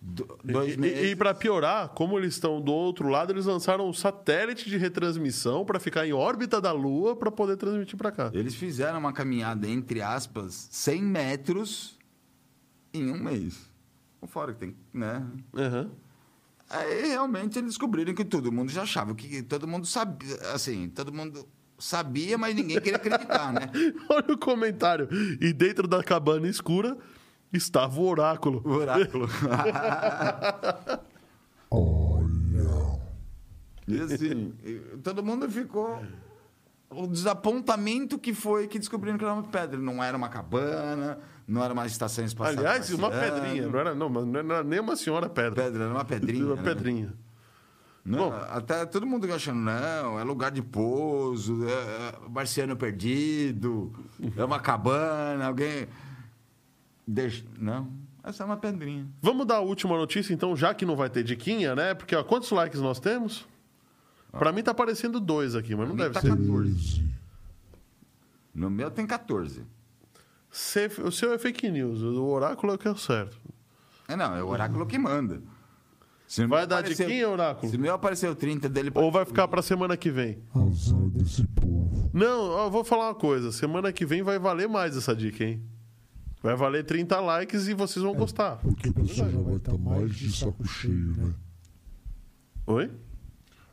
do- 0.00 0.38
dois 0.44 0.74
E, 0.74 0.76
meses. 0.78 1.10
e, 1.10 1.16
para 1.16 1.34
piorar, 1.34 1.88
como 1.88 2.16
eles 2.16 2.34
estão 2.34 2.60
do 2.60 2.72
outro 2.72 3.08
lado, 3.08 3.32
eles 3.32 3.44
lançaram 3.44 3.88
um 3.88 3.92
satélite 3.92 4.70
de 4.70 4.76
retransmissão 4.78 5.64
para 5.64 5.80
ficar 5.80 6.06
em 6.06 6.12
órbita 6.12 6.60
da 6.60 6.70
Lua 6.70 7.16
para 7.16 7.30
poder 7.32 7.56
transmitir 7.56 7.96
para 7.98 8.12
cá. 8.12 8.30
Eles 8.32 8.54
fizeram 8.54 9.00
uma 9.00 9.12
caminhada, 9.12 9.66
entre 9.68 10.00
aspas, 10.00 10.68
100 10.70 11.02
metros 11.02 11.98
em 12.94 13.10
um 13.10 13.18
mês. 13.20 13.68
Fora 14.28 14.52
que 14.54 14.60
tem, 14.60 14.76
né? 14.94 15.26
Aham. 15.56 15.90
Aí 16.70 17.08
realmente 17.08 17.58
eles 17.58 17.70
descobriram 17.70 18.14
que 18.14 18.24
todo 18.24 18.52
mundo 18.52 18.70
já 18.70 18.82
achava, 18.82 19.12
que 19.12 19.42
todo 19.42 19.66
mundo 19.66 19.86
sabia, 19.86 20.36
assim, 20.54 20.88
todo 20.88 21.12
mundo 21.12 21.48
sabia, 21.76 22.38
mas 22.38 22.54
ninguém 22.54 22.80
queria 22.80 22.96
acreditar, 22.96 23.52
né? 23.52 23.70
Olha 24.08 24.34
o 24.34 24.38
comentário. 24.38 25.08
E 25.40 25.52
dentro 25.52 25.88
da 25.88 26.00
cabana 26.00 26.46
escura 26.46 26.96
estava 27.52 28.00
o 28.00 28.06
oráculo. 28.06 28.62
O 28.64 28.70
oráculo. 28.70 29.28
Olha, 31.72 32.30
e 33.88 34.00
assim, 34.00 34.54
todo 35.02 35.24
mundo 35.24 35.50
ficou 35.50 36.00
o 36.90 37.06
desapontamento 37.06 38.18
que 38.18 38.34
foi 38.34 38.66
que 38.66 38.78
descobriram 38.78 39.16
que 39.16 39.24
era 39.24 39.32
uma 39.32 39.44
pedra. 39.44 39.78
Não 39.78 40.02
era 40.02 40.16
uma 40.16 40.28
cabana, 40.28 41.18
não 41.46 41.62
era 41.62 41.72
uma 41.72 41.86
estação 41.86 42.24
espacial. 42.24 42.58
Aliás, 42.58 42.90
uma 42.92 43.10
pedrinha. 43.10 43.68
Não 43.68 43.78
era, 43.78 43.94
não, 43.94 44.08
mas 44.08 44.26
não 44.26 44.40
era 44.40 44.64
nem 44.64 44.80
uma 44.80 44.96
senhora 44.96 45.28
pedra. 45.28 45.64
Pedra, 45.64 45.84
era 45.84 45.92
uma 45.92 46.04
pedrinha. 46.04 46.44
Uma 46.44 46.56
né? 46.56 46.62
pedrinha. 46.62 47.14
Não, 48.04 48.30
Bom. 48.30 48.34
até 48.50 48.86
todo 48.86 49.06
mundo 49.06 49.32
achando, 49.32 49.60
não, 49.60 50.18
é 50.18 50.24
lugar 50.24 50.50
de 50.50 50.62
pouso, 50.62 51.66
é, 51.68 51.70
é 51.70 52.28
marciano 52.30 52.74
perdido, 52.74 53.92
é 54.36 54.42
uma 54.42 54.58
cabana, 54.58 55.46
alguém. 55.46 55.86
Deixa... 57.06 57.44
Não, 57.58 57.92
essa 58.24 58.42
é 58.42 58.46
uma 58.46 58.56
pedrinha. 58.56 59.06
Vamos 59.20 59.46
dar 59.46 59.56
a 59.56 59.60
última 59.60 59.96
notícia, 59.98 60.32
então, 60.32 60.56
já 60.56 60.72
que 60.72 60.86
não 60.86 60.96
vai 60.96 61.10
ter 61.10 61.22
diquinha, 61.22 61.74
né? 61.74 61.92
Porque, 61.92 62.16
ó, 62.16 62.24
quantos 62.24 62.50
likes 62.50 62.80
nós 62.80 62.98
temos? 62.98 63.46
Pra 64.32 64.52
mim 64.52 64.62
tá 64.62 64.70
aparecendo 64.70 65.18
dois 65.20 65.54
aqui, 65.54 65.74
mas 65.74 65.88
não 65.88 65.96
deve 65.96 66.14
tá 66.14 66.20
ser. 66.20 66.28
14. 66.30 67.04
No 68.54 68.70
meu 68.70 68.90
tem 68.90 69.06
14. 69.06 69.62
Cê- 70.50 70.90
O 71.04 71.10
seu 71.12 71.32
é 71.32 71.38
fake 71.38 71.68
news, 71.70 72.00
o 72.02 72.24
oráculo 72.26 72.72
é 72.72 72.74
o 72.76 72.78
que 72.78 72.88
é 72.88 72.90
o 72.90 72.96
certo. 72.96 73.38
É 74.08 74.16
não, 74.16 74.34
é 74.34 74.42
o 74.42 74.48
oráculo 74.48 74.86
que 74.86 74.98
manda. 74.98 75.40
Se 76.26 76.46
Vai 76.46 76.64
dar 76.66 76.78
apareceu- 76.78 77.06
diquinha, 77.08 77.28
oráculo? 77.28 77.70
Se 77.70 77.76
o 77.76 77.80
meu 77.80 77.94
apareceu 77.94 78.34
30 78.36 78.68
dele. 78.68 78.90
Ou 78.94 79.10
vai 79.10 79.24
ficar 79.24 79.48
pra 79.48 79.62
semana 79.62 79.96
que 79.96 80.10
vem? 80.10 80.38
Azar 80.54 81.00
desse 81.10 81.44
povo. 81.48 82.08
Não, 82.12 82.56
eu 82.64 82.70
vou 82.70 82.84
falar 82.84 83.08
uma 83.08 83.14
coisa. 83.14 83.50
Semana 83.52 83.92
que 83.92 84.04
vem 84.06 84.22
vai 84.22 84.38
valer 84.38 84.68
mais 84.68 84.96
essa 84.96 85.14
dica, 85.14 85.44
hein? 85.44 85.60
Vai 86.42 86.56
valer 86.56 86.84
30 86.84 87.18
likes 87.20 87.66
e 87.68 87.74
vocês 87.74 88.02
vão 88.04 88.14
gostar. 88.14 88.56
Porque 88.58 88.88
o 88.88 88.94
pessoal 88.94 89.28
já 89.30 89.38
vai 89.40 89.56
estar 89.56 89.76
mais 89.76 90.14
de 90.14 90.32
saco 90.36 90.66
cheio, 90.66 91.14
né? 91.16 91.34
Oi? 92.66 92.90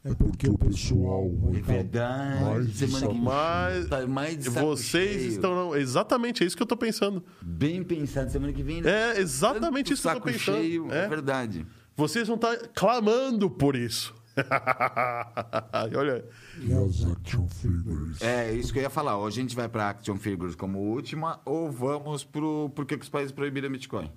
É 0.10 0.14
porque 0.16 0.50
o 0.50 0.58
pessoal 0.58 1.30
vai 1.36 1.58
É 1.58 1.62
verdade. 1.62 2.44
mais 2.44 2.76
Semana 2.76 3.08
que 3.08 3.16
Mas 3.20 3.88
Tá 3.88 4.08
mais 4.08 4.38
de 4.38 4.44
saco 4.50 4.66
vocês 4.68 5.12
cheio. 5.22 5.30
estão. 5.32 5.54
não, 5.56 5.76
Exatamente, 5.76 6.44
é 6.44 6.48
isso 6.48 6.56
que 6.56 6.64
eu 6.64 6.68
tô 6.68 6.78
pensando. 6.78 7.24
Bem 7.42 7.84
pensado, 7.84 8.32
semana 8.32 8.54
que 8.54 8.64
vem. 8.64 8.82
né? 8.82 8.90
É 9.16 9.20
exatamente 9.20 9.94
isso 9.94 10.02
que 10.04 10.08
eu 10.08 10.14
tô 10.14 10.18
saco 10.20 10.32
pensando. 10.32 10.58
cheio, 10.58 10.92
é 10.92 11.06
É. 11.06 11.08
verdade. 11.08 11.66
Vocês 11.96 12.28
vão 12.28 12.36
estar 12.36 12.56
clamando 12.76 13.50
por 13.50 13.76
isso. 13.76 14.16
Olha, 15.98 16.24
E 16.62 16.72
as 16.74 17.06
action 17.12 17.48
figures. 17.48 18.22
É, 18.22 18.54
isso 18.54 18.72
que 18.72 18.78
eu 18.80 18.84
ia 18.84 18.90
falar. 18.90 19.18
Ou 19.18 19.26
a 19.26 19.32
gente 19.32 19.56
vai 19.56 19.68
pra 19.68 19.90
Action 19.90 20.16
Figures 20.16 20.54
como 20.56 20.78
última, 20.80 21.40
ou 21.44 21.72
vamos 21.72 22.24
pro. 22.24 22.70
Por 22.76 22.86
que 22.86 22.98
que 22.98 23.04
os 23.04 23.10
países 23.10 23.32
proibiram 23.32 23.70
Bitcoin? 23.72 24.12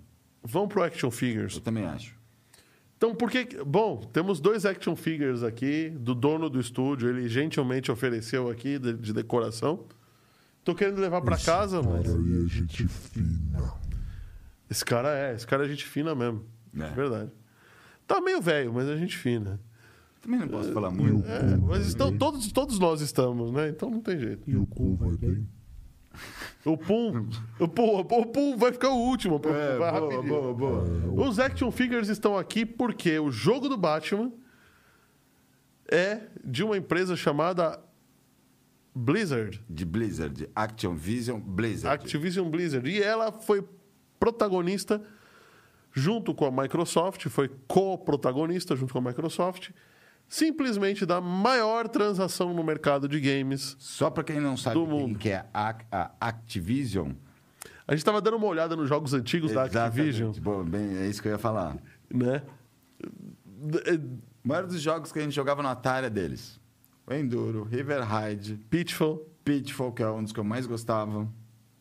vamos 0.44 0.68
pro 0.68 0.82
Action 0.82 1.10
Figures. 1.10 1.54
Eu 1.54 1.60
também 1.62 1.84
acho. 1.86 2.14
Então, 3.00 3.14
por 3.14 3.30
que. 3.30 3.64
Bom, 3.64 3.96
temos 4.12 4.40
dois 4.40 4.66
action 4.66 4.94
figures 4.94 5.42
aqui, 5.42 5.88
do 5.88 6.14
dono 6.14 6.50
do 6.50 6.60
estúdio. 6.60 7.08
Ele 7.08 7.26
gentilmente 7.30 7.90
ofereceu 7.90 8.50
aqui 8.50 8.78
de, 8.78 8.92
de 8.92 9.14
decoração. 9.14 9.86
Tô 10.62 10.74
querendo 10.74 11.00
levar 11.00 11.22
pra 11.22 11.36
Esse 11.36 11.46
casa, 11.46 11.80
cara 11.80 11.94
mas. 11.96 12.14
aí 12.14 12.44
é 12.44 12.46
gente 12.46 12.86
fina. 12.86 13.72
Esse 14.70 14.84
cara 14.84 15.16
é, 15.16 15.34
esse 15.34 15.46
cara 15.46 15.64
é 15.64 15.68
gente 15.68 15.86
fina 15.86 16.14
mesmo. 16.14 16.44
É. 16.78 16.90
Verdade. 16.90 17.30
Tá 18.06 18.20
meio 18.20 18.42
velho, 18.42 18.70
mas 18.74 18.86
é 18.86 18.98
gente 18.98 19.16
fina. 19.16 19.58
Também 20.20 20.40
não 20.40 20.48
posso 20.48 20.70
falar 20.70 20.90
muito. 20.90 21.26
É, 21.26 21.56
mas 21.56 21.86
estão, 21.86 22.14
todos, 22.14 22.52
todos 22.52 22.78
nós 22.78 23.00
estamos, 23.00 23.50
né? 23.50 23.70
Então 23.70 23.88
não 23.88 24.02
tem 24.02 24.18
jeito. 24.18 24.42
E 24.46 24.54
o 24.58 24.66
cu 24.66 24.94
vai 24.96 25.16
bem? 25.16 25.48
O 26.64 26.76
Pum, 26.76 27.28
o 27.58 27.66
Pum, 27.66 27.98
o 28.00 28.26
Pum 28.26 28.56
vai 28.56 28.72
ficar 28.72 28.90
o 28.90 28.98
último. 28.98 29.40
É, 29.44 29.78
vai 29.78 29.90
boa, 29.90 29.90
rapidinho. 29.90 30.54
boa, 30.54 30.54
boa. 30.54 31.26
Os 31.26 31.38
action 31.38 31.70
figures 31.70 32.08
estão 32.08 32.36
aqui 32.36 32.66
porque 32.66 33.18
o 33.18 33.30
jogo 33.30 33.68
do 33.68 33.76
Batman 33.78 34.30
é 35.90 36.20
de 36.44 36.62
uma 36.62 36.76
empresa 36.76 37.16
chamada 37.16 37.80
Blizzard, 38.94 39.62
De 39.68 39.84
Blizzard, 39.84 40.50
Action 40.54 40.94
Vision 40.94 41.40
Blizzard. 41.40 41.94
Activision 41.94 42.50
Blizzard, 42.50 42.88
e 42.90 43.02
ela 43.02 43.32
foi 43.32 43.66
protagonista 44.18 45.02
junto 45.92 46.34
com 46.34 46.44
a 46.44 46.50
Microsoft, 46.50 47.26
foi 47.28 47.50
co-protagonista 47.66 48.76
junto 48.76 48.92
com 48.92 48.98
a 48.98 49.02
Microsoft, 49.02 49.70
simplesmente 50.30 51.04
da 51.04 51.20
maior 51.20 51.88
transação 51.88 52.54
no 52.54 52.62
mercado 52.62 53.08
de 53.08 53.20
games. 53.20 53.76
Só 53.80 54.08
pra 54.08 54.22
quem 54.22 54.40
não 54.40 54.56
sabe 54.56 54.76
Do 54.76 54.86
quem 54.86 54.90
mundo. 54.98 55.18
que 55.18 55.28
é 55.30 55.44
a, 55.52 55.74
a 55.90 56.10
Activision. 56.20 57.10
A 57.86 57.92
gente 57.92 57.98
estava 57.98 58.20
dando 58.22 58.36
uma 58.36 58.46
olhada 58.46 58.76
nos 58.76 58.88
jogos 58.88 59.12
antigos 59.12 59.52
da 59.52 59.64
Activision, 59.64 60.30
Exatamente. 60.30 60.40
Bom, 60.40 60.62
bem, 60.64 60.96
é 60.98 61.08
isso 61.08 61.20
que 61.20 61.26
eu 61.26 61.32
ia 61.32 61.38
falar. 61.38 61.76
né? 62.08 62.42
É, 63.84 63.94
O 63.96 64.48
maior 64.48 64.64
dos 64.66 64.80
jogos 64.80 65.10
que 65.10 65.18
a 65.18 65.22
gente 65.22 65.34
jogava 65.34 65.60
no 65.62 65.68
Atari 65.68 66.06
é 66.06 66.10
deles. 66.10 66.60
O 67.04 67.12
Enduro, 67.12 67.64
River 67.64 68.02
Ride, 68.06 68.54
Pitfall, 68.70 69.26
Pitfall, 69.44 69.92
que 69.92 70.02
é 70.04 70.08
um 70.08 70.22
dos 70.22 70.32
que 70.32 70.38
eu 70.38 70.44
mais 70.44 70.64
gostava. 70.64 71.28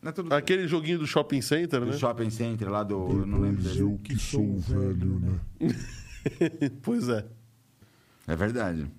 É 0.03 0.11
tudo 0.11 0.33
aquele 0.33 0.67
joguinho 0.67 0.97
do 0.97 1.05
Shopping 1.05 1.41
Center, 1.41 1.81
do 1.81 1.85
né? 1.87 1.93
Shopping 1.97 2.31
Center 2.31 2.67
lá 2.71 2.81
do... 2.83 2.95
Eu 2.95 3.25
não 3.27 3.39
lembro 3.41 3.61
Depois 3.61 3.77
dele. 3.77 3.91
eu 3.93 3.99
que 4.03 4.15
sou 4.17 4.57
velho, 4.57 5.19
né? 5.19 5.39
pois 6.81 7.07
é. 7.09 7.25
É 8.29 8.35
verdade. 8.35 8.89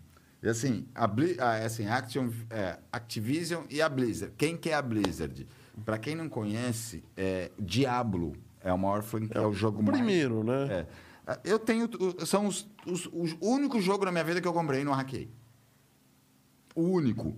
E 0.43 0.49
assim, 0.49 0.87
a, 0.95 1.07
Bli- 1.07 1.37
é 1.39 1.65
assim 1.65 1.87
Action, 1.87 2.31
é, 2.51 2.79
Activision 2.91 3.65
e 3.71 3.81
a 3.81 3.89
Blizzard. 3.89 4.35
Quem 4.37 4.57
que 4.57 4.71
é 4.71 4.75
a 4.75 4.83
Blizzard? 4.83 5.47
Pra 5.85 5.99
quem 5.99 6.17
não 6.17 6.29
conhece, 6.29 7.05
é, 7.17 7.53
Diablo 7.59 8.33
é 8.61 8.73
o 8.73 8.79
maior 8.79 9.03
franquia, 9.03 9.41
é, 9.41 9.47
o 9.47 9.53
jogo 9.53 9.83
mais... 9.83 9.97
Primeiro, 9.97 10.43
né? 10.43 10.87
É. 11.27 11.41
Eu 11.45 11.61
tenho. 11.61 11.89
São 12.27 12.47
os, 12.49 12.69
os, 12.85 13.09
os 13.13 13.37
únicos 13.41 13.85
jogos 13.85 14.05
na 14.05 14.11
minha 14.11 14.25
vida 14.25 14.41
que 14.41 14.49
eu 14.49 14.53
comprei 14.53 14.81
e 14.81 14.85
não 14.85 14.93
hackei. 14.93 15.31
O 16.75 16.83
único. 16.83 17.33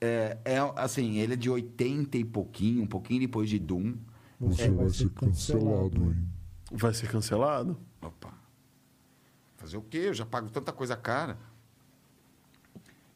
É, 0.00 0.38
é, 0.44 0.58
assim, 0.76 1.18
ele 1.18 1.34
é 1.34 1.36
de 1.36 1.48
80 1.48 2.18
e 2.18 2.24
pouquinho, 2.24 2.82
um 2.82 2.86
pouquinho 2.86 3.20
depois 3.20 3.48
de 3.48 3.60
Doom. 3.60 3.94
Você 4.40 4.68
vai 4.70 4.88
ser 4.88 5.10
cancelado, 5.10 6.02
hein? 6.02 6.28
Vai 6.72 6.92
ser 6.92 7.08
cancelado? 7.08 7.78
Opa. 8.00 8.34
Fazer 9.62 9.76
o 9.78 9.82
quê? 9.82 9.98
Eu 10.08 10.14
já 10.14 10.26
pago 10.26 10.50
tanta 10.50 10.72
coisa 10.72 10.94
cara. 10.96 11.38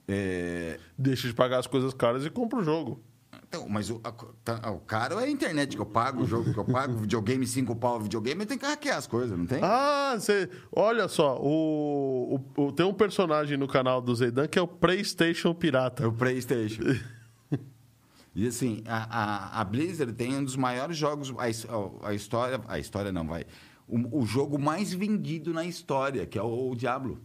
É, 0.09 0.79
Deixa 0.97 1.27
de 1.27 1.35
pagar 1.35 1.59
as 1.59 1.67
coisas 1.67 1.93
caras 1.93 2.25
e 2.25 2.31
compra 2.31 2.61
o 2.61 2.65
jogo. 2.65 3.01
então, 3.49 3.69
mas 3.69 3.91
o, 3.91 4.01
a- 4.05 4.13
tá- 4.45 4.71
o 4.71 4.79
caro 4.79 5.19
é 5.19 5.25
a 5.25 5.29
internet 5.31 5.75
que 5.75 5.83
eu 5.83 5.87
pago, 5.87 6.23
o 6.23 6.27
jogo 6.27 6.53
que 6.53 6.59
eu 6.59 6.65
pago, 6.65 6.95
videogame 6.99 7.45
5 7.47 7.75
pau, 7.75 7.99
videogame, 8.01 8.41
eu 8.43 8.47
tenho 8.47 8.61
que 8.61 8.67
hackear 8.67 8.99
as 8.99 9.07
coisas, 9.09 9.37
não 9.37 9.47
tem? 9.47 9.59
Ah, 9.63 10.15
você. 10.17 10.49
Olha 10.71 11.09
só, 11.09 11.37
o, 11.41 12.41
o- 12.57 12.67
o- 12.67 12.73
tem 12.73 12.87
um 12.87 12.95
personagem 12.95 13.57
no 13.59 13.67
canal 13.67 14.01
do 14.01 14.15
Zeidan 14.15 14.47
que 14.47 14.59
é 14.59 14.63
o 14.63 14.69
PlayStation 14.69 15.53
Pirata. 15.53 16.05
É 16.05 16.07
o 16.07 16.13
PlayStation. 16.13 16.83
e 18.33 18.47
assim, 18.47 18.85
a, 18.87 19.57
a, 19.59 19.61
a 19.61 19.65
Blizzard 19.65 20.13
tem 20.13 20.37
um 20.37 20.45
dos 20.45 20.55
maiores 20.57 20.97
jogos. 20.97 21.35
A, 21.37 22.07
a 22.09 22.15
história. 22.15 22.61
A 22.69 22.79
história 22.79 23.11
não, 23.11 23.27
vai. 23.27 23.45
O, 23.89 24.21
o 24.23 24.27
jogo 24.27 24.59
mais 24.59 24.93
vendido 24.93 25.53
na 25.53 25.65
história, 25.65 26.27
que 26.27 26.39
é 26.39 26.43
o, 26.43 26.75
Diablo. 26.75 27.21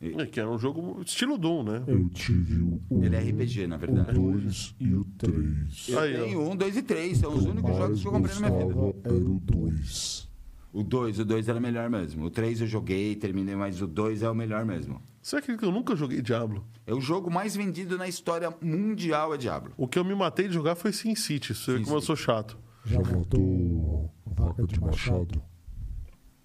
É, 0.00 0.24
Que 0.26 0.40
era 0.40 0.50
um 0.50 0.58
jogo 0.58 1.02
estilo 1.04 1.36
Doom, 1.36 1.62
né? 1.62 1.82
Eu 1.86 2.08
tive 2.08 2.62
o 2.62 2.80
1, 2.90 3.04
Ele 3.04 3.16
é 3.16 3.18
RPG, 3.20 3.66
na 3.66 3.76
verdade. 3.76 4.18
o 4.18 4.32
2 4.32 4.74
e 4.80 4.94
o 4.94 5.04
3. 5.18 5.88
Eu 5.88 5.98
Aí, 6.00 6.16
ó. 6.20 6.24
tenho 6.24 6.50
um, 6.50 6.56
dois 6.56 6.76
e 6.76 6.82
três. 6.82 7.18
São 7.18 7.34
os 7.34 7.44
únicos 7.44 7.76
jogos 7.76 8.00
que 8.00 8.08
eu 8.08 8.12
comprei 8.12 8.34
na 8.40 8.50
minha 8.50 8.66
vida. 8.66 8.94
era 9.04 9.14
o 9.14 9.40
2. 9.40 10.30
O 10.72 10.84
dois, 10.84 11.18
o 11.18 11.24
dois 11.24 11.48
era 11.48 11.58
melhor 11.58 11.90
mesmo. 11.90 12.24
O 12.26 12.30
três 12.30 12.60
eu 12.60 12.66
joguei, 12.66 13.16
terminei, 13.16 13.56
mas 13.56 13.82
o 13.82 13.86
dois 13.88 14.22
é 14.22 14.30
o 14.30 14.34
melhor 14.34 14.64
mesmo. 14.64 15.02
Você 15.20 15.36
acredita 15.36 15.64
que 15.64 15.68
eu 15.68 15.72
nunca 15.74 15.96
joguei 15.96 16.22
Diablo? 16.22 16.64
É 16.86 16.94
o 16.94 17.00
jogo 17.00 17.28
mais 17.30 17.56
vendido 17.56 17.98
na 17.98 18.06
história 18.06 18.54
mundial, 18.62 19.34
é 19.34 19.36
Diablo. 19.36 19.72
O 19.76 19.88
que 19.88 19.98
eu 19.98 20.04
me 20.04 20.14
matei 20.14 20.46
de 20.46 20.54
jogar 20.54 20.76
foi 20.76 20.92
Sin 20.92 21.14
City. 21.16 21.54
Você 21.56 21.72
vê 21.76 21.80
como 21.84 21.96
eu 21.96 22.00
City. 22.00 22.06
sou 22.06 22.16
chato. 22.16 22.56
Já 22.84 23.00
matou 23.00 24.10
vaca 24.26 24.64
de 24.66 24.80
machado? 24.80 25.42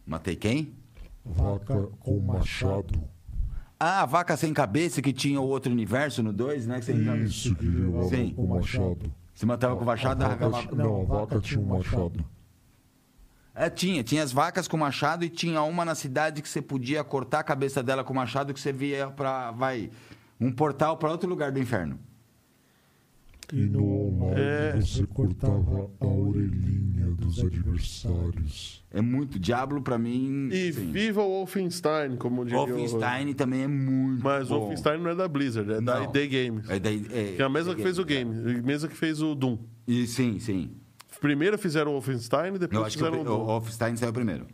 Matei 0.06 0.36
quem? 0.36 0.74
Vaca 1.24 1.88
com 2.00 2.20
machado. 2.20 3.04
Ah, 3.80 4.04
a 4.04 4.06
vaca 4.06 4.38
sem 4.38 4.54
cabeça 4.54 5.02
que 5.02 5.12
tinha 5.12 5.40
o 5.42 5.48
outro 5.48 5.72
universo 5.72 6.22
no 6.24 6.32
2, 6.32 6.68
né? 6.68 6.80
Que 6.80 6.86
você, 6.86 6.94
Isso, 6.94 7.56
que 7.56 7.66
jogava 7.72 8.08
Sim. 8.10 8.34
com 8.34 8.48
machado. 8.48 9.14
você 9.34 9.46
matava 9.46 9.76
com 9.76 9.84
machado, 9.86 10.24
A 10.24 10.28
arrancava. 10.28 10.52
vaca, 10.62 10.76
não, 10.76 11.02
a 11.02 11.06
vaca 11.06 11.40
tinha 11.40 11.60
um 11.60 11.66
machado. 11.66 12.26
É, 13.54 13.70
tinha. 13.70 14.04
Tinha 14.04 14.22
as 14.24 14.32
vacas 14.32 14.68
com 14.68 14.78
machado 14.78 15.24
e 15.26 15.30
tinha 15.30 15.62
uma 15.64 15.84
na 15.86 15.96
cidade 15.96 16.42
que 16.42 16.50
você 16.50 16.62
podia 16.62 17.04
cortar 17.04 17.40
a 17.40 17.44
cabeça 17.44 17.82
dela 17.82 18.04
com 18.04 18.14
machado 18.14 18.54
que 18.54 18.60
você 18.60 18.72
via 18.72 19.08
pra. 19.10 19.52
Vai. 19.52 19.90
Um 20.40 20.52
portal 20.52 20.98
pra 20.98 21.10
outro 21.10 21.30
lugar 21.30 21.52
do 21.52 21.60
inferno. 21.60 21.98
E 23.54 23.58
no 23.68 23.84
online 23.84 24.42
É. 24.42 24.76
você 24.80 25.06
cortava 25.06 25.90
a 26.00 26.06
orelhinha 26.06 27.12
dos 27.12 27.40
adversários. 27.40 28.84
É 28.92 29.02
muito. 29.02 29.38
Diablo 29.40 29.82
pra 29.82 29.98
mim. 29.98 30.50
E 30.52 30.74
sim. 30.74 30.92
viva 30.92 31.22
o 31.22 31.28
Wolfenstein, 31.30 32.16
como 32.18 32.44
diria 32.46 32.60
o- 32.60 32.66
Wolfenstein 32.68 33.34
também 33.34 33.64
é 33.64 33.68
muito. 33.68 34.24
Mas 34.24 34.50
o. 34.50 34.60
Wolfenstein 34.60 35.00
não 35.02 35.12
é 35.12 35.16
da 35.16 35.28
Blizzard, 35.28 35.72
é 35.72 35.82
da 35.82 36.00
Não. 36.00 36.04
ID 36.06 36.28
Games. 36.32 36.70
É, 36.70 36.80
daí, 36.80 37.06
é, 37.12 37.34
Que 37.36 37.42
é 37.42 37.46
a 37.46 37.50
mesma 37.50 37.76
que 37.76 37.82
fez 37.84 38.00
o 38.00 38.06
game, 38.06 38.58
a 38.60 38.62
mesma 38.64 38.88
que 38.90 38.96
fez 38.96 39.22
o 39.22 39.36
Doom. 39.36 39.58
E, 39.88 40.08
sim, 40.08 40.40
sim. 40.40 40.72
Primeiro 41.22 41.58
fizeram 41.58 41.92
o 41.92 41.94
Wolfenstein, 41.94 42.54
Eu 42.54 42.60
depois 42.60 42.84
acho 42.88 42.98
que 42.98 43.04
o, 43.04 43.06
fizeram 43.06 43.24
o 43.24 43.26
o 43.34 43.38
Doom. 43.38 43.46
Wolfenstein 43.46 43.96
saiu 43.96 44.14
primeiro. 44.14 44.46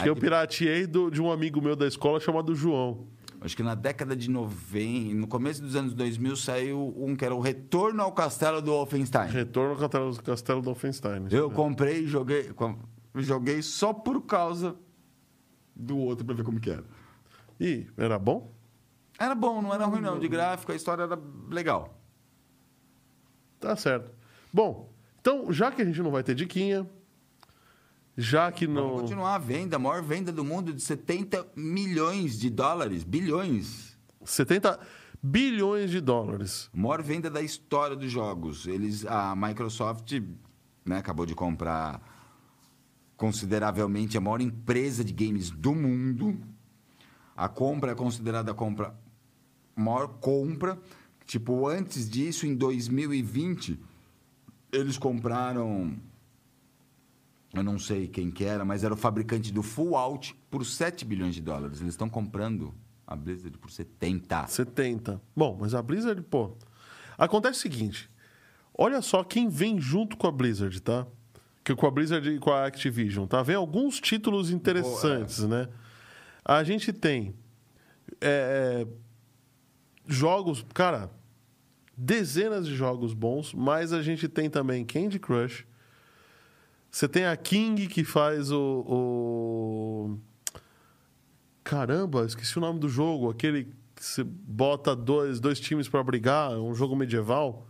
Que 0.00 0.08
eu 0.08 0.14
pirateei 0.14 0.86
do- 0.86 1.10
de 1.10 1.20
um 1.20 1.30
amigo 1.30 1.60
meu 1.60 1.74
da 1.74 1.86
escola 1.86 2.20
chamado 2.20 2.54
João. 2.54 3.06
Acho 3.40 3.56
que 3.56 3.62
na 3.62 3.74
década 3.74 4.16
de 4.16 4.28
90, 4.28 5.14
no 5.14 5.28
começo 5.28 5.62
dos 5.62 5.76
anos 5.76 5.94
2000, 5.94 6.36
saiu 6.36 6.94
um 6.96 7.14
que 7.14 7.24
era 7.24 7.34
o 7.34 7.40
Retorno 7.40 8.02
ao 8.02 8.12
Castelo 8.12 8.60
do 8.60 8.72
Wolfenstein. 8.72 9.30
Retorno 9.30 9.72
ao 9.72 9.78
Castelo, 9.78 10.22
Castelo 10.22 10.62
do 10.62 10.70
Offenstein. 10.70 11.28
Eu 11.30 11.48
comprei 11.50 12.04
e 12.04 12.06
joguei, 12.06 12.50
joguei 13.16 13.62
só 13.62 13.92
por 13.92 14.22
causa 14.22 14.76
do 15.74 15.96
outro 15.98 16.24
pra 16.24 16.34
ver 16.34 16.42
como 16.42 16.58
que 16.58 16.70
era. 16.70 16.84
E 17.60 17.86
era 17.96 18.18
bom? 18.18 18.52
Era 19.18 19.34
bom, 19.34 19.62
não 19.62 19.72
era 19.72 19.86
ruim 19.86 20.00
não. 20.00 20.18
De 20.18 20.28
gráfico, 20.28 20.72
a 20.72 20.74
história 20.74 21.04
era 21.04 21.18
legal. 21.48 21.96
Tá 23.60 23.76
certo. 23.76 24.12
Bom, 24.52 24.92
então, 25.20 25.52
já 25.52 25.70
que 25.70 25.82
a 25.82 25.84
gente 25.84 26.00
não 26.00 26.10
vai 26.10 26.22
ter 26.22 26.34
diquinha, 26.34 26.88
já 28.20 28.50
que 28.50 28.66
Vamos 28.66 28.82
não. 28.82 28.98
continuar 28.98 29.36
a 29.36 29.38
venda, 29.38 29.76
a 29.76 29.78
maior 29.78 30.02
venda 30.02 30.32
do 30.32 30.44
mundo 30.44 30.74
de 30.74 30.82
70 30.82 31.46
milhões 31.54 32.36
de 32.36 32.50
dólares, 32.50 33.04
bilhões. 33.04 33.96
70 34.24 34.76
bilhões 35.22 35.88
de 35.88 36.00
dólares. 36.00 36.68
Maior 36.74 37.00
venda 37.00 37.30
da 37.30 37.40
história 37.40 37.94
dos 37.94 38.10
jogos. 38.10 38.66
Eles, 38.66 39.06
a 39.06 39.36
Microsoft 39.36 40.20
né, 40.84 40.98
acabou 40.98 41.24
de 41.24 41.36
comprar 41.36 42.02
consideravelmente 43.16 44.18
a 44.18 44.20
maior 44.20 44.40
empresa 44.40 45.04
de 45.04 45.12
games 45.12 45.50
do 45.50 45.72
mundo. 45.72 46.40
A 47.36 47.48
compra 47.48 47.92
é 47.92 47.94
considerada 47.94 48.50
a 48.50 48.54
compra 48.54 48.98
maior 49.76 50.08
compra. 50.20 50.76
Tipo, 51.24 51.68
antes 51.68 52.10
disso, 52.10 52.48
em 52.48 52.56
2020, 52.56 53.78
eles 54.72 54.98
compraram 54.98 55.96
eu 57.52 57.62
não 57.62 57.78
sei 57.78 58.08
quem 58.08 58.30
que 58.30 58.44
era, 58.44 58.64
mas 58.64 58.84
era 58.84 58.92
o 58.92 58.96
fabricante 58.96 59.52
do 59.52 59.62
Fallout 59.62 60.34
por 60.50 60.64
7 60.64 61.04
bilhões 61.04 61.34
de 61.34 61.40
dólares. 61.40 61.80
Eles 61.80 61.94
estão 61.94 62.08
comprando 62.08 62.74
a 63.06 63.16
Blizzard 63.16 63.56
por 63.56 63.70
70. 63.70 64.46
70. 64.46 65.20
Bom, 65.34 65.56
mas 65.58 65.74
a 65.74 65.80
Blizzard, 65.80 66.20
pô. 66.22 66.56
Acontece 67.16 67.58
o 67.58 67.62
seguinte: 67.62 68.10
olha 68.76 69.00
só 69.00 69.24
quem 69.24 69.48
vem 69.48 69.80
junto 69.80 70.16
com 70.16 70.26
a 70.26 70.32
Blizzard, 70.32 70.80
tá? 70.80 71.06
Que 71.64 71.74
com 71.74 71.86
a 71.86 71.90
Blizzard 71.90 72.28
e 72.28 72.38
com 72.38 72.50
a 72.50 72.66
Activision, 72.66 73.26
tá? 73.26 73.42
Vem 73.42 73.56
alguns 73.56 74.00
títulos 74.00 74.50
interessantes, 74.50 75.40
né? 75.44 75.68
A 76.44 76.62
gente 76.64 76.92
tem 76.92 77.34
é, 78.20 78.86
jogos, 80.06 80.64
cara, 80.72 81.10
dezenas 81.96 82.66
de 82.66 82.74
jogos 82.74 83.12
bons, 83.12 83.52
mas 83.52 83.92
a 83.92 84.02
gente 84.02 84.28
tem 84.28 84.48
também 84.48 84.84
Candy 84.84 85.18
Crush. 85.18 85.66
Você 86.90 87.06
tem 87.08 87.26
a 87.26 87.36
King 87.36 87.86
que 87.86 88.02
faz 88.04 88.50
o- 88.50 88.84
o 88.88 90.18
Caramba, 91.62 92.24
esqueci 92.24 92.56
o 92.56 92.60
nome 92.60 92.78
do 92.80 92.88
jogo. 92.88 93.28
Aquele 93.30 93.64
que 93.94 94.04
você 94.04 94.24
bota 94.24 94.96
dois, 94.96 95.38
dois 95.40 95.60
times 95.60 95.88
pra 95.88 96.02
brigar, 96.02 96.52
um 96.52 96.74
jogo 96.74 96.96
medieval. 96.96 97.66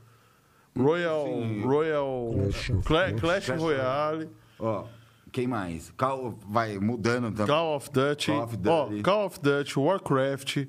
Royal. 0.76 1.24
Sim. 1.26 1.62
Royal. 1.62 2.28
Clash 2.32 2.70
Cla-. 2.84 3.12
Clash 3.14 3.46
Clash 3.46 3.60
Royale. 3.60 4.30
Ó, 4.60 4.84
quem 5.32 5.48
mais? 5.48 5.90
Call, 5.96 6.38
vai 6.48 6.78
mudando 6.78 7.32
também. 7.32 7.46
Call 7.46 7.76
of 7.76 7.90
Duty. 7.90 8.26
Call 8.30 8.44
of 8.44 8.56
Ó, 8.68 8.86
Duty. 8.86 9.02
Call 9.02 9.26
of 9.26 9.40
Duty, 9.40 9.78
Warcraft, 9.78 10.54
Candy, 10.54 10.68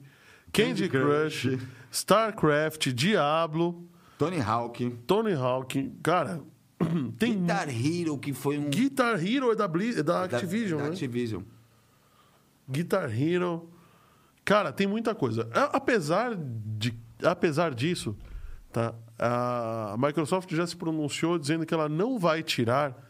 Candy 0.51 0.89
Crush, 0.89 1.41
Crush. 1.49 1.67
StarCraft, 1.91 2.91
Diablo, 2.93 3.83
Tony 4.17 4.39
Hawk. 4.39 4.89
Tony 5.05 5.33
Hawk. 5.33 5.91
Cara, 6.01 6.41
tem. 7.17 7.39
Guitar 7.41 7.67
Hero, 7.69 8.17
que 8.17 8.33
foi 8.33 8.57
um... 8.57 8.69
Guitar 8.69 9.15
Hero 9.25 9.51
é 9.51 9.55
da, 9.55 9.67
Blizz- 9.67 9.97
é 9.99 10.03
da 10.03 10.25
da- 10.27 10.37
Activision, 10.37 10.77
da 10.79 10.85
né? 10.85 10.89
Activision. 10.91 11.41
Guitar 12.69 13.09
Hero. 13.21 13.69
Cara, 14.45 14.71
tem 14.71 14.87
muita 14.87 15.13
coisa. 15.13 15.47
Apesar, 15.73 16.35
de, 16.35 16.93
apesar 17.23 17.73
disso, 17.73 18.15
tá? 18.71 18.93
a 19.17 19.95
Microsoft 19.99 20.51
já 20.55 20.65
se 20.65 20.75
pronunciou 20.75 21.37
dizendo 21.37 21.65
que 21.65 21.73
ela 21.73 21.89
não 21.89 22.17
vai 22.17 22.41
tirar 22.41 23.07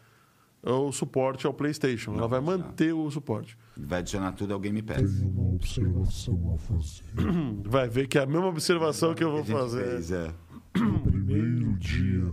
o 0.62 0.92
suporte 0.92 1.46
ao 1.46 1.54
PlayStation. 1.54 2.14
ela 2.16 2.28
vai 2.28 2.40
tirar. 2.42 2.58
manter 2.58 2.92
o 2.92 3.10
suporte. 3.10 3.56
Vai 3.76 4.00
adicionar 4.00 4.32
tudo 4.32 4.52
ao 4.52 4.60
Game 4.60 4.82
Pass. 4.82 4.98
Tenho 5.00 5.30
uma 5.30 5.54
observação 5.54 6.54
a 6.54 6.58
fazer. 6.58 7.04
Vai 7.64 7.88
ver 7.88 8.06
que 8.08 8.18
é 8.18 8.22
a 8.22 8.26
mesma 8.26 8.48
observação 8.48 9.14
que 9.14 9.24
eu 9.24 9.30
vou 9.30 9.44
fazer. 9.44 9.84
fez, 9.86 10.10
é. 10.10 10.34
No 10.76 11.00
primeiro 11.00 11.72
dia, 11.78 12.30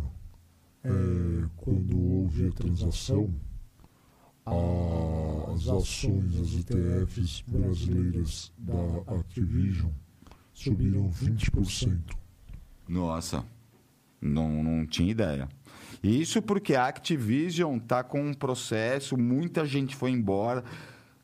é, 0.87 1.49
quando 1.57 1.99
houve 1.99 2.47
a 2.47 2.51
transação, 2.51 3.29
as 5.53 5.67
ações, 5.67 6.39
as 6.39 6.53
ETFs 6.53 7.43
brasileiras 7.45 8.53
da 8.57 9.15
Activision 9.19 9.91
subiram 10.53 11.09
20%. 11.09 11.99
Nossa, 12.87 13.43
não, 14.21 14.63
não 14.63 14.85
tinha 14.85 15.11
ideia. 15.11 15.49
Isso 16.01 16.41
porque 16.41 16.75
a 16.75 16.87
Activision 16.87 17.77
tá 17.79 18.03
com 18.03 18.21
um 18.21 18.33
processo, 18.33 19.17
muita 19.17 19.65
gente 19.65 19.95
foi 19.95 20.11
embora. 20.11 20.63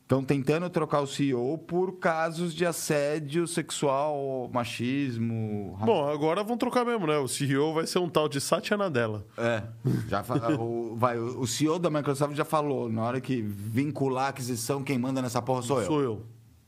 Estão 0.04 0.22
tentando 0.22 0.68
trocar 0.68 1.00
o 1.00 1.06
CEO 1.06 1.56
por 1.56 1.98
casos 1.98 2.54
de 2.54 2.66
assédio 2.66 3.48
sexual, 3.48 4.50
machismo. 4.52 5.78
Bom, 5.82 6.06
agora 6.10 6.44
vão 6.44 6.58
trocar 6.58 6.84
mesmo, 6.84 7.06
né? 7.06 7.16
O 7.16 7.26
CEO 7.26 7.72
vai 7.72 7.86
ser 7.86 8.00
um 8.00 8.08
tal 8.10 8.28
de 8.28 8.38
Satya 8.38 8.76
Nadella. 8.76 9.26
É, 9.38 9.62
já 10.06 10.22
o, 10.60 10.94
vai, 10.94 11.18
o 11.18 11.46
CEO 11.46 11.78
da 11.78 11.88
Microsoft 11.88 12.34
já 12.34 12.44
falou, 12.44 12.90
na 12.90 13.02
hora 13.02 13.18
que 13.18 13.40
vincular 13.40 14.26
a 14.26 14.28
aquisição, 14.28 14.84
quem 14.84 14.98
manda 14.98 15.22
nessa 15.22 15.40
porra 15.40 15.62
sou 15.62 15.80
eu. 15.80 15.86
Sou 15.86 16.02
eu. 16.02 16.26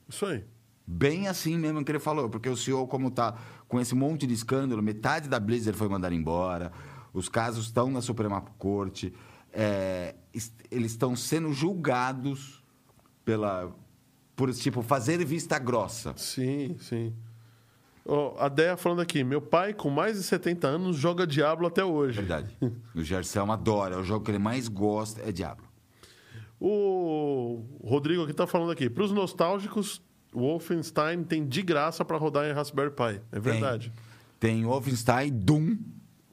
Isso 0.09 0.25
aí. 0.25 0.43
Bem 0.87 1.29
assim 1.29 1.59
mesmo 1.59 1.85
que 1.85 1.93
ele 1.93 1.99
falou, 1.99 2.31
porque 2.31 2.49
o 2.49 2.57
CEO, 2.57 2.87
como 2.87 3.11
tá 3.11 3.35
com 3.69 3.79
esse 3.79 3.95
monte 3.95 4.27
de 4.27 4.33
escândalo, 4.33 4.83
metade 4.83 5.29
da 5.29 5.39
Blizzard 5.39 5.79
foi 5.79 5.91
mandada 5.91 6.15
embora, 6.15 6.73
os 7.13 7.29
casos 7.29 7.67
estão 7.67 7.91
na 7.91 8.01
Suprema 8.01 8.41
Corte, 8.57 9.13
é, 9.53 10.15
eles 10.71 10.93
estão 10.93 11.15
sendo 11.15 11.53
julgados 11.53 12.65
pela 13.27 13.75
por 14.37 14.53
tipo 14.55 14.81
fazer 14.83 15.23
vista 15.25 15.59
grossa. 15.59 16.15
Sim, 16.17 16.77
sim. 16.79 17.13
Ó, 18.07 18.37
a 18.39 18.49
Deia 18.49 18.77
falando 18.77 19.01
aqui, 19.01 19.25
meu 19.25 19.43
pai 19.43 19.75
com 19.75 19.91
mais 19.91 20.17
de 20.17 20.23
70 20.23 20.69
anos 20.69 20.97
joga 20.97 21.27
Diablo 21.27 21.67
até 21.67 21.85
hoje. 21.85 22.21
Verdade. 22.21 22.57
O 22.95 23.03
Gerson 23.03 23.51
adora, 23.51 23.97
é 23.97 23.99
o 23.99 24.05
jogo 24.05 24.25
que 24.25 24.31
ele 24.31 24.39
mais 24.39 24.69
gosta 24.69 25.21
é 25.23 25.33
Diablo. 25.33 25.67
O 26.59 27.63
Rodrigo 27.83 28.23
aqui 28.23 28.33
tá 28.33 28.47
falando 28.47 28.71
aqui, 28.71 28.89
para 28.89 29.03
os 29.03 29.13
nostálgicos, 29.13 30.01
o 30.33 30.41
Wolfenstein 30.41 31.23
tem 31.25 31.47
de 31.47 31.61
graça 31.61 32.05
para 32.05 32.17
rodar 32.17 32.49
em 32.49 32.53
Raspberry 32.53 32.91
Pi. 32.91 33.21
É 33.33 33.41
verdade. 33.41 33.93
Tem 34.39 34.65
Wolfenstein, 34.65 35.33
Doom 35.33 35.77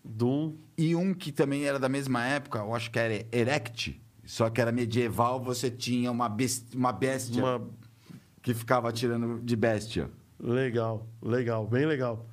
Doom. 0.03 0.53
e 0.77 0.95
um 0.95 1.13
que 1.13 1.31
também 1.31 1.65
era 1.65 1.79
da 1.79 1.89
mesma 1.89 2.25
época, 2.25 2.59
eu 2.59 2.73
acho 2.75 2.91
que 2.91 2.99
era 2.99 3.25
Erect, 3.31 3.99
só 4.25 4.49
que 4.49 4.59
era 4.61 4.71
medieval, 4.71 5.41
você 5.41 5.69
tinha 5.69 6.11
uma, 6.11 6.29
bes- 6.29 6.65
uma 6.73 6.91
bestia 6.91 7.43
Uma... 7.43 7.61
que 8.41 8.53
ficava 8.53 8.89
atirando 8.89 9.39
de 9.41 9.55
bestia. 9.55 10.09
Legal, 10.39 11.05
legal, 11.21 11.65
bem 11.67 11.85
legal. 11.85 12.25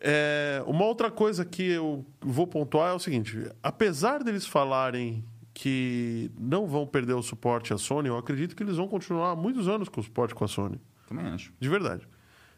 É, 0.00 0.62
uma 0.66 0.84
outra 0.84 1.10
coisa 1.10 1.44
que 1.44 1.62
eu 1.62 2.04
vou 2.20 2.46
pontuar 2.46 2.90
é 2.90 2.94
o 2.94 2.98
seguinte: 2.98 3.50
apesar 3.62 4.22
deles 4.22 4.46
falarem 4.46 5.24
que 5.54 6.30
não 6.38 6.66
vão 6.66 6.86
perder 6.86 7.14
o 7.14 7.22
suporte 7.22 7.72
à 7.72 7.78
Sony, 7.78 8.08
eu 8.08 8.18
acredito 8.18 8.54
que 8.54 8.62
eles 8.62 8.76
vão 8.76 8.86
continuar 8.88 9.34
muitos 9.36 9.68
anos 9.68 9.88
com 9.88 10.00
o 10.00 10.04
suporte 10.04 10.34
com 10.34 10.44
a 10.44 10.48
Sony. 10.48 10.78
Também 11.08 11.26
acho. 11.26 11.50
De 11.58 11.68
verdade. 11.68 12.06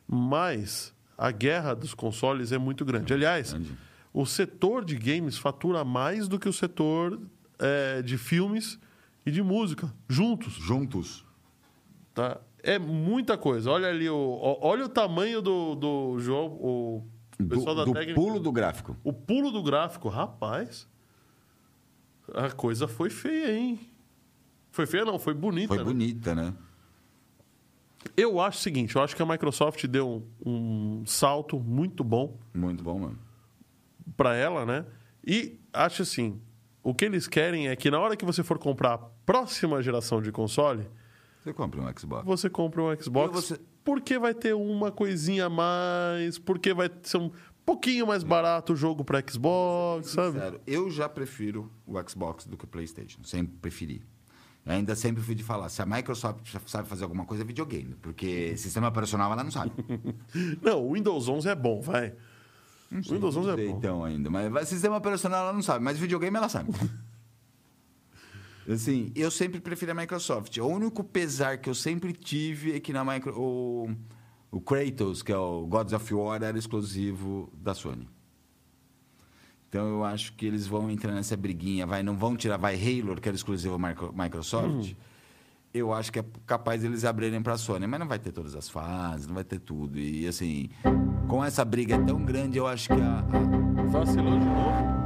Mas 0.06 0.92
a 1.16 1.30
guerra 1.30 1.74
dos 1.74 1.94
consoles 1.94 2.50
é 2.50 2.58
muito 2.58 2.84
grande. 2.84 3.12
Aliás, 3.12 3.52
Grande. 3.52 3.72
o 4.12 4.24
setor 4.26 4.84
de 4.84 4.96
games 4.96 5.36
fatura 5.38 5.84
mais 5.84 6.26
do 6.26 6.38
que 6.40 6.48
o 6.48 6.52
setor 6.52 7.20
é, 7.58 8.02
de 8.02 8.16
filmes 8.18 8.78
e 9.24 9.30
de 9.30 9.42
música, 9.42 9.92
juntos. 10.08 10.54
Juntos. 10.54 11.24
Tá? 12.14 12.40
É 12.62 12.78
muita 12.78 13.36
coisa. 13.38 13.70
Olha 13.70 13.88
ali, 13.88 14.08
o, 14.08 14.38
olha 14.60 14.84
o 14.84 14.88
tamanho 14.88 15.40
do, 15.40 15.74
do 15.74 16.20
jogo. 16.20 16.56
O 16.56 17.04
Do, 17.38 17.48
pessoal 17.56 17.74
da 17.76 17.84
do 17.84 17.92
técnica. 17.92 18.14
pulo 18.14 18.40
do 18.40 18.50
gráfico. 18.50 18.96
O 19.04 19.12
pulo 19.12 19.50
do 19.50 19.62
gráfico, 19.62 20.08
rapaz. 20.08 20.88
A 22.34 22.50
coisa 22.50 22.86
foi 22.88 23.08
feia, 23.10 23.56
hein? 23.56 23.80
Foi 24.70 24.86
feia, 24.86 25.04
não, 25.04 25.18
foi 25.18 25.34
bonita. 25.34 25.68
Foi 25.68 25.78
né? 25.78 25.84
bonita, 25.84 26.34
né? 26.34 26.52
Eu 28.16 28.40
acho 28.40 28.58
o 28.58 28.60
seguinte: 28.60 28.96
eu 28.96 29.02
acho 29.02 29.14
que 29.16 29.22
a 29.22 29.26
Microsoft 29.26 29.84
deu 29.86 30.26
um, 30.44 31.00
um 31.00 31.06
salto 31.06 31.58
muito 31.58 32.04
bom 32.04 32.38
Muito 32.54 32.82
bom, 32.82 32.98
mano. 32.98 33.18
para 34.16 34.34
ela, 34.36 34.64
né? 34.66 34.84
E 35.26 35.58
acho 35.72 36.02
assim: 36.02 36.40
o 36.82 36.94
que 36.94 37.04
eles 37.04 37.26
querem 37.28 37.68
é 37.68 37.76
que 37.76 37.90
na 37.90 37.98
hora 37.98 38.16
que 38.16 38.24
você 38.24 38.42
for 38.42 38.58
comprar 38.58 38.94
a 38.94 38.98
próxima 38.98 39.82
geração 39.82 40.20
de 40.22 40.30
console, 40.32 40.88
Você 41.42 41.52
compra 41.52 41.80
um 41.80 41.98
Xbox. 41.98 42.24
você 42.26 42.50
compra 42.50 42.82
um 42.82 42.96
Xbox, 43.00 43.32
você- 43.32 43.60
porque 43.84 44.18
vai 44.18 44.34
ter 44.34 44.54
uma 44.54 44.90
coisinha 44.92 45.46
a 45.46 45.50
mais, 45.50 46.38
porque 46.38 46.74
vai 46.74 46.90
ser 47.02 47.16
um 47.18 47.30
pouquinho 47.64 48.06
mais 48.06 48.22
barato 48.22 48.72
o 48.72 48.76
jogo 48.76 49.04
para 49.04 49.22
Xbox, 49.26 50.10
sabe? 50.10 50.38
Sério, 50.38 50.60
eu 50.66 50.90
já 50.90 51.08
prefiro 51.08 51.70
o 51.86 51.94
Xbox 52.08 52.46
do 52.46 52.56
que 52.56 52.64
o 52.64 52.68
PlayStation. 52.68 53.22
Sempre 53.24 53.56
preferi. 53.60 54.02
Eu 54.66 54.72
ainda 54.72 54.94
sempre 54.94 55.22
fui 55.22 55.34
de 55.34 55.42
falar, 55.42 55.70
se 55.70 55.80
a 55.80 55.86
Microsoft 55.86 56.46
sabe 56.66 56.86
fazer 56.88 57.04
alguma 57.04 57.24
coisa, 57.24 57.42
é 57.42 57.46
videogame. 57.46 57.94
Porque 58.02 58.54
sistema 58.58 58.88
operacional 58.88 59.32
ela 59.32 59.42
não 59.42 59.50
sabe. 59.50 59.72
Não, 60.60 60.86
o 60.86 60.92
Windows 60.92 61.26
11 61.28 61.48
é 61.48 61.54
bom, 61.54 61.80
vai. 61.80 62.12
Não 62.90 63.00
O 63.00 63.02
Windows 63.14 63.36
11 63.36 63.50
é 63.50 63.54
sei, 63.56 63.68
bom. 63.68 63.78
Então, 63.78 64.04
ainda. 64.04 64.30
Mas 64.30 64.68
sistema 64.68 64.96
operacional 64.96 65.42
ela 65.44 65.52
não 65.52 65.62
sabe, 65.62 65.84
mas 65.84 65.98
videogame 65.98 66.36
ela 66.36 66.48
sabe. 66.48 66.70
assim, 68.68 69.12
eu 69.14 69.30
sempre 69.30 69.60
prefiro 69.60 69.92
a 69.92 69.94
Microsoft. 69.94 70.56
O 70.58 70.66
único 70.66 71.02
pesar 71.04 71.58
que 71.58 71.68
eu 71.68 71.74
sempre 71.74 72.12
tive 72.12 72.74
é 72.74 72.80
que 72.80 72.92
na 72.92 73.04
Micro... 73.04 73.38
O, 73.38 73.90
o 74.50 74.60
Kratos, 74.60 75.22
que 75.22 75.32
é 75.32 75.36
o 75.36 75.66
Gods 75.66 75.92
of 75.92 76.14
War, 76.14 76.42
era 76.42 76.58
exclusivo 76.58 77.50
da 77.54 77.74
Sony. 77.74 78.08
Então 79.68 79.86
eu 79.86 80.02
acho 80.04 80.32
que 80.32 80.46
eles 80.46 80.66
vão 80.66 80.90
entrar 80.90 81.12
nessa 81.12 81.36
briguinha, 81.36 81.86
vai, 81.86 82.02
não 82.02 82.16
vão 82.16 82.34
tirar, 82.36 82.56
vai 82.56 82.74
Halo, 82.74 83.20
que 83.20 83.28
era 83.28 83.36
exclusivo 83.36 83.78
Micro- 83.78 84.14
Microsoft. 84.16 84.94
Eu 85.72 85.92
acho 85.92 86.10
que 86.10 86.18
é 86.18 86.24
capaz 86.46 86.82
eles 86.82 87.04
abrirem 87.04 87.42
para 87.42 87.52
a 87.52 87.58
Sony, 87.58 87.86
mas 87.86 88.00
não 88.00 88.08
vai 88.08 88.18
ter 88.18 88.32
todas 88.32 88.54
as 88.56 88.68
fases, 88.68 89.26
não 89.26 89.34
vai 89.34 89.44
ter 89.44 89.58
tudo. 89.60 89.98
E 89.98 90.26
assim, 90.26 90.70
com 91.28 91.44
essa 91.44 91.64
briga 91.64 91.98
tão 92.04 92.24
grande, 92.24 92.56
eu 92.58 92.66
acho 92.66 92.88
que 92.88 92.94
a, 93.00 93.18
a- 93.20 93.86
Vacilou 93.88 94.38
de 94.38 94.44
novo? 94.44 94.98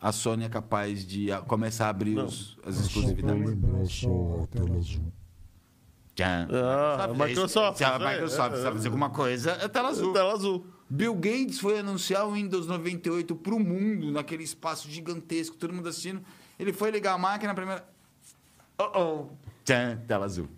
a 0.00 0.12
Sony 0.12 0.44
é 0.44 0.48
capaz 0.48 1.04
de 1.04 1.30
a- 1.32 1.40
começar 1.40 1.86
a 1.86 1.88
abrir 1.90 2.16
os- 2.18 2.56
as 2.64 2.76
Só 2.76 2.80
exclusividades. 2.82 3.48
lembrar 3.50 3.84
só 3.86 4.40
a 4.42 4.46
tela 4.46 4.76
azul. 4.78 5.12
Tchan. 6.14 6.48
Ah, 6.52 7.04
a 7.04 7.08
Microsoft, 7.14 7.78
Se 7.78 7.84
a 7.84 7.94
é, 7.94 7.98
Microsoft 8.12 8.54
é, 8.54 8.62
sabe 8.62 8.76
fazer 8.76 8.88
alguma 8.88 9.10
coisa, 9.10 9.50
é 9.52 9.68
tela 9.68 9.88
azul. 9.90 10.12
Tela 10.12 10.32
azul. 10.32 10.66
Bill 10.90 11.14
Gates 11.14 11.58
foi 11.60 11.78
anunciar 11.80 12.26
o 12.26 12.32
Windows 12.32 12.66
98 12.66 13.36
para 13.36 13.54
o 13.54 13.60
mundo, 13.60 14.10
naquele 14.10 14.42
espaço 14.42 14.88
gigantesco, 14.90 15.56
todo 15.56 15.72
mundo 15.74 15.88
assistindo. 15.88 16.20
Ele 16.58 16.72
foi 16.72 16.90
ligar 16.90 17.14
a 17.14 17.18
máquina, 17.18 17.52
a 17.52 17.54
primeira. 17.54 17.84
Uh-oh. 18.78 19.26
Tchan, 19.64 19.98
tela 20.06 20.24
azul. 20.24 20.48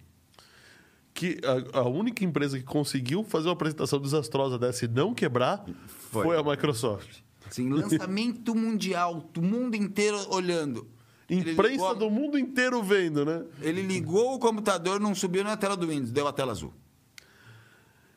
Que 1.12 1.40
a, 1.72 1.80
a 1.80 1.88
única 1.88 2.24
empresa 2.24 2.59
que 2.59 2.64
conseguiu 2.64 3.24
fazer 3.24 3.48
uma 3.48 3.55
apresentação 3.55 4.01
desastrosa 4.01 4.59
dessa 4.59 4.84
e 4.84 4.88
não 4.88 5.14
quebrar 5.14 5.64
foi, 5.86 6.24
Foi. 6.24 6.38
a 6.38 6.42
Microsoft. 6.42 7.18
Assim, 7.48 7.68
lançamento 7.68 8.55
mundial, 8.55 9.28
o 9.36 9.42
mundo 9.42 9.74
inteiro 9.74 10.16
olhando. 10.30 10.86
Imprensa 11.28 11.68
ligou 11.70 11.94
do 11.94 12.10
mundo 12.10 12.38
inteiro 12.38 12.82
vendo, 12.82 13.24
né? 13.24 13.44
Ele 13.60 13.82
ligou 13.82 14.34
o 14.34 14.38
computador, 14.38 14.98
não 14.98 15.14
subiu 15.14 15.44
na 15.44 15.56
tela 15.56 15.76
do 15.76 15.86
Windows, 15.86 16.10
deu 16.10 16.26
a 16.26 16.32
tela 16.32 16.52
azul. 16.52 16.72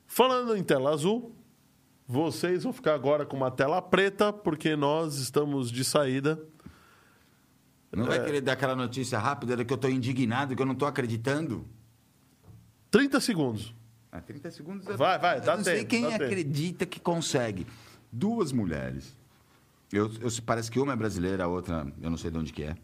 Falando 0.08 0.56
em 0.56 0.64
tela 0.64 0.92
azul, 0.92 1.36
vocês 2.08 2.64
vão 2.64 2.74
ficar 2.74 2.94
agora 2.94 3.26
com 3.26 3.38
uma 3.38 3.52
tela 3.52 3.82
preta, 3.82 4.34
porque 4.34 4.76
nós 4.76 5.16
estamos 5.16 5.72
de 5.72 5.84
saída. 5.84 6.40
Não 7.96 8.06
É. 8.06 8.10
vai 8.18 8.26
querer 8.26 8.42
dar 8.42 8.54
aquela 8.54 8.76
notícia 8.76 9.20
rápida 9.20 9.56
de 9.56 9.64
que 9.64 9.72
eu 9.72 9.76
estou 9.76 9.90
indignado, 9.90 10.56
que 10.56 10.62
eu 10.62 10.66
não 10.66 10.74
estou 10.74 10.88
acreditando? 10.88 11.66
30 12.90 13.20
segundos. 13.20 13.74
Ah, 14.12 14.22
30 14.22 14.50
segundos. 14.52 14.88
eu- 14.88 14.98
Vai, 14.98 15.18
vai, 15.20 15.38
eu 15.38 15.42
dá 15.42 15.58
não 15.58 15.64
sei 15.64 15.78
tempo, 15.78 15.90
quem 15.90 16.02
dá 16.04 16.10
tempo. 16.12 16.24
acredita 16.26 16.86
que 16.86 17.00
consegue. 17.00 17.66
Duas 18.12 18.52
mulheres. 18.52 19.16
Eu, 19.92 20.12
eu- 20.22 20.30
parece 20.46 20.70
que 20.72 20.80
uma 20.80 20.94
é 20.94 20.96
brasileira, 20.96 21.44
a 21.46 21.48
outra 21.48 21.92
eu 22.02 22.10
não 22.10 22.18
sei 22.18 22.32
de 22.32 22.38
onde 22.38 22.52
que 22.54 22.64
é. 22.64 22.76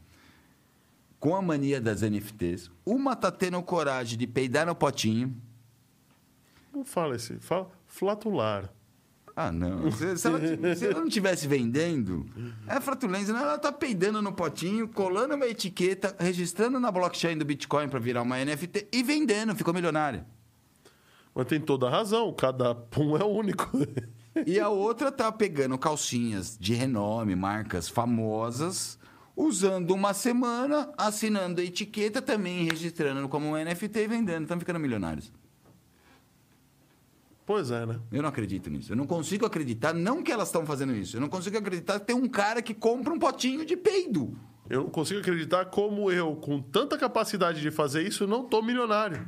Com 1.19 1.35
a 1.35 1.41
mania 1.41 1.81
das 1.81 2.01
NFTs. 2.01 2.71
Uma 2.85 3.15
tá 3.15 3.31
tendo 3.31 3.61
coragem 3.63 4.17
de 4.17 4.25
peidar 4.25 4.65
no 4.65 4.73
potinho. 4.75 5.35
Não 6.73 6.85
fala 6.85 7.15
esse. 7.15 7.39
Fala 7.39 7.69
flatular. 7.87 8.71
Ah, 9.41 9.53
não. 9.53 9.89
Se, 9.89 10.17
se 10.17 10.27
ela, 10.27 10.75
se 10.75 10.85
ela 10.85 10.99
não 10.99 11.07
estivesse 11.07 11.47
vendendo, 11.47 12.25
é 12.67 12.77
fratulência. 12.81 13.33
Não, 13.33 13.39
ela 13.39 13.57
tá 13.57 13.71
peidando 13.71 14.21
no 14.21 14.33
potinho, 14.33 14.85
colando 14.89 15.33
uma 15.33 15.47
etiqueta, 15.47 16.13
registrando 16.19 16.77
na 16.77 16.91
blockchain 16.91 17.37
do 17.37 17.45
Bitcoin 17.45 17.87
para 17.87 18.01
virar 18.01 18.21
uma 18.21 18.43
NFT 18.43 18.89
e 18.91 19.01
vendendo, 19.01 19.55
ficou 19.55 19.73
milionária. 19.73 20.25
Mas 21.33 21.47
tem 21.47 21.57
toda 21.57 21.87
a 21.87 21.89
razão, 21.89 22.33
cada 22.33 22.75
pum 22.75 23.15
é 23.15 23.23
único. 23.23 23.79
E 24.45 24.59
a 24.59 24.67
outra 24.67 25.09
tá 25.09 25.31
pegando 25.31 25.77
calcinhas 25.77 26.57
de 26.59 26.73
renome, 26.73 27.33
marcas 27.33 27.87
famosas, 27.87 28.99
usando 29.37 29.91
uma 29.91 30.13
semana, 30.13 30.91
assinando 30.97 31.61
a 31.61 31.63
etiqueta, 31.63 32.21
também 32.21 32.65
registrando 32.65 33.29
como 33.29 33.47
um 33.47 33.55
NFT 33.57 33.99
e 33.99 34.07
vendendo. 34.07 34.43
Estão 34.43 34.59
ficando 34.59 34.79
milionários. 34.79 35.31
Pois 37.49 37.71
é, 37.71 37.83
né? 37.83 37.99
Eu 38.11 38.21
não 38.21 38.29
acredito 38.29 38.69
nisso. 38.69 38.91
Eu 38.91 38.95
não 38.95 39.07
consigo 39.07 39.43
acreditar, 39.43 39.91
não 39.91 40.21
que 40.21 40.31
elas 40.31 40.49
estão 40.49 40.67
fazendo 40.67 40.93
isso. 40.93 41.17
Eu 41.17 41.21
não 41.21 41.27
consigo 41.27 41.57
acreditar 41.57 41.99
que 41.99 42.05
tem 42.05 42.15
um 42.15 42.27
cara 42.29 42.61
que 42.61 42.75
compra 42.75 43.11
um 43.11 43.17
potinho 43.17 43.65
de 43.65 43.75
peido. 43.75 44.37
Eu 44.69 44.83
não 44.83 44.89
consigo 44.91 45.19
acreditar 45.19 45.65
como 45.65 46.11
eu, 46.11 46.35
com 46.35 46.61
tanta 46.61 46.95
capacidade 46.95 47.59
de 47.59 47.71
fazer 47.71 48.03
isso, 48.07 48.27
não 48.27 48.43
tô 48.43 48.61
milionário. 48.61 49.25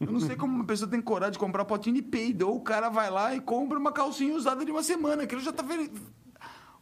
Eu 0.00 0.10
não 0.10 0.18
sei 0.18 0.34
como 0.34 0.52
uma 0.52 0.64
pessoa 0.64 0.90
tem 0.90 1.00
coragem 1.00 1.34
de 1.34 1.38
comprar 1.38 1.64
potinho 1.64 1.94
de 1.94 2.02
peido. 2.02 2.48
Ou 2.48 2.56
o 2.56 2.60
cara 2.60 2.88
vai 2.88 3.08
lá 3.08 3.32
e 3.36 3.40
compra 3.40 3.78
uma 3.78 3.92
calcinha 3.92 4.34
usada 4.34 4.64
de 4.64 4.72
uma 4.72 4.82
semana. 4.82 5.22
Aquilo 5.22 5.40
já 5.40 5.52
tá 5.52 5.62
feliz. 5.62 5.92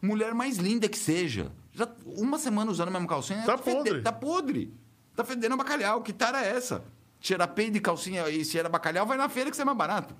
Mulher 0.01 0.33
mais 0.33 0.57
linda 0.57 0.89
que 0.89 0.97
seja. 0.97 1.51
Já 1.71 1.87
uma 2.03 2.39
semana 2.39 2.71
usando 2.71 2.87
a 2.87 2.91
mesma 2.91 3.07
calcinha. 3.07 3.43
Tá 3.45 3.59
fede- 3.59 3.77
podre. 3.77 4.01
Tá 4.01 4.11
podre. 4.11 4.73
Tá 5.15 5.23
fedendo 5.23 5.53
a 5.53 5.57
bacalhau. 5.57 6.01
Que 6.01 6.11
tara 6.13 6.43
é 6.43 6.49
essa? 6.55 6.83
Cheirar 7.19 7.47
peido 7.53 7.77
e 7.77 7.81
calcinha 7.81 8.27
e 8.29 8.43
cheira 8.45 8.69
bacalhau, 8.69 9.05
vai 9.05 9.17
na 9.17 9.27
feira 9.29 9.49
que 9.49 9.55
você 9.55 9.61
é 9.61 9.65
mais 9.65 9.77
barato. 9.77 10.15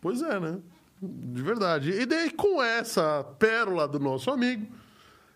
Pois 0.00 0.20
é, 0.22 0.38
né? 0.40 0.58
De 1.00 1.42
verdade. 1.42 1.90
E 1.92 2.04
daí, 2.06 2.30
com 2.30 2.60
essa 2.62 3.22
pérola 3.38 3.86
do 3.86 4.00
nosso 4.00 4.30
amigo, 4.30 4.66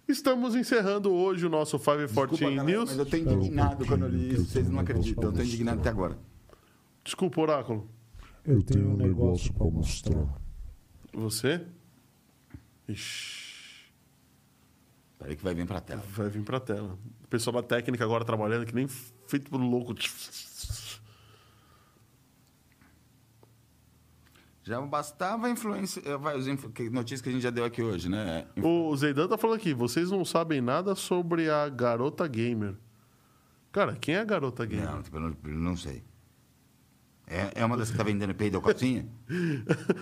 estamos 0.09 0.57
encerrando 0.57 1.13
hoje 1.13 1.47
o 1.47 1.49
nosso 1.49 1.79
514 1.79 2.43
galera, 2.45 2.65
News. 2.65 2.91
mas 2.91 2.99
eu 2.99 3.07
tô 3.07 3.17
indignado 3.17 3.87
quando 3.87 4.03
eu 4.07 4.09
li 4.09 4.35
isso. 4.35 4.47
Vocês 4.47 4.69
não 4.69 4.81
acreditam. 4.81 5.25
Eu 5.25 5.33
tô 5.33 5.41
indignado 5.43 5.81
até 5.81 5.91
agora. 5.91 6.19
Desculpa, 7.05 7.41
Oráculo. 7.41 7.89
Eu 8.45 8.61
tenho 8.63 8.91
um 8.91 8.97
negócio 8.97 9.53
pra 9.53 9.67
mostrar. 9.67 10.27
Você? 11.13 11.65
Ixi, 12.89 13.87
Peraí 15.19 15.37
que 15.37 15.45
vai 15.45 15.55
vir 15.55 15.67
pra 15.67 15.81
tela. 15.81 16.03
vai 16.11 16.29
vir 16.29 16.43
pra 16.43 16.59
tela. 16.59 16.99
O 17.25 17.29
pessoal 17.29 17.55
da 17.55 17.63
técnica 17.63 18.03
agora 18.05 18.25
trabalhando 18.25 18.67
que 18.67 18.75
nem 18.75 18.89
feito 18.89 19.49
por 19.49 19.61
louco. 19.61 19.95
Já 24.65 24.81
bastava 24.81 25.47
a 25.47 25.51
influência. 25.51 26.01
eh, 26.05 26.17
Vai, 26.17 26.37
os 26.37 26.47
influ- 26.47 26.73
notícias 26.91 27.21
que 27.21 27.29
a 27.29 27.33
gente 27.33 27.43
já 27.43 27.51
deu 27.51 27.65
aqui 27.65 27.83
hoje, 27.83 28.09
né? 28.09 28.47
O 28.63 28.95
Zeidan 28.97 29.27
tá 29.29 29.37
falando 29.37 29.57
aqui, 29.57 29.75
vocês 29.75 30.11
não 30.11 30.25
sabem 30.25 30.61
nada 30.61 30.95
sobre 30.95 31.51
a 31.51 31.69
garota 31.69 32.27
gamer. 32.29 32.75
Cara, 33.73 33.97
quem 33.97 34.15
é 34.15 34.21
a 34.21 34.25
garota 34.25 34.65
gamer? 34.65 34.91
Não, 34.91 35.03
tipo, 35.03 35.19
não, 35.19 35.37
não 35.45 35.77
sei. 35.77 36.05
É, 37.27 37.53
é 37.63 37.65
uma 37.65 37.77
das 37.77 37.91
que 37.91 37.97
tá 37.97 38.05
vendendo 38.05 38.35
peido 38.35 38.57
ou 38.57 38.63
calcinha? 38.63 39.07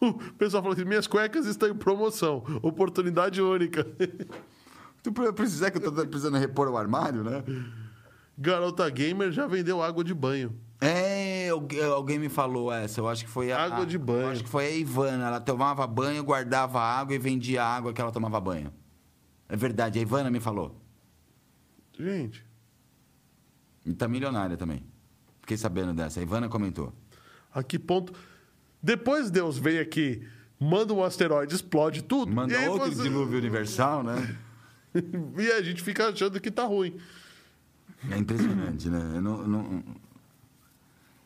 O 0.00 0.12
pessoal 0.34 0.62
falou 0.62 0.74
assim, 0.76 0.84
minhas 0.84 1.06
cuecas 1.06 1.46
estão 1.46 1.66
em 1.68 1.74
promoção. 1.74 2.44
Oportunidade 2.62 3.40
única. 3.40 3.86
Tu 5.02 5.10
pre- 5.12 5.32
precisar 5.32 5.70
que 5.70 5.78
eu 5.78 5.90
tô 5.92 6.06
precisando 6.06 6.36
repor 6.36 6.68
o 6.68 6.76
armário, 6.76 7.22
né? 7.24 7.42
Garota 8.36 8.88
gamer 8.90 9.30
já 9.32 9.46
vendeu 9.46 9.82
água 9.82 10.04
de 10.04 10.12
banho. 10.12 10.54
É, 10.80 11.48
algu- 11.48 11.82
alguém 11.82 12.18
me 12.18 12.28
falou 12.28 12.70
essa. 12.72 13.00
Eu 13.00 13.08
acho 13.08 13.24
que 13.24 13.30
foi 13.30 13.50
a. 13.52 13.58
Água 13.64 13.86
de 13.86 13.96
banho. 13.98 14.22
eu 14.22 14.28
acho 14.30 14.44
que 14.44 14.50
foi 14.50 14.66
a 14.66 14.70
Ivana. 14.76 15.26
Ela 15.28 15.40
tomava 15.40 15.86
banho, 15.86 16.22
guardava 16.22 16.80
água 16.80 17.14
e 17.14 17.18
vendia 17.18 17.62
a 17.62 17.76
água 17.76 17.92
que 17.92 18.00
ela 18.00 18.12
tomava 18.12 18.38
banho. 18.40 18.72
É 19.48 19.56
verdade, 19.56 19.98
a 19.98 20.02
Ivana 20.02 20.30
me 20.30 20.40
falou. 20.40 20.80
Gente, 21.98 22.44
E 23.86 23.92
tá 23.92 24.08
milionária 24.08 24.56
também. 24.56 24.84
Fiquei 25.40 25.56
sabendo 25.56 25.92
dessa. 25.92 26.18
A 26.18 26.22
Ivana 26.22 26.48
comentou. 26.48 26.92
a 27.52 27.62
que 27.62 27.78
ponto... 27.78 28.12
Depois 28.82 29.30
Deus 29.30 29.56
vem 29.56 29.78
aqui, 29.78 30.26
manda 30.58 30.92
um 30.92 31.02
asteroide, 31.04 31.54
explode 31.54 32.02
tudo. 32.02 32.32
Manda 32.32 32.52
e 32.52 32.68
outro 32.68 32.90
você- 32.92 33.02
dilúvio 33.04 33.38
universal, 33.38 34.02
né? 34.02 34.36
e 35.38 35.52
a 35.52 35.62
gente 35.62 35.82
fica 35.82 36.08
achando 36.08 36.40
que 36.40 36.50
tá 36.50 36.64
ruim. 36.64 36.96
É 38.10 38.18
impressionante, 38.18 38.88
né? 38.90 39.12
Eu 39.16 39.22
não, 39.22 39.46
não- 39.46 39.84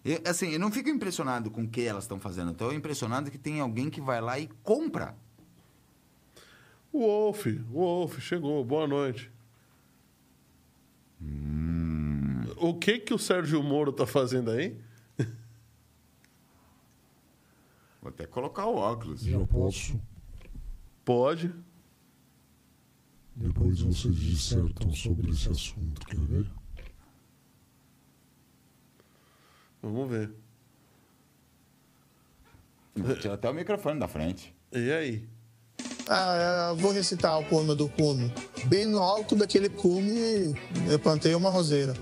Eu, 0.04 0.20
assim, 0.24 0.50
eu 0.50 0.60
não 0.60 0.70
fico 0.70 0.88
impressionado 0.88 1.50
com 1.50 1.64
o 1.64 1.68
que 1.68 1.82
elas 1.82 2.04
estão 2.04 2.18
fazendo. 2.18 2.52
Estou 2.52 2.72
impressionado 2.72 3.30
que 3.30 3.38
tem 3.38 3.60
alguém 3.60 3.90
que 3.90 4.00
vai 4.00 4.20
lá 4.20 4.38
e 4.38 4.48
compra. 4.62 5.16
O 6.92 7.00
Wolf, 7.00 7.46
o 7.46 7.80
Wolf 7.80 8.18
chegou, 8.20 8.64
boa 8.64 8.86
noite. 8.86 9.30
Hum. 11.20 12.44
O 12.56 12.74
que 12.74 12.98
que 12.98 13.12
o 13.12 13.18
Sérgio 13.18 13.62
Moro 13.62 13.92
tá 13.92 14.06
fazendo 14.06 14.50
aí? 14.50 14.76
Vou 18.00 18.08
até 18.08 18.26
colocar 18.26 18.66
o 18.66 18.76
óculos. 18.76 19.22
Já 19.22 19.38
posso? 19.46 20.00
Pode. 21.04 21.54
Depois 23.36 23.80
vocês 23.80 24.16
dissertam 24.16 24.92
sobre 24.92 25.30
esse 25.30 25.48
assunto, 25.48 26.04
quer 26.06 26.18
ver? 26.18 26.57
Vamos 29.82 30.08
ver. 30.10 30.30
Vou 32.96 33.16
tirar 33.16 33.34
até 33.34 33.48
o 33.48 33.54
microfone 33.54 34.00
da 34.00 34.08
frente. 34.08 34.54
E 34.72 34.90
aí? 34.90 35.28
Ah, 36.08 36.68
eu 36.70 36.76
vou 36.76 36.90
recitar 36.90 37.38
o 37.38 37.44
poema 37.44 37.74
do 37.74 37.88
cume. 37.88 38.32
Bem 38.64 38.86
no 38.86 38.98
alto 38.98 39.36
daquele 39.36 39.68
cume, 39.68 40.54
eu 40.90 40.98
plantei 40.98 41.34
uma 41.34 41.50
roseira. 41.50 41.94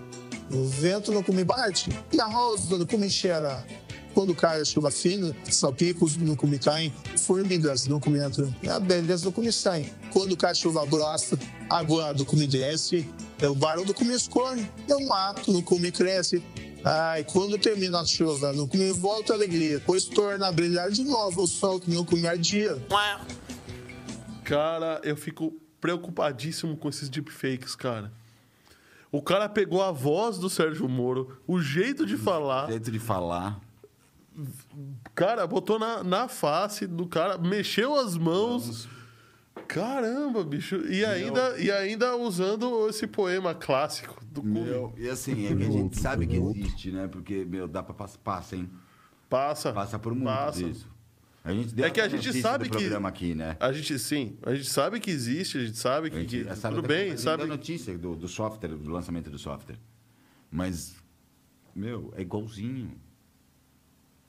O 0.51 0.65
vento 0.67 1.13
no 1.13 1.25
cume 1.25 1.45
bate 1.45 1.91
e 2.13 2.21
a 2.21 2.27
rosa 2.27 2.79
do 2.79 2.87
cume 2.87 3.11
cheira. 3.11 3.67
Quando 4.15 4.35
cai 4.35 4.61
a 4.61 4.65
chuva 4.65 4.91
fina, 4.91 5.37
salpicos 5.51 6.17
no 6.17 6.37
cume 6.37 6.59
caem, 6.59 6.91
formigas 7.19 7.87
no 7.87 8.01
cume 8.01 8.19
entram, 8.25 8.55
a 8.67 8.81
beleza 8.81 9.25
do 9.25 9.33
cume 9.33 9.53
sai. 9.53 9.93
Quando 10.11 10.37
cai 10.37 10.53
a 10.53 10.55
chuva 10.55 10.87
grossa, 10.87 11.39
a 11.69 11.79
água 11.79 12.15
do 12.15 12.25
cume 12.25 12.47
desce, 12.47 13.07
é 13.39 13.49
o 13.49 13.55
barulho 13.55 13.89
do 13.89 13.93
cume 13.93 14.15
escorre, 14.15 14.67
e 14.89 14.95
o 14.95 15.07
mato 15.07 15.53
no 15.53 15.63
cume 15.63 15.93
cresce. 15.93 16.43
Ai, 16.89 17.25
quando 17.25 17.59
termina 17.59 17.99
a 17.99 18.05
chuva, 18.05 18.53
no 18.53 18.69
cume 18.69 18.93
volta 18.93 19.33
a 19.33 19.37
alegria, 19.37 19.83
pois 19.85 20.05
torna 20.05 20.47
a 20.47 20.53
brilhar 20.53 20.89
de 20.89 21.03
novo 21.03 21.43
o 21.43 21.47
sol 21.49 21.81
que 21.81 21.91
no 21.91 22.05
cume 22.05 22.29
ardia. 22.29 22.81
Cara, 24.45 25.01
eu 25.03 25.17
fico 25.17 25.53
preocupadíssimo 25.81 26.77
com 26.77 26.89
esses 26.89 27.09
deepfakes, 27.09 27.75
cara. 27.75 28.13
O 29.11 29.21
cara 29.21 29.49
pegou 29.49 29.83
a 29.83 29.91
voz 29.91 30.39
do 30.39 30.49
Sérgio 30.49 30.89
Moro, 30.89 31.37
o 31.45 31.61
jeito 31.61 32.07
de 32.07 32.17
falar, 32.17 32.69
Jeito 32.69 32.93
de 32.93 33.01
falar. 33.01 33.61
cara, 35.13 35.45
botou 35.45 35.81
na, 35.81 36.05
na 36.05 36.29
face 36.29 36.87
do 36.87 37.09
cara, 37.09 37.37
mexeu 37.37 37.97
as 37.97 38.17
mãos. 38.17 38.89
Caramba, 39.67 40.45
bicho. 40.45 40.77
E 40.87 41.05
ainda, 41.05 41.59
e 41.59 41.69
ainda 41.69 42.17
usando 42.17 42.89
esse 42.89 43.09
poema 43.09 43.57
clássico 43.57 44.26
do 44.37 44.43
Cume. 44.43 44.61
Meu, 44.61 44.95
e 44.97 45.09
assim, 45.09 45.47
é 45.47 45.55
que 45.55 45.63
a 45.65 45.71
gente 45.71 45.99
sabe 46.01 46.27
que 46.27 46.37
existe, 46.37 46.91
né? 46.93 47.09
Porque, 47.09 47.45
meu, 47.45 47.67
dá 47.69 47.83
pra 47.83 47.95
passar, 47.95 48.19
passa, 48.19 48.57
hein? 48.57 48.71
Passa. 49.29 49.73
Passa 49.73 49.99
por 49.99 50.13
muito 50.15 50.27
Passa. 50.27 50.63
disso. 50.63 50.89
A 51.45 51.53
gente 51.53 51.75
deu 51.75 51.85
É 51.87 51.91
que 51.91 52.01
a 52.01 52.09
gente 52.09 52.33
sabe 52.41 52.65
do 52.65 52.71
que- 52.71 52.77
programa 52.79 53.09
aqui, 53.09 53.35
né? 53.35 53.57
A 53.61 53.73
gente, 53.73 53.97
sim, 54.01 54.37
a 54.43 54.53
gente 54.55 54.69
sabe 54.69 54.99
que 54.99 55.11
existe, 55.11 55.59
a 55.59 55.65
gente 55.65 55.77
sabe 55.79 56.11
que. 56.11 56.17
A 56.17 56.21
gente 56.21 56.45
que- 56.45 56.57
sabe 56.57 56.75
tudo 56.77 56.89
bem, 56.89 57.17
sabe? 57.17 57.39
deu 57.45 57.47
notícia 57.49 57.97
do, 57.97 58.17
do 58.17 58.27
software, 58.29 58.71
do 58.71 58.91
lançamento 58.91 59.31
do 59.31 59.39
software. 59.39 59.79
Mas, 60.51 60.97
meu, 61.75 62.13
é 62.17 62.23
igualzinho. 62.23 62.91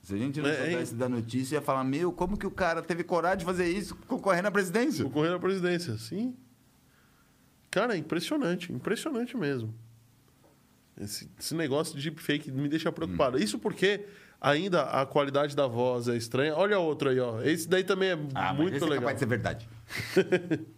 Se 0.04 0.14
a 0.14 0.18
gente 0.18 0.40
não 0.40 0.48
É, 0.50 0.56
soubesse 0.56 0.92
hein? 0.94 0.98
da 1.00 1.10
notícia, 1.10 1.56
ia 1.56 1.62
falar, 1.62 1.84
meu, 1.84 2.12
como 2.14 2.38
que 2.38 2.46
o 2.48 2.52
cara 2.52 2.82
teve 2.82 3.04
coragem 3.04 3.40
de 3.40 3.46
fazer 3.46 3.68
isso 3.68 3.96
concorrendo 4.08 4.48
à 4.48 4.52
presidência? 4.52 5.04
Concorrendo 5.04 5.36
à 5.36 5.40
presidência, 5.40 5.98
sim. 5.98 6.34
Cara, 7.70 7.96
é 7.96 7.98
impressionante, 7.98 8.72
impressionante 8.72 9.36
mesmo. 9.36 9.74
Esse, 11.00 11.30
esse 11.40 11.54
negócio 11.56 11.96
de 11.98 12.10
deepfake 12.10 12.52
me 12.52 12.68
deixa 12.68 12.90
Hum. 12.90 12.94
preocupado. 12.94 13.38
Isso 13.38 13.60
porque 13.60 14.06
ainda 14.42 14.84
a 14.84 15.06
qualidade 15.06 15.56
da 15.56 15.68
voz 15.68 16.08
é 16.08 16.16
estranha. 16.18 16.56
Olha 16.56 16.80
outro 16.80 17.10
aí, 17.10 17.20
ó. 17.20 17.42
Esse 17.42 17.68
daí 17.68 17.84
também 17.84 18.10
é 18.10 18.14
Ah, 18.34 18.54
mas 18.54 18.58
muito 18.58 18.76
esse 18.76 18.84
é 18.86 18.88
legal. 18.90 19.02
capaz 19.02 19.16
de 19.16 19.20
ser 19.20 19.26
verdade. 19.28 19.70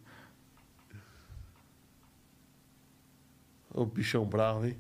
O 3.71 3.85
bichão 3.85 4.25
bravo, 4.25 4.65
hein? 4.65 4.77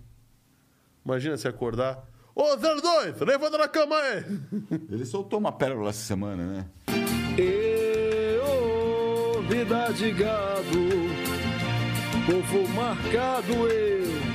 Imagina 1.05 1.37
se 1.37 1.47
acordar. 1.47 2.03
Ô, 2.35 2.43
02, 2.57 3.19
levanta 3.21 3.57
na 3.57 3.67
cama 3.67 3.95
aí! 3.95 4.23
Ele 4.91 5.05
soltou 5.05 5.39
uma 5.39 5.51
pérola 5.51 5.89
essa 5.91 6.01
semana, 6.05 6.45
né? 6.45 6.65
E 7.37 8.39
ô, 8.39 9.41
vida 9.43 9.91
de 9.93 10.11
gado, 10.11 10.89
povo 12.25 12.67
marcado 12.73 13.53
e 13.71 14.28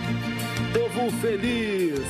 povo 0.75 1.11
feliz. 1.21 2.01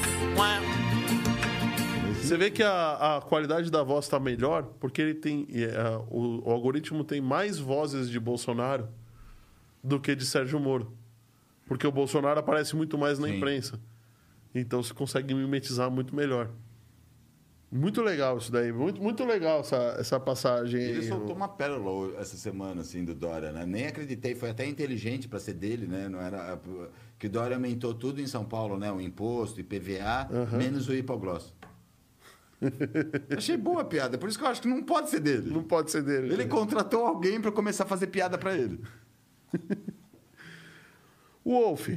Você 2.16 2.38
vê 2.38 2.50
que 2.50 2.62
a, 2.62 3.18
a 3.18 3.20
qualidade 3.20 3.70
da 3.70 3.82
voz 3.82 4.06
está 4.06 4.18
melhor 4.18 4.62
porque 4.80 5.02
ele 5.02 5.14
tem. 5.14 5.46
é, 5.50 5.98
o, 6.08 6.48
o 6.48 6.50
algoritmo 6.50 7.04
tem 7.04 7.20
mais 7.20 7.58
vozes 7.58 8.08
de 8.08 8.18
Bolsonaro 8.18 8.88
do 9.82 10.00
que 10.00 10.16
de 10.16 10.24
Sérgio 10.24 10.58
Moro. 10.58 10.96
Porque 11.66 11.86
o 11.86 11.92
Bolsonaro 11.92 12.40
aparece 12.40 12.74
muito 12.74 12.96
mais 12.96 13.18
na 13.18 13.28
Sim. 13.28 13.36
imprensa. 13.36 13.78
Então 14.54 14.82
você 14.82 14.94
consegue 14.94 15.34
mimetizar 15.34 15.90
muito 15.90 16.16
melhor. 16.16 16.50
Muito 17.70 18.00
legal 18.00 18.38
isso 18.38 18.50
daí. 18.50 18.72
Muito, 18.72 19.02
muito 19.02 19.24
legal 19.24 19.60
essa, 19.60 19.96
essa 19.98 20.18
passagem 20.18 20.80
aí. 20.80 20.90
Ele 20.90 21.02
soltou 21.02 21.34
uma 21.36 21.48
pérola 21.48 22.14
essa 22.18 22.36
semana, 22.36 22.80
assim, 22.80 23.04
do 23.04 23.14
Dória, 23.14 23.52
né? 23.52 23.66
Nem 23.66 23.86
acreditei, 23.86 24.34
foi 24.34 24.50
até 24.50 24.64
inteligente 24.64 25.28
para 25.28 25.40
ser 25.40 25.54
dele, 25.54 25.86
né? 25.86 26.08
Não 26.08 26.20
era... 26.20 26.58
Que 27.24 27.28
Dória 27.30 27.56
aumentou 27.56 27.94
tudo 27.94 28.20
em 28.20 28.26
São 28.26 28.44
Paulo, 28.44 28.78
né? 28.78 28.92
O 28.92 29.00
imposto, 29.00 29.58
IPVA, 29.58 30.28
menos 30.58 30.90
o 30.90 30.94
hipogloss. 30.94 31.54
Achei 33.34 33.56
boa 33.56 33.80
a 33.80 33.84
piada, 33.86 34.18
por 34.18 34.28
isso 34.28 34.36
que 34.38 34.44
eu 34.44 34.48
acho 34.48 34.60
que 34.60 34.68
não 34.68 34.82
pode 34.82 35.08
ser 35.08 35.20
dele. 35.20 35.50
Não 35.50 35.62
pode 35.62 35.90
ser 35.90 36.02
dele. 36.02 36.30
Ele 36.30 36.44
contratou 36.44 37.06
alguém 37.06 37.40
para 37.40 37.50
começar 37.50 37.84
a 37.84 37.86
fazer 37.86 38.08
piada 38.08 38.36
para 38.36 38.54
ele. 38.54 38.78
Wolf, 41.42 41.88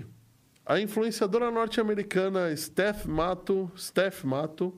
a 0.65 0.79
influenciadora 0.79 1.51
norte-americana 1.51 2.55
Steph 2.55 3.05
Mato, 3.05 3.69
Steph 3.77 4.23
Mato, 4.23 4.73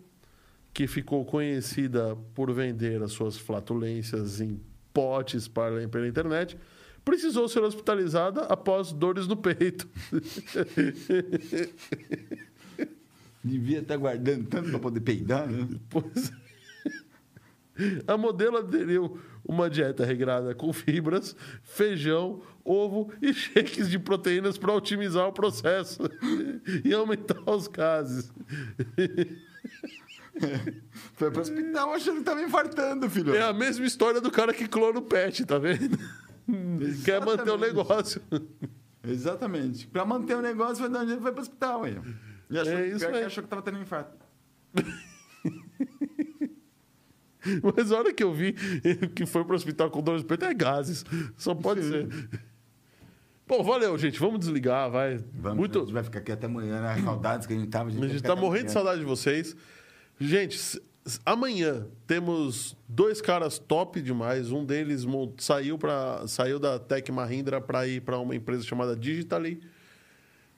que 0.73 0.87
ficou 0.87 1.25
conhecida 1.25 2.17
por 2.33 2.51
vender 2.51 3.03
as 3.03 3.11
suas 3.11 3.37
flatulências 3.37 4.41
em 4.41 4.59
potes 4.91 5.47
para, 5.47 5.87
pela 5.87 6.07
internet, 6.07 6.57
precisou 7.09 7.47
ser 7.49 7.63
hospitalizada 7.63 8.41
após 8.43 8.91
dores 8.91 9.27
no 9.27 9.35
peito. 9.35 9.87
Devia 13.43 13.79
estar 13.79 13.97
guardando 13.97 14.47
tanto 14.47 14.69
para 14.69 14.79
poder 14.79 14.99
peidar, 15.01 15.47
né? 15.47 15.67
Pois- 15.89 16.31
A 18.05 18.17
modelo 18.17 18.57
aderiu 18.57 19.19
uma 19.47 19.69
dieta 19.69 20.03
regrada 20.05 20.53
com 20.53 20.71
fibras, 20.73 21.35
feijão, 21.63 22.41
ovo 22.63 23.11
e 23.21 23.33
shakes 23.33 23.89
de 23.89 23.97
proteínas 23.97 24.57
para 24.57 24.73
otimizar 24.73 25.27
o 25.27 25.33
processo 25.33 26.01
e 26.83 26.93
aumentar 26.93 27.39
os 27.49 27.67
gases. 27.67 28.31
Foi 31.15 31.31
pro 31.31 31.41
hospital 31.41 31.93
achando 31.93 32.17
que 32.19 32.23
tava 32.23 32.41
infartando, 32.41 33.09
filho. 33.09 33.35
É 33.35 33.41
a 33.43 33.53
mesma 33.53 33.85
história 33.85 34.21
do 34.21 34.31
cara 34.31 34.53
que 34.53 34.67
clona 34.67 34.99
o 34.99 35.01
pet, 35.01 35.45
tá 35.45 35.57
vendo? 35.57 35.97
Quer 37.03 37.23
manter 37.23 37.49
o 37.51 37.55
Exatamente. 37.55 37.67
negócio. 37.67 38.21
Exatamente. 39.03 39.87
Para 39.87 40.05
manter 40.05 40.35
o 40.35 40.41
negócio, 40.41 40.77
foi 40.77 40.89
dar 40.89 41.03
um 41.03 41.07
jeito 41.07 41.21
foi 41.21 41.31
pro 41.31 41.41
hospital, 41.41 41.83
aí. 41.83 41.97
E 42.49 42.57
achou, 42.59 42.73
É 42.73 42.87
isso 42.87 43.07
aí. 43.07 43.23
achou 43.23 43.43
que 43.43 43.49
tava 43.49 43.61
tendo 43.61 43.77
um 43.77 43.81
infarto. 43.81 44.17
Mas 47.75 47.91
a 47.91 47.97
hora 47.97 48.13
que 48.13 48.23
eu 48.23 48.33
vi 48.33 48.53
que 49.15 49.25
foi 49.25 49.45
pro 49.45 49.55
hospital 49.55 49.89
com 49.89 50.01
dor 50.01 50.17
de 50.19 50.25
peito 50.25 50.45
é 50.45 50.53
gases. 50.53 51.05
Só 51.37 51.55
pode 51.55 51.81
ser. 51.83 52.07
Bom, 53.47 53.63
valeu, 53.63 53.97
gente. 53.97 54.19
Vamos 54.19 54.39
desligar, 54.39 54.91
vai. 54.91 55.17
Vamos, 55.33 55.57
Muito... 55.57 55.79
A 55.79 55.81
gente 55.81 55.93
vai 55.93 56.03
ficar 56.03 56.19
aqui 56.19 56.31
até 56.31 56.45
amanhã, 56.45 56.81
né? 56.81 57.01
Saudades 57.01 57.47
que 57.47 57.53
a 57.53 57.57
gente 57.57 57.69
tava. 57.69 57.89
A 57.89 57.91
gente 57.91 58.07
ficar 58.07 58.27
tá 58.27 58.33
até 58.33 58.41
morrendo 58.41 58.65
de 58.65 58.71
saudade 58.71 58.99
de 58.99 59.05
vocês. 59.05 59.55
Gente, 60.19 60.59
amanhã 61.25 61.87
temos 62.05 62.75
dois 62.87 63.21
caras 63.21 63.59
top 63.59 64.01
demais. 64.01 64.51
Um 64.51 64.65
deles 64.65 65.05
saiu, 65.37 65.77
pra, 65.77 66.27
saiu 66.27 66.59
da 66.59 66.79
Tech 66.79 67.11
Mahindra 67.11 67.61
para 67.61 67.87
ir 67.87 68.01
para 68.01 68.17
uma 68.19 68.35
empresa 68.35 68.63
chamada 68.63 68.95
Digitally 68.95 69.61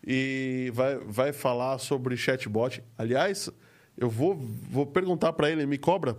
e 0.06 0.72
vai, 0.74 0.98
vai 0.98 1.34
falar 1.34 1.78
sobre 1.78 2.18
chatbot. 2.18 2.84
Aliás, 2.98 3.50
eu 3.98 4.10
vou, 4.10 4.36
vou 4.36 4.86
perguntar 4.86 5.34
para 5.34 5.50
ele, 5.50 5.66
me 5.66 5.78
cobra. 5.78 6.18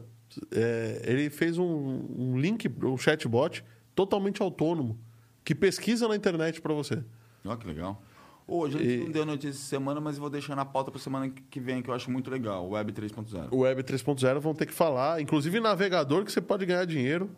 É, 0.50 1.02
ele 1.04 1.28
fez 1.28 1.58
um, 1.58 2.06
um 2.16 2.38
link, 2.38 2.70
um 2.82 2.96
chatbot 2.96 3.64
totalmente 3.94 4.40
autônomo 4.40 4.98
que 5.44 5.54
pesquisa 5.54 6.08
na 6.08 6.16
internet 6.16 6.60
para 6.60 6.72
você. 6.72 7.02
Ó, 7.44 7.56
que 7.56 7.66
legal. 7.66 8.02
Hoje 8.46 8.76
a 8.76 8.80
gente 8.82 9.04
não 9.04 9.10
deu 9.12 9.24
notícia 9.26 9.50
essa 9.50 9.68
semana, 9.68 10.00
mas 10.00 10.18
vou 10.18 10.28
deixar 10.28 10.56
na 10.56 10.64
pauta 10.64 10.90
para 10.90 11.00
semana 11.00 11.28
que 11.28 11.60
vem, 11.60 11.80
que 11.82 11.88
eu 11.88 11.94
acho 11.94 12.10
muito 12.10 12.30
legal. 12.30 12.68
Web 12.68 12.92
3.0. 12.92 13.48
O 13.50 13.58
Web 13.58 13.82
3.0 13.82 14.38
vão 14.40 14.54
ter 14.54 14.66
que 14.66 14.72
falar, 14.72 15.20
inclusive 15.20 15.60
navegador, 15.60 16.24
que 16.24 16.32
você 16.32 16.40
pode 16.40 16.66
ganhar 16.66 16.84
dinheiro 16.84 17.30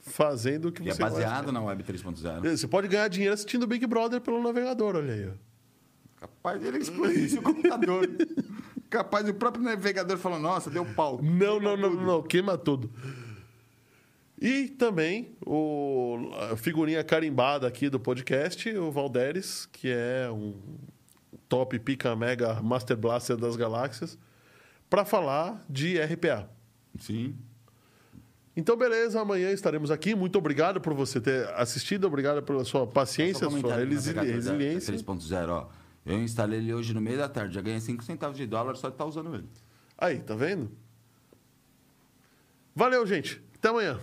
fazendo 0.00 0.68
o 0.68 0.72
que 0.72 0.82
E 0.82 0.88
é 0.90 0.92
você 0.94 1.00
baseado 1.02 1.44
gosta. 1.46 1.52
na 1.52 1.60
Web 1.62 1.82
3.0. 1.82 2.56
Você 2.56 2.68
pode 2.68 2.88
ganhar 2.88 3.08
dinheiro 3.08 3.34
assistindo 3.34 3.66
Big 3.66 3.86
Brother 3.86 4.20
pelo 4.20 4.42
navegador, 4.42 4.96
olha 4.96 5.12
aí. 5.12 5.30
Capaz 6.16 6.60
dele 6.62 6.78
explodir 6.78 7.28
seu 7.28 7.42
computador. 7.42 8.08
Capaz 8.88 9.26
do 9.26 9.34
próprio 9.34 9.64
navegador 9.64 10.16
falando, 10.18 10.42
nossa, 10.42 10.70
deu 10.70 10.84
pau. 10.94 11.20
Não, 11.22 11.58
não, 11.58 11.76
não, 11.76 11.90
não, 11.94 12.22
queima 12.22 12.56
tudo. 12.56 12.90
E 14.40 14.68
também 14.68 15.34
o 15.46 16.30
a 16.50 16.56
figurinha 16.56 17.02
carimbada 17.04 17.66
aqui 17.66 17.88
do 17.88 18.00
podcast, 18.00 18.68
o 18.76 18.90
Valderes, 18.90 19.66
que 19.66 19.88
é 19.90 20.28
um 20.30 20.54
top 21.48 21.78
pica 21.78 22.14
mega 22.16 22.60
Master 22.60 22.96
Blaster 22.96 23.36
das 23.36 23.54
galáxias, 23.56 24.18
para 24.90 25.04
falar 25.04 25.64
de 25.70 25.98
RPA. 26.00 26.48
Sim. 26.98 27.34
Então, 28.56 28.76
beleza, 28.76 29.20
amanhã 29.20 29.50
estaremos 29.50 29.90
aqui. 29.90 30.14
Muito 30.14 30.38
obrigado 30.38 30.80
por 30.80 30.94
você 30.94 31.20
ter 31.20 31.48
assistido, 31.54 32.06
obrigado 32.06 32.42
pela 32.42 32.64
sua 32.64 32.86
paciência, 32.86 33.48
sua 33.50 33.76
resili- 33.76 34.20
resiliência. 34.32 34.94
3.0, 34.94 35.48
ó. 35.48 35.68
Eu 36.06 36.22
instalei 36.22 36.58
ele 36.58 36.72
hoje 36.74 36.92
no 36.92 37.00
meio 37.00 37.18
da 37.18 37.28
tarde, 37.28 37.54
já 37.54 37.60
ganhei 37.60 37.80
5 37.80 38.04
centavos 38.04 38.36
de 38.36 38.46
dólar 38.46 38.76
só 38.76 38.88
de 38.88 38.94
estar 38.94 39.06
usando 39.06 39.34
ele. 39.34 39.48
Aí, 39.96 40.18
tá 40.20 40.34
vendo? 40.34 40.70
Valeu, 42.74 43.06
gente. 43.06 43.40
Até 43.56 43.68
amanhã. 43.68 43.98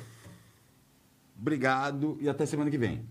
Obrigado 1.42 2.20
e 2.22 2.30
até 2.30 2.46
semana 2.46 2.70
que 2.70 2.78
vem. 2.78 3.04